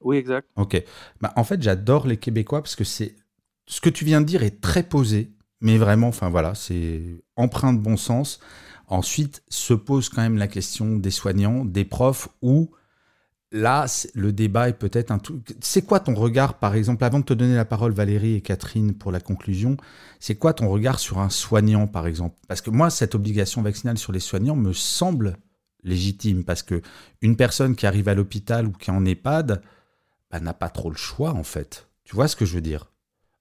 Oui, 0.00 0.16
exact. 0.16 0.48
Ok. 0.56 0.82
Bah, 1.20 1.32
en 1.36 1.44
fait, 1.44 1.62
j'adore 1.62 2.06
les 2.06 2.16
Québécois 2.16 2.62
parce 2.62 2.76
que 2.76 2.84
c'est 2.84 3.16
ce 3.66 3.80
que 3.80 3.90
tu 3.90 4.04
viens 4.04 4.20
de 4.20 4.26
dire 4.26 4.42
est 4.42 4.60
très 4.60 4.82
posé, 4.82 5.32
mais 5.60 5.78
vraiment, 5.78 6.08
enfin 6.08 6.28
voilà, 6.28 6.54
c'est 6.54 7.02
empreint 7.34 7.72
de 7.72 7.78
bon 7.80 7.96
sens. 7.96 8.40
Ensuite, 8.88 9.42
se 9.48 9.74
pose 9.74 10.08
quand 10.08 10.22
même 10.22 10.36
la 10.36 10.46
question 10.48 10.96
des 10.96 11.10
soignants, 11.10 11.64
des 11.64 11.84
profs, 11.84 12.28
où 12.40 12.70
là, 13.56 13.86
le 14.14 14.32
débat 14.32 14.68
est 14.68 14.74
peut-être 14.74 15.10
un 15.10 15.18
tout. 15.18 15.40
C'est 15.60 15.82
quoi 15.82 16.00
ton 16.00 16.14
regard, 16.14 16.54
par 16.58 16.74
exemple, 16.74 17.04
avant 17.04 17.20
de 17.20 17.24
te 17.24 17.34
donner 17.34 17.56
la 17.56 17.64
parole, 17.64 17.92
Valérie 17.92 18.34
et 18.34 18.40
Catherine, 18.40 18.94
pour 18.94 19.12
la 19.12 19.20
conclusion, 19.20 19.76
c'est 20.20 20.36
quoi 20.36 20.52
ton 20.52 20.68
regard 20.68 20.98
sur 20.98 21.18
un 21.18 21.30
soignant, 21.30 21.86
par 21.86 22.06
exemple? 22.06 22.36
Parce 22.48 22.60
que 22.60 22.70
moi, 22.70 22.90
cette 22.90 23.14
obligation 23.14 23.62
vaccinale 23.62 23.98
sur 23.98 24.12
les 24.12 24.20
soignants 24.20 24.56
me 24.56 24.72
semble 24.72 25.38
légitime, 25.82 26.44
parce 26.44 26.62
que 26.62 26.82
une 27.22 27.36
personne 27.36 27.76
qui 27.76 27.86
arrive 27.86 28.08
à 28.08 28.14
l'hôpital 28.14 28.66
ou 28.66 28.72
qui 28.72 28.90
est 28.90 28.94
en 28.94 29.04
EHPAD, 29.04 29.62
bah, 30.30 30.40
n'a 30.40 30.54
pas 30.54 30.68
trop 30.68 30.90
le 30.90 30.96
choix, 30.96 31.30
en 31.30 31.44
fait. 31.44 31.88
Tu 32.04 32.14
vois 32.14 32.28
ce 32.28 32.36
que 32.36 32.44
je 32.44 32.54
veux 32.54 32.60
dire? 32.60 32.90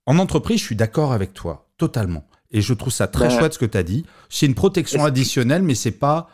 En 0.06 0.20
entreprise, 0.20 0.60
je 0.60 0.66
suis 0.66 0.76
d'accord 0.76 1.12
avec 1.12 1.34
toi, 1.34 1.68
totalement. 1.78 2.28
Et 2.52 2.62
je 2.62 2.74
trouve 2.74 2.94
ça 2.94 3.08
très 3.08 3.30
chouette 3.30 3.54
ce 3.54 3.60
que 3.60 3.66
tu 3.66 3.78
as 3.78 3.84
dit. 3.84 4.06
C'est 4.30 4.46
une 4.46 4.56
protection 4.56 5.04
additionnelle, 5.04 5.64
mais 5.64 5.76
c'est 5.76 5.92
pas 5.92 6.30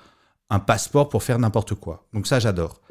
un 0.49 0.59
passeport 0.59 1.07
pour 1.07 1.23
faire 1.23 1.39
n'importe 1.39 1.73
quoi. 1.75 2.05
Donc 2.13 2.27
ça, 2.27 2.39
j'adore. 2.39 2.81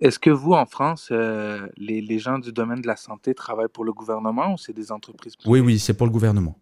Est-ce 0.00 0.18
que 0.18 0.30
vous, 0.30 0.52
en 0.52 0.64
France, 0.64 1.08
euh, 1.12 1.68
les, 1.76 2.00
les 2.00 2.18
gens 2.18 2.38
du 2.38 2.52
domaine 2.52 2.80
de 2.80 2.86
la 2.86 2.96
santé 2.96 3.34
travaillent 3.34 3.68
pour 3.68 3.84
le 3.84 3.92
gouvernement 3.92 4.54
ou 4.54 4.58
c'est 4.58 4.72
des 4.72 4.92
entreprises 4.92 5.36
privées? 5.36 5.50
Oui, 5.50 5.60
oui, 5.60 5.78
c'est 5.78 5.94
pour 5.94 6.06
le 6.06 6.12
gouvernement. 6.12 6.56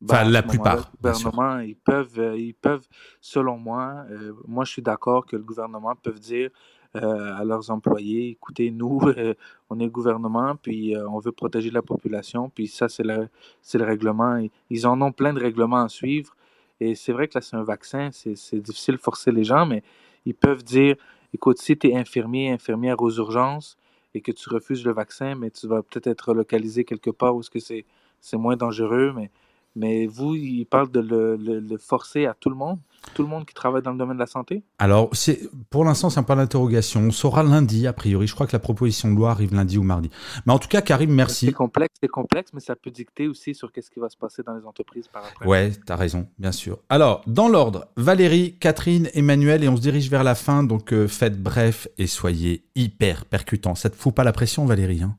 Ben, 0.00 0.16
Enfin, 0.16 0.30
la 0.30 0.42
plupart, 0.42 0.92
Le 1.02 1.10
gouvernement, 1.10 1.58
ils 1.60 1.76
peuvent, 1.76 2.18
euh, 2.18 2.36
ils 2.36 2.54
peuvent, 2.54 2.86
selon 3.20 3.56
moi, 3.56 4.04
euh, 4.10 4.34
moi 4.46 4.64
je 4.64 4.72
suis 4.72 4.82
d'accord 4.82 5.24
que 5.24 5.36
le 5.36 5.42
gouvernement 5.42 5.94
peut 5.96 6.12
dire 6.12 6.50
euh, 6.96 7.34
à 7.34 7.44
leurs 7.44 7.70
employés, 7.70 8.30
écoutez, 8.30 8.70
nous, 8.70 9.00
euh, 9.16 9.34
on 9.70 9.80
est 9.80 9.84
le 9.84 9.90
gouvernement, 9.90 10.54
puis 10.56 10.94
on 10.96 11.18
veut 11.18 11.32
protéger 11.32 11.70
la 11.70 11.82
population, 11.82 12.50
puis 12.50 12.66
ça, 12.66 12.88
c'est 12.88 13.04
le, 13.04 13.28
le 13.74 13.84
règlement. 13.84 14.38
Ils 14.68 14.86
en 14.86 15.00
ont 15.00 15.12
plein 15.12 15.32
de 15.32 15.40
règlements 15.40 15.82
à 15.82 15.88
suivre. 15.88 16.36
Et 16.78 16.94
c'est 16.94 17.12
vrai 17.12 17.26
que 17.28 17.38
là, 17.38 17.40
c'est 17.40 17.56
un 17.56 17.62
vaccin, 17.62 18.10
c'est 18.12 18.60
difficile 18.60 18.96
de 18.96 19.00
forcer 19.00 19.32
les 19.32 19.44
gens, 19.44 19.64
mais 19.64 19.82
ils 20.26 20.34
peuvent 20.34 20.62
dire, 20.62 20.96
écoute, 21.36 21.58
si 21.58 21.76
tu 21.78 21.88
es 21.88 21.96
infirmier, 21.96 22.50
infirmière 22.50 23.00
aux 23.00 23.10
urgences, 23.12 23.76
et 24.14 24.22
que 24.22 24.32
tu 24.32 24.48
refuses 24.48 24.84
le 24.84 24.92
vaccin, 24.92 25.34
mais 25.34 25.50
tu 25.50 25.66
vas 25.68 25.82
peut-être 25.82 26.06
être 26.06 26.34
localisé 26.34 26.84
quelque 26.84 27.10
part 27.10 27.36
où 27.36 27.40
est-ce 27.40 27.50
que 27.50 27.60
c'est 27.60 27.84
c'est 28.20 28.38
moins 28.38 28.56
dangereux, 28.56 29.12
mais 29.14 29.30
mais 29.76 30.06
vous, 30.06 30.34
il 30.34 30.64
parle 30.64 30.90
de 30.90 31.00
le, 31.00 31.36
le- 31.36 31.60
le 31.60 31.78
forcer 31.78 32.26
à 32.26 32.34
tout 32.38 32.50
le 32.50 32.56
monde, 32.56 32.78
tout 33.14 33.22
le 33.22 33.28
monde 33.28 33.46
qui 33.46 33.54
travaille 33.54 33.82
dans 33.82 33.92
le 33.92 33.98
domaine 33.98 34.16
de 34.16 34.20
la 34.20 34.26
santé? 34.26 34.64
Alors, 34.80 35.10
c'est 35.12 35.48
pour 35.70 35.84
l'instant, 35.84 36.10
c'est 36.10 36.18
un 36.18 36.24
point 36.24 36.34
d'interrogation. 36.34 37.00
On 37.02 37.10
saura 37.12 37.44
lundi, 37.44 37.86
a 37.86 37.92
priori. 37.92 38.26
Je 38.26 38.34
crois 38.34 38.46
que 38.48 38.52
la 38.52 38.58
proposition 38.58 39.08
de 39.10 39.16
loi 39.16 39.30
arrive 39.30 39.54
lundi 39.54 39.78
ou 39.78 39.84
mardi. 39.84 40.10
Mais 40.44 40.52
en 40.52 40.58
tout 40.58 40.66
cas, 40.66 40.80
Karim, 40.82 41.10
C'est 41.10 41.14
merci. 41.14 41.52
complexe, 41.52 41.94
c'est 42.00 42.08
complexe, 42.08 42.50
mais 42.52 42.60
ça 42.60 42.74
peut 42.74 42.90
dicter 42.90 43.28
aussi 43.28 43.54
sur 43.54 43.70
qu'est-ce 43.70 43.90
qui 43.90 44.00
va 44.00 44.08
se 44.08 44.16
passer 44.16 44.42
dans 44.42 44.56
les 44.56 44.64
entreprises 44.64 45.06
par 45.06 45.22
après. 45.24 45.46
Ouais, 45.46 45.70
t'as 45.86 45.94
raison, 45.96 46.26
bien 46.38 46.50
sûr. 46.52 46.78
Alors, 46.88 47.22
dans 47.28 47.48
l'ordre, 47.48 47.86
Valérie, 47.96 48.56
Catherine, 48.58 49.08
Emmanuel, 49.14 49.62
et 49.62 49.68
on 49.68 49.76
se 49.76 49.82
dirige 49.82 50.10
vers 50.10 50.24
la 50.24 50.34
fin. 50.34 50.64
Donc, 50.64 50.92
euh, 50.92 51.06
faites 51.06 51.40
bref 51.40 51.86
et 51.98 52.06
soyez 52.08 52.64
hyper 52.74 53.24
percutant. 53.26 53.74
Ça 53.76 53.88
te 53.90 53.94
fout 53.94 54.14
pas 54.14 54.24
la 54.24 54.32
pression, 54.32 54.64
Valérie 54.64 55.02
hein? 55.02 55.16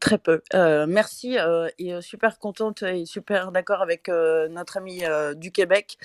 Très 0.00 0.16
peu. 0.16 0.40
Euh, 0.54 0.86
merci 0.88 1.38
euh, 1.38 1.68
et 1.78 1.92
euh, 1.92 2.00
super 2.00 2.38
contente 2.38 2.82
et 2.82 3.04
super 3.04 3.52
d'accord 3.52 3.82
avec 3.82 4.08
notre 4.08 4.78
ami 4.78 5.02
du 5.36 5.52
Québec. 5.52 5.98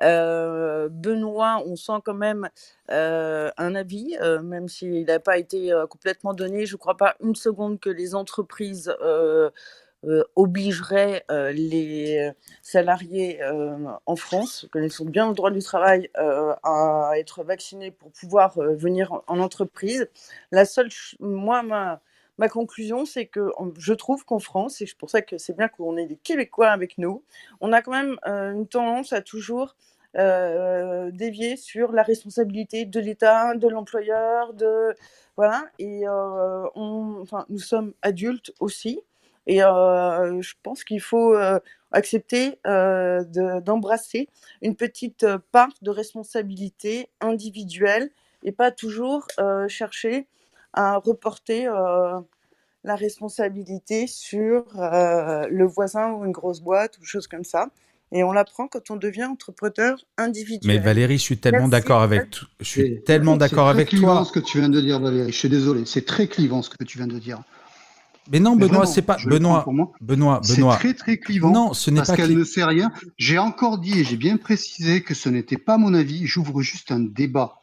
Benoît, 0.00 1.60
on 1.66 1.74
sent 1.74 2.00
quand 2.04 2.14
même 2.14 2.48
un 2.88 3.74
avis, 3.74 4.16
même 4.42 4.68
s'il 4.68 5.04
n'a 5.06 5.18
pas 5.18 5.38
été 5.38 5.72
complètement 5.90 6.32
donné. 6.32 6.64
Je 6.66 6.74
ne 6.74 6.78
crois 6.78 6.96
pas 6.96 7.16
une 7.20 7.34
seconde 7.34 7.80
que 7.80 7.90
les 7.90 8.14
entreprises 8.14 8.94
euh, 9.02 9.50
euh, 10.04 10.22
obligeraient 10.36 11.24
les 11.30 12.30
salariés 12.62 13.40
en 14.06 14.16
France, 14.16 14.66
connaissant 14.70 15.06
bien 15.06 15.28
le 15.28 15.34
droit 15.34 15.50
du 15.50 15.60
travail, 15.62 16.08
à 16.14 17.12
être 17.16 17.42
vaccinés 17.42 17.90
pour 17.90 18.12
pouvoir 18.12 18.58
venir 18.58 19.12
en, 19.12 19.24
en 19.26 19.40
entreprise. 19.40 20.08
La 20.52 20.64
seule, 20.64 20.90
moi, 21.20 21.62
ma, 21.62 22.00
ma 22.38 22.48
conclusion, 22.48 23.04
c'est 23.04 23.26
que 23.26 23.50
je 23.78 23.92
trouve 23.94 24.24
qu'en 24.24 24.38
France, 24.38 24.80
et 24.80 24.86
c'est 24.86 24.98
pour 24.98 25.10
ça 25.10 25.22
que 25.22 25.38
c'est 25.38 25.56
bien 25.56 25.68
qu'on 25.68 25.96
ait 25.96 26.06
des 26.06 26.16
Québécois 26.16 26.68
avec 26.70 26.98
nous, 26.98 27.22
on 27.60 27.72
a 27.72 27.82
quand 27.82 27.92
même 27.92 28.16
euh, 28.26 28.52
une 28.52 28.66
tendance 28.66 29.12
à 29.12 29.20
toujours 29.22 29.76
euh, 30.16 31.10
dévier 31.12 31.56
sur 31.56 31.92
la 31.92 32.02
responsabilité 32.02 32.84
de 32.84 33.00
l'État, 33.00 33.54
de 33.54 33.68
l'employeur, 33.68 34.54
de 34.54 34.94
voilà. 35.36 35.64
Et 35.78 36.06
euh, 36.06 36.66
enfin, 36.74 37.46
nous 37.48 37.58
sommes 37.58 37.94
adultes 38.02 38.52
aussi, 38.60 39.00
et 39.46 39.58
je 39.58 40.52
pense 40.62 40.84
qu'il 40.84 41.00
faut 41.00 41.36
accepter 41.92 42.58
de- 42.64 43.60
d'embrasser 43.60 44.28
une 44.62 44.74
petite 44.76 45.26
part 45.52 45.68
de 45.82 45.90
responsabilité 45.90 47.10
individuelle 47.20 48.10
et 48.42 48.52
pas 48.52 48.70
toujours 48.70 49.26
chercher 49.68 50.26
à 50.74 50.98
reporter 50.98 51.66
euh, 51.68 52.20
la 52.84 52.96
responsabilité 52.96 54.06
sur 54.06 54.64
euh, 54.78 55.46
le 55.50 55.66
voisin 55.66 56.12
ou 56.12 56.24
une 56.24 56.32
grosse 56.32 56.60
boîte 56.60 56.98
ou 57.00 57.04
chose 57.04 57.26
comme 57.26 57.44
ça. 57.44 57.68
Et 58.12 58.22
on 58.22 58.32
l'apprend 58.32 58.68
quand 58.68 58.90
on 58.90 58.96
devient 58.96 59.24
entrepreneur 59.24 59.96
individuel. 60.18 60.76
Mais 60.76 60.78
Valérie, 60.78 61.16
je 61.18 61.22
suis 61.22 61.38
tellement 61.38 61.66
d'accord 61.68 62.02
avec 62.02 62.30
toi. 62.30 62.48
Je 62.60 62.64
suis 62.64 62.80
C'est- 62.82 63.04
tellement 63.04 63.36
d'accord 63.36 63.66
C'est 63.68 63.70
avec 63.74 63.88
très 63.88 63.96
clivant 63.96 64.16
toi. 64.16 64.24
ce 64.26 64.32
que 64.32 64.40
tu 64.40 64.58
viens 64.58 64.68
de 64.68 64.80
dire, 64.80 65.00
Valérie. 65.00 65.32
Je 65.32 65.36
suis 65.38 65.48
désolé. 65.48 65.84
C'est 65.86 66.04
très 66.04 66.28
clivant 66.28 66.62
ce 66.62 66.70
que 66.70 66.84
tu 66.84 66.98
viens 66.98 67.06
de 67.08 67.18
dire. 67.18 67.40
Mais 68.30 68.40
non, 68.40 68.52
Mais 68.54 68.60
Benoît, 68.66 68.78
vraiment, 68.80 68.92
c'est 68.92 69.02
pas 69.02 69.16
Benoît. 69.26 69.64
pour 69.64 69.72
moi. 69.72 69.92
Benoît, 70.00 70.40
C'est 70.44 70.56
Benoît. 70.56 70.76
très 70.76 70.94
très 70.94 71.18
clivant. 71.18 71.50
Non, 71.50 71.72
ce 71.74 71.90
n'est 71.90 71.96
parce 71.98 72.10
pas 72.10 72.16
qu'elle 72.16 72.30
cli- 72.30 72.38
ne 72.38 72.44
sait 72.44 72.64
rien. 72.64 72.92
J'ai 73.18 73.38
encore 73.38 73.78
dit 73.78 73.98
et 74.00 74.04
j'ai 74.04 74.16
bien 74.16 74.36
précisé 74.36 75.02
que 75.02 75.12
ce 75.14 75.28
n'était 75.28 75.58
pas 75.58 75.76
mon 75.76 75.92
avis. 75.92 76.26
J'ouvre 76.26 76.62
juste 76.62 76.92
un 76.92 77.00
débat. 77.00 77.60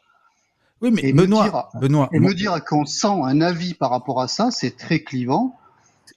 Oui, 0.82 0.90
mais 0.90 1.02
et 1.04 1.12
Benoît, 1.12 1.44
me 1.44 1.50
dire, 1.50 1.68
Benoît, 1.80 2.08
et 2.12 2.18
moi- 2.18 2.30
me 2.30 2.34
dire 2.34 2.64
qu'on 2.64 2.84
sent 2.84 3.06
un 3.06 3.40
avis 3.40 3.74
par 3.74 3.90
rapport 3.90 4.20
à 4.20 4.28
ça, 4.28 4.50
c'est 4.50 4.76
très 4.76 5.00
clivant, 5.00 5.56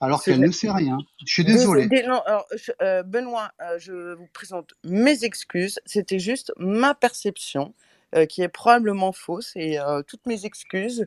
alors 0.01 0.23
qu'elle 0.23 0.39
ne 0.41 0.51
sait 0.51 0.71
rien. 0.71 0.97
Je 1.25 1.31
suis 1.31 1.45
Dés- 1.45 1.53
désolé. 1.53 1.87
dés- 1.87 2.03
non, 2.07 2.19
alors, 2.25 2.45
je- 2.55 2.71
euh, 2.81 3.03
Benoît, 3.03 3.51
euh, 3.61 3.77
je 3.79 4.15
vous 4.15 4.27
présente 4.33 4.73
mes 4.83 5.23
excuses. 5.23 5.79
C'était 5.85 6.19
juste 6.19 6.51
ma 6.57 6.93
perception 6.95 7.73
euh, 8.15 8.25
qui 8.25 8.41
est 8.41 8.47
probablement 8.49 9.11
fausse 9.11 9.51
et 9.55 9.79
euh, 9.79 10.01
toutes 10.01 10.25
mes 10.25 10.45
excuses 10.45 11.05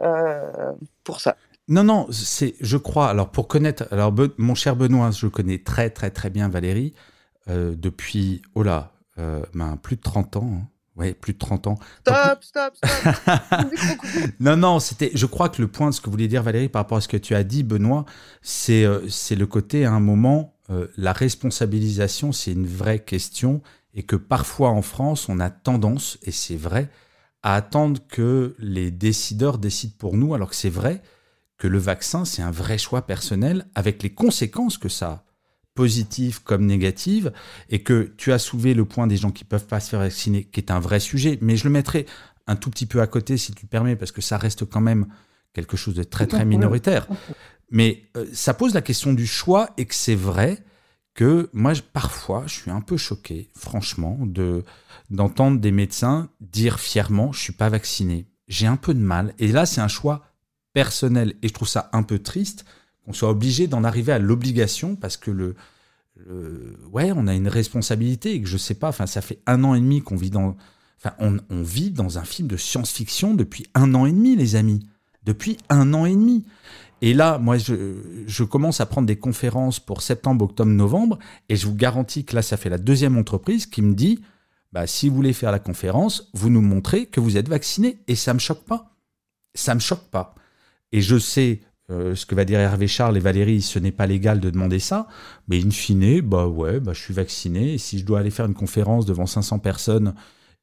euh, 0.00 0.72
pour 1.04 1.20
ça. 1.20 1.36
Non, 1.68 1.82
non, 1.84 2.06
c'est, 2.12 2.54
je 2.60 2.76
crois. 2.76 3.08
Alors, 3.08 3.30
pour 3.30 3.48
connaître, 3.48 3.86
alors, 3.90 4.12
Be- 4.12 4.32
mon 4.38 4.54
cher 4.54 4.76
Benoît, 4.76 5.10
je 5.10 5.26
connais 5.26 5.58
très, 5.58 5.90
très, 5.90 6.10
très 6.10 6.30
bien 6.30 6.48
Valérie 6.48 6.94
euh, 7.48 7.74
depuis, 7.76 8.42
oh 8.54 8.62
là, 8.62 8.92
euh, 9.18 9.42
ben, 9.54 9.76
plus 9.76 9.96
de 9.96 10.02
30 10.02 10.36
ans. 10.36 10.50
hein. 10.62 10.66
Ouais, 10.96 11.12
plus 11.12 11.32
de 11.32 11.38
30 11.38 11.66
ans. 11.66 11.78
Stop, 12.02 12.44
stop, 12.44 12.76
stop. 12.76 13.66
Non, 14.40 14.56
non, 14.56 14.78
c'était. 14.78 15.10
Je 15.14 15.26
crois 15.26 15.48
que 15.48 15.60
le 15.60 15.66
point 15.66 15.90
de 15.90 15.94
ce 15.94 16.00
que 16.00 16.08
voulait 16.08 16.28
dire 16.28 16.42
Valérie 16.42 16.68
par 16.68 16.80
rapport 16.80 16.98
à 16.98 17.00
ce 17.00 17.08
que 17.08 17.16
tu 17.16 17.34
as 17.34 17.42
dit, 17.42 17.64
Benoît, 17.64 18.04
c'est 18.42 18.84
euh, 18.84 19.08
c'est 19.08 19.34
le 19.34 19.46
côté 19.46 19.84
à 19.84 19.92
un 19.92 19.98
moment, 19.98 20.54
euh, 20.70 20.86
la 20.96 21.12
responsabilisation, 21.12 22.30
c'est 22.30 22.52
une 22.52 22.66
vraie 22.66 23.00
question 23.00 23.60
et 23.94 24.02
que 24.02 24.16
parfois 24.16 24.70
en 24.70 24.82
France, 24.82 25.28
on 25.28 25.40
a 25.40 25.50
tendance, 25.50 26.18
et 26.22 26.32
c'est 26.32 26.56
vrai, 26.56 26.90
à 27.42 27.54
attendre 27.54 28.00
que 28.08 28.54
les 28.58 28.90
décideurs 28.90 29.58
décident 29.58 29.94
pour 29.98 30.16
nous, 30.16 30.34
alors 30.34 30.50
que 30.50 30.56
c'est 30.56 30.70
vrai 30.70 31.02
que 31.58 31.68
le 31.68 31.78
vaccin, 31.78 32.24
c'est 32.24 32.42
un 32.42 32.50
vrai 32.50 32.78
choix 32.78 33.06
personnel 33.06 33.66
avec 33.74 34.02
les 34.02 34.12
conséquences 34.12 34.78
que 34.78 34.88
ça 34.88 35.08
a 35.08 35.24
positives 35.74 36.42
comme 36.42 36.66
négatives, 36.66 37.32
et 37.68 37.82
que 37.82 38.12
tu 38.16 38.32
as 38.32 38.38
soulevé 38.38 38.74
le 38.74 38.84
point 38.84 39.06
des 39.06 39.16
gens 39.16 39.30
qui 39.30 39.44
peuvent 39.44 39.66
pas 39.66 39.80
se 39.80 39.90
faire 39.90 40.00
vacciner, 40.00 40.44
qui 40.44 40.60
est 40.60 40.70
un 40.70 40.80
vrai 40.80 41.00
sujet, 41.00 41.38
mais 41.40 41.56
je 41.56 41.64
le 41.64 41.70
mettrai 41.70 42.06
un 42.46 42.56
tout 42.56 42.70
petit 42.70 42.86
peu 42.86 43.00
à 43.00 43.06
côté, 43.06 43.36
si 43.36 43.52
tu 43.52 43.62
le 43.64 43.68
permets, 43.68 43.96
parce 43.96 44.12
que 44.12 44.20
ça 44.20 44.36
reste 44.38 44.64
quand 44.64 44.80
même 44.80 45.06
quelque 45.52 45.76
chose 45.76 45.94
de 45.94 46.02
très, 46.04 46.26
très 46.26 46.44
minoritaire. 46.44 47.06
Mais 47.70 48.02
euh, 48.16 48.26
ça 48.32 48.54
pose 48.54 48.74
la 48.74 48.82
question 48.82 49.12
du 49.12 49.26
choix, 49.26 49.70
et 49.76 49.86
que 49.86 49.94
c'est 49.94 50.14
vrai 50.14 50.58
que 51.14 51.48
moi, 51.52 51.74
je- 51.74 51.82
parfois, 51.82 52.44
je 52.46 52.54
suis 52.54 52.70
un 52.70 52.80
peu 52.80 52.96
choqué, 52.96 53.50
franchement, 53.56 54.18
de 54.22 54.64
d'entendre 55.10 55.60
des 55.60 55.70
médecins 55.70 56.28
dire 56.40 56.80
fièrement, 56.80 57.30
je 57.32 57.40
suis 57.40 57.52
pas 57.52 57.68
vacciné. 57.68 58.26
J'ai 58.48 58.66
un 58.66 58.76
peu 58.76 58.94
de 58.94 59.00
mal. 59.00 59.34
Et 59.38 59.48
là, 59.48 59.64
c'est 59.66 59.80
un 59.80 59.88
choix 59.88 60.24
personnel, 60.72 61.34
et 61.42 61.48
je 61.48 61.52
trouve 61.52 61.68
ça 61.68 61.88
un 61.92 62.02
peu 62.02 62.18
triste 62.18 62.64
qu'on 63.04 63.12
soit 63.12 63.30
obligé 63.30 63.66
d'en 63.66 63.84
arriver 63.84 64.12
à 64.12 64.18
l'obligation, 64.18 64.96
parce 64.96 65.16
que 65.16 65.30
le, 65.30 65.56
ouais, 66.92 67.12
on 67.14 67.26
a 67.26 67.34
une 67.34 67.48
responsabilité 67.48 68.34
et 68.34 68.42
que 68.42 68.48
je 68.48 68.56
sais 68.56 68.74
pas, 68.74 68.88
enfin, 68.88 69.06
ça 69.06 69.20
fait 69.20 69.40
un 69.46 69.64
an 69.64 69.74
et 69.74 69.80
demi 69.80 70.00
qu'on 70.00 70.16
vit 70.16 70.30
dans, 70.30 70.56
enfin, 70.98 71.14
on, 71.18 71.38
on 71.50 71.62
vit 71.62 71.90
dans 71.90 72.18
un 72.18 72.24
film 72.24 72.48
de 72.48 72.56
science-fiction 72.56 73.34
depuis 73.34 73.66
un 73.74 73.94
an 73.94 74.06
et 74.06 74.12
demi, 74.12 74.36
les 74.36 74.56
amis, 74.56 74.86
depuis 75.24 75.58
un 75.68 75.92
an 75.94 76.06
et 76.06 76.14
demi. 76.14 76.44
Et 77.02 77.12
là, 77.12 77.38
moi, 77.38 77.58
je, 77.58 77.96
je 78.26 78.44
commence 78.44 78.80
à 78.80 78.86
prendre 78.86 79.06
des 79.06 79.16
conférences 79.16 79.80
pour 79.80 80.00
septembre, 80.00 80.46
octobre, 80.46 80.70
novembre, 80.70 81.18
et 81.48 81.56
je 81.56 81.66
vous 81.66 81.74
garantis 81.74 82.24
que 82.24 82.34
là, 82.34 82.42
ça 82.42 82.56
fait 82.56 82.70
la 82.70 82.78
deuxième 82.78 83.18
entreprise 83.18 83.66
qui 83.66 83.82
me 83.82 83.94
dit, 83.94 84.22
bah, 84.72 84.86
si 84.86 85.08
vous 85.08 85.16
voulez 85.16 85.34
faire 85.34 85.52
la 85.52 85.58
conférence, 85.58 86.30
vous 86.32 86.48
nous 86.48 86.62
montrez 86.62 87.06
que 87.06 87.20
vous 87.20 87.36
êtes 87.36 87.48
vacciné, 87.48 87.98
et 88.08 88.14
ça 88.14 88.32
me 88.32 88.38
choque 88.38 88.64
pas. 88.64 88.96
Ça 89.54 89.74
me 89.74 89.80
choque 89.80 90.08
pas. 90.10 90.34
Et 90.92 91.00
je 91.00 91.18
sais 91.18 91.60
euh, 91.90 92.14
ce 92.14 92.26
que 92.26 92.34
va 92.34 92.44
dire 92.44 92.60
Hervé 92.60 92.86
Charles 92.88 93.16
et 93.16 93.20
Valérie, 93.20 93.62
ce 93.62 93.78
n'est 93.78 93.92
pas 93.92 94.06
légal 94.06 94.40
de 94.40 94.50
demander 94.50 94.78
ça, 94.78 95.06
mais 95.48 95.62
in 95.62 95.70
fine, 95.70 96.20
bah 96.22 96.46
ouais, 96.46 96.80
bah 96.80 96.92
je 96.94 97.00
suis 97.00 97.14
vacciné, 97.14 97.74
et 97.74 97.78
si 97.78 97.98
je 97.98 98.04
dois 98.06 98.20
aller 98.20 98.30
faire 98.30 98.46
une 98.46 98.54
conférence 98.54 99.06
devant 99.06 99.26
500 99.26 99.58
personnes 99.58 100.14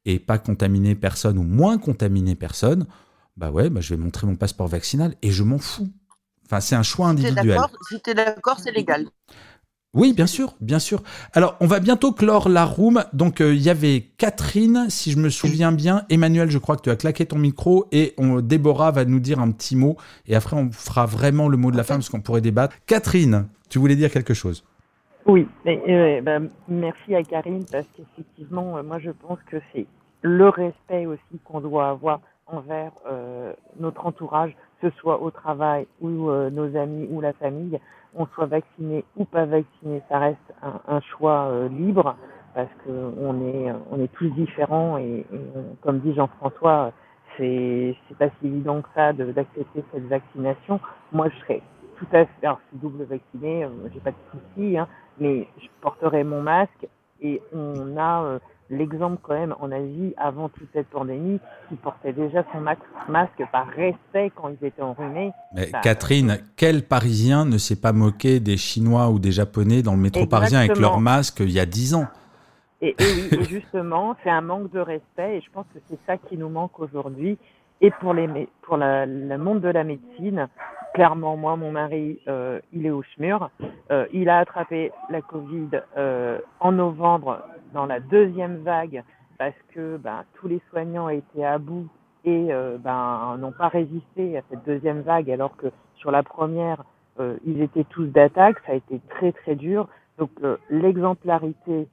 et 0.05 0.19
pas 0.19 0.39
contaminer 0.39 0.95
personne 0.95 1.37
ou 1.37 1.43
moins 1.43 1.77
contaminer 1.77 2.35
personne, 2.35 2.87
bah 3.37 3.51
ouais, 3.51 3.69
bah 3.69 3.81
je 3.81 3.93
vais 3.93 4.01
montrer 4.01 4.27
mon 4.27 4.35
passeport 4.35 4.67
vaccinal 4.67 5.15
et 5.21 5.31
je 5.31 5.43
m'en 5.43 5.59
fous. 5.59 5.89
Enfin, 6.45 6.59
c'est 6.59 6.75
un 6.75 6.83
choix 6.83 7.07
Si 7.07 7.17
t'es 7.17 7.31
individuel. 7.31 7.47
d'accord, 7.47 7.71
si 7.89 8.01
t'es 8.01 8.13
d'accord, 8.13 8.59
c'est 8.59 8.71
légal. 8.71 9.07
Oui, 9.93 10.13
bien 10.13 10.25
sûr, 10.25 10.53
bien 10.61 10.79
sûr. 10.79 11.03
Alors, 11.33 11.57
on 11.59 11.67
va 11.67 11.81
bientôt 11.81 12.13
clore 12.13 12.47
la 12.47 12.63
room. 12.63 13.03
Donc, 13.11 13.41
euh, 13.41 13.53
il 13.53 13.61
y 13.61 13.69
avait 13.69 14.05
Catherine, 14.17 14.85
si 14.87 15.11
je 15.11 15.19
me 15.19 15.29
souviens 15.29 15.73
bien. 15.73 16.03
Emmanuel, 16.09 16.49
je 16.49 16.57
crois 16.59 16.77
que 16.77 16.83
tu 16.83 16.89
as 16.89 16.95
claqué 16.95 17.25
ton 17.25 17.37
micro. 17.37 17.87
Et 17.91 18.13
on, 18.17 18.39
Déborah 18.39 18.91
va 18.91 19.03
nous 19.03 19.19
dire 19.19 19.41
un 19.41 19.51
petit 19.51 19.75
mot. 19.75 19.97
Et 20.27 20.35
après, 20.35 20.55
on 20.55 20.71
fera 20.71 21.05
vraiment 21.05 21.49
le 21.49 21.57
mot 21.57 21.71
de 21.71 21.77
la 21.77 21.83
fin 21.83 21.95
parce 21.95 22.07
qu'on 22.07 22.21
pourrait 22.21 22.39
débattre. 22.39 22.73
Catherine, 22.85 23.49
tu 23.69 23.79
voulais 23.79 23.97
dire 23.97 24.11
quelque 24.11 24.33
chose? 24.33 24.63
Oui, 25.25 25.45
mais, 25.65 25.81
euh, 25.89 26.21
bah, 26.21 26.39
merci 26.69 27.13
à 27.13 27.21
Karine 27.23 27.65
parce 27.69 27.85
qu'effectivement, 27.97 28.77
euh, 28.77 28.83
moi 28.83 28.97
je 28.97 29.11
pense 29.11 29.39
que 29.51 29.57
c'est 29.73 29.85
le 30.21 30.47
respect 30.47 31.05
aussi 31.05 31.39
qu'on 31.43 31.59
doit 31.59 31.89
avoir 31.89 32.21
envers 32.47 32.91
notre 33.79 34.05
entourage, 34.05 34.51
que 34.81 34.89
ce 34.89 34.97
soit 34.97 35.21
au 35.21 35.31
travail 35.31 35.87
ou 36.01 36.09
nos 36.09 36.75
amis 36.75 37.07
ou 37.09 37.21
la 37.21 37.31
famille, 37.31 37.79
on 38.15 38.25
soit 38.27 38.47
vacciné 38.47 39.05
ou 39.17 39.25
pas 39.25 39.45
vacciné, 39.45 40.01
ça 40.09 40.19
reste 40.19 40.53
un, 40.63 40.81
un 40.87 41.01
choix 41.01 41.47
euh, 41.51 41.69
libre 41.69 42.15
parce 42.55 42.69
que 42.85 42.91
on 42.91 43.41
est 43.47 43.73
on 43.91 44.01
est 44.01 44.11
tous 44.13 44.29
différents 44.31 44.97
et, 44.97 45.25
et 45.33 45.41
comme 45.81 45.99
dit 45.99 46.13
Jean-François, 46.15 46.93
c'est 47.37 47.95
c'est 48.09 48.17
pas 48.17 48.29
si 48.39 48.47
évident 48.47 48.81
que 48.81 48.89
ça 48.95 49.13
de- 49.13 49.31
d'accepter 49.31 49.83
cette 49.93 50.07
vaccination. 50.07 50.79
Moi, 51.13 51.29
je 51.29 51.37
serais 51.41 51.61
tout 51.97 52.07
à 52.13 52.25
fait, 52.25 52.45
alors 52.47 52.59
je 52.65 52.69
suis 52.69 52.77
double 52.79 53.03
vacciné, 53.05 53.65
euh, 53.65 53.69
j'ai 53.93 53.99
pas 54.01 54.11
de 54.11 54.17
souci, 54.31 54.77
hein, 54.77 54.87
mais 55.19 55.47
je 55.61 55.67
porterai 55.81 56.23
mon 56.23 56.41
masque 56.41 56.87
et 57.21 57.41
on 57.53 57.97
a 57.97 58.23
euh, 58.23 58.39
l'exemple 58.71 59.17
quand 59.21 59.33
même 59.33 59.53
en 59.59 59.71
Asie 59.71 60.13
avant 60.17 60.49
toute 60.49 60.69
cette 60.73 60.87
pandémie 60.87 61.39
qui 61.69 61.75
portait 61.75 62.13
déjà 62.13 62.43
son 62.51 62.61
masque 63.11 63.43
par 63.51 63.67
respect 63.67 64.31
quand 64.35 64.49
ils 64.49 64.65
étaient 64.65 64.81
enrhumés. 64.81 65.31
Mais 65.53 65.69
Bah, 65.71 65.79
Catherine, 65.81 66.39
quel 66.55 66.83
Parisien 66.83 67.45
ne 67.45 67.57
s'est 67.57 67.79
pas 67.79 67.93
moqué 67.93 68.39
des 68.39 68.57
Chinois 68.57 69.09
ou 69.09 69.19
des 69.19 69.31
Japonais 69.31 69.81
dans 69.81 69.93
le 69.93 69.99
métro 69.99 70.25
parisien 70.25 70.59
avec 70.59 70.77
leur 70.77 70.99
masque 70.99 71.39
il 71.41 71.51
y 71.51 71.59
a 71.59 71.65
10 71.65 71.95
ans 71.95 72.07
Et, 72.81 72.89
et 72.89 72.95
oui, 72.99 73.29
et 73.39 73.43
justement, 73.43 74.15
c'est 74.23 74.29
un 74.31 74.41
manque 74.41 74.71
de 74.71 74.79
respect 74.79 75.37
et 75.37 75.41
je 75.41 75.51
pense 75.51 75.65
que 75.73 75.79
c'est 75.89 75.99
ça 76.07 76.17
qui 76.17 76.37
nous 76.37 76.49
manque 76.49 76.79
aujourd'hui. 76.79 77.37
Et 77.81 77.91
pour, 77.99 78.13
les, 78.13 78.47
pour 78.61 78.77
la- 78.77 79.05
le 79.05 79.37
monde 79.37 79.61
de 79.61 79.67
la 79.69 79.83
médecine, 79.83 80.47
clairement, 80.93 81.35
moi, 81.35 81.55
mon 81.55 81.71
mari, 81.71 82.19
euh, 82.27 82.59
il 82.73 82.85
est 82.85 82.91
au 82.91 83.01
SMUR. 83.15 83.49
Euh, 83.91 84.05
il 84.13 84.29
a 84.29 84.37
attrapé 84.39 84.91
la 85.09 85.21
Covid 85.21 85.69
euh, 85.97 86.37
en 86.59 86.71
novembre 86.73 87.41
dans 87.73 87.85
la 87.85 87.99
deuxième 87.99 88.57
vague 88.57 89.03
parce 89.37 89.55
que 89.73 89.97
ben, 89.97 90.23
tous 90.35 90.47
les 90.47 90.61
soignants 90.69 91.09
étaient 91.09 91.43
à 91.43 91.57
bout 91.57 91.87
et 92.25 92.53
euh, 92.53 92.77
ben, 92.77 93.37
n'ont 93.39 93.51
pas 93.51 93.69
résisté 93.69 94.37
à 94.37 94.41
cette 94.49 94.65
deuxième 94.65 95.01
vague 95.01 95.31
alors 95.31 95.55
que 95.57 95.67
sur 95.95 96.11
la 96.11 96.23
première, 96.23 96.83
euh, 97.19 97.37
ils 97.45 97.61
étaient 97.61 97.85
tous 97.85 98.05
d'attaque. 98.05 98.57
Ça 98.65 98.73
a 98.73 98.75
été 98.75 98.99
très 99.09 99.31
très 99.31 99.55
dur. 99.55 99.87
Donc 100.17 100.29
euh, 100.43 100.57
l'exemplarité, 100.69 101.87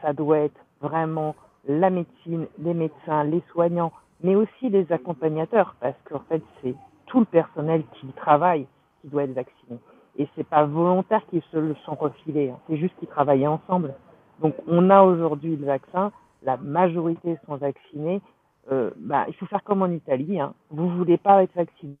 ça 0.00 0.12
doit 0.12 0.38
être 0.38 0.60
vraiment 0.80 1.34
la 1.66 1.90
médecine, 1.90 2.46
les 2.58 2.74
médecins, 2.74 3.24
les 3.24 3.42
soignants, 3.50 3.92
mais 4.22 4.34
aussi 4.34 4.68
les 4.68 4.90
accompagnateurs, 4.92 5.76
parce 5.80 5.96
qu'en 6.04 6.20
fait, 6.28 6.42
c'est 6.62 6.74
tout 7.06 7.20
le 7.20 7.26
personnel 7.26 7.84
qui 7.94 8.06
travaille 8.08 8.66
qui 9.00 9.08
doit 9.08 9.24
être 9.24 9.34
vacciné. 9.34 9.78
Et 10.18 10.28
c'est 10.34 10.46
pas 10.46 10.64
volontaire 10.64 11.22
qu'ils 11.30 11.42
se 11.50 11.56
le 11.56 11.74
sont 11.84 11.94
refilés, 11.94 12.50
hein. 12.50 12.58
c'est 12.68 12.76
juste 12.76 12.94
qu'ils 12.98 13.08
travaillaient 13.08 13.46
ensemble. 13.46 13.94
Donc, 14.42 14.54
on 14.66 14.90
a 14.90 15.02
aujourd'hui 15.02 15.56
le 15.56 15.66
vaccin, 15.66 16.12
la 16.42 16.56
majorité 16.56 17.38
sont 17.46 17.56
vaccinés. 17.56 18.20
Euh, 18.70 18.90
bah, 18.96 19.24
il 19.28 19.34
faut 19.34 19.46
faire 19.46 19.62
comme 19.64 19.82
en 19.82 19.90
Italie. 19.90 20.40
Hein. 20.40 20.54
Vous 20.70 20.88
voulez 20.88 21.16
pas 21.16 21.42
être 21.42 21.54
vacciné, 21.54 21.96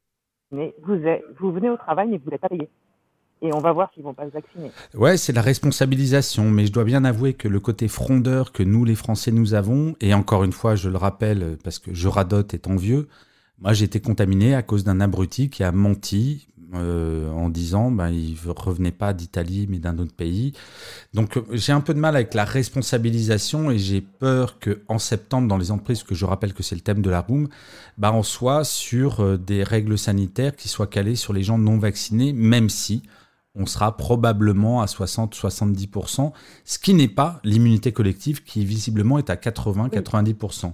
vous, 0.52 0.96
vous 1.38 1.52
venez 1.52 1.70
au 1.70 1.76
travail, 1.76 2.08
mais 2.08 2.18
vous 2.18 2.24
voulez 2.24 2.38
pas 2.38 2.48
payer. 2.48 2.68
Et 3.40 3.52
on 3.52 3.58
va 3.58 3.72
voir 3.72 3.90
s'ils 3.92 4.04
vont 4.04 4.14
pas 4.14 4.26
se 4.26 4.32
vacciner. 4.32 4.70
Ouais, 4.94 5.16
c'est 5.16 5.32
la 5.32 5.42
responsabilisation, 5.42 6.44
mais 6.44 6.66
je 6.66 6.72
dois 6.72 6.84
bien 6.84 7.04
avouer 7.04 7.34
que 7.34 7.48
le 7.48 7.58
côté 7.58 7.88
frondeur 7.88 8.52
que 8.52 8.62
nous, 8.62 8.84
les 8.84 8.94
Français, 8.94 9.32
nous 9.32 9.54
avons, 9.54 9.96
et 10.00 10.14
encore 10.14 10.44
une 10.44 10.52
fois, 10.52 10.76
je 10.76 10.88
le 10.88 10.96
rappelle 10.96 11.56
parce 11.64 11.80
que 11.80 11.92
je 11.92 12.06
radote 12.06 12.54
étant 12.54 12.76
vieux, 12.76 13.08
moi 13.58 13.72
j'ai 13.72 13.84
été 13.84 14.00
contaminé 14.00 14.54
à 14.54 14.62
cause 14.62 14.84
d'un 14.84 15.00
abruti 15.00 15.50
qui 15.50 15.64
a 15.64 15.72
menti 15.72 16.46
euh, 16.74 17.30
en 17.32 17.48
disant 17.48 17.90
ben, 17.90 18.08
il 18.10 18.36
ne 18.46 18.50
revenait 18.52 18.92
pas 18.92 19.12
d'Italie 19.12 19.66
mais 19.70 19.78
d'un 19.78 19.98
autre 19.98 20.14
pays. 20.14 20.52
Donc 21.14 21.36
euh, 21.36 21.42
j'ai 21.52 21.72
un 21.72 21.80
peu 21.80 21.94
de 21.94 21.98
mal 22.00 22.16
avec 22.16 22.34
la 22.34 22.44
responsabilisation 22.44 23.70
et 23.70 23.78
j'ai 23.78 24.00
peur 24.00 24.58
que 24.58 24.82
en 24.88 24.98
septembre, 24.98 25.48
dans 25.48 25.58
les 25.58 25.70
entreprises, 25.70 26.02
que 26.02 26.14
je 26.14 26.24
rappelle 26.24 26.54
que 26.54 26.62
c'est 26.62 26.74
le 26.74 26.80
thème 26.82 27.02
de 27.02 27.10
la 27.10 27.20
room, 27.20 27.48
ben, 27.98 28.12
on 28.12 28.22
soit 28.22 28.64
sur 28.64 29.20
euh, 29.20 29.36
des 29.38 29.62
règles 29.64 29.98
sanitaires 29.98 30.56
qui 30.56 30.68
soient 30.68 30.86
calées 30.86 31.16
sur 31.16 31.32
les 31.32 31.42
gens 31.42 31.58
non 31.58 31.78
vaccinés, 31.78 32.32
même 32.32 32.68
si 32.68 33.02
on 33.54 33.66
sera 33.66 33.96
probablement 33.96 34.80
à 34.80 34.86
60-70%, 34.86 36.32
ce 36.64 36.78
qui 36.78 36.94
n'est 36.94 37.08
pas 37.08 37.38
l'immunité 37.44 37.92
collective 37.92 38.42
qui 38.44 38.64
visiblement 38.64 39.18
est 39.18 39.28
à 39.30 39.36
80-90%. 39.36 40.72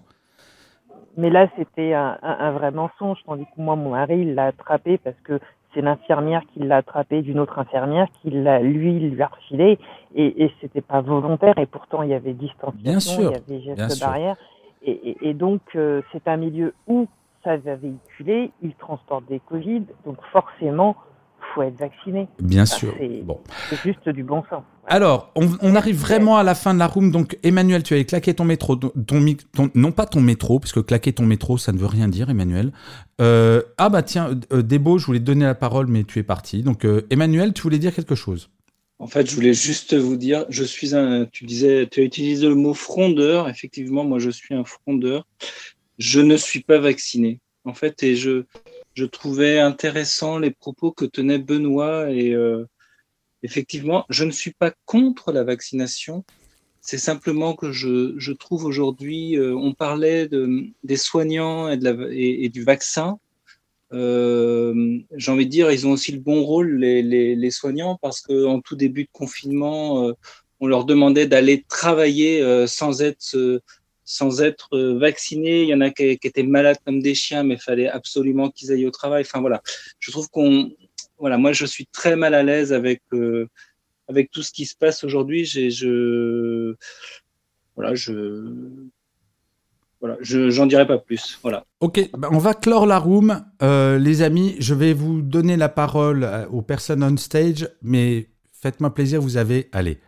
Mais 1.16 1.30
là, 1.30 1.48
c'était 1.56 1.94
un, 1.94 2.16
un- 2.22 2.38
un 2.38 2.52
vrai 2.52 2.70
mensonge, 2.70 3.18
tandis 3.26 3.44
que 3.46 3.60
moi, 3.60 3.74
mon 3.74 3.90
mari, 3.90 4.20
il 4.20 4.34
l'a 4.34 4.46
attrapé 4.46 4.98
parce 4.98 5.16
que 5.24 5.40
c'est 5.78 5.82
l'infirmière 5.82 6.42
qui 6.52 6.58
l'a 6.60 6.78
attrapé 6.78 7.22
d'une 7.22 7.38
autre 7.38 7.60
infirmière 7.60 8.08
qui 8.20 8.30
l'a, 8.30 8.58
lui, 8.58 8.98
lui 8.98 9.22
a 9.22 9.28
refilé, 9.28 9.78
et, 10.16 10.44
et 10.44 10.52
c'était 10.60 10.80
pas 10.80 11.00
volontaire, 11.00 11.56
et 11.56 11.66
pourtant 11.66 12.02
il 12.02 12.10
y 12.10 12.14
avait 12.14 12.32
distanciation, 12.32 12.82
Bien 12.82 12.98
sûr, 12.98 13.32
il 13.46 13.54
y 13.54 13.70
avait 13.70 13.76
gestes 13.76 14.00
barrières, 14.00 14.36
et, 14.82 14.90
et, 14.90 15.28
et 15.28 15.34
donc 15.34 15.60
euh, 15.76 16.02
c'est 16.10 16.26
un 16.26 16.36
milieu 16.36 16.74
où 16.88 17.06
ça 17.44 17.56
va 17.58 17.76
véhiculer, 17.76 18.50
il 18.60 18.74
transporte 18.74 19.26
des 19.26 19.38
Covid, 19.38 19.84
donc 20.04 20.16
forcément, 20.32 20.96
faut 21.58 21.62
être 21.68 21.78
vacciné. 21.78 22.28
Bien 22.40 22.66
sûr. 22.66 22.94
C'est, 22.98 23.22
Bon. 23.22 23.40
juste 23.84 24.08
du 24.08 24.22
bon 24.22 24.42
sens. 24.48 24.62
Alors, 24.86 25.32
on, 25.34 25.48
on 25.60 25.74
arrive 25.74 25.96
vraiment 25.96 26.36
à 26.38 26.42
la 26.42 26.54
fin 26.54 26.72
de 26.72 26.78
la 26.78 26.86
room. 26.86 27.10
Donc, 27.10 27.36
Emmanuel, 27.42 27.82
tu 27.82 27.94
avais 27.94 28.04
claqué 28.04 28.32
ton 28.34 28.44
métro, 28.44 28.76
ton, 28.76 28.90
ton 29.06 29.20
mic- 29.20 29.50
ton- 29.52 29.70
non 29.74 29.92
pas 29.92 30.06
ton 30.06 30.20
métro, 30.20 30.60
parce 30.60 30.72
que 30.72 30.80
claquer 30.80 31.12
ton 31.12 31.26
métro, 31.26 31.58
ça 31.58 31.72
ne 31.72 31.78
veut 31.78 31.86
rien 31.86 32.08
dire, 32.08 32.30
Emmanuel. 32.30 32.72
Euh, 33.20 33.62
ah 33.76 33.88
bah 33.88 34.02
tiens, 34.02 34.30
euh, 34.52 34.62
Débo, 34.62 34.98
je 34.98 35.06
voulais 35.06 35.18
te 35.18 35.24
donner 35.24 35.44
la 35.44 35.54
parole, 35.54 35.88
mais 35.88 36.04
tu 36.04 36.18
es 36.18 36.22
parti. 36.22 36.62
Donc, 36.62 36.84
euh, 36.84 37.02
Emmanuel, 37.10 37.52
tu 37.52 37.62
voulais 37.62 37.78
dire 37.78 37.94
quelque 37.94 38.14
chose? 38.14 38.50
En 39.00 39.06
fait, 39.06 39.28
je 39.28 39.34
voulais 39.34 39.54
juste 39.54 39.94
vous 39.94 40.16
dire, 40.16 40.44
je 40.48 40.64
suis 40.64 40.94
un, 40.94 41.26
tu 41.26 41.44
disais, 41.44 41.86
tu 41.90 42.00
as 42.00 42.04
utilisé 42.04 42.48
le 42.48 42.54
mot 42.54 42.74
frondeur. 42.74 43.48
Effectivement, 43.48 44.04
moi, 44.04 44.18
je 44.18 44.30
suis 44.30 44.54
un 44.54 44.64
frondeur. 44.64 45.26
Je 45.98 46.20
ne 46.20 46.36
suis 46.36 46.60
pas 46.60 46.78
vacciné. 46.78 47.40
En 47.64 47.74
fait, 47.74 48.02
et 48.02 48.16
je, 48.16 48.44
je 48.94 49.04
trouvais 49.04 49.58
intéressant 49.58 50.38
les 50.38 50.50
propos 50.50 50.92
que 50.92 51.04
tenait 51.04 51.38
Benoît 51.38 52.10
et 52.10 52.32
euh, 52.32 52.64
effectivement, 53.42 54.04
je 54.08 54.24
ne 54.24 54.30
suis 54.30 54.52
pas 54.52 54.72
contre 54.86 55.32
la 55.32 55.44
vaccination. 55.44 56.24
C'est 56.80 56.98
simplement 56.98 57.54
que 57.54 57.70
je, 57.70 58.14
je 58.18 58.32
trouve 58.32 58.64
aujourd'hui, 58.64 59.36
euh, 59.36 59.54
on 59.54 59.74
parlait 59.74 60.26
de, 60.26 60.66
des 60.82 60.96
soignants 60.96 61.68
et, 61.68 62.48
du 62.48 62.64
vaccin. 62.64 63.18
Euh, 63.92 64.98
j'ai 65.14 65.30
envie 65.30 65.46
de 65.46 65.50
dire, 65.50 65.70
ils 65.70 65.86
ont 65.86 65.92
aussi 65.92 66.12
le 66.12 66.20
bon 66.20 66.42
rôle, 66.42 66.78
les, 66.78 67.02
les, 67.02 67.36
les 67.36 67.50
soignants, 67.50 67.98
parce 68.00 68.20
qu'en 68.20 68.60
tout 68.60 68.76
début 68.76 69.04
de 69.04 69.10
confinement, 69.12 70.12
on 70.60 70.66
leur 70.66 70.84
demandait 70.84 71.26
d'aller 71.26 71.64
travailler 71.68 72.66
sans 72.66 73.02
être, 73.02 73.60
sans 74.08 74.40
être 74.40 74.74
euh, 74.74 74.98
vaccinés. 74.98 75.62
Il 75.62 75.68
y 75.68 75.74
en 75.74 75.82
a 75.82 75.90
qui, 75.90 76.02
étaient 76.02 76.42
malades 76.42 76.78
comme 76.84 77.00
des 77.00 77.14
chiens, 77.14 77.44
mais 77.44 77.54
il 77.54 77.60
fallait 77.60 77.88
absolument 77.88 78.50
qu'ils 78.50 78.72
aillent 78.72 78.86
au 78.86 78.90
travail. 78.90 79.22
Enfin 79.26 79.40
voilà, 79.40 79.62
je 80.00 80.10
trouve 80.10 80.30
qu'on, 80.30 80.72
voilà, 81.18 81.36
moi 81.36 81.52
je 81.52 81.66
suis 81.66 81.86
très 81.86 82.16
mal 82.16 82.32
à 82.32 82.42
l'aise 82.42 82.72
avec 82.72 83.02
euh, 83.12 83.48
avec 84.08 84.30
tout 84.30 84.42
ce 84.42 84.50
qui 84.50 84.64
se 84.64 84.74
passe 84.74 85.04
aujourd'hui. 85.04 85.44
J'ai, 85.44 85.70
je, 85.70 86.74
voilà, 87.76 87.94
je, 87.94 88.50
voilà, 90.00 90.16
je, 90.22 90.48
j'en 90.48 90.64
dirai 90.64 90.86
pas 90.86 90.96
plus. 90.96 91.38
Voilà. 91.42 91.66
Ok, 91.80 92.08
bah, 92.16 92.30
on 92.32 92.38
va 92.38 92.54
clore 92.54 92.86
la 92.86 92.98
room. 92.98 93.44
Euh, 93.60 93.98
les 93.98 94.22
amis, 94.22 94.56
je 94.58 94.72
vais 94.72 94.94
vous 94.94 95.20
donner 95.20 95.58
la 95.58 95.68
parole 95.68 96.26
aux 96.50 96.62
personnes 96.62 97.02
on 97.02 97.18
stage, 97.18 97.68
mais 97.82 98.30
faites-moi 98.52 98.94
plaisir, 98.94 99.20
vous 99.20 99.36
avez, 99.36 99.68
allez, 99.72 99.98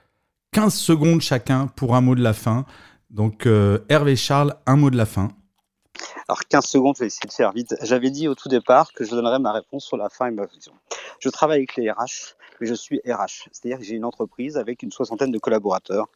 15 0.52 0.74
secondes 0.74 1.20
chacun 1.20 1.66
pour 1.66 1.94
un 1.94 2.00
mot 2.00 2.14
de 2.14 2.22
la 2.22 2.32
fin. 2.32 2.64
Donc, 3.10 3.46
euh, 3.46 3.78
Hervé 3.88 4.14
Charles, 4.14 4.54
un 4.66 4.76
mot 4.76 4.90
de 4.90 4.96
la 4.96 5.06
fin. 5.06 5.28
Alors 6.28 6.40
15 6.48 6.64
secondes, 6.64 6.94
je 6.96 7.00
vais 7.00 7.06
essayer 7.06 7.26
de 7.26 7.32
faire 7.32 7.52
vite. 7.52 7.74
J'avais 7.82 8.10
dit 8.10 8.28
au 8.28 8.36
tout 8.36 8.48
départ 8.48 8.92
que 8.92 9.04
je 9.04 9.10
donnerais 9.10 9.40
ma 9.40 9.52
réponse 9.52 9.84
sur 9.84 9.96
la 9.96 10.08
fin 10.08 10.26
et 10.26 10.30
ma 10.30 10.46
vision. 10.46 10.72
Je 11.18 11.28
travaille 11.28 11.58
avec 11.58 11.74
les 11.74 11.90
RH, 11.90 12.36
mais 12.60 12.68
je 12.68 12.74
suis 12.74 13.00
RH. 13.04 13.48
C'est-à-dire 13.50 13.78
que 13.78 13.84
j'ai 13.84 13.96
une 13.96 14.04
entreprise 14.04 14.56
avec 14.56 14.84
une 14.84 14.92
soixantaine 14.92 15.32
de 15.32 15.38
collaborateurs. 15.38 16.06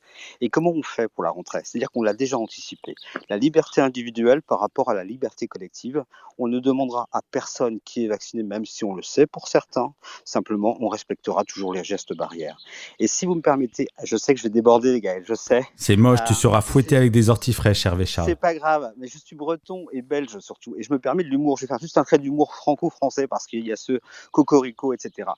Et 0.40 0.48
comment 0.48 0.70
on 0.70 0.82
fait 0.82 1.08
pour 1.08 1.24
la 1.24 1.30
rentrée? 1.30 1.60
C'est-à-dire 1.64 1.90
qu'on 1.90 2.02
l'a 2.02 2.14
déjà 2.14 2.38
anticipé. 2.38 2.94
La 3.28 3.36
liberté 3.36 3.80
individuelle 3.80 4.42
par 4.42 4.60
rapport 4.60 4.90
à 4.90 4.94
la 4.94 5.04
liberté 5.04 5.46
collective, 5.48 6.04
on 6.38 6.48
ne 6.48 6.58
demandera 6.60 7.08
à 7.12 7.20
personne 7.30 7.78
qui 7.84 8.04
est 8.04 8.08
vacciné, 8.08 8.42
même 8.42 8.64
si 8.64 8.84
on 8.84 8.94
le 8.94 9.02
sait 9.02 9.26
pour 9.26 9.48
certains. 9.48 9.94
Simplement, 10.24 10.76
on 10.80 10.88
respectera 10.88 11.44
toujours 11.44 11.72
les 11.72 11.84
gestes 11.84 12.14
barrières. 12.14 12.58
Et 12.98 13.06
si 13.06 13.26
vous 13.26 13.34
me 13.34 13.40
permettez, 13.42 13.88
je 14.02 14.16
sais 14.16 14.34
que 14.34 14.38
je 14.38 14.44
vais 14.44 14.50
déborder 14.50 14.92
les 14.92 15.00
gars, 15.00 15.22
je 15.22 15.34
sais. 15.34 15.64
C'est 15.76 15.96
moche, 15.96 16.20
tu 16.26 16.32
Euh, 16.32 16.36
seras 16.36 16.60
fouetté 16.60 16.96
avec 16.96 17.12
des 17.12 17.30
orties 17.30 17.52
fraîches, 17.52 17.86
Hervé 17.86 18.06
Charles. 18.06 18.28
c'est 18.28 18.34
pas 18.40 18.54
grave, 18.54 18.92
mais 18.96 19.06
je 19.06 19.18
suis 19.18 19.36
breton 19.36 19.86
et 19.92 20.02
belge 20.02 20.38
surtout. 20.40 20.74
Et 20.76 20.82
je 20.82 20.92
me 20.92 20.98
permets 20.98 21.24
de 21.24 21.28
l'humour. 21.28 21.56
Je 21.56 21.62
vais 21.64 21.68
faire 21.68 21.78
juste 21.78 21.98
un 21.98 22.04
trait 22.04 22.18
d'humour 22.18 22.54
franco-français 22.54 23.26
parce 23.28 23.46
qu'il 23.46 23.64
y 23.66 23.72
a 23.72 23.76
ce 23.76 24.00
cocorico, 24.32 24.92
etc. 24.92 25.28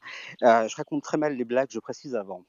Euh, 0.42 0.68
je 0.68 0.76
raconte 0.76 1.02
très 1.02 1.18
mal 1.18 1.36
les 1.36 1.44
blagues, 1.44 1.68
je 1.70 1.78
précise 1.78 2.14
avant. 2.16 2.44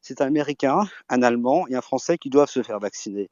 C'est 0.00 0.20
un 0.20 0.26
Américain, 0.26 0.88
un 1.08 1.22
Allemand 1.22 1.66
et 1.68 1.74
un 1.74 1.80
Français 1.80 2.18
qui 2.18 2.30
doivent 2.30 2.50
se 2.50 2.62
faire 2.62 2.78
vacciner. 2.78 3.30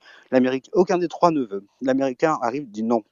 Aucun 0.73 0.99
des 0.99 1.09
trois 1.09 1.31
ne 1.31 1.43
veut. 1.43 1.67
L'Américain 1.81 2.39
arrive, 2.43 2.71
dit 2.71 2.83
non. 2.83 3.03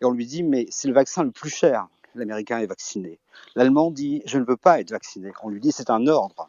Et 0.00 0.04
on 0.04 0.10
lui 0.10 0.26
dit, 0.26 0.42
mais 0.42 0.66
c'est 0.70 0.88
le 0.88 0.94
vaccin 0.94 1.22
le 1.22 1.30
plus 1.30 1.50
cher. 1.50 1.86
L'Américain 2.14 2.58
est 2.58 2.66
vacciné. 2.66 3.18
L'Allemand 3.56 3.90
dit, 3.90 4.22
je 4.26 4.38
ne 4.38 4.44
veux 4.44 4.56
pas 4.56 4.80
être 4.80 4.90
vacciné. 4.90 5.32
On 5.42 5.48
lui 5.48 5.60
dit, 5.60 5.72
c'est 5.72 5.90
un 5.90 6.06
ordre. 6.06 6.46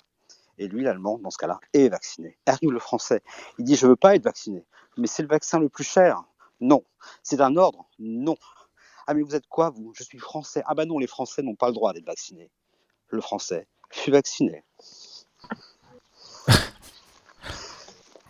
Et 0.57 0.68
lui, 0.68 0.84
l'Allemand, 0.84 1.19
dans 1.19 1.32
ce 1.32 1.38
cas-là, 1.38 1.60
est 1.73 1.90
vacciné. 1.90 2.38
Arrive 2.45 2.72
le 2.72 2.80
Français. 2.80 3.22
Il 3.57 3.65
dit, 3.65 3.76
je 3.76 3.86
ne 3.86 3.91
veux 3.91 3.95
pas 3.95 4.15
être 4.15 4.23
vacciné. 4.23 4.64
Mais 4.98 5.07
c'est 5.07 5.23
le 5.23 5.27
vaccin 5.27 5.60
le 5.60 5.69
plus 5.69 5.84
cher. 5.84 6.23
Non. 6.61 6.84
C'est 7.23 7.41
un 7.41 7.57
ordre. 7.57 7.86
Non. 7.99 8.38
Ah, 9.07 9.14
mais 9.14 9.22
vous 9.22 9.36
êtes 9.36 9.48
quoi, 9.48 9.72
vous? 9.72 9.94
Je 9.95 10.03
suis 10.03 10.19
Français. 10.19 10.64
Ah, 10.65 10.73
bah 10.73 10.86
non, 10.86 10.99
les 10.99 11.07
Français 11.07 11.41
n'ont 11.41 11.56
pas 11.56 11.68
le 11.68 11.73
droit 11.73 11.94
d'être 11.94 12.06
vaccinés. 12.06 12.49
Le 13.10 13.22
Français, 13.22 13.68
suis 13.95 14.11
vacciné. 14.11 14.64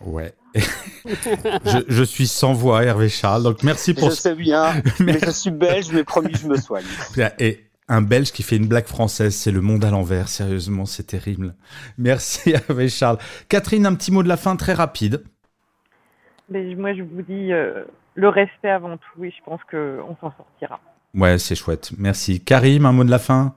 Ouais. 0.04 0.34
je, 0.54 1.78
je, 1.88 2.02
suis 2.02 2.26
sans 2.26 2.52
voix, 2.52 2.84
Hervé 2.84 3.08
Charles. 3.08 3.42
Donc 3.42 3.62
merci 3.62 3.94
pour. 3.94 4.10
Je 4.10 4.14
sais 4.14 4.34
bien, 4.34 4.74
mais 5.00 5.18
je 5.22 5.30
suis 5.30 5.50
belge, 5.50 5.90
mais 5.92 6.04
promis, 6.04 6.34
je 6.34 6.46
me 6.46 6.56
soigne. 6.56 6.84
Et 7.38 7.66
un 7.88 8.02
Belge 8.02 8.32
qui 8.32 8.42
fait 8.42 8.56
une 8.56 8.66
blague 8.66 8.86
française, 8.86 9.34
c'est 9.34 9.52
le 9.52 9.60
monde 9.60 9.84
à 9.84 9.90
l'envers. 9.90 10.28
Sérieusement, 10.28 10.86
c'est 10.86 11.04
terrible. 11.04 11.54
Merci 11.98 12.50
Hervé 12.68 12.88
Charles. 12.88 13.18
Catherine, 13.48 13.86
un 13.86 13.94
petit 13.94 14.10
mot 14.10 14.22
de 14.22 14.28
la 14.28 14.36
fin 14.36 14.56
très 14.56 14.72
rapide. 14.72 15.22
Mais 16.48 16.74
moi, 16.74 16.94
je 16.94 17.02
vous 17.02 17.22
dis 17.22 17.52
euh, 17.52 17.84
le 18.14 18.28
respect 18.28 18.70
avant 18.70 18.96
tout, 18.96 19.24
et 19.24 19.30
je 19.30 19.42
pense 19.44 19.60
qu'on 19.70 20.16
s'en 20.20 20.32
sortira. 20.36 20.80
Ouais, 21.14 21.38
c'est 21.38 21.54
chouette. 21.54 21.92
Merci. 21.96 22.42
Karim, 22.42 22.86
un 22.86 22.92
mot 22.92 23.04
de 23.04 23.10
la 23.10 23.18
fin? 23.18 23.56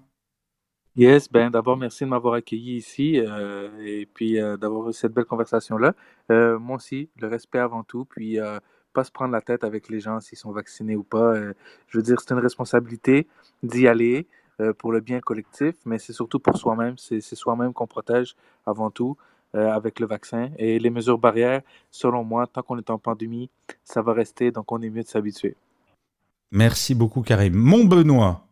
Yes, 0.95 1.31
ben 1.31 1.49
d'abord, 1.49 1.77
merci 1.77 2.03
de 2.03 2.09
m'avoir 2.09 2.33
accueilli 2.33 2.75
ici 2.75 3.19
euh, 3.19 3.69
et 3.79 4.05
puis 4.05 4.39
euh, 4.39 4.57
d'avoir 4.57 4.89
eu 4.89 4.93
cette 4.93 5.13
belle 5.13 5.25
conversation-là. 5.25 5.93
Euh, 6.31 6.57
moi 6.57 6.77
aussi, 6.77 7.09
le 7.17 7.27
respect 7.27 7.59
avant 7.59 7.83
tout, 7.83 8.05
puis 8.05 8.37
pas 8.93 9.03
se 9.03 9.11
prendre 9.11 9.31
la 9.31 9.41
tête 9.41 9.63
avec 9.63 9.87
les 9.89 9.99
gens 9.99 10.19
s'ils 10.19 10.37
sont 10.37 10.51
vaccinés 10.51 10.95
ou 10.95 11.03
pas. 11.03 11.35
je 11.87 11.97
veux 11.97 12.03
dire, 12.03 12.19
c'est 12.19 12.33
une 12.33 12.39
responsabilité 12.39 13.27
d'y 13.61 13.87
aller 13.87 14.27
pour 14.79 14.91
le 14.91 14.99
bien 14.99 15.19
collectif, 15.21 15.75
mais 15.85 15.99
c'est 15.99 16.11
surtout 16.11 16.39
pour 16.39 16.57
soi-même. 16.57 16.97
C'est 16.97 17.21
soi-même 17.21 17.71
qu'on 17.71 17.87
protège 17.87 18.35
avant 18.65 18.89
tout 18.89 19.15
avec 19.53 19.99
le 19.99 20.07
vaccin. 20.07 20.49
Et 20.57 20.79
les 20.79 20.89
mesures 20.89 21.19
barrières, 21.19 21.61
selon 21.91 22.23
moi, 22.23 22.47
tant 22.47 22.63
qu'on 22.63 22.79
est 22.79 22.89
en 22.89 22.97
pandémie, 22.97 23.49
ça 23.83 24.01
va 24.01 24.13
rester, 24.13 24.51
donc 24.51 24.71
on 24.71 24.81
est 24.81 24.89
mieux 24.89 25.03
de 25.03 25.07
s'habituer. 25.07 25.55
Merci 26.51 26.95
beaucoup, 26.95 27.21
Karim. 27.21 27.53
Mon 27.53 27.85
Benoît. 27.85 28.48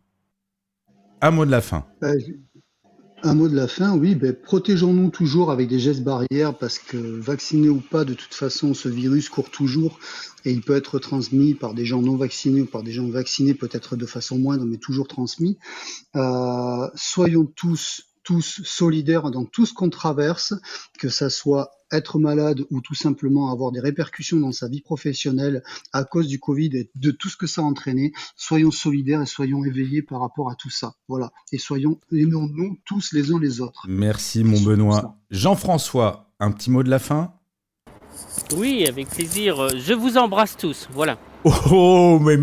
Un 1.20 1.30
mot 1.30 1.44
de 1.44 1.50
la 1.50 1.60
fin. 1.60 1.84
Euh, 2.02 2.14
un 3.24 3.34
mot 3.34 3.48
de 3.48 3.56
la 3.56 3.66
fin, 3.66 3.96
oui, 3.96 4.14
ben, 4.14 4.32
protégeons-nous 4.32 5.10
toujours 5.10 5.50
avec 5.50 5.68
des 5.68 5.80
gestes 5.80 6.04
barrières 6.04 6.56
parce 6.56 6.78
que 6.78 6.96
vacciné 6.96 7.68
ou 7.68 7.80
pas, 7.80 8.04
de 8.04 8.14
toute 8.14 8.34
façon, 8.34 8.74
ce 8.74 8.88
virus 8.88 9.28
court 9.28 9.50
toujours 9.50 9.98
et 10.44 10.52
il 10.52 10.60
peut 10.60 10.76
être 10.76 11.00
transmis 11.00 11.54
par 11.54 11.74
des 11.74 11.84
gens 11.84 12.00
non 12.00 12.16
vaccinés 12.16 12.60
ou 12.60 12.66
par 12.66 12.84
des 12.84 12.92
gens 12.92 13.08
vaccinés, 13.08 13.54
peut-être 13.54 13.96
de 13.96 14.06
façon 14.06 14.38
moindre, 14.38 14.64
mais 14.64 14.76
toujours 14.76 15.08
transmis. 15.08 15.58
Euh, 16.14 16.88
soyons 16.94 17.44
tous 17.44 18.04
tous 18.28 18.60
solidaires 18.62 19.30
dans 19.30 19.46
tout 19.46 19.64
ce 19.64 19.72
qu'on 19.72 19.88
traverse, 19.88 20.52
que 20.98 21.08
ça 21.08 21.30
soit 21.30 21.70
être 21.92 22.18
malade 22.18 22.62
ou 22.70 22.80
tout 22.80 22.94
simplement 22.94 23.50
avoir 23.50 23.72
des 23.72 23.80
répercussions 23.80 24.38
dans 24.38 24.52
sa 24.52 24.68
vie 24.68 24.80
professionnelle 24.80 25.62
à 25.92 26.04
cause 26.04 26.26
du 26.26 26.38
Covid 26.38 26.70
et 26.74 26.90
de 26.94 27.10
tout 27.10 27.28
ce 27.28 27.36
que 27.36 27.46
ça 27.46 27.62
a 27.62 27.64
entraîné, 27.64 28.12
soyons 28.36 28.70
solidaires 28.70 29.22
et 29.22 29.26
soyons 29.26 29.64
éveillés 29.64 30.02
par 30.02 30.20
rapport 30.20 30.50
à 30.50 30.54
tout 30.54 30.70
ça. 30.70 30.94
Voilà. 31.08 31.30
Et 31.52 31.58
soyons, 31.58 32.00
aimons-nous 32.12 32.78
tous 32.84 33.12
les 33.12 33.32
uns 33.32 33.40
les 33.40 33.60
autres. 33.60 33.84
Merci, 33.88 34.44
mon 34.44 34.60
Benoît. 34.60 35.16
Jean-François, 35.30 36.30
un 36.40 36.50
petit 36.50 36.70
mot 36.70 36.82
de 36.82 36.90
la 36.90 36.98
fin? 36.98 37.34
Oui, 38.56 38.84
avec 38.88 39.08
plaisir. 39.08 39.68
Je 39.76 39.94
vous 39.94 40.16
embrasse 40.16 40.56
tous. 40.56 40.88
Voilà. 40.92 41.18
Oh, 41.70 42.18
mais, 42.20 42.36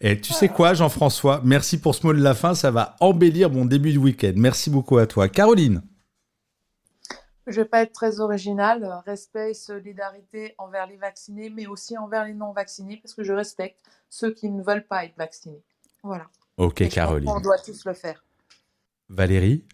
Et 0.00 0.12
eh, 0.12 0.20
tu 0.20 0.32
sais 0.32 0.48
quoi, 0.48 0.74
Jean-François? 0.74 1.42
Merci 1.44 1.78
pour 1.78 1.94
ce 1.94 2.06
mot 2.06 2.12
de 2.12 2.22
la 2.22 2.34
fin, 2.34 2.54
ça 2.54 2.70
va 2.70 2.96
embellir 3.00 3.50
mon 3.50 3.64
début 3.64 3.92
de 3.92 3.98
week-end. 3.98 4.32
Merci 4.36 4.70
beaucoup 4.70 4.98
à 4.98 5.06
toi. 5.06 5.28
Caroline? 5.28 5.82
Je 7.48 7.60
vais 7.62 7.68
pas 7.68 7.82
être 7.82 7.92
très 7.92 8.20
original. 8.20 9.02
Respect 9.06 9.50
et 9.50 9.54
solidarité 9.54 10.54
envers 10.58 10.86
les 10.86 10.96
vaccinés, 10.96 11.50
mais 11.50 11.66
aussi 11.66 11.96
envers 11.96 12.24
les 12.24 12.34
non-vaccinés, 12.34 12.98
parce 13.02 13.14
que 13.14 13.22
je 13.22 13.32
respecte 13.32 13.78
ceux 14.10 14.32
qui 14.32 14.50
ne 14.50 14.62
veulent 14.62 14.86
pas 14.86 15.04
être 15.04 15.16
vaccinés. 15.16 15.62
Voilà. 16.02 16.26
Ok, 16.58 16.86
Caroline. 16.88 17.28
On 17.28 17.40
doit 17.40 17.58
tous 17.58 17.84
le 17.84 17.94
faire. 17.94 18.24
Valérie 19.08 19.64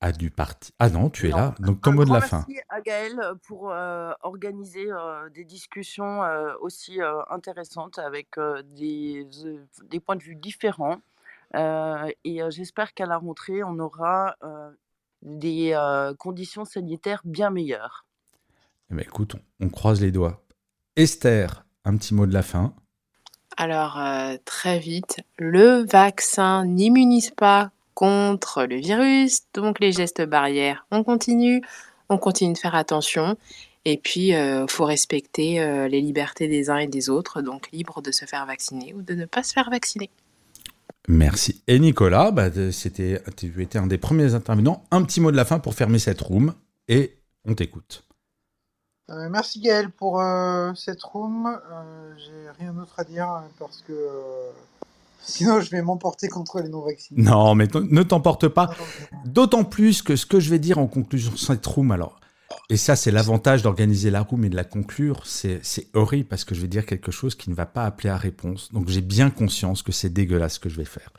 a 0.00 0.12
dû 0.12 0.30
partir. 0.30 0.72
Ah 0.78 0.90
non, 0.90 1.10
tu 1.10 1.28
es 1.28 1.30
là. 1.30 1.54
Donc 1.58 1.80
ton 1.80 1.92
mot 1.92 2.04
de 2.04 2.12
la 2.12 2.20
fin. 2.20 2.44
Merci 2.48 2.62
à 2.68 2.80
Gaël 2.80 3.20
pour 3.46 3.70
euh, 3.70 4.12
organiser 4.22 4.86
euh, 4.90 5.28
des 5.30 5.44
discussions 5.44 6.22
euh, 6.22 6.52
aussi 6.60 7.00
intéressantes 7.30 7.98
avec 7.98 8.38
des, 8.76 9.26
des, 9.84 10.00
points 10.00 10.16
de 10.16 10.22
vue 10.22 10.36
différents. 10.36 10.98
et 11.54 12.40
j'espère 12.50 12.94
qu'à 12.94 13.06
la 13.06 13.16
rentrée, 13.16 13.64
on 13.64 13.78
aura 13.78 14.36
des 15.22 15.76
conditions 16.18 16.64
sanitaires 16.64 17.22
bien 17.24 17.50
meilleures. 17.50 18.06
Eh 18.90 18.94
ben, 18.94 19.02
écoute, 19.02 19.34
on, 19.60 19.66
on, 19.66 19.68
croise 19.68 20.00
les 20.00 20.12
doigts. 20.12 20.42
Esther, 20.96 21.64
un 21.84 21.96
petit 21.96 22.14
mot 22.14 22.26
de 22.26 22.32
la 22.32 22.42
fin. 22.42 22.74
Alors, 23.56 24.00
très 24.44 24.78
vite, 24.78 25.20
le 25.36 25.84
vaccin 25.84 26.64
n'immunise 26.64 27.30
pas 27.30 27.70
contre 27.98 28.64
le 28.64 28.76
virus. 28.76 29.40
Donc 29.54 29.80
les 29.80 29.90
gestes 29.90 30.22
barrières, 30.22 30.86
on 30.92 31.02
continue, 31.02 31.62
on 32.08 32.16
continue 32.16 32.52
de 32.52 32.58
faire 32.58 32.76
attention. 32.76 33.36
Et 33.84 33.96
puis, 33.96 34.28
il 34.28 34.34
euh, 34.36 34.68
faut 34.68 34.84
respecter 34.84 35.60
euh, 35.60 35.88
les 35.88 36.00
libertés 36.00 36.46
des 36.46 36.70
uns 36.70 36.78
et 36.78 36.86
des 36.86 37.10
autres, 37.10 37.42
donc 37.42 37.72
libre 37.72 38.00
de 38.00 38.12
se 38.12 38.24
faire 38.24 38.46
vacciner 38.46 38.94
ou 38.94 39.02
de 39.02 39.14
ne 39.14 39.24
pas 39.24 39.42
se 39.42 39.52
faire 39.52 39.68
vacciner. 39.68 40.10
Merci. 41.08 41.62
Et 41.66 41.78
Nicolas, 41.78 42.30
bah, 42.30 42.50
c'était, 42.70 43.22
tu 43.36 43.62
étais 43.62 43.78
un 43.78 43.86
des 43.86 43.98
premiers 43.98 44.34
intervenants. 44.34 44.84
Un 44.90 45.02
petit 45.02 45.20
mot 45.20 45.30
de 45.30 45.36
la 45.36 45.44
fin 45.44 45.58
pour 45.58 45.74
fermer 45.74 45.98
cette 45.98 46.20
room 46.20 46.54
et 46.86 47.18
on 47.44 47.54
t'écoute. 47.54 48.04
Euh, 49.10 49.28
merci 49.30 49.60
Gaël 49.60 49.90
pour 49.90 50.22
cette 50.76 51.02
room. 51.02 51.58
J'ai 52.18 52.62
rien 52.62 52.74
d'autre 52.74 52.94
à 52.98 53.04
dire 53.04 53.26
hein, 53.26 53.44
parce 53.58 53.82
que 53.86 53.94
Sinon, 55.28 55.60
je 55.60 55.70
vais 55.70 55.82
m'emporter 55.82 56.28
contre 56.28 56.60
les 56.60 56.68
non-vaccinés. 56.68 57.22
Non, 57.22 57.54
mais 57.54 57.68
ne 57.74 58.02
t'emporte 58.02 58.48
pas. 58.48 58.70
D'autant 59.26 59.64
plus 59.64 60.00
que 60.02 60.16
ce 60.16 60.24
que 60.24 60.40
je 60.40 60.48
vais 60.48 60.58
dire 60.58 60.78
en 60.78 60.86
conclusion 60.86 61.32
de 61.32 61.36
cette 61.36 61.66
room, 61.66 61.90
alors, 61.90 62.18
et 62.70 62.76
ça, 62.76 62.96
c'est 62.96 63.10
l'avantage 63.10 63.62
d'organiser 63.62 64.10
la 64.10 64.20
room 64.20 64.44
et 64.44 64.50
de 64.50 64.56
la 64.56 64.64
conclure, 64.64 65.22
c'est 65.24 65.62
horrible 65.94 66.28
parce 66.28 66.44
que 66.44 66.54
je 66.54 66.60
vais 66.60 66.68
dire 66.68 66.84
quelque 66.84 67.10
chose 67.10 67.34
qui 67.34 67.48
ne 67.48 67.54
va 67.54 67.66
pas 67.66 67.84
appeler 67.84 68.10
à 68.10 68.16
réponse. 68.16 68.72
Donc, 68.72 68.88
j'ai 68.88 69.00
bien 69.00 69.30
conscience 69.30 69.82
que 69.82 69.92
c'est 69.92 70.10
dégueulasse 70.10 70.54
ce 70.54 70.60
que 70.60 70.68
je 70.68 70.76
vais 70.76 70.84
faire. 70.84 71.10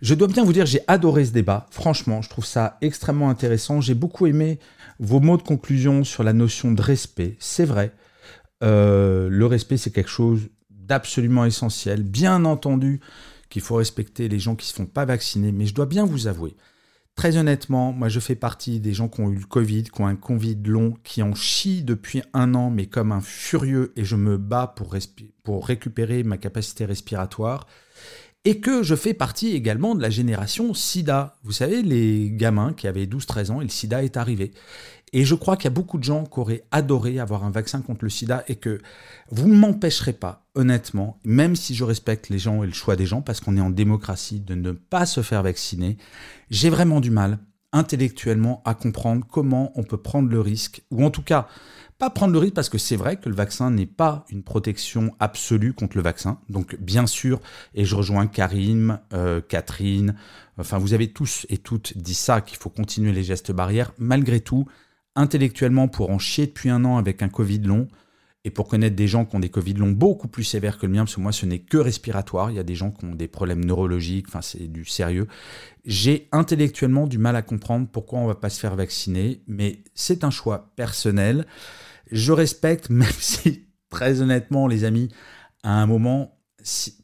Je 0.00 0.14
dois 0.14 0.28
bien 0.28 0.44
vous 0.44 0.52
dire, 0.52 0.66
j'ai 0.66 0.80
adoré 0.86 1.24
ce 1.24 1.32
débat. 1.32 1.66
Franchement, 1.70 2.22
je 2.22 2.28
trouve 2.28 2.44
ça 2.44 2.78
extrêmement 2.82 3.30
intéressant. 3.30 3.80
J'ai 3.80 3.94
beaucoup 3.94 4.26
aimé 4.26 4.60
vos 5.00 5.20
mots 5.20 5.38
de 5.38 5.42
conclusion 5.42 6.04
sur 6.04 6.22
la 6.22 6.32
notion 6.32 6.70
de 6.70 6.82
respect. 6.82 7.36
C'est 7.40 7.64
vrai. 7.64 7.92
Euh, 8.62 9.28
le 9.28 9.46
respect, 9.46 9.78
c'est 9.78 9.90
quelque 9.90 10.10
chose 10.10 10.48
d'absolument 10.70 11.44
essentiel. 11.44 12.04
Bien 12.04 12.44
entendu, 12.44 13.00
qu'il 13.48 13.62
faut 13.62 13.76
respecter 13.76 14.28
les 14.28 14.38
gens 14.38 14.54
qui 14.54 14.66
ne 14.66 14.68
se 14.68 14.74
font 14.74 14.86
pas 14.86 15.04
vacciner, 15.04 15.52
mais 15.52 15.66
je 15.66 15.74
dois 15.74 15.86
bien 15.86 16.04
vous 16.04 16.26
avouer, 16.26 16.56
très 17.16 17.36
honnêtement, 17.38 17.92
moi 17.92 18.08
je 18.08 18.20
fais 18.20 18.36
partie 18.36 18.78
des 18.78 18.92
gens 18.92 19.08
qui 19.08 19.20
ont 19.20 19.30
eu 19.30 19.36
le 19.36 19.46
Covid, 19.46 19.84
qui 19.84 20.00
ont 20.00 20.06
un 20.06 20.16
Covid 20.16 20.58
long, 20.64 20.94
qui 21.02 21.22
en 21.22 21.34
chient 21.34 21.82
depuis 21.82 22.22
un 22.34 22.54
an, 22.54 22.70
mais 22.70 22.86
comme 22.86 23.10
un 23.10 23.20
furieux, 23.20 23.92
et 23.96 24.04
je 24.04 24.16
me 24.16 24.36
bats 24.36 24.72
pour, 24.76 24.94
pour 25.42 25.66
récupérer 25.66 26.22
ma 26.22 26.36
capacité 26.36 26.84
respiratoire 26.84 27.66
et 28.46 28.60
que 28.60 28.84
je 28.84 28.94
fais 28.94 29.12
partie 29.12 29.56
également 29.56 29.96
de 29.96 30.00
la 30.00 30.08
génération 30.08 30.72
SIDA. 30.72 31.36
Vous 31.42 31.50
savez, 31.50 31.82
les 31.82 32.30
gamins 32.30 32.74
qui 32.74 32.86
avaient 32.86 33.06
12-13 33.06 33.50
ans 33.50 33.60
et 33.60 33.64
le 33.64 33.70
SIDA 33.70 34.04
est 34.04 34.16
arrivé. 34.16 34.52
Et 35.12 35.24
je 35.24 35.34
crois 35.34 35.56
qu'il 35.56 35.64
y 35.64 35.66
a 35.66 35.70
beaucoup 35.70 35.98
de 35.98 36.04
gens 36.04 36.24
qui 36.24 36.38
auraient 36.38 36.62
adoré 36.70 37.18
avoir 37.18 37.44
un 37.44 37.50
vaccin 37.50 37.80
contre 37.80 38.04
le 38.04 38.10
sida 38.10 38.44
et 38.46 38.54
que 38.54 38.80
vous 39.30 39.48
ne 39.48 39.56
m'empêcherez 39.56 40.12
pas, 40.12 40.46
honnêtement, 40.54 41.18
même 41.24 41.56
si 41.56 41.74
je 41.74 41.82
respecte 41.82 42.28
les 42.28 42.38
gens 42.38 42.62
et 42.62 42.66
le 42.66 42.72
choix 42.72 42.94
des 42.94 43.04
gens, 43.04 43.20
parce 43.20 43.40
qu'on 43.40 43.56
est 43.56 43.60
en 43.60 43.70
démocratie, 43.70 44.38
de 44.38 44.54
ne 44.54 44.70
pas 44.70 45.06
se 45.06 45.22
faire 45.22 45.42
vacciner. 45.42 45.96
J'ai 46.48 46.70
vraiment 46.70 47.00
du 47.00 47.10
mal, 47.10 47.38
intellectuellement, 47.72 48.62
à 48.64 48.74
comprendre 48.74 49.26
comment 49.28 49.72
on 49.74 49.82
peut 49.82 49.96
prendre 49.96 50.28
le 50.28 50.40
risque, 50.40 50.82
ou 50.92 51.04
en 51.04 51.10
tout 51.10 51.22
cas, 51.22 51.48
pas 51.98 52.10
prendre 52.10 52.32
le 52.32 52.38
risque 52.38 52.54
parce 52.54 52.68
que 52.68 52.78
c'est 52.78 52.96
vrai 52.96 53.16
que 53.16 53.28
le 53.28 53.34
vaccin 53.34 53.70
n'est 53.70 53.86
pas 53.86 54.24
une 54.30 54.42
protection 54.42 55.14
absolue 55.18 55.72
contre 55.72 55.96
le 55.96 56.02
vaccin. 56.02 56.38
Donc 56.48 56.76
bien 56.76 57.06
sûr, 57.06 57.40
et 57.74 57.84
je 57.84 57.94
rejoins 57.94 58.26
Karim, 58.26 58.98
euh, 59.12 59.40
Catherine, 59.40 60.14
enfin 60.58 60.78
vous 60.78 60.92
avez 60.92 61.12
tous 61.12 61.46
et 61.48 61.58
toutes 61.58 61.96
dit 61.96 62.14
ça, 62.14 62.40
qu'il 62.40 62.58
faut 62.58 62.70
continuer 62.70 63.12
les 63.12 63.24
gestes 63.24 63.52
barrières. 63.52 63.92
Malgré 63.98 64.40
tout, 64.40 64.66
intellectuellement 65.14 65.88
pour 65.88 66.10
en 66.10 66.18
chier 66.18 66.46
depuis 66.46 66.68
un 66.68 66.84
an 66.84 66.98
avec 66.98 67.22
un 67.22 67.28
Covid 67.28 67.60
long, 67.60 67.88
et 68.46 68.50
pour 68.50 68.68
connaître 68.68 68.94
des 68.94 69.08
gens 69.08 69.24
qui 69.24 69.34
ont 69.34 69.40
des 69.40 69.48
Covid 69.48 69.74
longs 69.74 69.90
beaucoup 69.90 70.28
plus 70.28 70.44
sévères 70.44 70.78
que 70.78 70.86
le 70.86 70.92
mien, 70.92 71.00
parce 71.00 71.16
que 71.16 71.20
moi, 71.20 71.32
ce 71.32 71.46
n'est 71.46 71.58
que 71.58 71.78
respiratoire. 71.78 72.52
Il 72.52 72.56
y 72.56 72.60
a 72.60 72.62
des 72.62 72.76
gens 72.76 72.92
qui 72.92 73.04
ont 73.04 73.16
des 73.16 73.26
problèmes 73.26 73.64
neurologiques, 73.64 74.26
enfin, 74.28 74.40
c'est 74.40 74.70
du 74.70 74.84
sérieux. 74.84 75.26
J'ai 75.84 76.28
intellectuellement 76.30 77.08
du 77.08 77.18
mal 77.18 77.34
à 77.34 77.42
comprendre 77.42 77.88
pourquoi 77.90 78.20
on 78.20 78.22
ne 78.22 78.28
va 78.28 78.36
pas 78.36 78.48
se 78.48 78.60
faire 78.60 78.76
vacciner, 78.76 79.42
mais 79.48 79.82
c'est 79.94 80.22
un 80.22 80.30
choix 80.30 80.70
personnel. 80.76 81.44
Je 82.10 82.32
respecte, 82.32 82.90
même 82.90 83.08
si, 83.18 83.66
très 83.90 84.20
honnêtement, 84.20 84.66
les 84.66 84.84
amis, 84.84 85.08
à 85.62 85.80
un 85.80 85.86
moment, 85.86 86.36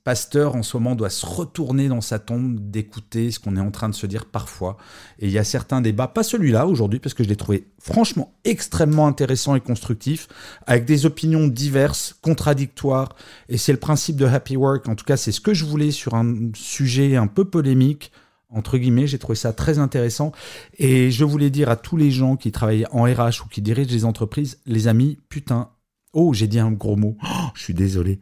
Pasteur 0.03 0.57
en 0.57 0.65
ce 0.65 0.77
moment 0.77 0.97
doit 0.97 1.11
se 1.11 1.25
retourner 1.25 1.87
dans 1.87 2.01
sa 2.01 2.19
tombe 2.19 2.59
d'écouter 2.59 3.31
ce 3.31 3.39
qu'on 3.39 3.57
est 3.57 3.61
en 3.61 3.71
train 3.71 3.89
de 3.89 3.95
se 3.95 4.07
dire 4.07 4.27
parfois. 4.27 4.77
Et 5.21 5.27
il 5.27 5.33
y 5.33 5.39
a 5.39 5.45
certains 5.45 5.81
débats, 5.81 6.09
pas 6.09 6.25
celui-là 6.25 6.67
aujourd'hui, 6.67 6.99
parce 6.99 7.15
que 7.15 7.23
je 7.23 7.29
l'ai 7.29 7.37
trouvé 7.37 7.69
franchement 7.79 8.35
extrêmement 8.43 9.07
intéressant 9.07 9.55
et 9.55 9.61
constructif, 9.61 10.27
avec 10.67 10.85
des 10.85 11.07
opinions 11.07 11.47
diverses, 11.47 12.17
contradictoires. 12.23 13.15
Et 13.49 13.57
c'est 13.57 13.71
le 13.71 13.79
principe 13.79 14.17
de 14.17 14.27
Happy 14.27 14.57
Work. 14.57 14.89
En 14.89 14.97
tout 14.97 15.05
cas, 15.05 15.17
c'est 15.17 15.33
ce 15.33 15.41
que 15.41 15.55
je 15.55 15.65
voulais 15.65 15.93
sur 15.93 16.15
un 16.15 16.51
sujet 16.57 17.15
un 17.15 17.29
peu 17.29 17.45
polémique 17.45 18.11
entre 18.53 18.79
guillemets, 18.79 19.07
j'ai 19.07 19.19
trouvé 19.19 19.37
ça 19.37 19.53
très 19.53 19.79
intéressant. 19.79 20.33
Et 20.79 21.11
je 21.11 21.25
voulais 21.25 21.51
dire 21.51 21.69
à 21.69 21.77
tous 21.77 21.97
les 21.97 22.11
gens 22.11 22.37
qui 22.37 22.53
travaillent 22.53 22.87
en 22.93 23.05
RH 23.05 23.45
ou 23.45 23.49
qui 23.51 23.63
dirigent 23.63 23.91
des 23.91 24.05
entreprises, 24.05 24.59
les 24.67 24.89
amis, 24.89 25.19
putain, 25.29 25.71
oh, 26.13 26.33
j'ai 26.33 26.47
dit 26.47 26.59
un 26.59 26.73
gros 26.73 26.97
mot, 26.97 27.17
oh, 27.23 27.47
je 27.55 27.63
suis 27.63 27.75
désolé. 27.75 28.21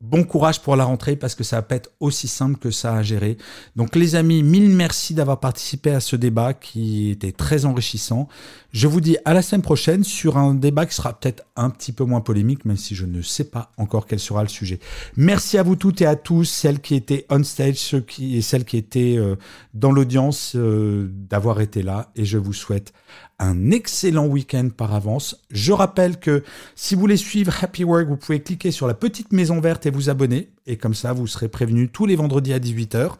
bon 0.00 0.24
courage 0.24 0.60
pour 0.60 0.76
la 0.76 0.84
rentrée 0.84 1.16
parce 1.16 1.34
que 1.34 1.42
ça 1.42 1.56
va 1.56 1.62
pas 1.62 1.76
être 1.76 1.90
aussi 2.00 2.28
simple 2.28 2.58
que 2.58 2.70
ça 2.70 2.94
à 2.94 3.02
gérer. 3.02 3.36
Donc 3.76 3.96
les 3.96 4.14
amis, 4.14 4.42
mille 4.42 4.70
merci 4.70 5.14
d'avoir 5.14 5.40
participé 5.40 5.90
à 5.90 6.00
ce 6.00 6.16
débat 6.16 6.54
qui 6.54 7.10
était 7.10 7.32
très 7.32 7.64
enrichissant. 7.64 8.28
Je 8.76 8.88
vous 8.88 9.00
dis 9.00 9.16
à 9.24 9.32
la 9.32 9.40
semaine 9.40 9.62
prochaine 9.62 10.04
sur 10.04 10.36
un 10.36 10.54
débat 10.54 10.84
qui 10.84 10.94
sera 10.94 11.18
peut-être 11.18 11.44
un 11.56 11.70
petit 11.70 11.92
peu 11.92 12.04
moins 12.04 12.20
polémique, 12.20 12.66
même 12.66 12.76
si 12.76 12.94
je 12.94 13.06
ne 13.06 13.22
sais 13.22 13.44
pas 13.44 13.72
encore 13.78 14.06
quel 14.06 14.18
sera 14.20 14.42
le 14.42 14.50
sujet. 14.50 14.80
Merci 15.16 15.56
à 15.56 15.62
vous 15.62 15.76
toutes 15.76 16.02
et 16.02 16.06
à 16.06 16.14
tous, 16.14 16.44
celles 16.44 16.80
qui 16.80 16.94
étaient 16.94 17.24
on 17.30 17.42
stage, 17.42 17.76
ceux 17.76 18.02
qui 18.02 18.36
et 18.36 18.42
celles 18.42 18.66
qui 18.66 18.76
étaient 18.76 19.16
euh, 19.16 19.36
dans 19.72 19.92
l'audience, 19.92 20.52
euh, 20.56 21.08
d'avoir 21.10 21.62
été 21.62 21.82
là. 21.82 22.10
Et 22.16 22.26
je 22.26 22.36
vous 22.36 22.52
souhaite 22.52 22.92
un 23.38 23.70
excellent 23.70 24.26
week-end 24.26 24.68
par 24.68 24.92
avance. 24.92 25.42
Je 25.50 25.72
rappelle 25.72 26.18
que 26.18 26.44
si 26.74 26.94
vous 26.94 27.00
voulez 27.00 27.16
suivre 27.16 27.54
Happy 27.64 27.82
Work, 27.82 28.08
vous 28.08 28.18
pouvez 28.18 28.42
cliquer 28.42 28.72
sur 28.72 28.86
la 28.86 28.92
petite 28.94 29.32
maison 29.32 29.58
verte 29.58 29.86
et 29.86 29.90
vous 29.90 30.10
abonner. 30.10 30.50
Et 30.66 30.76
comme 30.76 30.94
ça, 30.94 31.14
vous 31.14 31.26
serez 31.26 31.48
prévenu 31.48 31.88
tous 31.88 32.04
les 32.04 32.16
vendredis 32.16 32.52
à 32.52 32.58
18h. 32.58 33.12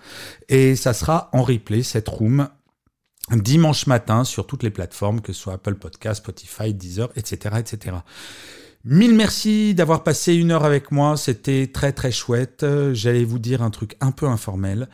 Et 0.50 0.76
ça 0.76 0.92
sera 0.92 1.30
en 1.32 1.42
replay, 1.42 1.82
cette 1.82 2.08
room, 2.10 2.48
dimanche 3.32 3.86
matin 3.86 4.24
sur 4.24 4.46
toutes 4.46 4.62
les 4.62 4.70
plateformes, 4.70 5.20
que 5.20 5.32
ce 5.32 5.40
soit 5.40 5.54
Apple 5.54 5.74
Podcast, 5.74 6.22
Spotify, 6.22 6.72
Deezer, 6.72 7.10
etc. 7.16 7.56
etc. 7.58 7.96
Mille 8.84 9.16
merci 9.16 9.74
d'avoir 9.74 10.04
passé 10.04 10.34
une 10.34 10.52
heure 10.52 10.64
avec 10.64 10.92
moi. 10.92 11.16
C'était 11.16 11.66
très 11.66 11.92
très 11.92 12.12
chouette. 12.12 12.64
J'allais 12.92 13.24
vous 13.24 13.40
dire 13.40 13.62
un 13.62 13.70
truc 13.70 13.96
un 14.00 14.12
peu 14.12 14.26
informel. 14.26 14.88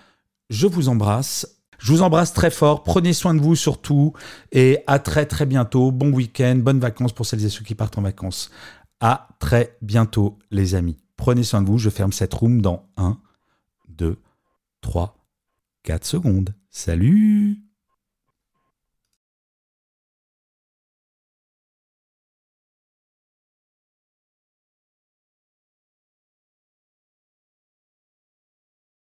Je 0.48 0.66
vous 0.66 0.88
embrasse. 0.88 1.58
Je 1.78 1.92
vous 1.92 2.02
embrasse 2.02 2.32
très 2.32 2.50
fort. 2.50 2.84
Prenez 2.84 3.12
soin 3.12 3.34
de 3.34 3.40
vous 3.40 3.54
surtout. 3.54 4.14
Et 4.50 4.78
à 4.86 4.98
très 4.98 5.26
très 5.26 5.44
bientôt. 5.44 5.90
Bon 5.90 6.10
week-end, 6.10 6.56
bonnes 6.56 6.80
vacances 6.80 7.12
pour 7.12 7.26
celles 7.26 7.44
et 7.44 7.50
ceux 7.50 7.64
qui 7.64 7.74
partent 7.74 7.98
en 7.98 8.02
vacances. 8.02 8.50
À 9.00 9.28
très 9.40 9.76
bientôt, 9.82 10.38
les 10.50 10.74
amis. 10.74 10.96
Prenez 11.16 11.42
soin 11.42 11.60
de 11.60 11.66
vous. 11.66 11.76
Je 11.76 11.90
ferme 11.90 12.12
cette 12.12 12.32
room 12.32 12.62
dans 12.62 12.88
1, 12.96 13.18
2, 13.88 14.16
3, 14.80 15.18
4 15.82 16.06
secondes. 16.06 16.54
Salut 16.70 17.71